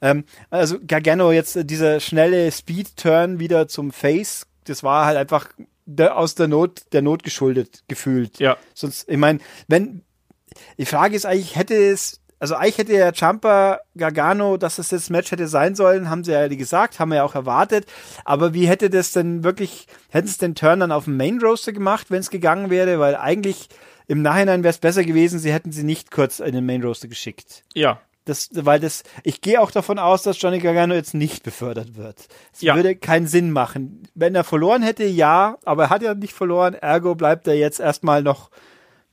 ähm, 0.00 0.24
also 0.50 0.78
Gargano 0.86 1.32
jetzt 1.32 1.56
äh, 1.56 1.64
dieser 1.64 2.00
schnelle 2.00 2.50
Speed-Turn 2.50 3.40
wieder 3.40 3.68
zum 3.68 3.90
Face, 3.90 4.46
das 4.64 4.82
war 4.82 5.06
halt 5.06 5.16
einfach 5.16 5.48
der, 5.86 6.16
aus 6.16 6.34
der 6.34 6.48
Not, 6.48 6.82
der 6.92 7.02
Not 7.02 7.22
geschuldet, 7.24 7.82
gefühlt. 7.88 8.38
Ja. 8.38 8.56
Sonst, 8.74 9.08
ich 9.08 9.16
meine, 9.16 9.40
wenn, 9.66 10.02
die 10.78 10.86
Frage 10.86 11.16
ist 11.16 11.26
eigentlich, 11.26 11.56
hätte 11.56 11.74
es 11.74 12.19
also 12.40 12.54
eigentlich 12.54 12.78
hätte 12.78 12.94
ja 12.94 13.12
Champa 13.12 13.80
Gargano, 13.96 14.56
dass 14.56 14.78
es 14.78 14.88
das 14.88 15.10
Match 15.10 15.30
hätte 15.30 15.46
sein 15.46 15.74
sollen, 15.74 16.08
haben 16.08 16.24
sie 16.24 16.32
ja 16.32 16.48
gesagt, 16.48 16.98
haben 16.98 17.10
wir 17.10 17.16
ja 17.16 17.24
auch 17.24 17.34
erwartet. 17.34 17.84
Aber 18.24 18.54
wie 18.54 18.66
hätte 18.66 18.88
das 18.88 19.12
denn 19.12 19.44
wirklich, 19.44 19.86
hätten 20.08 20.26
es 20.26 20.38
den 20.38 20.54
Turn 20.54 20.80
dann 20.80 20.90
auf 20.90 21.04
dem 21.04 21.18
Main 21.18 21.38
Roaster 21.38 21.72
gemacht, 21.72 22.06
wenn 22.10 22.20
es 22.20 22.30
gegangen 22.30 22.70
wäre? 22.70 22.98
Weil 22.98 23.14
eigentlich 23.14 23.68
im 24.08 24.22
Nachhinein 24.22 24.64
wäre 24.64 24.70
es 24.70 24.78
besser 24.78 25.04
gewesen, 25.04 25.38
sie 25.38 25.52
hätten 25.52 25.70
sie 25.70 25.84
nicht 25.84 26.10
kurz 26.10 26.40
in 26.40 26.52
den 26.52 26.64
Main 26.64 26.82
Roaster 26.82 27.08
geschickt. 27.08 27.62
Ja. 27.74 28.00
Das, 28.24 28.48
weil 28.52 28.80
das, 28.80 29.02
ich 29.22 29.42
gehe 29.42 29.60
auch 29.60 29.70
davon 29.70 29.98
aus, 29.98 30.22
dass 30.22 30.40
Johnny 30.40 30.60
Gargano 30.60 30.94
jetzt 30.94 31.14
nicht 31.14 31.42
befördert 31.42 31.96
wird. 31.96 32.28
Es 32.54 32.62
ja. 32.62 32.74
würde 32.74 32.96
keinen 32.96 33.26
Sinn 33.26 33.50
machen. 33.50 34.08
Wenn 34.14 34.34
er 34.34 34.44
verloren 34.44 34.82
hätte, 34.82 35.04
ja, 35.04 35.58
aber 35.64 35.84
er 35.84 35.90
hat 35.90 36.02
ja 36.02 36.14
nicht 36.14 36.32
verloren, 36.32 36.74
ergo 36.74 37.14
bleibt 37.14 37.46
er 37.48 37.54
jetzt 37.54 37.80
erstmal 37.80 38.22
noch 38.22 38.50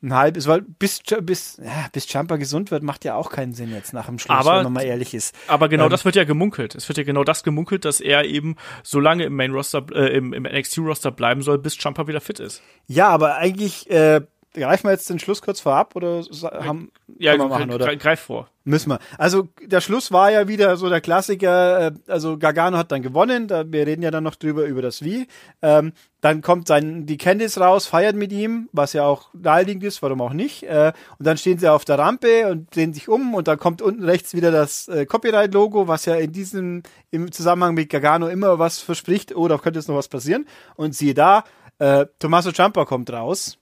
ein 0.02 0.14
halbes, 0.14 0.48
weil 0.48 0.62
bis, 0.62 1.02
bis, 1.22 1.58
ja, 1.58 1.88
bis 1.92 2.12
Jumper 2.12 2.38
gesund 2.38 2.70
wird, 2.70 2.84
macht 2.84 3.04
ja 3.04 3.16
auch 3.16 3.32
keinen 3.32 3.54
Sinn 3.54 3.72
jetzt 3.72 3.94
nach 3.94 4.06
dem 4.06 4.20
Schluss, 4.20 4.38
aber, 4.38 4.58
wenn 4.58 4.66
man 4.66 4.74
mal 4.74 4.84
ehrlich 4.84 5.14
ist. 5.14 5.36
Aber 5.48 5.70
genau 5.70 5.86
ähm, 5.86 5.90
das 5.90 6.06
wird 6.06 6.16
ja 6.16 6.24
gemunkelt. 6.24 6.76
Es 6.76 6.88
wird 6.88 6.98
ja 7.00 7.04
genau 7.04 7.24
das 7.24 7.44
gemunkelt, 7.44 7.84
dass 7.84 8.00
er 8.00 8.26
eben 8.26 8.56
so 8.84 9.00
lange 9.00 9.24
im 9.24 9.36
Main 9.36 9.52
Roster, 9.52 9.86
äh, 9.94 10.16
im, 10.16 10.34
im 10.34 10.44
NXT-Roster 10.44 11.12
bleiben 11.12 11.42
soll, 11.42 11.58
bis 11.58 11.82
Jumper 11.82 12.08
wieder 12.08 12.22
fit 12.22 12.40
ist. 12.40 12.62
Ja, 12.86 13.10
aber 13.10 13.36
eigentlich, 13.36 13.90
äh, 13.90 14.22
greifen 14.58 14.88
wir 14.88 14.92
jetzt 14.92 15.10
den 15.10 15.20
Schluss 15.20 15.42
kurz 15.42 15.60
vorab 15.60 15.96
oder 15.96 16.24
haben, 16.44 16.92
ja, 17.18 17.38
wir 17.38 17.48
machen, 17.48 17.72
oder? 17.72 17.96
greif 17.96 18.20
vor. 18.20 18.50
Müssen 18.68 18.90
wir. 18.90 19.00
Also 19.18 19.48
der 19.62 19.80
Schluss 19.80 20.12
war 20.12 20.30
ja 20.30 20.50
wieder 20.50 20.76
so 20.76 20.90
der 20.90 21.00
Klassiker, 21.00 21.88
äh, 21.88 21.92
also 22.08 22.38
Gargano 22.38 22.78
hat 22.78 22.92
dann 22.92 23.02
gewonnen, 23.02 23.48
da, 23.48 23.64
wir 23.72 23.88
reden 23.88 24.02
ja 24.02 24.12
dann 24.12 24.26
noch 24.26 24.36
drüber, 24.36 24.66
über 24.66 24.82
das 24.82 25.02
Wie. 25.04 25.28
Ähm, 25.62 25.94
dann 26.20 26.42
kommt 26.42 26.68
sein, 26.68 27.06
die 27.06 27.16
Candice 27.16 27.60
raus, 27.62 27.88
feiert 27.88 28.18
mit 28.18 28.34
ihm, 28.34 28.68
was 28.74 28.92
ja 28.92 29.06
auch 29.06 29.30
naheliegend 29.34 29.86
ist, 29.86 30.02
warum 30.02 30.20
auch 30.22 30.34
nicht. 30.34 30.64
Äh, 30.64 30.92
und 31.18 31.26
dann 31.26 31.38
stehen 31.38 31.60
sie 31.60 31.72
auf 31.72 31.86
der 31.86 31.98
Rampe 31.98 32.52
und 32.52 32.76
drehen 32.76 32.94
sich 32.94 33.08
um 33.08 33.36
und 33.36 33.48
dann 33.48 33.58
kommt 33.58 33.82
unten 33.82 34.04
rechts 34.04 34.34
wieder 34.34 34.52
das 34.52 34.90
äh, 34.90 35.06
Copyright-Logo, 35.06 35.88
was 35.88 36.04
ja 36.04 36.16
in 36.16 36.34
diesem, 36.34 36.84
im 37.10 37.32
Zusammenhang 37.32 37.74
mit 37.74 37.90
Gargano 37.90 38.28
immer 38.28 38.60
was 38.60 38.80
verspricht, 38.80 39.34
oh, 39.34 39.48
da 39.48 39.58
könnte 39.60 39.80
jetzt 39.80 39.88
noch 39.88 39.96
was 39.96 40.10
passieren. 40.10 40.46
Und 40.76 40.94
siehe 40.94 41.14
da, 41.14 41.46
äh, 41.80 42.06
Tommaso 42.20 42.52
Ciampa 42.52 42.84
kommt 42.84 43.14
raus 43.14 43.60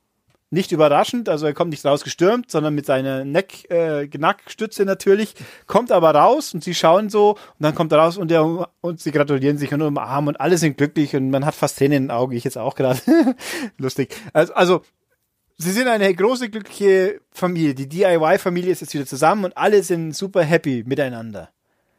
nicht 0.51 0.71
überraschend, 0.71 1.27
also 1.27 1.45
er 1.45 1.53
kommt 1.53 1.71
nicht 1.71 1.85
rausgestürmt, 1.85 2.51
sondern 2.51 2.75
mit 2.75 2.85
seiner 2.85 3.25
Neck, 3.25 3.69
äh, 3.69 4.07
Knackstütze 4.07 4.85
natürlich, 4.85 5.33
kommt 5.67 5.91
aber 5.91 6.11
raus 6.13 6.53
und 6.53 6.63
sie 6.63 6.75
schauen 6.75 7.09
so 7.09 7.31
und 7.31 7.59
dann 7.59 7.75
kommt 7.75 7.91
er 7.91 7.99
raus 7.99 8.17
und, 8.17 8.29
der, 8.29 8.69
und 8.81 8.99
sie 8.99 9.11
gratulieren 9.11 9.57
sich 9.57 9.73
und 9.73 9.81
umarmen 9.81 10.29
und 10.29 10.41
alle 10.41 10.57
sind 10.57 10.77
glücklich 10.77 11.15
und 11.15 11.29
man 11.29 11.45
hat 11.45 11.55
fast 11.55 11.77
Tränen 11.77 11.97
in 11.97 12.03
den 12.03 12.11
Augen, 12.11 12.33
ich 12.33 12.43
jetzt 12.43 12.57
auch 12.57 12.75
gerade. 12.75 12.99
Lustig. 13.77 14.15
Also, 14.33 14.53
also 14.53 14.81
sie 15.57 15.71
sind 15.71 15.87
eine 15.87 16.13
große, 16.13 16.49
glückliche 16.49 17.21
Familie. 17.31 17.73
Die 17.73 17.89
DIY-Familie 17.89 18.71
ist 18.71 18.81
jetzt 18.81 18.93
wieder 18.93 19.05
zusammen 19.05 19.45
und 19.45 19.57
alle 19.57 19.83
sind 19.83 20.15
super 20.15 20.43
happy 20.43 20.83
miteinander. 20.85 21.49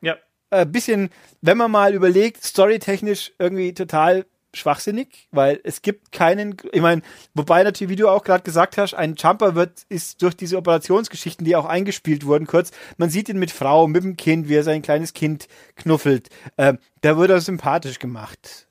Ja. 0.01 0.17
Ein 0.51 0.63
äh, 0.63 0.67
bisschen, 0.67 1.11
wenn 1.43 1.59
man 1.59 1.71
mal 1.71 1.95
überlegt, 1.95 2.45
storytechnisch 2.45 3.33
irgendwie 3.39 3.75
total 3.75 4.25
schwachsinnig, 4.57 5.29
weil 5.31 5.61
es 5.65 5.83
gibt 5.83 6.13
keinen, 6.13 6.57
ich 6.73 6.81
meine, 6.81 7.03
wobei 7.35 7.63
natürlich, 7.63 7.91
wie 7.91 7.97
du 7.97 8.09
auch 8.09 8.25
gerade 8.25 8.43
gesagt 8.43 8.79
hast, 8.79 8.95
ein 8.95 9.15
Jumper 9.17 9.55
wird, 9.55 9.83
ist 9.89 10.23
durch 10.23 10.37
diese 10.37 10.57
Operationsgeschichten, 10.57 11.45
die 11.45 11.57
auch 11.57 11.67
eingespielt 11.67 12.27
wurden, 12.27 12.47
kurz, 12.47 12.71
man 12.97 13.11
sieht 13.11 13.29
ihn 13.29 13.39
mit 13.39 13.51
Frau, 13.51 13.87
mit 13.87 14.03
dem 14.03 14.17
Kind, 14.17 14.49
wie 14.49 14.57
er 14.57 14.65
sein 14.65 14.83
kleines 14.83 15.13
Kind 15.13 15.49
knuffelt, 15.77 16.29
äh, 16.57 16.75
da 17.03 17.17
wird 17.17 17.31
er 17.31 17.41
sympathisch 17.41 17.99
gemacht. 17.99 18.67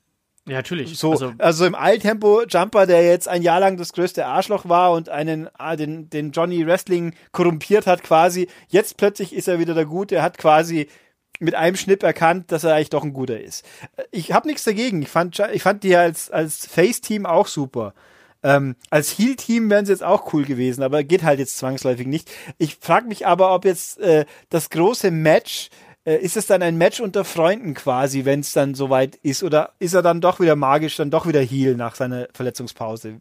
Ja, 0.47 0.57
natürlich. 0.57 0.95
So, 0.97 1.11
also, 1.11 1.33
also 1.39 1.65
im 1.65 1.73
Alltempo-Jumper, 1.73 2.85
der 2.85 3.03
jetzt 3.03 3.27
ein 3.27 3.41
Jahr 3.41 3.59
lang 3.59 3.77
das 3.77 3.93
größte 3.93 4.27
Arschloch 4.27 4.69
war 4.69 4.91
und 4.91 5.09
einen, 5.09 5.49
ah, 5.55 5.75
den, 5.75 6.09
den 6.11 6.31
Johnny 6.31 6.67
Wrestling 6.67 7.15
korrumpiert 7.31 7.87
hat 7.87 8.03
quasi, 8.03 8.47
jetzt 8.67 8.97
plötzlich 8.97 9.33
ist 9.33 9.47
er 9.47 9.57
wieder 9.57 9.73
der 9.73 9.85
Gute, 9.85 10.17
er 10.17 10.23
hat 10.23 10.37
quasi 10.37 10.87
mit 11.39 11.55
einem 11.55 11.75
Schnipp 11.75 12.03
erkannt, 12.03 12.51
dass 12.51 12.63
er 12.63 12.75
eigentlich 12.75 12.89
doch 12.89 13.03
ein 13.03 13.13
guter 13.13 13.39
ist. 13.39 13.65
Ich 14.11 14.31
habe 14.31 14.47
nichts 14.47 14.63
dagegen. 14.63 15.01
Ich 15.01 15.09
fand, 15.09 15.39
ich 15.53 15.63
fand 15.63 15.83
die 15.83 15.95
als, 15.95 16.29
als 16.31 16.65
Face-Team 16.67 17.25
auch 17.25 17.47
super. 17.47 17.93
Ähm, 18.45 18.75
als 18.91 19.17
Heal-Team 19.17 19.71
wären 19.71 19.87
sie 19.87 19.91
jetzt 19.91 20.03
auch 20.03 20.31
cool 20.33 20.45
gewesen, 20.45 20.83
aber 20.83 21.03
geht 21.03 21.23
halt 21.23 21.39
jetzt 21.39 21.57
zwangsläufig 21.57 22.05
nicht. 22.05 22.29
Ich 22.59 22.77
frage 22.79 23.07
mich 23.07 23.25
aber, 23.25 23.55
ob 23.55 23.65
jetzt 23.65 23.99
äh, 23.99 24.25
das 24.49 24.69
große 24.69 25.09
Match, 25.09 25.69
äh, 26.05 26.17
ist 26.17 26.37
es 26.37 26.45
dann 26.45 26.61
ein 26.61 26.77
Match 26.77 26.99
unter 26.99 27.25
Freunden 27.25 27.73
quasi, 27.73 28.23
wenn 28.23 28.41
es 28.41 28.53
dann 28.53 28.75
soweit 28.75 29.15
ist, 29.23 29.41
oder 29.41 29.73
ist 29.79 29.95
er 29.95 30.03
dann 30.03 30.21
doch 30.21 30.39
wieder 30.39 30.55
magisch, 30.55 30.95
dann 30.95 31.09
doch 31.09 31.25
wieder 31.25 31.41
Heal 31.41 31.75
nach 31.75 31.95
seiner 31.95 32.27
Verletzungspause? 32.33 33.19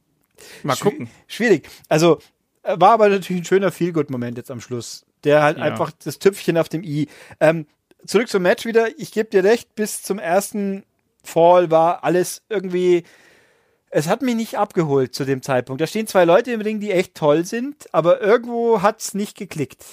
Mal 0.63 0.77
Schw 0.77 0.91
gucken. 0.91 1.11
Schwierig. 1.27 1.71
Also 1.89 2.19
äh, 2.63 2.77
war 2.79 2.91
aber 2.93 3.09
natürlich 3.09 3.43
ein 3.43 3.47
schöner 3.47 3.73
Feel-Good-Moment 3.73 4.37
jetzt 4.37 4.51
am 4.51 4.61
Schluss. 4.61 5.07
Der 5.25 5.43
halt 5.43 5.57
ja. 5.57 5.65
einfach 5.65 5.91
das 6.05 6.19
Tüpfchen 6.19 6.59
auf 6.59 6.69
dem 6.69 6.83
i. 6.83 7.09
Ähm, 7.41 7.67
zurück 8.07 8.29
zum 8.29 8.43
Match 8.43 8.65
wieder. 8.65 8.89
Ich 8.99 9.13
gebe 9.13 9.31
dir 9.31 9.45
recht, 9.45 9.75
bis 9.75 10.03
zum 10.03 10.19
ersten 10.19 10.85
Fall 11.23 11.71
war 11.71 12.05
alles 12.05 12.43
irgendwie. 12.49 13.05
Es 13.91 14.09
hat 14.09 14.23
mich 14.23 14.35
nicht 14.35 14.59
abgeholt 14.59 15.15
zu 15.15 15.25
dem 15.25 15.43
Zeitpunkt. 15.43 15.81
Da 15.81 15.87
stehen 15.87 16.07
zwei 16.07 16.25
Leute 16.25 16.53
im 16.53 16.61
Ring, 16.61 16.81
die 16.81 16.91
echt 16.91 17.15
toll 17.15 17.45
sind, 17.45 17.93
aber 17.93 18.21
irgendwo 18.21 18.83
hat 18.83 19.01
es 19.01 19.15
nicht 19.15 19.37
geklickt. 19.37 19.85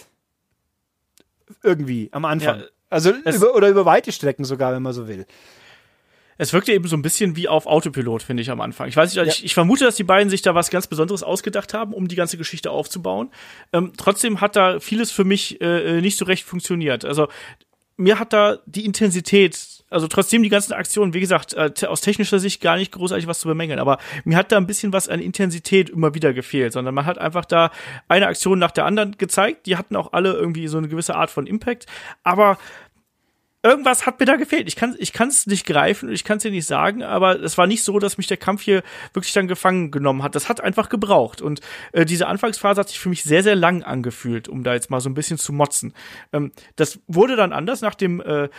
Irgendwie 1.62 2.09
am 2.12 2.26
Anfang. 2.26 2.62
Ja, 2.62 2.66
also 2.89 3.12
über, 3.12 3.55
oder 3.55 3.70
über 3.70 3.86
weite 3.86 4.12
Strecken 4.12 4.43
sogar, 4.43 4.74
wenn 4.74 4.82
man 4.82 4.93
so 4.93 5.07
will. 5.07 5.26
Es 6.38 6.53
wirkte 6.53 6.74
eben 6.74 6.88
so 6.88 6.95
ein 6.95 7.03
bisschen 7.03 7.36
wie 7.36 7.47
auf 7.47 7.68
Autopilot, 7.68 8.24
finde 8.24 8.41
ich 8.41 8.49
am 8.49 8.62
Anfang. 8.62 8.88
Ich 8.88 8.97
weiß 8.97 9.14
nicht, 9.14 9.18
ja. 9.18 9.32
ich, 9.32 9.45
ich, 9.45 9.53
vermute, 9.53 9.84
dass 9.84 9.95
die 9.95 10.03
beiden 10.03 10.32
sich 10.32 10.41
da 10.41 10.55
was 10.55 10.72
ganz 10.72 10.88
Besonderes 10.88 11.22
ausgedacht 11.22 11.76
haben, 11.76 11.93
um 11.93 12.07
die 12.07 12.16
ganze 12.16 12.38
Geschichte 12.38 12.72
aufzubauen. 12.72 13.30
Ähm, 13.72 13.93
trotzdem 13.95 14.41
hat 14.41 14.55
da 14.55 14.80
vieles 14.80 15.12
für 15.12 15.24
mich 15.24 15.62
äh, 15.62 15.99
äh 15.99 16.01
nicht 16.01 16.18
so 16.18 16.26
recht 16.26 16.43
funktioniert. 16.43 17.05
Also 17.05 17.28
mir 18.02 18.20
hat 18.20 18.34
da 18.34 18.58
die 18.66 18.86
Intensität, 18.86 19.58
also 19.89 20.08
trotzdem 20.08 20.43
die 20.43 20.49
ganzen 20.49 20.74
Aktionen, 20.74 21.14
wie 21.14 21.20
gesagt, 21.20 21.54
äh, 21.54 21.72
aus 21.88 22.02
technischer 22.02 22.39
Sicht 22.39 22.62
gar 22.62 22.78
nicht 22.78 22.91
großartig 22.91 23.28
was 23.28 23.39
zu 23.39 23.47
bemängeln, 23.47 23.80
aber 23.80 23.99
mir 24.24 24.38
hat 24.38 24.52
da 24.52 24.58
ein 24.58 24.68
bisschen 24.68 24.91
was 24.91 25.08
an 25.08 25.20
Intensität 25.20 25.89
immer 25.89 26.14
wieder 26.14 26.34
gefehlt, 26.34 26.74
sondern 26.74 26.95
man 26.95 27.06
hat 27.06 27.18
einfach 27.18 27.45
da 27.45 27.72
eine 28.08 28.28
Aktion 28.28 28.60
nach 28.60 28.72
der 28.72 28.86
anderen 28.86 29.18
gezeigt, 29.18 29.68
die 29.68 29.78
hatten 29.78 29.95
auch 29.95 30.14
alle 30.14 30.34
irgendwie 30.34 30.68
so 30.68 30.78
eine 30.78 30.88
gewisse 30.88 31.16
Art 31.16 31.30
von 31.30 31.47
Impact, 31.47 31.86
aber 32.24 32.58
irgendwas 33.64 34.05
hat 34.05 34.20
mir 34.20 34.26
da 34.26 34.36
gefehlt. 34.36 34.68
Ich 34.68 34.76
kann 34.76 34.95
ich 34.97 35.14
kann 35.14 35.30
es 35.30 35.47
nicht 35.47 35.66
greifen 35.66 36.09
und 36.09 36.16
ich 36.16 36.24
kann 36.24 36.38
es 36.38 36.43
dir 36.43 36.51
nicht 36.51 36.66
sagen, 36.66 37.03
aber 37.03 37.39
es 37.39 37.57
war 37.57 37.68
nicht 37.68 37.84
so, 37.84 37.99
dass 37.99 38.18
mich 38.18 38.28
der 38.28 38.38
Kampf 38.38 38.62
hier 38.62 38.84
wirklich 39.14 39.34
dann 39.34 39.47
gefangen 39.47 39.91
genommen 39.91 40.24
hat. 40.24 40.36
Das 40.36 40.49
hat 40.49 40.62
einfach 40.62 40.89
gebraucht 40.89 41.41
und 41.41 41.62
äh, 41.91 42.05
diese 42.05 42.28
Anfangsphase 42.28 42.80
hat 42.80 42.89
sich 42.89 42.99
für 42.99 43.09
mich 43.09 43.24
sehr 43.24 43.43
sehr 43.43 43.55
lang 43.55 43.84
angefühlt, 43.84 44.47
um 44.47 44.64
da 44.64 44.74
jetzt 44.74 44.89
mal 44.89 45.01
so 45.01 45.09
ein 45.09 45.14
bisschen 45.14 45.38
zu 45.38 45.53
motzen. 45.53 45.93
Ähm, 46.34 46.51
das 46.76 46.99
wurde 47.07 47.36
dann 47.36 47.53
anders 47.53 47.82
nach 47.82 47.95
dem 47.95 48.22
äh, 48.22 48.49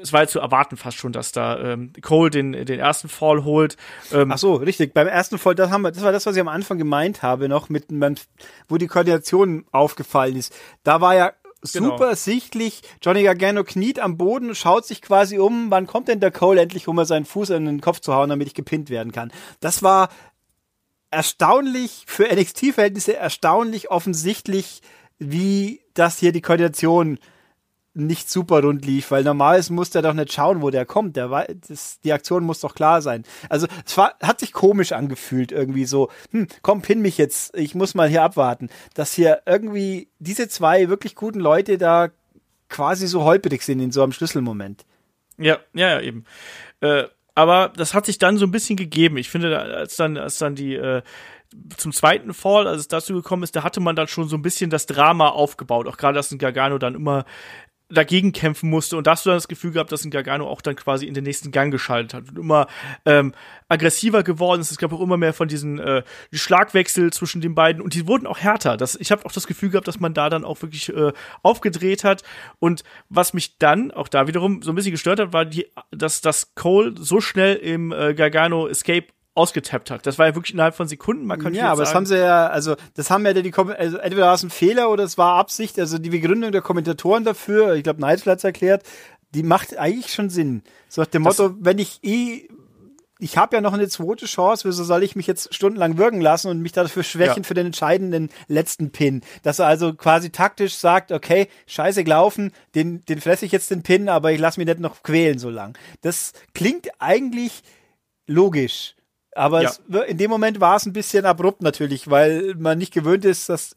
es 0.00 0.12
war 0.12 0.22
jetzt 0.22 0.32
zu 0.32 0.40
erwarten 0.40 0.76
fast 0.76 0.96
schon, 0.96 1.12
dass 1.12 1.32
da 1.32 1.58
ähm, 1.58 1.92
Cole 2.00 2.30
den, 2.30 2.52
den 2.52 2.80
ersten 2.80 3.08
Fall 3.08 3.44
holt. 3.44 3.76
Ähm, 4.12 4.30
Ach 4.32 4.38
so, 4.38 4.54
richtig. 4.54 4.94
Beim 4.94 5.06
ersten 5.06 5.38
Fall, 5.38 5.54
das 5.54 5.70
haben 5.70 5.82
wir, 5.82 5.92
das 5.92 6.02
war 6.02 6.12
das, 6.12 6.24
was 6.26 6.34
ich 6.34 6.40
am 6.40 6.48
Anfang 6.48 6.78
gemeint 6.78 7.22
habe, 7.22 7.48
noch 7.48 7.68
mit, 7.68 7.86
wo 8.68 8.76
die 8.78 8.86
Koordination 8.86 9.66
aufgefallen 9.70 10.36
ist. 10.36 10.54
Da 10.82 11.00
war 11.00 11.14
ja. 11.14 11.32
Super 11.62 11.96
genau. 11.96 12.14
sichtlich. 12.14 12.82
Johnny 13.00 13.22
Gargano 13.22 13.64
kniet 13.64 13.98
am 13.98 14.16
Boden, 14.16 14.54
schaut 14.54 14.84
sich 14.86 15.00
quasi 15.00 15.38
um, 15.38 15.70
wann 15.70 15.86
kommt 15.86 16.08
denn 16.08 16.20
der 16.20 16.30
Cole 16.30 16.60
endlich, 16.60 16.88
um 16.88 16.96
mal 16.96 17.06
seinen 17.06 17.24
Fuß 17.24 17.50
in 17.50 17.66
den 17.66 17.80
Kopf 17.80 18.00
zu 18.00 18.14
hauen, 18.14 18.30
damit 18.30 18.48
ich 18.48 18.54
gepinnt 18.54 18.90
werden 18.90 19.12
kann. 19.12 19.32
Das 19.60 19.82
war 19.82 20.08
erstaunlich, 21.10 22.04
für 22.06 22.24
NXT-Verhältnisse 22.24 23.16
erstaunlich 23.16 23.90
offensichtlich, 23.90 24.80
wie 25.18 25.80
das 25.94 26.18
hier 26.18 26.32
die 26.32 26.42
Koordination 26.42 27.18
nicht 27.94 28.30
super 28.30 28.62
rund 28.62 28.84
lief, 28.86 29.10
weil 29.10 29.22
normalerweise 29.22 29.72
muss 29.72 29.90
der 29.90 30.02
doch 30.02 30.14
nicht 30.14 30.32
schauen, 30.32 30.62
wo 30.62 30.70
der 30.70 30.86
kommt. 30.86 31.16
Der 31.16 31.30
war, 31.30 31.46
das, 31.68 32.00
die 32.00 32.12
Aktion 32.12 32.44
muss 32.44 32.60
doch 32.60 32.74
klar 32.74 33.02
sein. 33.02 33.24
Also 33.48 33.66
es 33.84 33.96
war, 33.96 34.14
hat 34.22 34.40
sich 34.40 34.52
komisch 34.52 34.92
angefühlt 34.92 35.52
irgendwie 35.52 35.84
so. 35.84 36.10
Hm, 36.30 36.46
komm, 36.62 36.82
pin 36.82 37.02
mich 37.02 37.18
jetzt. 37.18 37.56
Ich 37.56 37.74
muss 37.74 37.94
mal 37.94 38.08
hier 38.08 38.22
abwarten, 38.22 38.70
dass 38.94 39.12
hier 39.12 39.42
irgendwie 39.46 40.08
diese 40.18 40.48
zwei 40.48 40.88
wirklich 40.88 41.14
guten 41.14 41.40
Leute 41.40 41.76
da 41.76 42.10
quasi 42.68 43.06
so 43.06 43.24
holprig 43.24 43.62
sind 43.62 43.80
in 43.80 43.92
so 43.92 44.02
einem 44.02 44.12
Schlüsselmoment. 44.12 44.86
Ja, 45.36 45.58
ja, 45.74 45.88
ja 45.90 46.00
eben. 46.00 46.24
Äh, 46.80 47.04
aber 47.34 47.72
das 47.76 47.94
hat 47.94 48.06
sich 48.06 48.18
dann 48.18 48.38
so 48.38 48.46
ein 48.46 48.50
bisschen 48.50 48.76
gegeben. 48.76 49.16
Ich 49.16 49.30
finde, 49.30 49.58
als 49.58 49.96
dann, 49.96 50.16
als 50.16 50.38
dann 50.38 50.54
die 50.54 50.74
äh, 50.74 51.02
zum 51.76 51.92
zweiten 51.92 52.32
Fall, 52.34 52.66
als 52.66 52.80
es 52.80 52.88
dazu 52.88 53.14
gekommen 53.14 53.42
ist, 53.42 53.56
da 53.56 53.62
hatte 53.62 53.80
man 53.80 53.96
dann 53.96 54.08
schon 54.08 54.28
so 54.28 54.36
ein 54.36 54.42
bisschen 54.42 54.70
das 54.70 54.86
Drama 54.86 55.28
aufgebaut. 55.28 55.86
Auch 55.86 55.96
gerade, 55.96 56.14
dass 56.14 56.30
ein 56.30 56.38
Gargano 56.38 56.78
dann 56.78 56.94
immer 56.94 57.24
dagegen 57.92 58.32
kämpfen 58.32 58.70
musste 58.70 58.96
und 58.96 59.06
da 59.06 59.12
hast 59.12 59.26
du 59.26 59.30
dann 59.30 59.36
das 59.36 59.48
Gefühl 59.48 59.72
gehabt, 59.72 59.92
dass 59.92 60.04
ein 60.04 60.10
Gargano 60.10 60.48
auch 60.48 60.60
dann 60.60 60.76
quasi 60.76 61.06
in 61.06 61.14
den 61.14 61.24
nächsten 61.24 61.50
Gang 61.50 61.70
geschaltet 61.70 62.14
hat 62.14 62.28
und 62.30 62.38
immer 62.38 62.66
ähm, 63.04 63.34
aggressiver 63.68 64.22
geworden 64.22 64.60
ist. 64.60 64.70
Es 64.70 64.78
gab 64.78 64.92
auch 64.92 65.00
immer 65.00 65.16
mehr 65.16 65.32
von 65.32 65.48
diesen 65.48 65.78
äh, 65.78 66.02
Schlagwechsel 66.32 67.12
zwischen 67.12 67.40
den 67.40 67.54
beiden 67.54 67.82
und 67.82 67.94
die 67.94 68.06
wurden 68.06 68.26
auch 68.26 68.38
härter. 68.38 68.76
Das, 68.76 68.96
ich 68.96 69.10
habe 69.12 69.24
auch 69.26 69.32
das 69.32 69.46
Gefühl 69.46 69.70
gehabt, 69.70 69.88
dass 69.88 70.00
man 70.00 70.14
da 70.14 70.30
dann 70.30 70.44
auch 70.44 70.60
wirklich 70.62 70.88
äh, 70.88 71.12
aufgedreht 71.42 72.04
hat 72.04 72.22
und 72.58 72.82
was 73.08 73.34
mich 73.34 73.58
dann 73.58 73.90
auch 73.90 74.08
da 74.08 74.26
wiederum 74.26 74.62
so 74.62 74.72
ein 74.72 74.74
bisschen 74.74 74.92
gestört 74.92 75.20
hat, 75.20 75.32
war 75.32 75.44
die, 75.44 75.66
dass 75.90 76.20
das 76.20 76.54
Cole 76.54 76.94
so 76.96 77.20
schnell 77.20 77.56
im 77.56 77.92
äh, 77.92 78.14
Gargano 78.14 78.66
Escape 78.68 79.06
ausgetappt 79.34 79.90
hat. 79.90 80.06
Das 80.06 80.18
war 80.18 80.26
ja 80.26 80.34
wirklich 80.34 80.52
innerhalb 80.52 80.74
von 80.74 80.88
Sekunden. 80.88 81.24
Man 81.24 81.38
könnte 81.38 81.58
ja, 81.58 81.66
aber 81.66 81.76
sagen, 81.76 81.86
das 81.86 81.94
haben 81.94 82.06
sie 82.06 82.18
ja, 82.18 82.46
also 82.48 82.76
das 82.94 83.10
haben 83.10 83.24
ja 83.24 83.32
die, 83.32 83.50
Kom 83.50 83.72
also 83.76 83.96
entweder 83.96 84.26
war 84.26 84.34
es 84.34 84.42
ein 84.42 84.50
Fehler 84.50 84.90
oder 84.90 85.04
es 85.04 85.16
war 85.16 85.36
Absicht. 85.36 85.78
Also 85.78 85.98
die 85.98 86.10
Begründung 86.10 86.52
der 86.52 86.60
Kommentatoren 86.60 87.24
dafür, 87.24 87.74
ich 87.74 87.82
glaube, 87.82 88.00
Nigel 88.00 88.32
hat 88.32 88.38
es 88.38 88.44
erklärt, 88.44 88.82
die 89.34 89.42
macht 89.42 89.76
eigentlich 89.78 90.12
schon 90.12 90.28
Sinn. 90.28 90.62
So 90.88 91.00
nach 91.02 91.08
dem 91.08 91.22
Motto, 91.22 91.54
wenn 91.58 91.78
ich 91.78 92.00
eh 92.02 92.48
ich 93.22 93.36
habe 93.36 93.54
ja 93.54 93.62
noch 93.62 93.72
eine 93.72 93.86
zweite 93.86 94.26
Chance, 94.26 94.68
wieso 94.68 94.82
soll 94.82 95.04
ich 95.04 95.14
mich 95.14 95.28
jetzt 95.28 95.54
stundenlang 95.54 95.96
wirken 95.96 96.20
lassen 96.20 96.48
und 96.48 96.60
mich 96.60 96.72
dafür 96.72 97.04
schwächen 97.04 97.44
Ja. 97.44 97.46
für 97.46 97.54
den 97.54 97.66
entscheidenden 97.66 98.30
letzten 98.48 98.90
Pin? 98.90 99.22
Dass 99.44 99.60
er 99.60 99.66
also 99.66 99.94
quasi 99.94 100.30
taktisch 100.30 100.74
sagt, 100.74 101.12
okay, 101.12 101.46
scheiße 101.68 102.02
gelaufen, 102.02 102.50
den, 102.74 103.04
den 103.04 103.20
fresse 103.20 103.46
ich 103.46 103.52
jetzt 103.52 103.70
den 103.70 103.84
Pin, 103.84 104.08
aber 104.08 104.32
ich 104.32 104.40
lasse 104.40 104.58
mich 104.58 104.66
nicht 104.66 104.80
noch 104.80 105.04
quälen 105.04 105.38
so 105.38 105.50
lang. 105.50 105.78
Das 106.00 106.32
klingt 106.52 106.88
eigentlich 106.98 107.62
logisch. 108.26 108.96
Aber 109.34 109.62
Ja. 109.62 109.70
es, 109.70 109.80
in 110.08 110.18
dem 110.18 110.30
Moment 110.30 110.60
war 110.60 110.76
es 110.76 110.86
ein 110.86 110.92
bisschen 110.92 111.24
abrupt 111.24 111.62
natürlich, 111.62 112.10
weil 112.10 112.54
man 112.56 112.78
nicht 112.78 112.92
gewöhnt 112.92 113.24
ist, 113.24 113.48
dass 113.48 113.74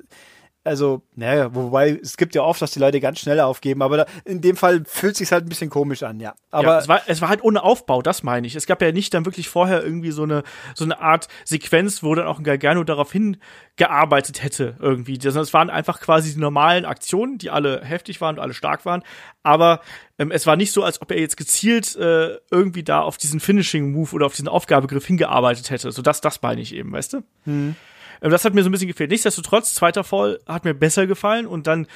also, 0.66 1.04
naja, 1.16 1.54
wobei 1.54 1.92
es 1.92 2.18
gibt 2.18 2.34
ja 2.34 2.42
oft, 2.42 2.60
dass 2.60 2.72
die 2.72 2.80
Leute 2.80 3.00
ganz 3.00 3.20
schnell 3.20 3.40
aufgeben, 3.40 3.84
aber 3.84 3.98
da, 3.98 4.06
in 4.26 4.42
dem 4.42 4.58
Fall 4.58 4.84
fühlt 4.86 5.16
sich 5.16 5.32
halt 5.32 5.46
ein 5.46 5.50
bisschen 5.50 5.70
komisch 5.70 6.02
an, 6.02 6.20
ja. 6.20 6.34
Aber 6.50 6.70
ja, 6.70 6.80
es, 6.80 6.88
war, 6.88 7.02
es 7.06 7.22
war 7.22 7.30
halt 7.30 7.44
ohne 7.44 7.62
Aufbau, 7.62 8.02
das 8.02 8.24
meine 8.24 8.48
ich. 8.48 8.56
Es 8.56 8.66
gab 8.66 8.82
ja 8.82 8.92
nicht 8.92 9.14
dann 9.14 9.26
wirklich 9.26 9.48
vorher 9.48 9.84
irgendwie 9.84 10.10
so 10.10 10.24
eine, 10.24 10.42
so 10.74 10.84
eine 10.84 11.00
Art 11.00 11.28
Sequenz, 11.44 12.02
wo 12.02 12.16
dann 12.16 12.26
auch 12.26 12.40
ein 12.40 12.44
Gargano 12.44 12.84
darauf 12.84 13.12
hingearbeitet 13.12 14.42
hätte 14.42 14.76
irgendwie. 14.80 15.20
Das, 15.20 15.36
es 15.36 15.54
waren 15.54 15.70
einfach 15.70 16.00
quasi 16.02 16.34
die 16.34 16.40
normalen 16.40 16.86
Aktionen, 16.86 17.38
die 17.38 17.52
alle 17.52 17.82
heftig 17.84 18.20
waren 18.20 18.38
und 18.38 18.42
alle 18.42 18.56
stark 18.56 18.86
waren. 18.86 19.04
Aber 19.44 19.82
ähm, 20.18 20.32
es 20.32 20.48
war 20.48 20.56
nicht 20.56 20.72
so, 20.72 20.84
als 20.84 21.00
ob 21.00 21.12
er 21.12 21.20
jetzt 21.20 21.38
gezielt 21.38 21.96
äh, 21.96 22.40
irgendwie 22.50 22.84
da 22.84 23.02
auf 23.02 23.18
diesen 23.18 23.40
Finishing-Move 23.40 24.16
oder 24.16 24.26
auf 24.26 24.34
diesen 24.34 24.48
Aufgabegriff 24.48 25.06
hingearbeitet 25.06 25.70
hätte. 25.70 25.92
So 25.92 26.02
das, 26.02 26.22
das 26.22 26.42
meine 26.42 26.62
ich 26.62 26.74
eben, 26.74 26.92
weißt 26.92 27.14
du? 27.14 27.24
Ähm, 27.46 27.76
das 28.22 28.46
hat 28.46 28.54
mir 28.54 28.64
so 28.64 28.70
ein 28.70 28.72
bisschen 28.72 28.88
gefehlt. 28.88 29.12
Nichtsdestotrotz, 29.12 29.74
zweiter 29.74 30.04
Fall 30.04 30.40
hat 30.48 30.66
mir 30.66 30.74
besser 30.74 31.08
gefallen 31.08 31.48
und 31.48 31.68
dann 31.68 31.88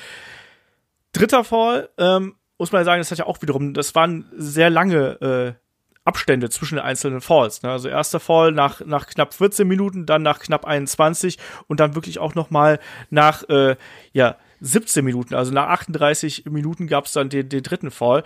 dritter 1.14 1.44
Fall, 1.44 1.90
ähm, 1.98 2.36
muss 2.58 2.72
man 2.72 2.82
ja 2.82 2.86
sagen, 2.86 3.00
das 3.00 3.12
hat 3.12 3.18
ja 3.18 3.26
auch 3.26 3.42
wiederum, 3.42 3.74
das 3.74 3.96
waren 3.96 4.30
sehr 4.36 4.70
lange 4.70 5.22
äh, 5.22 5.70
Abstände 6.06 6.50
zwischen 6.50 6.76
den 6.76 6.84
einzelnen 6.84 7.22
Falls. 7.22 7.62
Ne? 7.62 7.70
Also 7.70 7.88
erster 7.88 8.20
Fall 8.20 8.52
nach, 8.52 8.82
nach 8.86 9.08
knapp 9.08 9.34
14 9.34 9.68
Minuten, 9.68 10.06
dann 10.06 10.24
nach 10.24 10.40
knapp 10.40 10.66
21 10.66 11.38
und 11.68 11.80
dann 11.80 11.96
wirklich 11.96 12.20
auch 12.20 12.36
noch 12.36 12.50
mal 12.50 12.80
nach 13.10 13.48
äh, 13.50 13.76
ja, 14.12 14.38
17 14.62 15.06
Minuten. 15.06 15.36
Also 15.36 15.54
nach 15.54 15.68
38 15.68 16.46
Minuten 16.46 16.88
gab 16.88 17.06
es 17.06 17.14
dann 17.14 17.30
den, 17.30 17.48
den 17.50 17.64
dritten 17.64 17.92
Fall. 17.92 18.24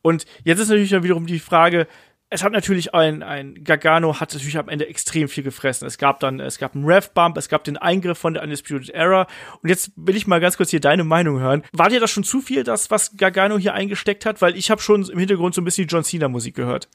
Und 0.00 0.26
jetzt 0.44 0.60
ist 0.60 0.68
natürlich 0.68 0.90
dann 0.90 1.02
wiederum 1.02 1.26
die 1.26 1.40
Frage, 1.40 1.86
es 2.34 2.42
hat 2.42 2.52
natürlich 2.52 2.94
ein, 2.94 3.22
ein 3.22 3.62
Gargano 3.62 4.18
hat 4.18 4.34
natürlich 4.34 4.58
am 4.58 4.68
Ende 4.68 4.88
extrem 4.88 5.28
viel 5.28 5.44
gefressen. 5.44 5.86
Es 5.86 5.98
gab 5.98 6.18
dann, 6.18 6.40
es 6.40 6.58
gab 6.58 6.74
einen 6.74 6.84
Rev-Bump, 6.84 7.36
es 7.36 7.48
gab 7.48 7.62
den 7.62 7.76
Eingriff 7.76 8.18
von 8.18 8.34
der 8.34 8.42
Undisputed 8.42 8.90
Era. 8.90 9.28
Und 9.62 9.68
jetzt 9.68 9.92
will 9.94 10.16
ich 10.16 10.26
mal 10.26 10.40
ganz 10.40 10.56
kurz 10.56 10.70
hier 10.70 10.80
deine 10.80 11.04
Meinung 11.04 11.38
hören. 11.38 11.62
War 11.72 11.90
dir 11.90 12.00
das 12.00 12.10
schon 12.10 12.24
zu 12.24 12.40
viel, 12.40 12.64
das, 12.64 12.90
was 12.90 13.16
Gargano 13.16 13.56
hier 13.56 13.74
eingesteckt 13.74 14.26
hat? 14.26 14.42
Weil 14.42 14.56
ich 14.56 14.68
habe 14.72 14.82
schon 14.82 15.08
im 15.08 15.16
Hintergrund 15.16 15.54
so 15.54 15.60
ein 15.60 15.64
bisschen 15.64 15.86
John 15.86 16.02
Cena-Musik 16.02 16.56
gehört. 16.56 16.88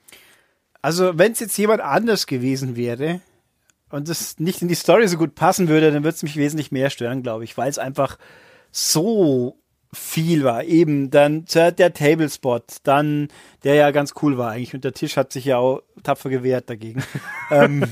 Also, 0.81 1.17
wenn 1.17 1.31
es 1.31 1.39
jetzt 1.39 1.57
jemand 1.57 1.79
anders 1.79 2.27
gewesen 2.27 2.75
wäre 2.75 3.21
und 3.89 4.09
das 4.09 4.39
nicht 4.39 4.61
in 4.61 4.67
die 4.67 4.75
Story 4.75 5.07
so 5.07 5.17
gut 5.17 5.35
passen 5.35 5.69
würde, 5.69 5.89
dann 5.93 6.03
würde 6.03 6.15
es 6.15 6.23
mich 6.23 6.35
wesentlich 6.35 6.73
mehr 6.73 6.89
stören, 6.89 7.23
glaube 7.23 7.45
ich, 7.45 7.57
weil 7.57 7.69
es 7.69 7.79
einfach 7.79 8.17
so 8.71 9.57
viel 9.91 10.43
war. 10.43 10.63
Eben 10.63 11.09
dann 11.09 11.45
der 11.45 11.93
Tablespot, 11.93 12.77
dann 12.83 13.29
der 13.63 13.75
ja 13.75 13.91
ganz 13.91 14.13
cool 14.21 14.37
war 14.37 14.51
eigentlich 14.51 14.73
und 14.73 14.83
der 14.83 14.93
Tisch 14.93 15.17
hat 15.17 15.33
sich 15.33 15.45
ja 15.45 15.57
auch 15.57 15.81
tapfer 16.03 16.29
gewehrt 16.29 16.69
dagegen. 16.69 17.03
ähm, 17.51 17.85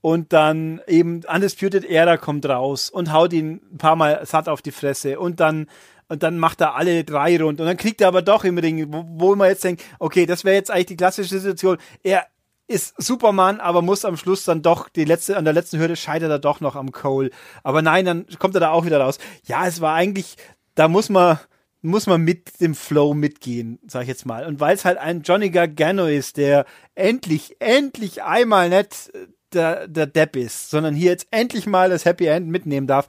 und 0.00 0.32
dann 0.32 0.80
eben 0.86 1.22
Undisputed 1.24 1.84
Era 1.84 2.16
kommt 2.16 2.46
raus 2.46 2.90
und 2.90 3.12
haut 3.12 3.32
ihn 3.32 3.60
ein 3.72 3.78
paar 3.78 3.96
Mal 3.96 4.24
satt 4.26 4.48
auf 4.48 4.62
die 4.62 4.72
Fresse 4.72 5.18
und 5.18 5.40
dann 5.40 5.66
und 6.10 6.22
dann 6.22 6.38
macht 6.38 6.62
er 6.62 6.74
alle 6.74 7.04
drei 7.04 7.36
rund 7.42 7.60
und 7.60 7.66
dann 7.66 7.76
kriegt 7.76 8.00
er 8.00 8.08
aber 8.08 8.22
doch 8.22 8.44
im 8.44 8.56
Ring, 8.56 8.90
wo, 8.90 9.04
wo 9.06 9.36
man 9.36 9.48
jetzt 9.48 9.62
denkt, 9.64 9.84
okay, 9.98 10.24
das 10.24 10.42
wäre 10.42 10.56
jetzt 10.56 10.70
eigentlich 10.70 10.86
die 10.86 10.96
klassische 10.96 11.38
Situation. 11.38 11.76
Er 12.02 12.26
ist 12.68 12.94
Superman, 12.98 13.60
aber 13.60 13.82
muss 13.82 14.04
am 14.04 14.16
Schluss 14.16 14.44
dann 14.44 14.62
doch 14.62 14.88
die 14.90 15.04
letzte 15.04 15.36
an 15.36 15.44
der 15.44 15.54
letzten 15.54 15.78
Hürde 15.78 15.96
scheitert 15.96 16.30
er 16.30 16.38
doch 16.38 16.60
noch 16.60 16.76
am 16.76 16.92
Cole. 16.92 17.30
Aber 17.62 17.82
nein, 17.82 18.04
dann 18.04 18.26
kommt 18.38 18.54
er 18.54 18.60
da 18.60 18.70
auch 18.70 18.84
wieder 18.84 19.00
raus. 19.00 19.18
Ja, 19.44 19.66
es 19.66 19.80
war 19.80 19.94
eigentlich, 19.94 20.36
da 20.78 20.86
muss 20.86 21.08
man 21.08 21.38
muss 21.80 22.06
man 22.06 22.22
mit 22.22 22.60
dem 22.60 22.74
Flow 22.74 23.14
mitgehen, 23.14 23.78
sag 23.86 24.02
ich 24.02 24.08
jetzt 24.08 24.26
mal. 24.26 24.46
Und 24.46 24.58
weil 24.58 24.74
es 24.74 24.84
halt 24.84 24.98
ein 24.98 25.22
Johnny 25.22 25.50
Gargano 25.50 26.06
ist, 26.06 26.36
der 26.36 26.66
endlich, 26.96 27.56
endlich 27.60 28.24
einmal 28.24 28.68
nicht 28.68 29.12
der, 29.52 29.86
der 29.86 30.06
Depp 30.06 30.34
ist, 30.34 30.70
sondern 30.70 30.94
hier 30.94 31.12
jetzt 31.12 31.28
endlich 31.30 31.66
mal 31.66 31.88
das 31.88 32.04
Happy 32.04 32.26
End 32.26 32.48
mitnehmen 32.48 32.88
darf, 32.88 33.06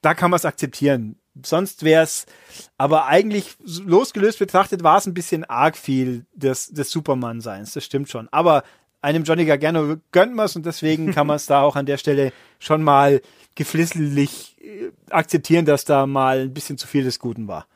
da 0.00 0.14
kann 0.14 0.30
man 0.30 0.38
es 0.38 0.46
akzeptieren. 0.46 1.18
Sonst 1.44 1.84
wäre 1.84 2.02
es, 2.02 2.24
aber 2.78 3.06
eigentlich 3.06 3.56
losgelöst 3.60 4.38
betrachtet, 4.38 4.82
war 4.82 4.96
es 4.96 5.06
ein 5.06 5.14
bisschen 5.14 5.44
arg 5.44 5.76
viel 5.76 6.26
des, 6.32 6.68
des 6.68 6.90
Superman-Seins, 6.90 7.72
das 7.74 7.84
stimmt 7.84 8.08
schon. 8.08 8.28
Aber 8.32 8.64
einem 9.08 9.24
Johnny 9.24 9.44
Gargano 9.44 9.96
gönnt 10.12 10.34
man 10.34 10.46
es 10.46 10.56
und 10.56 10.66
deswegen 10.66 11.12
kann 11.12 11.26
man 11.26 11.36
es 11.36 11.46
da 11.46 11.62
auch 11.62 11.76
an 11.76 11.86
der 11.86 11.96
Stelle 11.96 12.32
schon 12.58 12.82
mal 12.82 13.22
geflissentlich 13.54 14.56
äh, 14.60 14.90
akzeptieren, 15.10 15.64
dass 15.64 15.84
da 15.84 16.06
mal 16.06 16.40
ein 16.40 16.54
bisschen 16.54 16.78
zu 16.78 16.86
viel 16.86 17.04
des 17.04 17.18
Guten 17.18 17.48
war. 17.48 17.66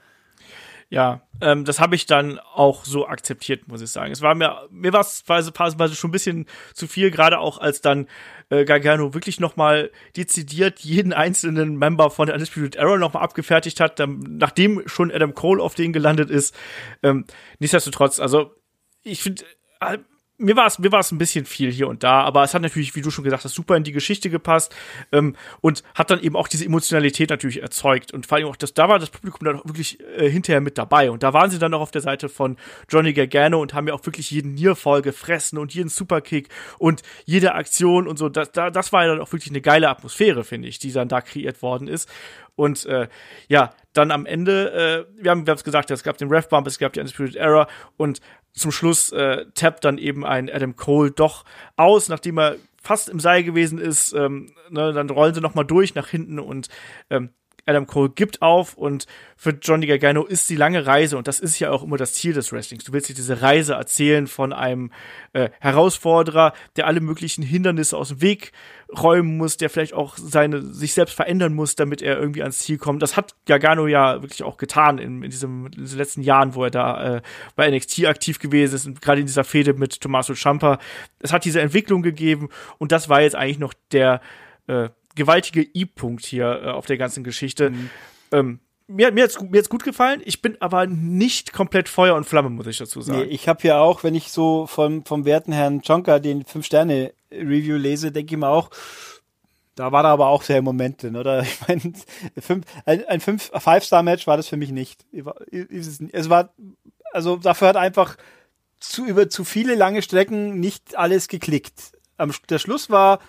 Ja, 0.90 1.22
ähm, 1.40 1.64
das 1.64 1.80
habe 1.80 1.94
ich 1.94 2.04
dann 2.04 2.38
auch 2.38 2.84
so 2.84 3.06
akzeptiert, 3.08 3.66
muss 3.66 3.80
ich 3.80 3.90
sagen. 3.90 4.12
Es 4.12 4.20
war 4.20 4.34
mir, 4.34 4.68
mir 4.70 4.92
war 4.92 5.00
es 5.00 5.22
phasenweise 5.24 5.94
schon 5.94 6.10
ein 6.10 6.12
bisschen 6.12 6.46
zu 6.74 6.86
viel, 6.86 7.10
gerade 7.10 7.38
auch 7.38 7.56
als 7.56 7.80
dann 7.80 8.08
äh, 8.50 8.66
Gargano 8.66 9.14
wirklich 9.14 9.40
nochmal 9.40 9.90
dezidiert 10.18 10.80
jeden 10.80 11.14
einzelnen 11.14 11.78
Member 11.78 12.10
von 12.10 12.26
der 12.26 12.34
Undisputed 12.34 12.76
Era 12.76 12.98
nochmal 12.98 13.22
abgefertigt 13.22 13.80
hat, 13.80 14.00
dann, 14.00 14.36
nachdem 14.36 14.82
schon 14.86 15.10
Adam 15.10 15.32
Cole 15.32 15.62
auf 15.62 15.74
den 15.74 15.94
gelandet 15.94 16.28
ist. 16.28 16.54
Ähm, 17.02 17.24
nichtsdestotrotz, 17.58 18.20
also 18.20 18.54
ich 19.02 19.22
finde, 19.22 19.44
äh, 19.80 19.96
mir 20.42 20.56
war 20.56 20.66
es 20.66 20.78
mir 20.78 20.92
war 20.92 21.00
es 21.00 21.12
ein 21.12 21.18
bisschen 21.18 21.44
viel 21.46 21.70
hier 21.70 21.88
und 21.88 22.02
da, 22.02 22.22
aber 22.22 22.42
es 22.42 22.54
hat 22.54 22.62
natürlich, 22.62 22.94
wie 22.94 23.00
du 23.00 23.10
schon 23.10 23.24
gesagt 23.24 23.44
hast, 23.44 23.54
super 23.54 23.76
in 23.76 23.84
die 23.84 23.92
Geschichte 23.92 24.30
gepasst 24.30 24.74
ähm, 25.12 25.36
und 25.60 25.82
hat 25.94 26.10
dann 26.10 26.20
eben 26.20 26.36
auch 26.36 26.48
diese 26.48 26.64
Emotionalität 26.64 27.30
natürlich 27.30 27.62
erzeugt 27.62 28.12
und 28.12 28.26
vor 28.26 28.38
allem 28.38 28.48
auch 28.48 28.56
das 28.56 28.74
da 28.74 28.88
war 28.88 28.98
das 28.98 29.10
Publikum 29.10 29.44
dann 29.44 29.60
auch 29.60 29.66
wirklich 29.66 29.98
äh, 30.16 30.28
hinterher 30.28 30.60
mit 30.60 30.78
dabei 30.78 31.10
und 31.10 31.22
da 31.22 31.32
waren 31.32 31.50
sie 31.50 31.58
dann 31.58 31.72
auch 31.74 31.80
auf 31.80 31.90
der 31.90 32.02
Seite 32.02 32.28
von 32.28 32.56
Johnny 32.88 33.12
Gargano 33.12 33.60
und 33.60 33.74
haben 33.74 33.88
ja 33.88 33.94
auch 33.94 34.04
wirklich 34.04 34.30
jeden 34.30 34.54
Nearfall 34.54 35.02
gefressen 35.02 35.58
und 35.58 35.74
jeden 35.74 35.88
Superkick 35.88 36.48
und 36.78 37.02
jede 37.24 37.54
Aktion 37.54 38.06
und 38.06 38.18
so 38.18 38.28
das 38.28 38.52
da, 38.52 38.70
das 38.70 38.92
war 38.92 39.04
ja 39.04 39.12
dann 39.12 39.20
auch 39.20 39.32
wirklich 39.32 39.50
eine 39.50 39.60
geile 39.60 39.88
Atmosphäre 39.88 40.44
finde 40.44 40.68
ich, 40.68 40.78
die 40.78 40.92
dann 40.92 41.08
da 41.08 41.20
kreiert 41.20 41.62
worden 41.62 41.88
ist. 41.88 42.08
Und 42.54 42.84
äh, 42.84 43.08
ja, 43.48 43.70
dann 43.92 44.10
am 44.10 44.26
Ende, 44.26 45.06
äh, 45.18 45.22
wir 45.22 45.30
haben 45.30 45.44
es 45.46 45.64
gesagt, 45.64 45.90
es 45.90 46.02
gab 46.02 46.16
den 46.18 46.28
Ref 46.28 46.48
Bump, 46.48 46.66
es 46.66 46.78
gab 46.78 46.92
die 46.92 47.00
Undisputed 47.00 47.36
Era 47.36 47.68
und 47.96 48.20
zum 48.52 48.72
Schluss 48.72 49.12
äh, 49.12 49.46
tappt 49.54 49.84
dann 49.84 49.98
eben 49.98 50.24
ein 50.24 50.50
Adam 50.50 50.76
Cole 50.76 51.10
doch 51.10 51.44
aus, 51.76 52.08
nachdem 52.08 52.38
er 52.38 52.56
fast 52.82 53.08
im 53.08 53.20
Seil 53.20 53.44
gewesen 53.44 53.78
ist. 53.78 54.12
Ähm, 54.12 54.54
ne, 54.70 54.92
dann 54.92 55.10
rollen 55.10 55.34
sie 55.34 55.40
noch 55.40 55.54
mal 55.54 55.64
durch 55.64 55.94
nach 55.94 56.08
hinten 56.08 56.38
und 56.38 56.68
ähm, 57.10 57.30
Adam 57.64 57.86
Cole 57.86 58.10
gibt 58.10 58.42
auf 58.42 58.74
und 58.74 59.06
für 59.36 59.50
Johnny 59.50 59.86
Gargano 59.86 60.24
ist 60.24 60.50
die 60.50 60.56
lange 60.56 60.84
Reise 60.84 61.16
und 61.16 61.28
das 61.28 61.38
ist 61.38 61.58
ja 61.60 61.70
auch 61.70 61.82
immer 61.82 61.96
das 61.96 62.14
Ziel 62.14 62.32
des 62.32 62.52
Wrestlings. 62.52 62.84
Du 62.84 62.92
willst 62.92 63.08
dir 63.08 63.14
diese 63.14 63.40
Reise 63.40 63.74
erzählen 63.74 64.26
von 64.26 64.52
einem 64.52 64.90
äh, 65.32 65.50
Herausforderer, 65.60 66.54
der 66.76 66.86
alle 66.86 67.00
möglichen 67.00 67.42
Hindernisse 67.42 67.96
aus 67.96 68.08
dem 68.08 68.20
Weg 68.20 68.52
räumen 69.00 69.36
muss, 69.36 69.56
der 69.56 69.70
vielleicht 69.70 69.94
auch 69.94 70.16
seine 70.16 70.62
sich 70.62 70.94
selbst 70.94 71.14
verändern 71.14 71.54
muss, 71.54 71.76
damit 71.76 72.02
er 72.02 72.18
irgendwie 72.18 72.42
ans 72.42 72.58
Ziel 72.58 72.78
kommt. 72.78 73.02
Das 73.02 73.16
hat 73.16 73.34
Gargano 73.46 73.86
ja 73.86 74.22
wirklich 74.22 74.42
auch 74.42 74.56
getan 74.56 74.98
in, 74.98 75.22
in, 75.22 75.30
diesem, 75.30 75.66
in 75.66 75.72
diesen 75.72 75.98
letzten 75.98 76.22
Jahren, 76.22 76.54
wo 76.54 76.64
er 76.64 76.70
da 76.70 77.16
äh, 77.16 77.22
bei 77.56 77.70
NXT 77.70 78.06
aktiv 78.06 78.38
gewesen 78.38 78.74
ist 78.74 78.86
und 78.86 79.00
gerade 79.00 79.20
in 79.20 79.26
dieser 79.26 79.44
Fehde 79.44 79.74
mit 79.74 80.00
Tommaso 80.00 80.34
Ciampa. 80.34 80.78
Es 81.20 81.32
hat 81.32 81.44
diese 81.44 81.60
Entwicklung 81.60 82.02
gegeben 82.02 82.48
und 82.78 82.92
das 82.92 83.08
war 83.08 83.22
jetzt 83.22 83.36
eigentlich 83.36 83.58
noch 83.58 83.74
der 83.92 84.20
äh, 84.66 84.88
gewaltige 85.14 85.62
I-Punkt 85.74 86.24
hier 86.24 86.62
äh, 86.62 86.68
auf 86.68 86.86
der 86.86 86.98
ganzen 86.98 87.24
Geschichte. 87.24 87.70
Mhm. 87.70 87.90
Ähm, 88.32 88.60
mir, 88.92 89.12
mir 89.12 89.24
hat's, 89.24 89.40
mir 89.40 89.58
hat's 89.58 89.68
gut 89.68 89.84
gefallen. 89.84 90.22
Ich 90.24 90.42
bin 90.42 90.56
aber 90.60 90.86
nicht 90.86 91.52
komplett 91.52 91.88
Feuer 91.88 92.14
und 92.14 92.24
Flamme, 92.24 92.50
muss 92.50 92.66
ich 92.66 92.78
dazu 92.78 93.00
sagen. 93.00 93.20
Nee, 93.20 93.24
ich 93.24 93.48
habe 93.48 93.66
ja 93.66 93.80
auch, 93.80 94.04
wenn 94.04 94.14
ich 94.14 94.30
so 94.30 94.66
vom, 94.66 95.04
vom 95.04 95.24
werten 95.24 95.52
Herrn 95.52 95.80
Jonka 95.80 96.18
den 96.18 96.44
5-Sterne-Review 96.44 97.76
lese, 97.76 98.12
denke 98.12 98.34
ich 98.34 98.38
mir 98.38 98.48
auch, 98.48 98.70
Da 99.74 99.90
war 99.90 100.04
er 100.04 100.10
aber 100.10 100.28
auch 100.28 100.42
sehr 100.42 100.58
im 100.58 100.64
Moment 100.64 101.02
drin, 101.02 101.16
oder? 101.16 101.42
Ich 101.46 101.60
meine, 101.66 101.92
ein, 102.84 103.04
ein 103.06 103.20
Five-Star-Match 103.20 104.26
war 104.26 104.36
das 104.36 104.48
für 104.48 104.56
mich 104.56 104.70
nicht. 104.70 105.04
Es 106.12 106.28
war, 106.28 106.52
also 107.12 107.36
dafür 107.36 107.68
hat 107.68 107.76
einfach 107.76 108.16
zu, 108.80 109.06
über 109.06 109.30
zu 109.30 109.44
viele 109.44 109.74
lange 109.74 110.02
Strecken 110.02 110.60
nicht 110.60 110.96
alles 110.96 111.28
geklickt. 111.28 111.92
Am, 112.18 112.32
der 112.48 112.58
Schluss 112.58 112.90
war 112.90 113.20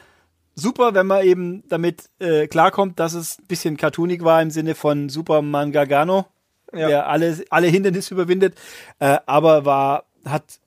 super, 0.56 0.94
wenn 0.94 1.08
man 1.08 1.26
eben 1.26 1.64
damit 1.68 2.10
äh, 2.20 2.48
klarkommt, 2.48 3.00
dass 3.00 3.14
es 3.14 3.40
ein 3.40 3.48
bisschen 3.48 3.78
cartoonig 3.78 4.24
war 4.24 4.42
im 4.42 4.52
Sinne 4.52 4.76
von 4.76 5.10
Superman 5.10 5.72
Gargano, 5.72 6.26
ja. 6.74 6.88
der 6.88 7.08
alle, 7.08 7.44
alle 7.50 7.68
Hindernisse 7.68 8.14
überwindet, 8.14 8.56
äh, 9.00 9.18
aber 9.26 9.66
war, 9.66 10.06
hat 10.26 10.60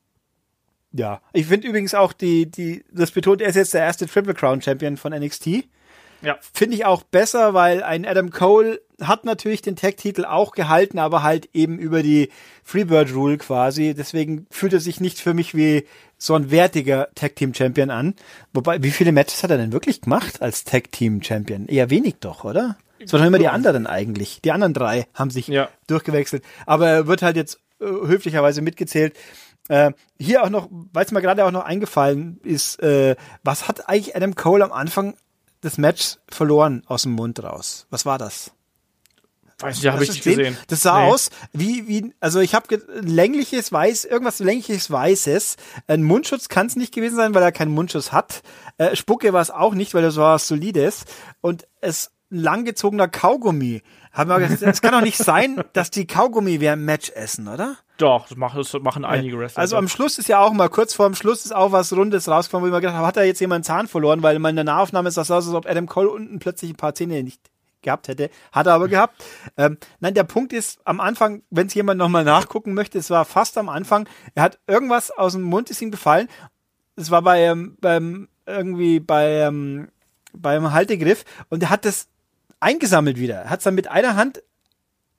ja, 0.93 1.21
ich 1.33 1.47
finde 1.47 1.69
übrigens 1.69 1.95
auch 1.95 2.13
die, 2.13 2.51
die, 2.51 2.85
das 2.91 3.11
betont, 3.11 3.43
er 3.43 3.49
ist 3.49 3.57
jetzt 3.57 3.75
der 3.75 3.83
erste 3.83 4.07
Triple 4.07 4.33
Crown 4.33 4.63
Champion 4.63 4.97
von 4.97 5.13
NXT. 5.13 5.65
Ja. 6.23 6.39
Finde 6.53 6.77
ich 6.77 6.85
auch 6.85 7.03
besser, 7.03 7.55
weil 7.55 7.83
ein 7.83 8.07
Adam 8.07 8.31
Cole 8.31 8.81
hat 9.01 9.25
natürlich 9.25 9.63
den 9.63 9.77
Tag-Titel 9.77 10.25
auch 10.25 10.53
gehalten, 10.53 10.99
aber 10.99 11.23
halt 11.23 11.51
eben 11.53 11.79
über 11.79 12.03
die 12.03 12.31
Freebird 12.65 13.15
Rule 13.15 13.39
quasi. 13.39 13.95
Deswegen 13.95 14.47
fühlt 14.51 14.73
er 14.73 14.81
sich 14.81 15.01
nicht 15.01 15.21
für 15.21 15.35
mich 15.35 15.55
wie 15.55 15.87
so 16.19 16.35
ein 16.35 16.51
wertiger 16.51 17.09
Tag-Team-Champion 17.15 17.91
an. 17.91 18.15
Wobei, 18.55 18.83
wie 18.83 18.91
viele 18.91 19.13
Matches 19.13 19.43
hat 19.43 19.51
er 19.51 19.59
denn 19.59 19.73
wirklich 19.73 20.01
gemacht 20.01 20.41
als 20.41 20.65
Tag-Team-Champion? 20.65 21.67
Eher 21.67 21.91
wenig 21.91 22.17
doch, 22.21 22.45
oder? 22.45 22.77
Es 22.99 23.13
waren 23.13 23.27
immer 23.27 23.39
die 23.39 23.49
anderen 23.49 23.87
eigentlich. 23.87 24.41
Die 24.43 24.53
anderen 24.53 24.73
drei 24.73 25.07
haben 25.13 25.31
sich 25.31 25.49
ja. 25.49 25.69
durchgewechselt. 25.87 26.43
Aber 26.65 26.89
er 26.89 27.07
wird 27.07 27.23
halt 27.23 27.37
jetzt 27.37 27.61
äh, 27.81 27.85
höflicherweise 27.85 28.63
mitgezählt. 28.63 29.15
Äh, 29.69 29.93
hier 30.19 30.45
auch 30.45 30.49
noch, 30.49 30.69
weil 30.71 31.05
es 31.05 31.13
mir 31.13 31.21
gerade 31.21 31.45
auch 31.45 31.51
noch 31.51 31.65
eingefallen 31.65 32.41
ist, 32.43 32.81
äh, 32.83 33.17
was 33.43 33.69
hat 33.69 33.89
eigentlich 33.89 34.17
Adam 34.17 34.35
Cole 34.35 34.65
am 34.65 34.73
Anfang 34.73 35.15
des 35.63 35.79
Matches 35.79 36.21
verloren 36.29 36.83
aus 36.87 37.03
dem 37.03 37.13
Mund 37.13 37.43
raus? 37.43 37.87
Was 37.91 38.07
war 38.07 38.19
das? 38.19 38.53
Weiß 39.59 39.77
nicht, 39.79 39.91
habe 39.91 40.05
ich 40.05 40.11
nicht 40.11 40.23
gesehen. 40.23 40.59
Das 40.69 40.83
sah 40.83 41.01
nee. 41.01 41.11
aus 41.11 41.31
wie, 41.53 41.89
wie, 41.89 42.15
also 42.21 42.41
ich 42.41 42.55
habe 42.55 42.79
längliches 43.01 43.73
Weiß, 43.73 44.05
irgendwas 44.05 44.39
längliches 44.39 44.91
Weißes. 44.91 45.57
Ein 45.87 46.03
Mundschutz 46.03 46.49
kann 46.49 46.67
es 46.67 46.77
nicht 46.77 46.93
gewesen 46.93 47.17
sein, 47.17 47.35
weil 47.35 47.43
er 47.43 47.53
keinen 47.53 47.73
Mundschutz 47.73 48.13
hat. 48.13 48.43
Äh, 48.77 48.95
Spucke 48.97 49.33
war 49.33 49.41
es 49.41 49.51
auch 49.51 49.73
nicht, 49.73 49.95
weil 49.95 50.03
das 50.03 50.17
war 50.17 50.35
was 50.35 50.47
Solides. 50.47 51.07
Und 51.41 51.67
es 51.81 52.11
langgezogener 52.29 53.09
Kaugummi. 53.09 53.83
Haben 54.17 54.31
wir 54.31 54.41
gesagt, 54.41 54.63
es 54.63 54.81
kann 54.81 54.93
doch 54.93 55.03
nicht 55.03 55.19
sein, 55.19 55.63
dass 55.75 55.91
die 55.91 56.07
Kaugummi 56.07 56.59
während 56.61 56.83
Match 56.83 57.11
essen, 57.11 57.49
oder? 57.49 57.77
Doch, 57.99 58.27
das 58.29 58.37
machen, 58.39 58.63
das 58.63 58.73
machen 58.83 59.05
einige 59.05 59.39
Wrestler. 59.39 59.61
Also 59.61 59.77
am 59.77 59.89
Schluss 59.89 60.17
ist 60.17 60.29
ja 60.29 60.41
auch 60.41 60.55
mal, 60.55 60.71
kurz 60.71 60.95
vor 60.95 61.07
dem 61.07 61.15
Schluss 61.15 61.45
ist 61.45 61.55
auch 61.55 61.71
was 61.71 61.93
Rundes 61.93 62.27
rausgekommen, 62.27 62.65
wo 62.65 62.69
ich 62.69 62.73
mir 62.73 62.81
gedacht 62.81 62.97
habe, 62.97 63.07
hat 63.07 63.19
er 63.19 63.25
jetzt 63.25 63.41
jemand 63.41 63.67
Zahn 63.67 63.89
verloren, 63.89 64.23
weil 64.23 64.37
in 64.37 64.43
meiner 64.43 64.65
Nahaufnahme 64.65 65.11
ist 65.11 65.19
das 65.19 65.31
aus, 65.31 65.47
als 65.47 65.55
ob 65.55 65.67
Adam 65.67 65.87
Cole 65.87 66.09
unten 66.09 66.39
plötzlich 66.39 66.71
ein 66.71 66.77
paar 66.77 66.95
Zähne 66.95 67.23
nicht 67.23 67.51
gehabt 67.83 68.09
hätte. 68.09 68.31
Hat 68.53 68.67
er 68.67 68.75
aber 68.75 68.89
gehabt. 68.89 69.23
Ähm, 69.59 69.77
nein, 70.01 70.15
der 70.15 70.25
Punkt 70.25 70.55
ist, 70.55 70.81
am 70.85 70.99
Anfang, 70.99 71.43
wenn 71.51 71.67
es 71.67 71.75
jemand 71.75 71.99
nochmal 71.99 72.25
nachgucken 72.25 72.73
möchte, 72.73 72.99
es 72.99 73.11
war 73.11 73.27
fast 73.27 73.59
am 73.59 73.69
Anfang, 73.69 74.09
er 74.35 74.45
hat 74.45 74.59
irgendwas 74.67 75.11
aus 75.11 75.35
dem 75.35 75.43
Mund 75.43 75.69
ist 75.69 75.83
ihm 75.83 75.91
gefallen. 75.91 76.29
Es 76.97 77.11
war 77.11 77.21
bei, 77.21 77.43
ähm, 77.43 77.77
beim, 77.83 78.29
irgendwie 78.47 78.99
bei, 78.99 79.41
ähm, 79.41 79.89
beim 80.33 80.73
Haltegriff 80.73 81.25
und 81.51 81.63
er 81.63 81.71
hat 81.71 81.85
das 81.85 82.09
eingesammelt 82.61 83.19
wieder. 83.19 83.43
Er 83.43 83.51
hat 83.51 83.61
es 83.61 83.65
dann 83.65 83.75
mit 83.75 83.89
einer 83.89 84.17
Hand 84.17 84.43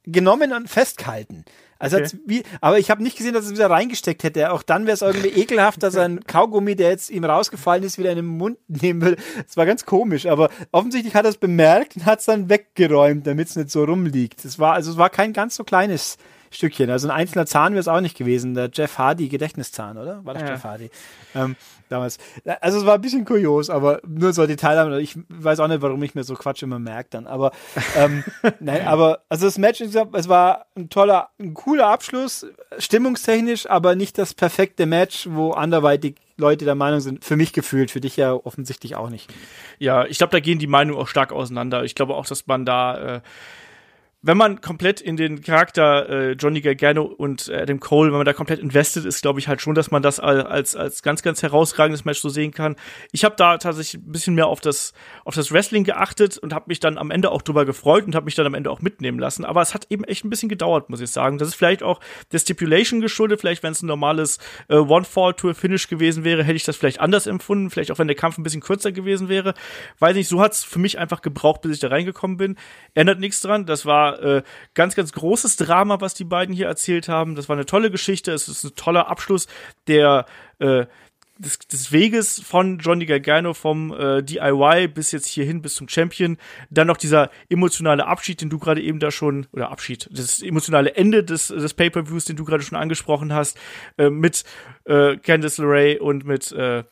genommen 0.03 0.53
und 0.53 0.69
festgehalten. 0.69 1.43
Also 1.79 1.97
okay. 1.97 2.17
wie, 2.25 2.43
aber 2.59 2.79
ich 2.79 2.89
habe 2.89 3.03
nicht 3.03 3.17
gesehen, 3.17 3.33
dass 3.33 3.45
er 3.45 3.51
es 3.51 3.57
wieder 3.57 3.69
reingesteckt 3.69 4.23
hätte. 4.23 4.51
Auch 4.51 4.63
dann 4.63 4.85
wäre 4.85 4.95
es 4.95 5.01
irgendwie 5.01 5.27
ekelhaft, 5.41 5.83
dass 5.83 5.95
er 5.95 6.05
ein 6.05 6.23
Kaugummi, 6.23 6.75
der 6.75 6.89
jetzt 6.89 7.09
ihm 7.09 7.23
rausgefallen 7.23 7.83
ist, 7.83 7.97
wieder 7.97 8.09
in 8.09 8.15
den 8.15 8.25
Mund 8.25 8.57
nehmen 8.67 9.01
würde. 9.01 9.21
Es 9.47 9.57
war 9.57 9.65
ganz 9.65 9.85
komisch, 9.85 10.25
aber 10.25 10.49
offensichtlich 10.71 11.13
hat 11.13 11.25
er 11.25 11.29
es 11.29 11.37
bemerkt 11.37 11.95
und 11.95 12.05
hat 12.05 12.19
es 12.19 12.25
dann 12.25 12.49
weggeräumt, 12.49 13.27
damit 13.27 13.49
es 13.49 13.55
nicht 13.55 13.69
so 13.69 13.83
rumliegt. 13.83 14.43
Es 14.43 14.57
war 14.57 14.73
also 14.73 14.91
es 14.91 14.97
war 14.97 15.09
kein 15.09 15.33
ganz 15.33 15.55
so 15.55 15.63
kleines 15.63 16.17
Stückchen. 16.49 16.89
Also 16.89 17.07
ein 17.09 17.15
einzelner 17.15 17.45
Zahn 17.45 17.73
wäre 17.73 17.81
es 17.81 17.87
auch 17.87 18.01
nicht 18.01 18.17
gewesen. 18.17 18.55
Der 18.55 18.69
Jeff 18.73 18.97
Hardy 18.97 19.27
Gedächtniszahn, 19.27 19.97
oder? 19.97 20.25
War 20.25 20.33
das 20.33 20.43
ja. 20.43 20.49
Jeff 20.51 20.63
Hardy? 20.63 20.89
Ähm, 21.35 21.55
damals. 21.89 22.17
Also 22.61 22.79
es 22.79 22.85
war 22.85 22.95
ein 22.95 23.01
bisschen 23.01 23.25
kurios, 23.25 23.69
aber 23.69 24.01
nur 24.07 24.33
so 24.33 24.45
Detail. 24.47 24.99
Ich 24.99 25.17
weiß 25.29 25.59
auch 25.59 25.67
nicht, 25.67 25.81
warum 25.81 26.01
ich 26.03 26.15
mir 26.15 26.23
so 26.23 26.35
Quatsch 26.35 26.63
immer 26.63 26.79
merke 26.79 27.09
dann. 27.11 27.27
Aber 27.27 27.51
ähm, 27.95 28.23
nein, 28.59 28.85
aber 28.87 29.21
also 29.29 29.45
das 29.45 29.57
Match, 29.57 29.81
es 29.81 30.29
war 30.29 30.65
ein 30.75 30.89
toller, 30.89 31.29
ein 31.39 31.53
cooler 31.53 31.87
Abschluss, 31.87 32.45
stimmungstechnisch, 32.77 33.69
aber 33.69 33.95
nicht 33.95 34.17
das 34.17 34.33
perfekte 34.33 34.85
Match, 34.85 35.27
wo 35.29 35.51
anderweitig 35.51 36.15
Leute 36.37 36.65
der 36.65 36.75
Meinung 36.75 36.99
sind, 36.99 37.25
für 37.25 37.35
mich 37.35 37.51
gefühlt, 37.51 37.89
für 37.89 38.01
dich 38.01 38.15
ja 38.15 38.33
offensichtlich 38.33 38.95
auch 38.95 39.09
nicht. 39.09 39.33
Ja, 39.79 40.05
ich 40.05 40.19
glaube, 40.19 40.31
da 40.31 40.39
gehen 40.39 40.59
die 40.59 40.67
Meinungen 40.67 40.99
auch 40.99 41.07
stark 41.07 41.31
auseinander. 41.31 41.83
Ich 41.83 41.95
glaube 41.95 42.15
auch, 42.15 42.27
dass 42.27 42.45
man 42.45 42.65
da 42.65 43.15
äh, 43.15 43.21
wenn 44.27 44.35
man 44.35 44.59
komplett 44.59 44.99
in 44.99 45.15
den 45.15 45.41
Charakter 45.41 46.09
äh, 46.09 46.31
Johnny 46.33 46.59
Gargano 46.59 47.03
und 47.03 47.47
äh, 47.47 47.61
Adam 47.61 47.79
Cole, 47.79 48.11
wenn 48.11 48.17
man 48.17 48.25
da 48.25 48.33
komplett 48.33 48.59
invested 48.59 49.05
ist, 49.05 49.21
glaube 49.21 49.39
ich 49.39 49.47
halt 49.47 49.61
schon, 49.61 49.73
dass 49.73 49.89
man 49.89 50.01
das 50.01 50.19
als 50.19 50.75
als 50.75 51.01
ganz 51.01 51.23
ganz 51.23 51.43
herausragendes 51.43 52.03
Match 52.03 52.19
so 52.19 52.27
sehen 52.27 52.51
kann. 52.51 52.75
Ich 53.13 53.23
habe 53.23 53.35
da 53.37 53.57
tatsächlich 53.57 54.03
ein 54.03 54.11
bisschen 54.11 54.35
mehr 54.35 54.47
auf 54.47 54.59
das 54.59 54.91
auf 55.23 55.33
das 55.33 55.53
Wrestling 55.53 55.85
geachtet 55.85 56.37
und 56.37 56.53
habe 56.53 56.65
mich 56.67 56.81
dann 56.81 56.97
am 56.97 57.09
Ende 57.09 57.31
auch 57.31 57.41
drüber 57.41 57.63
gefreut 57.63 58.05
und 58.05 58.15
habe 58.15 58.25
mich 58.25 58.35
dann 58.35 58.45
am 58.45 58.53
Ende 58.53 58.69
auch 58.69 58.81
mitnehmen 58.81 59.17
lassen. 59.17 59.45
Aber 59.45 59.61
es 59.61 59.73
hat 59.73 59.87
eben 59.89 60.03
echt 60.03 60.25
ein 60.25 60.29
bisschen 60.29 60.49
gedauert, 60.49 60.89
muss 60.89 60.99
ich 60.99 61.09
sagen. 61.09 61.37
Das 61.37 61.47
ist 61.47 61.55
vielleicht 61.55 61.81
auch 61.81 62.01
der 62.33 62.39
Stipulation 62.39 62.99
geschuldet. 62.99 63.39
Vielleicht, 63.39 63.63
wenn 63.63 63.71
es 63.71 63.81
ein 63.81 63.87
normales 63.87 64.39
äh, 64.67 64.75
One-Fall-Tour-Finish 64.75 65.87
gewesen 65.87 66.25
wäre, 66.25 66.43
hätte 66.43 66.57
ich 66.57 66.65
das 66.65 66.75
vielleicht 66.75 66.99
anders 66.99 67.27
empfunden. 67.27 67.69
Vielleicht 67.69 67.91
auch, 67.91 67.99
wenn 67.99 68.07
der 68.07 68.17
Kampf 68.17 68.37
ein 68.37 68.43
bisschen 68.43 68.61
kürzer 68.61 68.91
gewesen 68.91 69.29
wäre. 69.29 69.53
Weiß 69.99 70.17
nicht. 70.17 70.27
So 70.27 70.41
hat's 70.41 70.65
für 70.65 70.79
mich 70.79 70.99
einfach 70.99 71.21
gebraucht, 71.21 71.61
bis 71.61 71.71
ich 71.71 71.79
da 71.79 71.87
reingekommen 71.87 72.35
bin. 72.35 72.57
Ändert 72.93 73.21
nichts 73.21 73.39
dran. 73.39 73.65
Das 73.65 73.85
war 73.85 74.16
äh, 74.17 74.43
ganz, 74.73 74.95
ganz 74.95 75.11
großes 75.13 75.57
Drama, 75.57 76.01
was 76.01 76.13
die 76.13 76.23
beiden 76.23 76.55
hier 76.55 76.67
erzählt 76.67 77.09
haben. 77.09 77.35
Das 77.35 77.49
war 77.49 77.55
eine 77.55 77.65
tolle 77.65 77.91
Geschichte. 77.91 78.31
Es 78.31 78.47
ist 78.47 78.63
ein 78.63 78.75
toller 78.75 79.07
Abschluss 79.09 79.47
der 79.87 80.25
äh, 80.59 80.85
des, 81.39 81.59
des 81.59 81.91
Weges 81.91 82.41
von 82.41 82.79
Johnny 82.79 83.05
Gargano 83.05 83.53
vom 83.53 83.93
äh, 83.93 84.23
DIY 84.23 84.87
bis 84.87 85.11
jetzt 85.11 85.27
hierhin 85.27 85.61
bis 85.61 85.75
zum 85.75 85.87
Champion. 85.87 86.37
Dann 86.69 86.87
noch 86.87 86.97
dieser 86.97 87.29
emotionale 87.49 88.05
Abschied, 88.05 88.41
den 88.41 88.49
du 88.49 88.59
gerade 88.59 88.81
eben 88.81 88.99
da 88.99 89.11
schon, 89.11 89.47
oder 89.51 89.69
Abschied, 89.69 90.09
das 90.11 90.41
emotionale 90.41 90.95
Ende 90.95 91.23
des, 91.23 91.47
des 91.47 91.73
Pay-Per-Views, 91.73 92.25
den 92.25 92.35
du 92.35 92.45
gerade 92.45 92.63
schon 92.63 92.77
angesprochen 92.77 93.33
hast, 93.33 93.57
äh, 93.97 94.09
mit 94.09 94.43
äh, 94.85 95.17
Candice 95.17 95.59
LeRae 95.59 95.99
und 95.99 96.25
mit, 96.25 96.51
äh, 96.51 96.83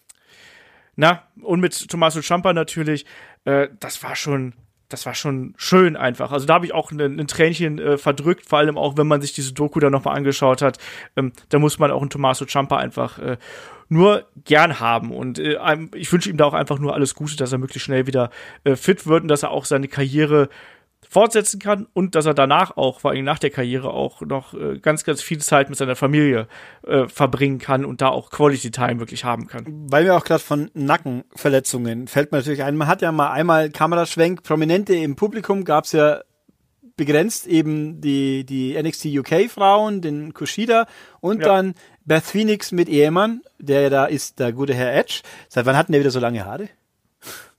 na, 0.95 1.23
und 1.41 1.59
mit 1.59 1.89
Tommaso 1.89 2.21
Ciampa 2.21 2.53
natürlich. 2.53 3.05
Äh, 3.45 3.69
das 3.79 4.01
war 4.03 4.15
schon 4.15 4.53
das 4.89 5.05
war 5.05 5.15
schon 5.15 5.53
schön 5.57 5.95
einfach. 5.95 6.31
Also 6.31 6.45
da 6.45 6.55
habe 6.55 6.65
ich 6.65 6.73
auch 6.73 6.91
ein, 6.91 6.99
ein 6.99 7.27
Tränchen 7.27 7.79
äh, 7.79 7.97
verdrückt, 7.97 8.47
vor 8.47 8.59
allem 8.59 8.77
auch, 8.77 8.97
wenn 8.97 9.07
man 9.07 9.21
sich 9.21 9.33
diese 9.33 9.53
Doku 9.53 9.79
da 9.79 9.89
nochmal 9.89 10.15
angeschaut 10.15 10.61
hat. 10.61 10.77
Ähm, 11.15 11.33
da 11.49 11.59
muss 11.59 11.79
man 11.79 11.91
auch 11.91 12.01
einen 12.01 12.09
Tommaso 12.09 12.45
Ciampa 12.45 12.77
einfach 12.77 13.17
äh, 13.19 13.37
nur 13.89 14.25
gern 14.43 14.79
haben. 14.79 15.11
Und 15.11 15.39
äh, 15.39 15.57
ich 15.95 16.11
wünsche 16.11 16.29
ihm 16.29 16.37
da 16.37 16.45
auch 16.45 16.53
einfach 16.53 16.79
nur 16.79 16.93
alles 16.93 17.15
Gute, 17.15 17.35
dass 17.35 17.51
er 17.51 17.57
möglichst 17.57 17.85
schnell 17.85 18.07
wieder 18.07 18.29
äh, 18.63 18.75
fit 18.75 19.07
wird 19.07 19.23
und 19.23 19.27
dass 19.27 19.43
er 19.43 19.51
auch 19.51 19.65
seine 19.65 19.87
Karriere 19.87 20.49
fortsetzen 21.15 21.61
kann 21.61 21.87
und 21.93 22.13
dass 22.13 22.25
er 22.25 22.33
danach 22.33 22.75
auch, 22.75 22.99
vor 22.99 23.11
allem 23.11 23.23
nach 23.23 23.39
der 23.39 23.49
Karriere, 23.49 23.91
auch 23.91 24.19
noch 24.19 24.53
äh, 24.53 24.79
ganz, 24.79 25.05
ganz 25.05 25.21
viel 25.21 25.37
Zeit 25.37 25.69
mit 25.69 25.77
seiner 25.77 25.95
Familie 25.95 26.49
äh, 26.85 27.07
verbringen 27.07 27.57
kann 27.57 27.85
und 27.85 28.01
da 28.01 28.09
auch 28.09 28.29
Quality 28.31 28.69
Time 28.69 28.99
wirklich 28.99 29.23
haben 29.23 29.47
kann. 29.47 29.63
Weil 29.89 30.03
wir 30.03 30.17
auch 30.17 30.25
gerade 30.25 30.43
von 30.43 30.69
Nackenverletzungen 30.73 32.09
fällt 32.09 32.33
mir 32.33 32.39
natürlich 32.39 32.63
ein. 32.63 32.75
Man 32.75 32.89
hat 32.89 33.01
ja 33.01 33.13
mal 33.13 33.31
einmal 33.31 33.69
Kameraschwenk, 33.69 34.43
Prominente 34.43 34.93
im 34.93 35.15
Publikum 35.15 35.63
gab 35.63 35.85
es 35.85 35.93
ja 35.93 36.19
begrenzt 36.97 37.47
eben 37.47 38.01
die, 38.01 38.45
die 38.45 38.77
NXT 38.77 39.05
UK 39.05 39.49
Frauen, 39.49 40.01
den 40.01 40.33
Kushida 40.33 40.85
und 41.21 41.39
ja. 41.39 41.47
dann 41.47 41.75
Beth 42.03 42.25
Phoenix 42.25 42.73
mit 42.73 42.89
Ehemann, 42.89 43.39
der 43.57 43.83
ja 43.83 43.89
da 43.89 44.05
ist, 44.05 44.39
der 44.39 44.51
gute 44.51 44.73
Herr 44.73 44.93
Edge. 44.93 45.21
Seit 45.47 45.65
wann 45.65 45.77
hatten 45.77 45.93
der 45.93 46.01
wieder 46.01 46.11
so 46.11 46.19
lange 46.19 46.43
Haare? 46.43 46.67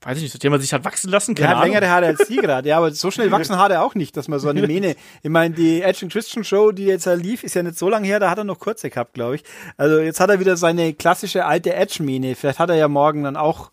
Weiß 0.03 0.19
ich 0.19 0.25
nicht, 0.25 0.33
seitdem 0.33 0.53
man 0.53 0.61
sich 0.61 0.73
hat 0.73 0.85
wachsen 0.85 1.11
lassen 1.11 1.35
kann. 1.35 1.47
Er 1.47 1.59
hat 1.59 1.65
längere 1.65 1.89
Haare 1.89 2.07
als 2.07 2.27
die 2.29 2.37
gerade, 2.37 2.69
ja, 2.69 2.79
aber 2.79 2.93
so 2.93 3.11
schnell 3.11 3.31
wachsen 3.31 3.57
Haare 3.57 3.81
auch 3.81 3.95
nicht, 3.95 4.17
dass 4.17 4.29
man 4.29 4.39
so 4.39 4.49
eine 4.49 4.67
Mähne. 4.67 4.97
Ich 5.23 5.31
meine, 5.31 5.55
die 5.55 5.83
Edge 5.83 6.01
and 6.03 6.13
Christian 6.13 6.45
Show, 6.45 6.73
die 6.73 6.85
jetzt 6.85 7.07
lief, 7.07 7.43
ist 7.43 7.55
ja 7.55 7.63
nicht 7.63 7.79
so 7.79 7.89
lange 7.89 8.07
her, 8.07 8.21
da 8.21 8.31
hat 8.31 8.39
er 8.39 8.45
noch 8.45 8.59
kurze 8.59 8.91
gehabt, 8.91 9.15
glaube 9.15 9.37
ich. 9.37 9.45
Also 9.77 9.99
jetzt 9.99 10.21
hat 10.21 10.31
er 10.31 10.39
wieder 10.39 10.57
seine 10.57 10.95
klassische 10.95 11.45
alte 11.45 11.75
Edge-Mähne. 11.75 12.35
Vielleicht 12.35 12.59
hat 12.59 12.71
er 12.71 12.77
ja 12.77 12.89
morgen 12.89 13.25
dann 13.25 13.37
auch 13.37 13.71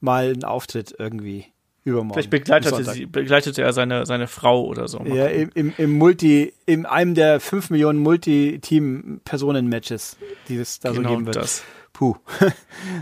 mal 0.00 0.30
einen 0.30 0.44
Auftritt 0.44 0.94
irgendwie. 0.98 1.46
Übermorgen. 1.84 2.14
Vielleicht 2.14 2.30
begleitete, 2.30 2.84
sie, 2.84 3.06
begleitete 3.06 3.62
er 3.62 3.72
seine, 3.72 4.06
seine 4.06 4.28
Frau 4.28 4.64
oder 4.66 4.86
so. 4.86 5.00
Ja, 5.00 5.26
im, 5.26 5.50
im, 5.54 5.72
im 5.76 5.98
Multi, 5.98 6.52
in 6.64 6.86
einem 6.86 7.16
der 7.16 7.40
fünf 7.40 7.70
Millionen 7.70 7.98
Multi-Team-Personen-Matches, 7.98 10.16
die 10.48 10.58
es 10.58 10.78
da 10.78 10.92
genau 10.92 11.08
so 11.08 11.14
geben 11.16 11.26
wird. 11.26 11.36
Das. 11.36 11.64
Puh. 11.92 12.14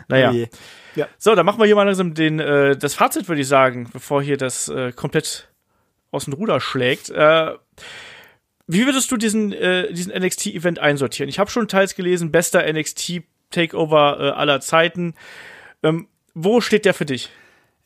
naja. 0.08 0.32
Ja. 0.94 1.08
So, 1.18 1.34
dann 1.34 1.46
machen 1.46 1.58
wir 1.58 1.66
hier 1.66 1.76
mal 1.76 1.84
langsam 1.84 2.14
den, 2.14 2.40
äh, 2.40 2.76
das 2.76 2.94
Fazit, 2.94 3.28
würde 3.28 3.42
ich 3.42 3.48
sagen, 3.48 3.88
bevor 3.92 4.22
hier 4.22 4.36
das 4.36 4.68
äh, 4.68 4.92
komplett 4.92 5.48
aus 6.10 6.24
dem 6.24 6.34
Ruder 6.34 6.60
schlägt. 6.60 7.10
Äh, 7.10 7.54
wie 8.66 8.86
würdest 8.86 9.10
du 9.10 9.16
diesen, 9.16 9.52
äh, 9.52 9.92
diesen 9.92 10.12
NXT-Event 10.12 10.78
einsortieren? 10.78 11.28
Ich 11.28 11.38
habe 11.38 11.50
schon 11.50 11.68
teils 11.68 11.94
gelesen, 11.94 12.30
bester 12.30 12.62
NXT-Takeover 12.72 14.20
äh, 14.20 14.30
aller 14.30 14.60
Zeiten. 14.60 15.14
Ähm, 15.82 16.08
wo 16.34 16.60
steht 16.60 16.84
der 16.84 16.94
für 16.94 17.06
dich? 17.06 17.30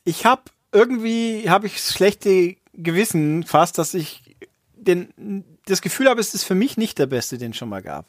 Ich 0.05 0.27
habe 0.27 0.43
irgendwie 0.73 1.49
habe 1.49 1.67
ich 1.67 1.79
schlechte 1.79 2.57
Gewissen 2.75 3.45
fast, 3.45 3.79
dass 3.79 3.95
ich 3.95 4.37
den, 4.75 5.45
das 5.67 5.81
Gefühl 5.81 6.09
habe, 6.09 6.21
es 6.21 6.35
ist 6.35 6.45
für 6.45 6.55
mich 6.55 6.77
nicht 6.77 6.99
der 6.99 7.07
beste, 7.07 7.39
den 7.39 7.53
es 7.53 7.57
schon 7.57 7.69
mal 7.69 7.83
gab. 7.83 8.07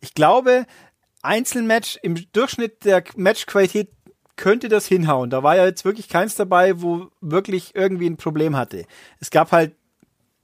Ich 0.00 0.14
glaube, 0.14 0.66
Einzelmatch 1.22 1.98
im 2.02 2.14
Durchschnitt 2.32 2.84
der 2.84 3.02
Matchqualität 3.16 3.90
könnte 4.36 4.68
das 4.68 4.86
hinhauen. 4.86 5.30
Da 5.30 5.42
war 5.42 5.56
ja 5.56 5.64
jetzt 5.64 5.84
wirklich 5.84 6.08
keins 6.08 6.34
dabei, 6.34 6.80
wo 6.80 7.08
wirklich 7.20 7.74
irgendwie 7.74 8.06
ein 8.06 8.16
Problem 8.16 8.56
hatte. 8.56 8.84
Es 9.20 9.30
gab 9.30 9.52
halt 9.52 9.72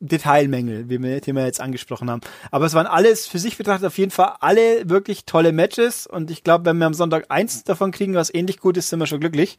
Detailmängel, 0.00 0.90
wie 0.90 1.00
wir, 1.00 1.20
die 1.20 1.32
wir 1.32 1.44
jetzt 1.44 1.60
angesprochen 1.60 2.10
haben. 2.10 2.22
Aber 2.50 2.66
es 2.66 2.74
waren 2.74 2.86
alles 2.86 3.28
für 3.28 3.38
sich 3.38 3.56
betrachtet 3.56 3.86
auf 3.86 3.98
jeden 3.98 4.10
Fall 4.10 4.34
alle 4.40 4.88
wirklich 4.88 5.24
tolle 5.26 5.52
Matches. 5.52 6.06
Und 6.06 6.30
ich 6.30 6.42
glaube, 6.42 6.64
wenn 6.64 6.78
wir 6.78 6.86
am 6.86 6.94
Sonntag 6.94 7.26
eins 7.28 7.62
davon 7.62 7.92
kriegen, 7.92 8.14
was 8.14 8.34
ähnlich 8.34 8.58
gut 8.58 8.76
ist, 8.76 8.88
sind 8.88 8.98
wir 8.98 9.06
schon 9.06 9.20
glücklich. 9.20 9.58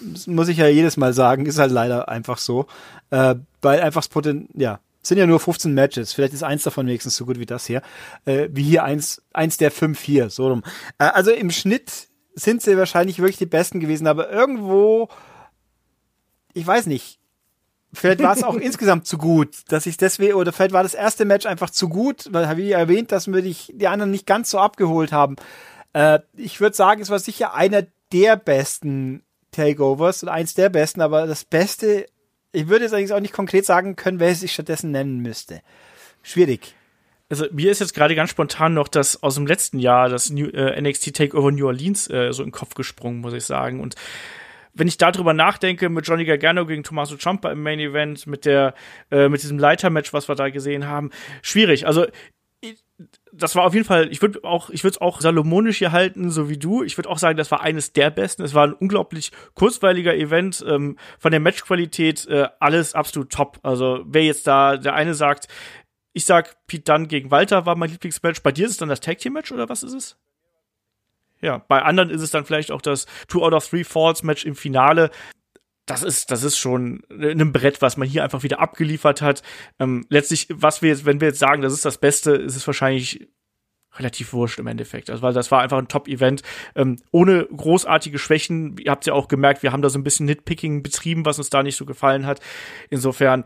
Das 0.00 0.26
muss 0.26 0.48
ich 0.48 0.56
ja 0.56 0.66
jedes 0.68 0.96
Mal 0.96 1.12
sagen, 1.12 1.46
ist 1.46 1.58
halt 1.58 1.70
leider 1.70 2.08
einfach 2.08 2.38
so. 2.38 2.66
Äh, 3.10 3.36
weil 3.60 3.80
einfach 3.80 4.00
das 4.00 4.08
Potenzial, 4.08 4.48
ja, 4.54 4.80
sind 5.02 5.18
ja 5.18 5.26
nur 5.26 5.38
15 5.38 5.74
Matches. 5.74 6.12
Vielleicht 6.12 6.32
ist 6.32 6.42
eins 6.42 6.62
davon 6.62 6.86
wenigstens 6.86 7.16
so 7.16 7.26
gut 7.26 7.38
wie 7.38 7.46
das 7.46 7.66
hier. 7.66 7.82
Äh, 8.24 8.48
wie 8.52 8.62
hier 8.62 8.84
eins, 8.84 9.22
eins 9.32 9.58
der 9.58 9.70
fünf 9.70 10.00
hier, 10.00 10.30
so 10.30 10.48
rum. 10.48 10.62
Äh, 10.98 11.04
also 11.04 11.30
im 11.30 11.50
Schnitt 11.50 12.08
sind 12.34 12.62
sie 12.62 12.76
wahrscheinlich 12.76 13.18
wirklich 13.18 13.38
die 13.38 13.46
besten 13.46 13.80
gewesen, 13.80 14.06
aber 14.06 14.30
irgendwo, 14.30 15.08
ich 16.54 16.66
weiß 16.66 16.86
nicht, 16.86 17.18
vielleicht 17.92 18.22
war 18.22 18.34
es 18.34 18.42
auch 18.42 18.54
insgesamt 18.60 19.06
zu 19.06 19.18
gut, 19.18 19.56
dass 19.68 19.86
ich 19.86 19.96
deswegen, 19.96 20.34
oder 20.34 20.52
vielleicht 20.52 20.72
war 20.72 20.82
das 20.82 20.94
erste 20.94 21.24
Match 21.24 21.46
einfach 21.46 21.70
zu 21.70 21.88
gut, 21.88 22.28
weil, 22.30 22.56
wie 22.56 22.72
erwähnt, 22.72 23.12
dass 23.12 23.28
wir 23.28 23.42
die, 23.42 23.56
die 23.72 23.88
anderen 23.88 24.10
nicht 24.10 24.26
ganz 24.26 24.50
so 24.50 24.58
abgeholt 24.58 25.12
haben. 25.12 25.36
Äh, 25.92 26.20
ich 26.36 26.60
würde 26.60 26.76
sagen, 26.76 27.02
es 27.02 27.10
war 27.10 27.18
sicher 27.18 27.54
einer 27.54 27.84
der 28.12 28.36
besten 28.36 29.22
Takeovers 29.50 30.22
und 30.22 30.28
eins 30.28 30.54
der 30.54 30.70
besten, 30.70 31.00
aber 31.00 31.26
das 31.26 31.44
Beste, 31.44 32.06
ich 32.52 32.68
würde 32.68 32.84
jetzt 32.84 32.94
eigentlich 32.94 33.12
auch 33.12 33.20
nicht 33.20 33.34
konkret 33.34 33.66
sagen 33.66 33.96
können, 33.96 34.20
welches 34.20 34.42
ich 34.42 34.52
stattdessen 34.52 34.90
nennen 34.90 35.18
müsste. 35.20 35.60
Schwierig. 36.22 36.74
Also 37.32 37.46
mir 37.50 37.70
ist 37.70 37.78
jetzt 37.78 37.94
gerade 37.94 38.14
ganz 38.14 38.28
spontan 38.28 38.74
noch 38.74 38.88
das 38.88 39.22
aus 39.22 39.36
dem 39.36 39.46
letzten 39.46 39.78
Jahr, 39.78 40.10
das 40.10 40.28
New, 40.28 40.48
äh, 40.48 40.78
NXT 40.78 41.16
Takeover 41.16 41.50
New 41.50 41.66
Orleans 41.66 42.06
äh, 42.10 42.30
so 42.30 42.42
in 42.42 42.48
den 42.48 42.52
Kopf 42.52 42.74
gesprungen, 42.74 43.22
muss 43.22 43.32
ich 43.32 43.46
sagen. 43.46 43.80
Und 43.80 43.94
wenn 44.74 44.86
ich 44.86 44.98
darüber 44.98 45.32
nachdenke, 45.32 45.88
mit 45.88 46.06
Johnny 46.06 46.26
Gargano 46.26 46.66
gegen 46.66 46.82
Tommaso 46.82 47.16
Ciampa 47.16 47.50
im 47.50 47.62
Main 47.62 47.80
Event, 47.80 48.26
mit 48.26 48.44
der, 48.44 48.74
äh, 49.10 49.30
mit 49.30 49.42
diesem 49.42 49.58
Leitermatch, 49.58 50.12
was 50.12 50.28
wir 50.28 50.34
da 50.34 50.50
gesehen 50.50 50.86
haben, 50.86 51.08
schwierig. 51.40 51.86
Also 51.86 52.04
das 53.32 53.56
war 53.56 53.64
auf 53.64 53.74
jeden 53.74 53.86
Fall, 53.86 54.12
ich 54.12 54.20
würde 54.20 54.44
auch, 54.44 54.70
ich 54.70 54.84
würde 54.84 54.96
es 54.96 55.00
auch 55.00 55.20
salomonisch 55.20 55.78
hier 55.78 55.92
halten, 55.92 56.30
so 56.30 56.48
wie 56.48 56.58
du. 56.58 56.82
Ich 56.82 56.98
würde 56.98 57.08
auch 57.08 57.18
sagen, 57.18 57.36
das 57.36 57.50
war 57.50 57.62
eines 57.62 57.92
der 57.92 58.10
besten. 58.10 58.42
Es 58.42 58.54
war 58.54 58.66
ein 58.66 58.74
unglaublich 58.74 59.32
kurzweiliger 59.54 60.14
Event, 60.14 60.62
ähm, 60.68 60.98
von 61.18 61.30
der 61.30 61.40
Matchqualität 61.40 62.26
äh, 62.28 62.48
alles 62.60 62.94
absolut 62.94 63.30
top. 63.30 63.58
Also 63.62 64.04
wer 64.04 64.22
jetzt 64.24 64.46
da, 64.46 64.76
der 64.76 64.94
eine 64.94 65.14
sagt, 65.14 65.48
ich 66.12 66.24
sag 66.24 66.66
Pete 66.66 66.84
Dunn 66.84 67.08
gegen 67.08 67.30
Walter 67.30 67.66
war 67.66 67.76
mein 67.76 67.90
Lieblingsmatch. 67.90 68.42
Bei 68.42 68.52
dir 68.52 68.66
ist 68.66 68.72
es 68.72 68.76
dann 68.78 68.88
das 68.88 69.00
Tag 69.00 69.18
Team 69.18 69.32
Match 69.32 69.52
oder 69.52 69.68
was 69.68 69.82
ist 69.82 69.94
es? 69.94 70.16
Ja, 71.40 71.58
bei 71.58 71.82
anderen 71.82 72.10
ist 72.10 72.22
es 72.22 72.30
dann 72.30 72.44
vielleicht 72.44 72.70
auch 72.70 72.82
das 72.82 73.06
Two 73.28 73.44
out 73.44 73.52
of 73.52 73.68
Three 73.68 73.84
Falls 73.84 74.22
Match 74.22 74.44
im 74.44 74.54
Finale 74.54 75.10
das 75.86 76.02
ist, 76.02 76.30
das 76.30 76.44
ist 76.44 76.58
schon 76.58 77.02
ein 77.10 77.52
Brett, 77.52 77.82
was 77.82 77.96
man 77.96 78.06
hier 78.06 78.22
einfach 78.22 78.42
wieder 78.42 78.60
abgeliefert 78.60 79.20
hat. 79.20 79.42
Ähm, 79.78 80.06
letztlich, 80.08 80.46
was 80.50 80.80
wir 80.80 80.90
jetzt, 80.90 81.04
wenn 81.04 81.20
wir 81.20 81.28
jetzt 81.28 81.40
sagen, 81.40 81.62
das 81.62 81.72
ist 81.72 81.84
das 81.84 81.98
Beste, 81.98 82.32
ist 82.32 82.56
es 82.56 82.66
wahrscheinlich 82.66 83.28
relativ 83.98 84.32
wurscht 84.32 84.58
im 84.58 84.66
Endeffekt. 84.66 85.10
Also, 85.10 85.22
weil 85.22 85.32
das 85.32 85.50
war 85.50 85.60
einfach 85.60 85.78
ein 85.78 85.88
Top-Event, 85.88 86.42
ähm, 86.74 86.96
ohne 87.10 87.44
großartige 87.44 88.18
Schwächen. 88.18 88.76
Ihr 88.78 88.90
habt 88.90 89.06
ja 89.06 89.12
auch 89.12 89.28
gemerkt, 89.28 89.62
wir 89.62 89.72
haben 89.72 89.82
da 89.82 89.90
so 89.90 89.98
ein 89.98 90.04
bisschen 90.04 90.26
Nitpicking 90.26 90.82
betrieben, 90.82 91.26
was 91.26 91.38
uns 91.38 91.50
da 91.50 91.62
nicht 91.62 91.76
so 91.76 91.84
gefallen 91.84 92.26
hat. 92.26 92.40
Insofern, 92.90 93.44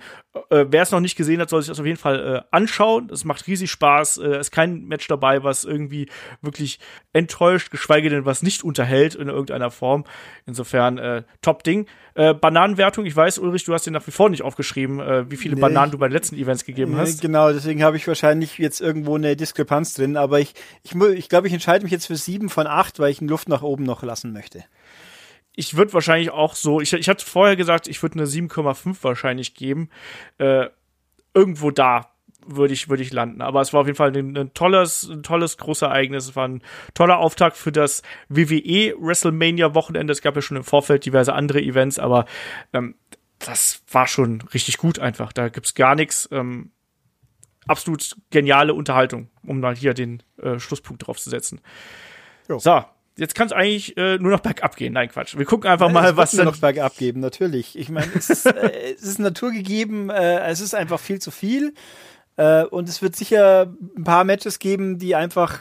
äh, 0.50 0.66
wer 0.68 0.82
es 0.82 0.90
noch 0.90 1.00
nicht 1.00 1.16
gesehen 1.16 1.40
hat, 1.40 1.50
soll 1.50 1.62
sich 1.62 1.68
das 1.68 1.80
auf 1.80 1.86
jeden 1.86 1.98
Fall 1.98 2.36
äh, 2.36 2.42
anschauen. 2.50 3.10
Es 3.12 3.24
macht 3.24 3.46
riesig 3.46 3.70
Spaß. 3.70 4.18
Äh, 4.18 4.40
ist 4.40 4.52
kein 4.52 4.84
Match 4.84 5.06
dabei, 5.08 5.42
was 5.42 5.64
irgendwie 5.64 6.08
wirklich 6.42 6.78
enttäuscht, 7.12 7.70
geschweige 7.70 8.08
denn 8.08 8.24
was 8.24 8.42
nicht 8.42 8.62
unterhält 8.62 9.14
in 9.14 9.28
irgendeiner 9.28 9.70
Form. 9.70 10.04
Insofern, 10.46 10.98
äh, 10.98 11.22
Top-Ding. 11.42 11.86
Äh, 12.16 12.32
Bananenwertung, 12.32 13.04
ich 13.04 13.14
weiß, 13.14 13.38
Ulrich, 13.40 13.64
du 13.64 13.74
hast 13.74 13.84
dir 13.84 13.90
nach 13.90 14.06
wie 14.06 14.10
vor 14.10 14.30
nicht 14.30 14.40
aufgeschrieben, 14.40 15.00
äh, 15.00 15.30
wie 15.30 15.36
viele 15.36 15.54
nee, 15.54 15.60
Bananen 15.60 15.92
du 15.92 15.98
bei 15.98 16.08
den 16.08 16.14
letzten 16.14 16.36
Events 16.36 16.64
gegeben 16.64 16.96
hast. 16.96 17.20
Genau, 17.20 17.52
deswegen 17.52 17.82
habe 17.82 17.98
ich 17.98 18.08
wahrscheinlich 18.08 18.56
jetzt 18.56 18.80
irgendwo 18.80 19.16
eine 19.16 19.36
Diskrepanz 19.36 19.92
drin, 19.92 20.16
aber 20.16 20.35
ich, 20.40 20.54
ich, 20.82 20.94
ich 20.94 21.28
glaube, 21.28 21.46
ich 21.46 21.52
entscheide 21.52 21.84
mich 21.84 21.92
jetzt 21.92 22.06
für 22.06 22.16
sieben 22.16 22.48
von 22.48 22.66
acht, 22.66 22.98
weil 22.98 23.10
ich 23.10 23.20
eine 23.20 23.30
Luft 23.30 23.48
nach 23.48 23.62
oben 23.62 23.84
noch 23.84 24.02
lassen 24.02 24.32
möchte. 24.32 24.64
Ich 25.54 25.76
würde 25.76 25.94
wahrscheinlich 25.94 26.30
auch 26.30 26.54
so, 26.54 26.80
ich, 26.80 26.92
ich 26.92 27.08
hatte 27.08 27.24
vorher 27.24 27.56
gesagt, 27.56 27.88
ich 27.88 28.02
würde 28.02 28.18
eine 28.18 28.28
7,5 28.28 28.96
wahrscheinlich 29.02 29.54
geben. 29.54 29.88
Äh, 30.38 30.66
irgendwo 31.34 31.70
da 31.70 32.10
würde 32.46 32.74
ich, 32.74 32.88
würde 32.88 33.02
ich 33.02 33.12
landen. 33.12 33.42
Aber 33.42 33.60
es 33.60 33.72
war 33.72 33.80
auf 33.80 33.86
jeden 33.86 33.96
Fall 33.96 34.16
ein, 34.16 34.36
ein 34.36 34.54
tolles, 34.54 35.08
ein 35.08 35.22
tolles, 35.22 35.58
großes 35.58 35.82
Ereignis. 35.82 36.28
Es 36.28 36.36
war 36.36 36.46
ein 36.46 36.62
toller 36.94 37.18
Auftakt 37.18 37.56
für 37.56 37.72
das 37.72 38.02
WWE 38.28 38.94
WrestleMania 38.98 39.74
Wochenende. 39.74 40.12
Es 40.12 40.22
gab 40.22 40.36
ja 40.36 40.42
schon 40.42 40.56
im 40.56 40.64
Vorfeld 40.64 41.04
diverse 41.04 41.32
andere 41.32 41.60
Events, 41.60 41.98
aber 41.98 42.26
ähm, 42.72 42.94
das 43.38 43.82
war 43.90 44.06
schon 44.06 44.42
richtig 44.54 44.78
gut 44.78 44.98
einfach. 44.98 45.32
Da 45.32 45.48
gibt's 45.48 45.74
gar 45.74 45.94
nichts. 45.94 46.28
Ähm, 46.32 46.70
absolut 47.66 48.16
geniale 48.30 48.74
Unterhaltung, 48.74 49.28
um 49.44 49.60
mal 49.60 49.76
hier 49.76 49.94
den 49.94 50.22
äh, 50.42 50.58
Schlusspunkt 50.58 51.06
drauf 51.06 51.18
zu 51.18 51.30
setzen. 51.30 51.60
Jo. 52.48 52.58
So, 52.58 52.84
jetzt 53.16 53.34
kann 53.34 53.46
es 53.46 53.52
eigentlich 53.52 53.96
äh, 53.96 54.18
nur 54.18 54.30
noch 54.30 54.40
bergab 54.40 54.76
gehen. 54.76 54.92
Nein, 54.92 55.08
Quatsch. 55.08 55.36
Wir 55.36 55.44
gucken 55.44 55.70
einfach 55.70 55.90
mal, 55.90 56.16
was 56.16 56.32
dann 56.32 56.46
noch 56.46 56.58
bergab 56.58 56.96
geben. 56.96 57.20
Natürlich. 57.20 57.76
Ich 57.78 57.88
meine, 57.88 58.10
es, 58.14 58.30
ist, 58.30 58.46
äh, 58.46 58.94
es 58.94 59.02
ist 59.02 59.18
naturgegeben. 59.18 60.10
Äh, 60.10 60.40
es 60.48 60.60
ist 60.60 60.74
einfach 60.74 61.00
viel 61.00 61.20
zu 61.20 61.30
viel. 61.30 61.74
Äh, 62.36 62.64
und 62.64 62.88
es 62.88 63.02
wird 63.02 63.16
sicher 63.16 63.72
ein 63.96 64.04
paar 64.04 64.24
Matches 64.24 64.58
geben, 64.58 64.98
die 64.98 65.14
einfach, 65.14 65.60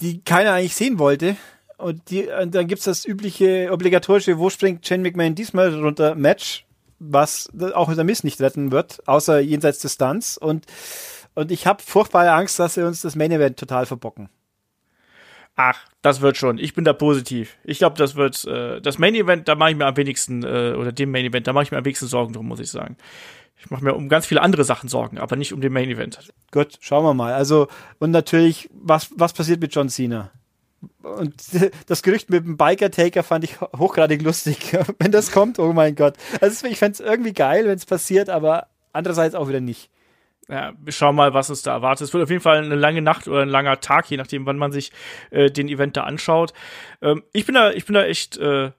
die 0.00 0.22
keiner 0.22 0.52
eigentlich 0.52 0.76
sehen 0.76 0.98
wollte. 0.98 1.36
Und, 1.78 2.10
die, 2.10 2.26
und 2.26 2.54
dann 2.54 2.68
gibt's 2.68 2.84
das 2.84 3.04
übliche, 3.04 3.70
obligatorische, 3.70 4.38
wo 4.38 4.48
springt 4.48 4.86
Shane 4.86 5.02
McMahon 5.02 5.34
diesmal 5.34 5.74
runter 5.74 6.14
Match, 6.14 6.65
was 6.98 7.50
auch 7.74 7.92
der 7.94 8.04
Mist 8.04 8.24
nicht 8.24 8.40
retten 8.40 8.72
wird, 8.72 9.06
außer 9.06 9.40
jenseits 9.40 9.80
des 9.80 9.94
Stunts. 9.94 10.38
Und, 10.38 10.66
und 11.34 11.50
ich 11.50 11.66
habe 11.66 11.82
furchtbare 11.82 12.32
Angst, 12.32 12.58
dass 12.58 12.74
sie 12.74 12.86
uns 12.86 13.02
das 13.02 13.16
Main 13.16 13.32
Event 13.32 13.58
total 13.58 13.86
verbocken. 13.86 14.28
Ach, 15.56 15.78
das 16.02 16.20
wird 16.20 16.36
schon. 16.36 16.58
Ich 16.58 16.74
bin 16.74 16.84
da 16.84 16.92
positiv. 16.92 17.56
Ich 17.64 17.78
glaube, 17.78 17.96
das 17.96 18.14
wird 18.14 18.44
äh, 18.44 18.80
das 18.82 18.98
Main 18.98 19.14
Event, 19.14 19.48
da 19.48 19.54
mache 19.54 19.70
ich 19.70 19.76
mir 19.76 19.86
am 19.86 19.96
wenigsten, 19.96 20.42
äh, 20.42 20.74
oder 20.76 20.92
dem 20.92 21.10
Main 21.10 21.24
Event, 21.24 21.46
da 21.46 21.54
mache 21.54 21.64
ich 21.64 21.70
mir 21.70 21.78
am 21.78 21.84
wenigsten 21.84 22.06
Sorgen 22.06 22.34
drum, 22.34 22.46
muss 22.46 22.60
ich 22.60 22.70
sagen. 22.70 22.96
Ich 23.58 23.70
mache 23.70 23.82
mir 23.82 23.94
um 23.94 24.10
ganz 24.10 24.26
viele 24.26 24.42
andere 24.42 24.64
Sachen 24.64 24.90
Sorgen, 24.90 25.18
aber 25.18 25.34
nicht 25.36 25.54
um 25.54 25.62
den 25.62 25.72
Main 25.72 25.88
Event. 25.88 26.18
Gut, 26.52 26.76
schauen 26.80 27.04
wir 27.04 27.14
mal. 27.14 27.32
Also, 27.32 27.68
und 27.98 28.10
natürlich, 28.10 28.68
was, 28.74 29.08
was 29.16 29.32
passiert 29.32 29.60
mit 29.60 29.74
John 29.74 29.88
Cena? 29.88 30.30
Und 31.02 31.34
das 31.86 32.02
Gerücht 32.02 32.30
mit 32.30 32.44
dem 32.44 32.56
Biker-Taker 32.56 33.22
fand 33.22 33.44
ich 33.44 33.60
hochgradig 33.60 34.22
lustig. 34.22 34.76
wenn 34.98 35.12
das 35.12 35.32
kommt, 35.32 35.58
oh 35.58 35.72
mein 35.72 35.94
Gott. 35.94 36.14
Also, 36.40 36.66
ich 36.66 36.78
fände 36.78 36.94
es 36.94 37.00
irgendwie 37.00 37.32
geil, 37.32 37.66
wenn 37.66 37.76
es 37.76 37.86
passiert, 37.86 38.28
aber 38.28 38.68
andererseits 38.92 39.34
auch 39.34 39.48
wieder 39.48 39.60
nicht. 39.60 39.90
Ja, 40.48 40.74
wir 40.78 40.92
schauen 40.92 41.16
mal, 41.16 41.34
was 41.34 41.50
uns 41.50 41.62
da 41.62 41.72
erwartet. 41.72 42.06
Es 42.06 42.14
wird 42.14 42.22
auf 42.22 42.30
jeden 42.30 42.42
Fall 42.42 42.58
eine 42.58 42.76
lange 42.76 43.02
Nacht 43.02 43.26
oder 43.26 43.42
ein 43.42 43.48
langer 43.48 43.80
Tag, 43.80 44.08
je 44.10 44.16
nachdem, 44.16 44.46
wann 44.46 44.58
man 44.58 44.70
sich 44.70 44.92
äh, 45.30 45.50
den 45.50 45.68
Event 45.68 45.96
da 45.96 46.04
anschaut. 46.04 46.52
Ähm, 47.02 47.24
ich 47.32 47.46
bin 47.46 47.56
da, 47.56 47.72
ich 47.72 47.84
bin 47.84 47.94
da 47.94 48.04
echt 48.04 48.36
äh, 48.36 48.70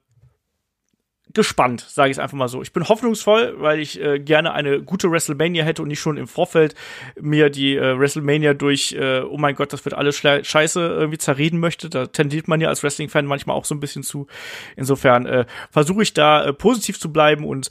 gespannt, 1.34 1.80
sage 1.88 2.10
ich 2.10 2.16
es 2.16 2.18
einfach 2.18 2.36
mal 2.36 2.48
so. 2.48 2.62
Ich 2.62 2.72
bin 2.72 2.88
hoffnungsvoll, 2.88 3.54
weil 3.58 3.80
ich 3.80 4.00
äh, 4.00 4.18
gerne 4.18 4.52
eine 4.52 4.82
gute 4.82 5.10
WrestleMania 5.10 5.64
hätte 5.64 5.82
und 5.82 5.88
nicht 5.88 6.00
schon 6.00 6.16
im 6.16 6.26
Vorfeld 6.26 6.74
mir 7.20 7.50
die 7.50 7.76
äh, 7.76 7.98
WrestleMania 7.98 8.54
durch, 8.54 8.92
äh, 8.92 9.20
oh 9.20 9.36
mein 9.36 9.54
Gott, 9.54 9.72
das 9.72 9.84
wird 9.84 9.94
alles 9.94 10.16
scheiße 10.16 10.80
irgendwie 10.80 11.18
zerreden 11.18 11.60
möchte. 11.60 11.90
Da 11.90 12.06
tendiert 12.06 12.48
man 12.48 12.60
ja 12.60 12.68
als 12.68 12.82
Wrestling-Fan 12.82 13.26
manchmal 13.26 13.56
auch 13.56 13.64
so 13.64 13.74
ein 13.74 13.80
bisschen 13.80 14.02
zu. 14.02 14.26
Insofern 14.76 15.26
äh, 15.26 15.46
versuche 15.70 16.02
ich 16.02 16.14
da 16.14 16.44
äh, 16.44 16.52
positiv 16.52 16.98
zu 16.98 17.12
bleiben 17.12 17.44
und 17.44 17.70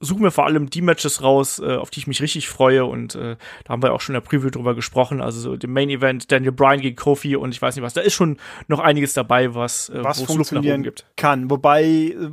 suche 0.00 0.22
mir 0.22 0.30
vor 0.30 0.46
allem 0.46 0.70
die 0.70 0.82
Matches 0.82 1.22
raus, 1.22 1.58
äh, 1.58 1.76
auf 1.76 1.90
die 1.90 2.00
ich 2.00 2.06
mich 2.06 2.20
richtig 2.22 2.48
freue. 2.48 2.84
Und 2.84 3.14
äh, 3.14 3.36
da 3.64 3.72
haben 3.72 3.82
wir 3.82 3.92
auch 3.92 4.00
schon 4.00 4.14
in 4.14 4.20
der 4.20 4.28
Preview 4.28 4.50
drüber 4.50 4.74
gesprochen. 4.74 5.20
Also 5.20 5.40
so 5.40 5.56
dem 5.56 5.72
Main 5.72 5.90
Event, 5.90 6.30
Daniel 6.30 6.52
Bryan 6.52 6.80
gegen 6.80 6.96
Kofi 6.96 7.36
und 7.36 7.52
ich 7.52 7.62
weiß 7.62 7.76
nicht 7.76 7.84
was. 7.84 7.94
Da 7.94 8.00
ist 8.02 8.14
schon 8.14 8.38
noch 8.66 8.80
einiges 8.80 9.14
dabei, 9.14 9.54
was, 9.54 9.88
äh, 9.88 10.04
was 10.04 10.22
funktionieren 10.22 10.82
gibt. 10.82 11.06
kann. 11.16 11.50
Wobei 11.50 11.84
äh, 11.84 12.30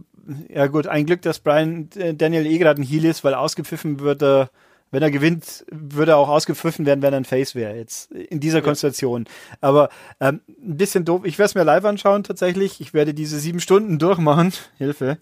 ja 0.49 0.68
gut, 0.68 0.88
ein 0.88 1.06
Glück, 1.06 1.22
dass 1.22 1.39
Brian 1.39 1.89
äh, 1.95 2.14
Daniel 2.14 2.45
eh 2.45 2.57
gerade 2.57 2.81
ein 2.81 2.85
Heal 2.85 3.06
ist, 3.06 3.23
weil 3.23 3.34
ausgepfiffen 3.34 3.99
wird 3.99 4.23
er, 4.23 4.49
wenn 4.91 5.03
er 5.03 5.11
gewinnt, 5.11 5.65
würde 5.69 6.14
er 6.14 6.18
auch 6.18 6.30
ausgepfiffen 6.30 6.85
werden, 6.85 7.02
wenn 7.02 7.14
er 7.14 7.19
ein 7.19 7.26
Face 7.26 7.53
wäre, 7.53 7.76
jetzt 7.76 8.11
in 8.11 8.39
dieser 8.39 8.60
ja. 8.60 8.64
Konstellation. 8.64 9.26
Aber 9.61 9.89
ähm, 10.19 10.41
ein 10.47 10.77
bisschen 10.77 11.06
doof. 11.06 11.22
Ich 11.26 11.38
werde 11.38 11.47
es 11.47 11.56
mir 11.56 11.64
live 11.64 11.85
anschauen 11.85 12.23
tatsächlich. 12.23 12.80
Ich 12.81 12.93
werde 12.93 13.14
diese 13.14 13.39
sieben 13.39 13.60
Stunden 13.60 13.99
durchmachen. 13.99 14.53
Hilfe. 14.77 15.18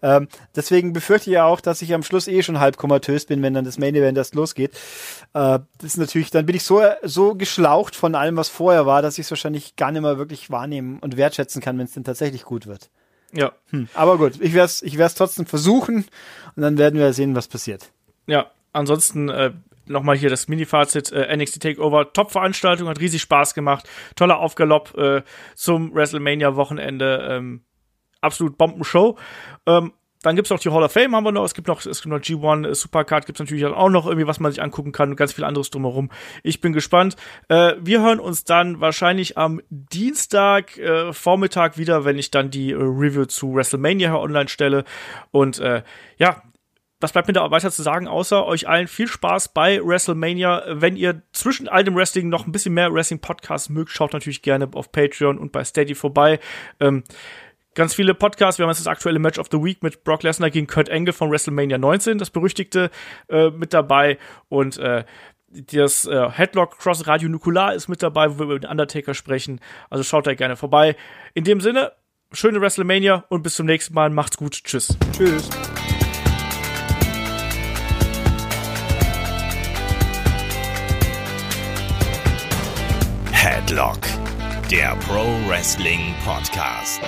Ähm, 0.00 0.28
deswegen 0.54 0.92
befürchte 0.92 1.30
ich 1.30 1.34
ja 1.34 1.44
auch, 1.44 1.60
dass 1.60 1.82
ich 1.82 1.92
am 1.92 2.02
Schluss 2.02 2.28
eh 2.28 2.42
schon 2.42 2.60
halb 2.60 2.76
komatös 2.76 3.26
bin, 3.26 3.42
wenn 3.42 3.54
dann 3.54 3.64
das 3.64 3.78
Main 3.78 3.94
Event 3.94 4.16
erst 4.16 4.34
losgeht. 4.34 4.74
Äh, 5.34 5.58
das 5.78 5.84
ist 5.84 5.98
natürlich, 5.98 6.30
dann 6.30 6.46
bin 6.46 6.56
ich 6.56 6.62
so, 6.62 6.82
so 7.02 7.34
geschlaucht 7.34 7.96
von 7.96 8.14
allem, 8.14 8.36
was 8.36 8.48
vorher 8.48 8.86
war, 8.86 9.02
dass 9.02 9.18
ich 9.18 9.26
es 9.26 9.30
wahrscheinlich 9.30 9.76
gar 9.76 9.90
nicht 9.90 10.02
mehr 10.02 10.18
wirklich 10.18 10.50
wahrnehmen 10.50 10.98
und 11.00 11.16
wertschätzen 11.16 11.60
kann, 11.60 11.78
wenn 11.78 11.86
es 11.86 11.92
denn 11.92 12.04
tatsächlich 12.04 12.44
gut 12.44 12.66
wird. 12.66 12.90
Ja. 13.32 13.52
Hm. 13.70 13.88
Aber 13.94 14.18
gut, 14.18 14.40
ich 14.40 14.54
werde 14.54 14.66
es 14.66 14.82
ich 14.82 14.98
werd's 14.98 15.14
trotzdem 15.14 15.46
versuchen 15.46 16.06
und 16.54 16.62
dann 16.62 16.78
werden 16.78 16.98
wir 16.98 17.12
sehen, 17.12 17.34
was 17.34 17.48
passiert. 17.48 17.90
Ja, 18.26 18.50
ansonsten 18.72 19.28
äh, 19.28 19.52
nochmal 19.88 20.16
hier 20.16 20.30
das 20.30 20.48
Mini-Fazit. 20.48 21.12
Äh, 21.12 21.36
NXT 21.36 21.62
Takeover, 21.62 22.12
Top-Veranstaltung, 22.12 22.88
hat 22.88 23.00
riesig 23.00 23.22
Spaß 23.22 23.54
gemacht. 23.54 23.88
Toller 24.14 24.38
Aufgalopp 24.38 24.96
äh, 24.96 25.22
zum 25.54 25.94
WrestleMania-Wochenende. 25.94 27.28
Ähm, 27.30 27.64
absolut 28.20 28.58
Bombenshow. 28.58 29.18
Ähm, 29.66 29.92
dann 30.26 30.34
gibt's 30.34 30.50
noch 30.50 30.58
die 30.58 30.70
Hall 30.70 30.82
of 30.82 30.90
Fame, 30.90 31.14
haben 31.14 31.22
wir 31.22 31.30
noch. 31.30 31.44
Es 31.44 31.54
gibt 31.54 31.68
noch, 31.68 31.86
es 31.86 32.02
gibt 32.02 32.12
noch 32.12 32.18
G1 32.18 32.66
äh, 32.66 32.74
Supercard, 32.74 33.26
gibt's 33.26 33.38
natürlich 33.38 33.64
auch 33.64 33.88
noch 33.88 34.06
irgendwie, 34.06 34.26
was 34.26 34.40
man 34.40 34.50
sich 34.50 34.60
angucken 34.60 34.90
kann 34.90 35.10
und 35.10 35.16
ganz 35.16 35.32
viel 35.32 35.44
anderes 35.44 35.70
drumherum. 35.70 36.10
Ich 36.42 36.60
bin 36.60 36.72
gespannt. 36.72 37.14
Äh, 37.48 37.74
wir 37.78 38.02
hören 38.02 38.18
uns 38.18 38.42
dann 38.42 38.80
wahrscheinlich 38.80 39.38
am 39.38 39.60
Dienstag 39.70 40.78
äh, 40.78 41.12
Vormittag 41.12 41.78
wieder, 41.78 42.04
wenn 42.04 42.18
ich 42.18 42.32
dann 42.32 42.50
die 42.50 42.72
äh, 42.72 42.74
Review 42.74 43.26
zu 43.26 43.54
WrestleMania 43.54 44.16
online 44.16 44.48
stelle. 44.48 44.84
Und 45.30 45.60
äh, 45.60 45.84
ja, 46.18 46.42
was 46.98 47.12
bleibt 47.12 47.28
mir 47.28 47.34
da 47.34 47.50
weiter 47.50 47.70
zu 47.70 47.82
sagen, 47.82 48.08
außer 48.08 48.46
euch 48.46 48.68
allen 48.68 48.88
viel 48.88 49.06
Spaß 49.06 49.52
bei 49.52 49.80
WrestleMania. 49.80 50.64
Wenn 50.68 50.96
ihr 50.96 51.22
zwischen 51.32 51.68
all 51.68 51.84
dem 51.84 51.94
Wrestling 51.94 52.28
noch 52.30 52.46
ein 52.46 52.52
bisschen 52.52 52.74
mehr 52.74 52.92
Wrestling-Podcasts 52.92 53.68
mögt, 53.68 53.90
schaut 53.90 54.14
natürlich 54.14 54.42
gerne 54.42 54.68
auf 54.72 54.90
Patreon 54.90 55.38
und 55.38 55.52
bei 55.52 55.62
Steady 55.62 55.94
vorbei. 55.94 56.40
Ähm, 56.80 57.04
ganz 57.76 57.94
viele 57.94 58.14
Podcasts. 58.14 58.58
Wir 58.58 58.64
haben 58.64 58.70
jetzt 58.70 58.80
das 58.80 58.88
aktuelle 58.88 59.20
Match 59.20 59.38
of 59.38 59.46
the 59.52 59.62
Week 59.62 59.82
mit 59.84 60.02
Brock 60.02 60.24
Lesnar 60.24 60.50
gegen 60.50 60.66
Kurt 60.66 60.90
Angle 60.90 61.12
von 61.12 61.30
WrestleMania 61.30 61.78
19, 61.78 62.18
das 62.18 62.30
berüchtigte, 62.30 62.90
äh, 63.28 63.50
mit 63.50 63.72
dabei. 63.72 64.18
Und 64.48 64.78
äh, 64.78 65.04
das 65.48 66.06
äh, 66.06 66.30
Headlock 66.30 66.78
Cross 66.78 67.06
Radio 67.06 67.28
Nukular 67.28 67.74
ist 67.74 67.86
mit 67.86 68.02
dabei, 68.02 68.30
wo 68.30 68.38
wir 68.38 68.44
über 68.44 68.58
den 68.58 68.70
Undertaker 68.70 69.14
sprechen. 69.14 69.60
Also 69.90 70.02
schaut 70.02 70.26
da 70.26 70.34
gerne 70.34 70.56
vorbei. 70.56 70.96
In 71.34 71.44
dem 71.44 71.60
Sinne, 71.60 71.92
schöne 72.32 72.60
WrestleMania 72.60 73.24
und 73.28 73.42
bis 73.42 73.54
zum 73.54 73.66
nächsten 73.66 73.94
Mal. 73.94 74.10
Macht's 74.10 74.36
gut. 74.36 74.64
Tschüss. 74.64 74.96
Tschüss. 75.12 75.48
Headlock, 83.32 84.00
der 84.70 84.96
Pro 85.06 85.24
Wrestling 85.48 86.14
Podcast. 86.24 87.00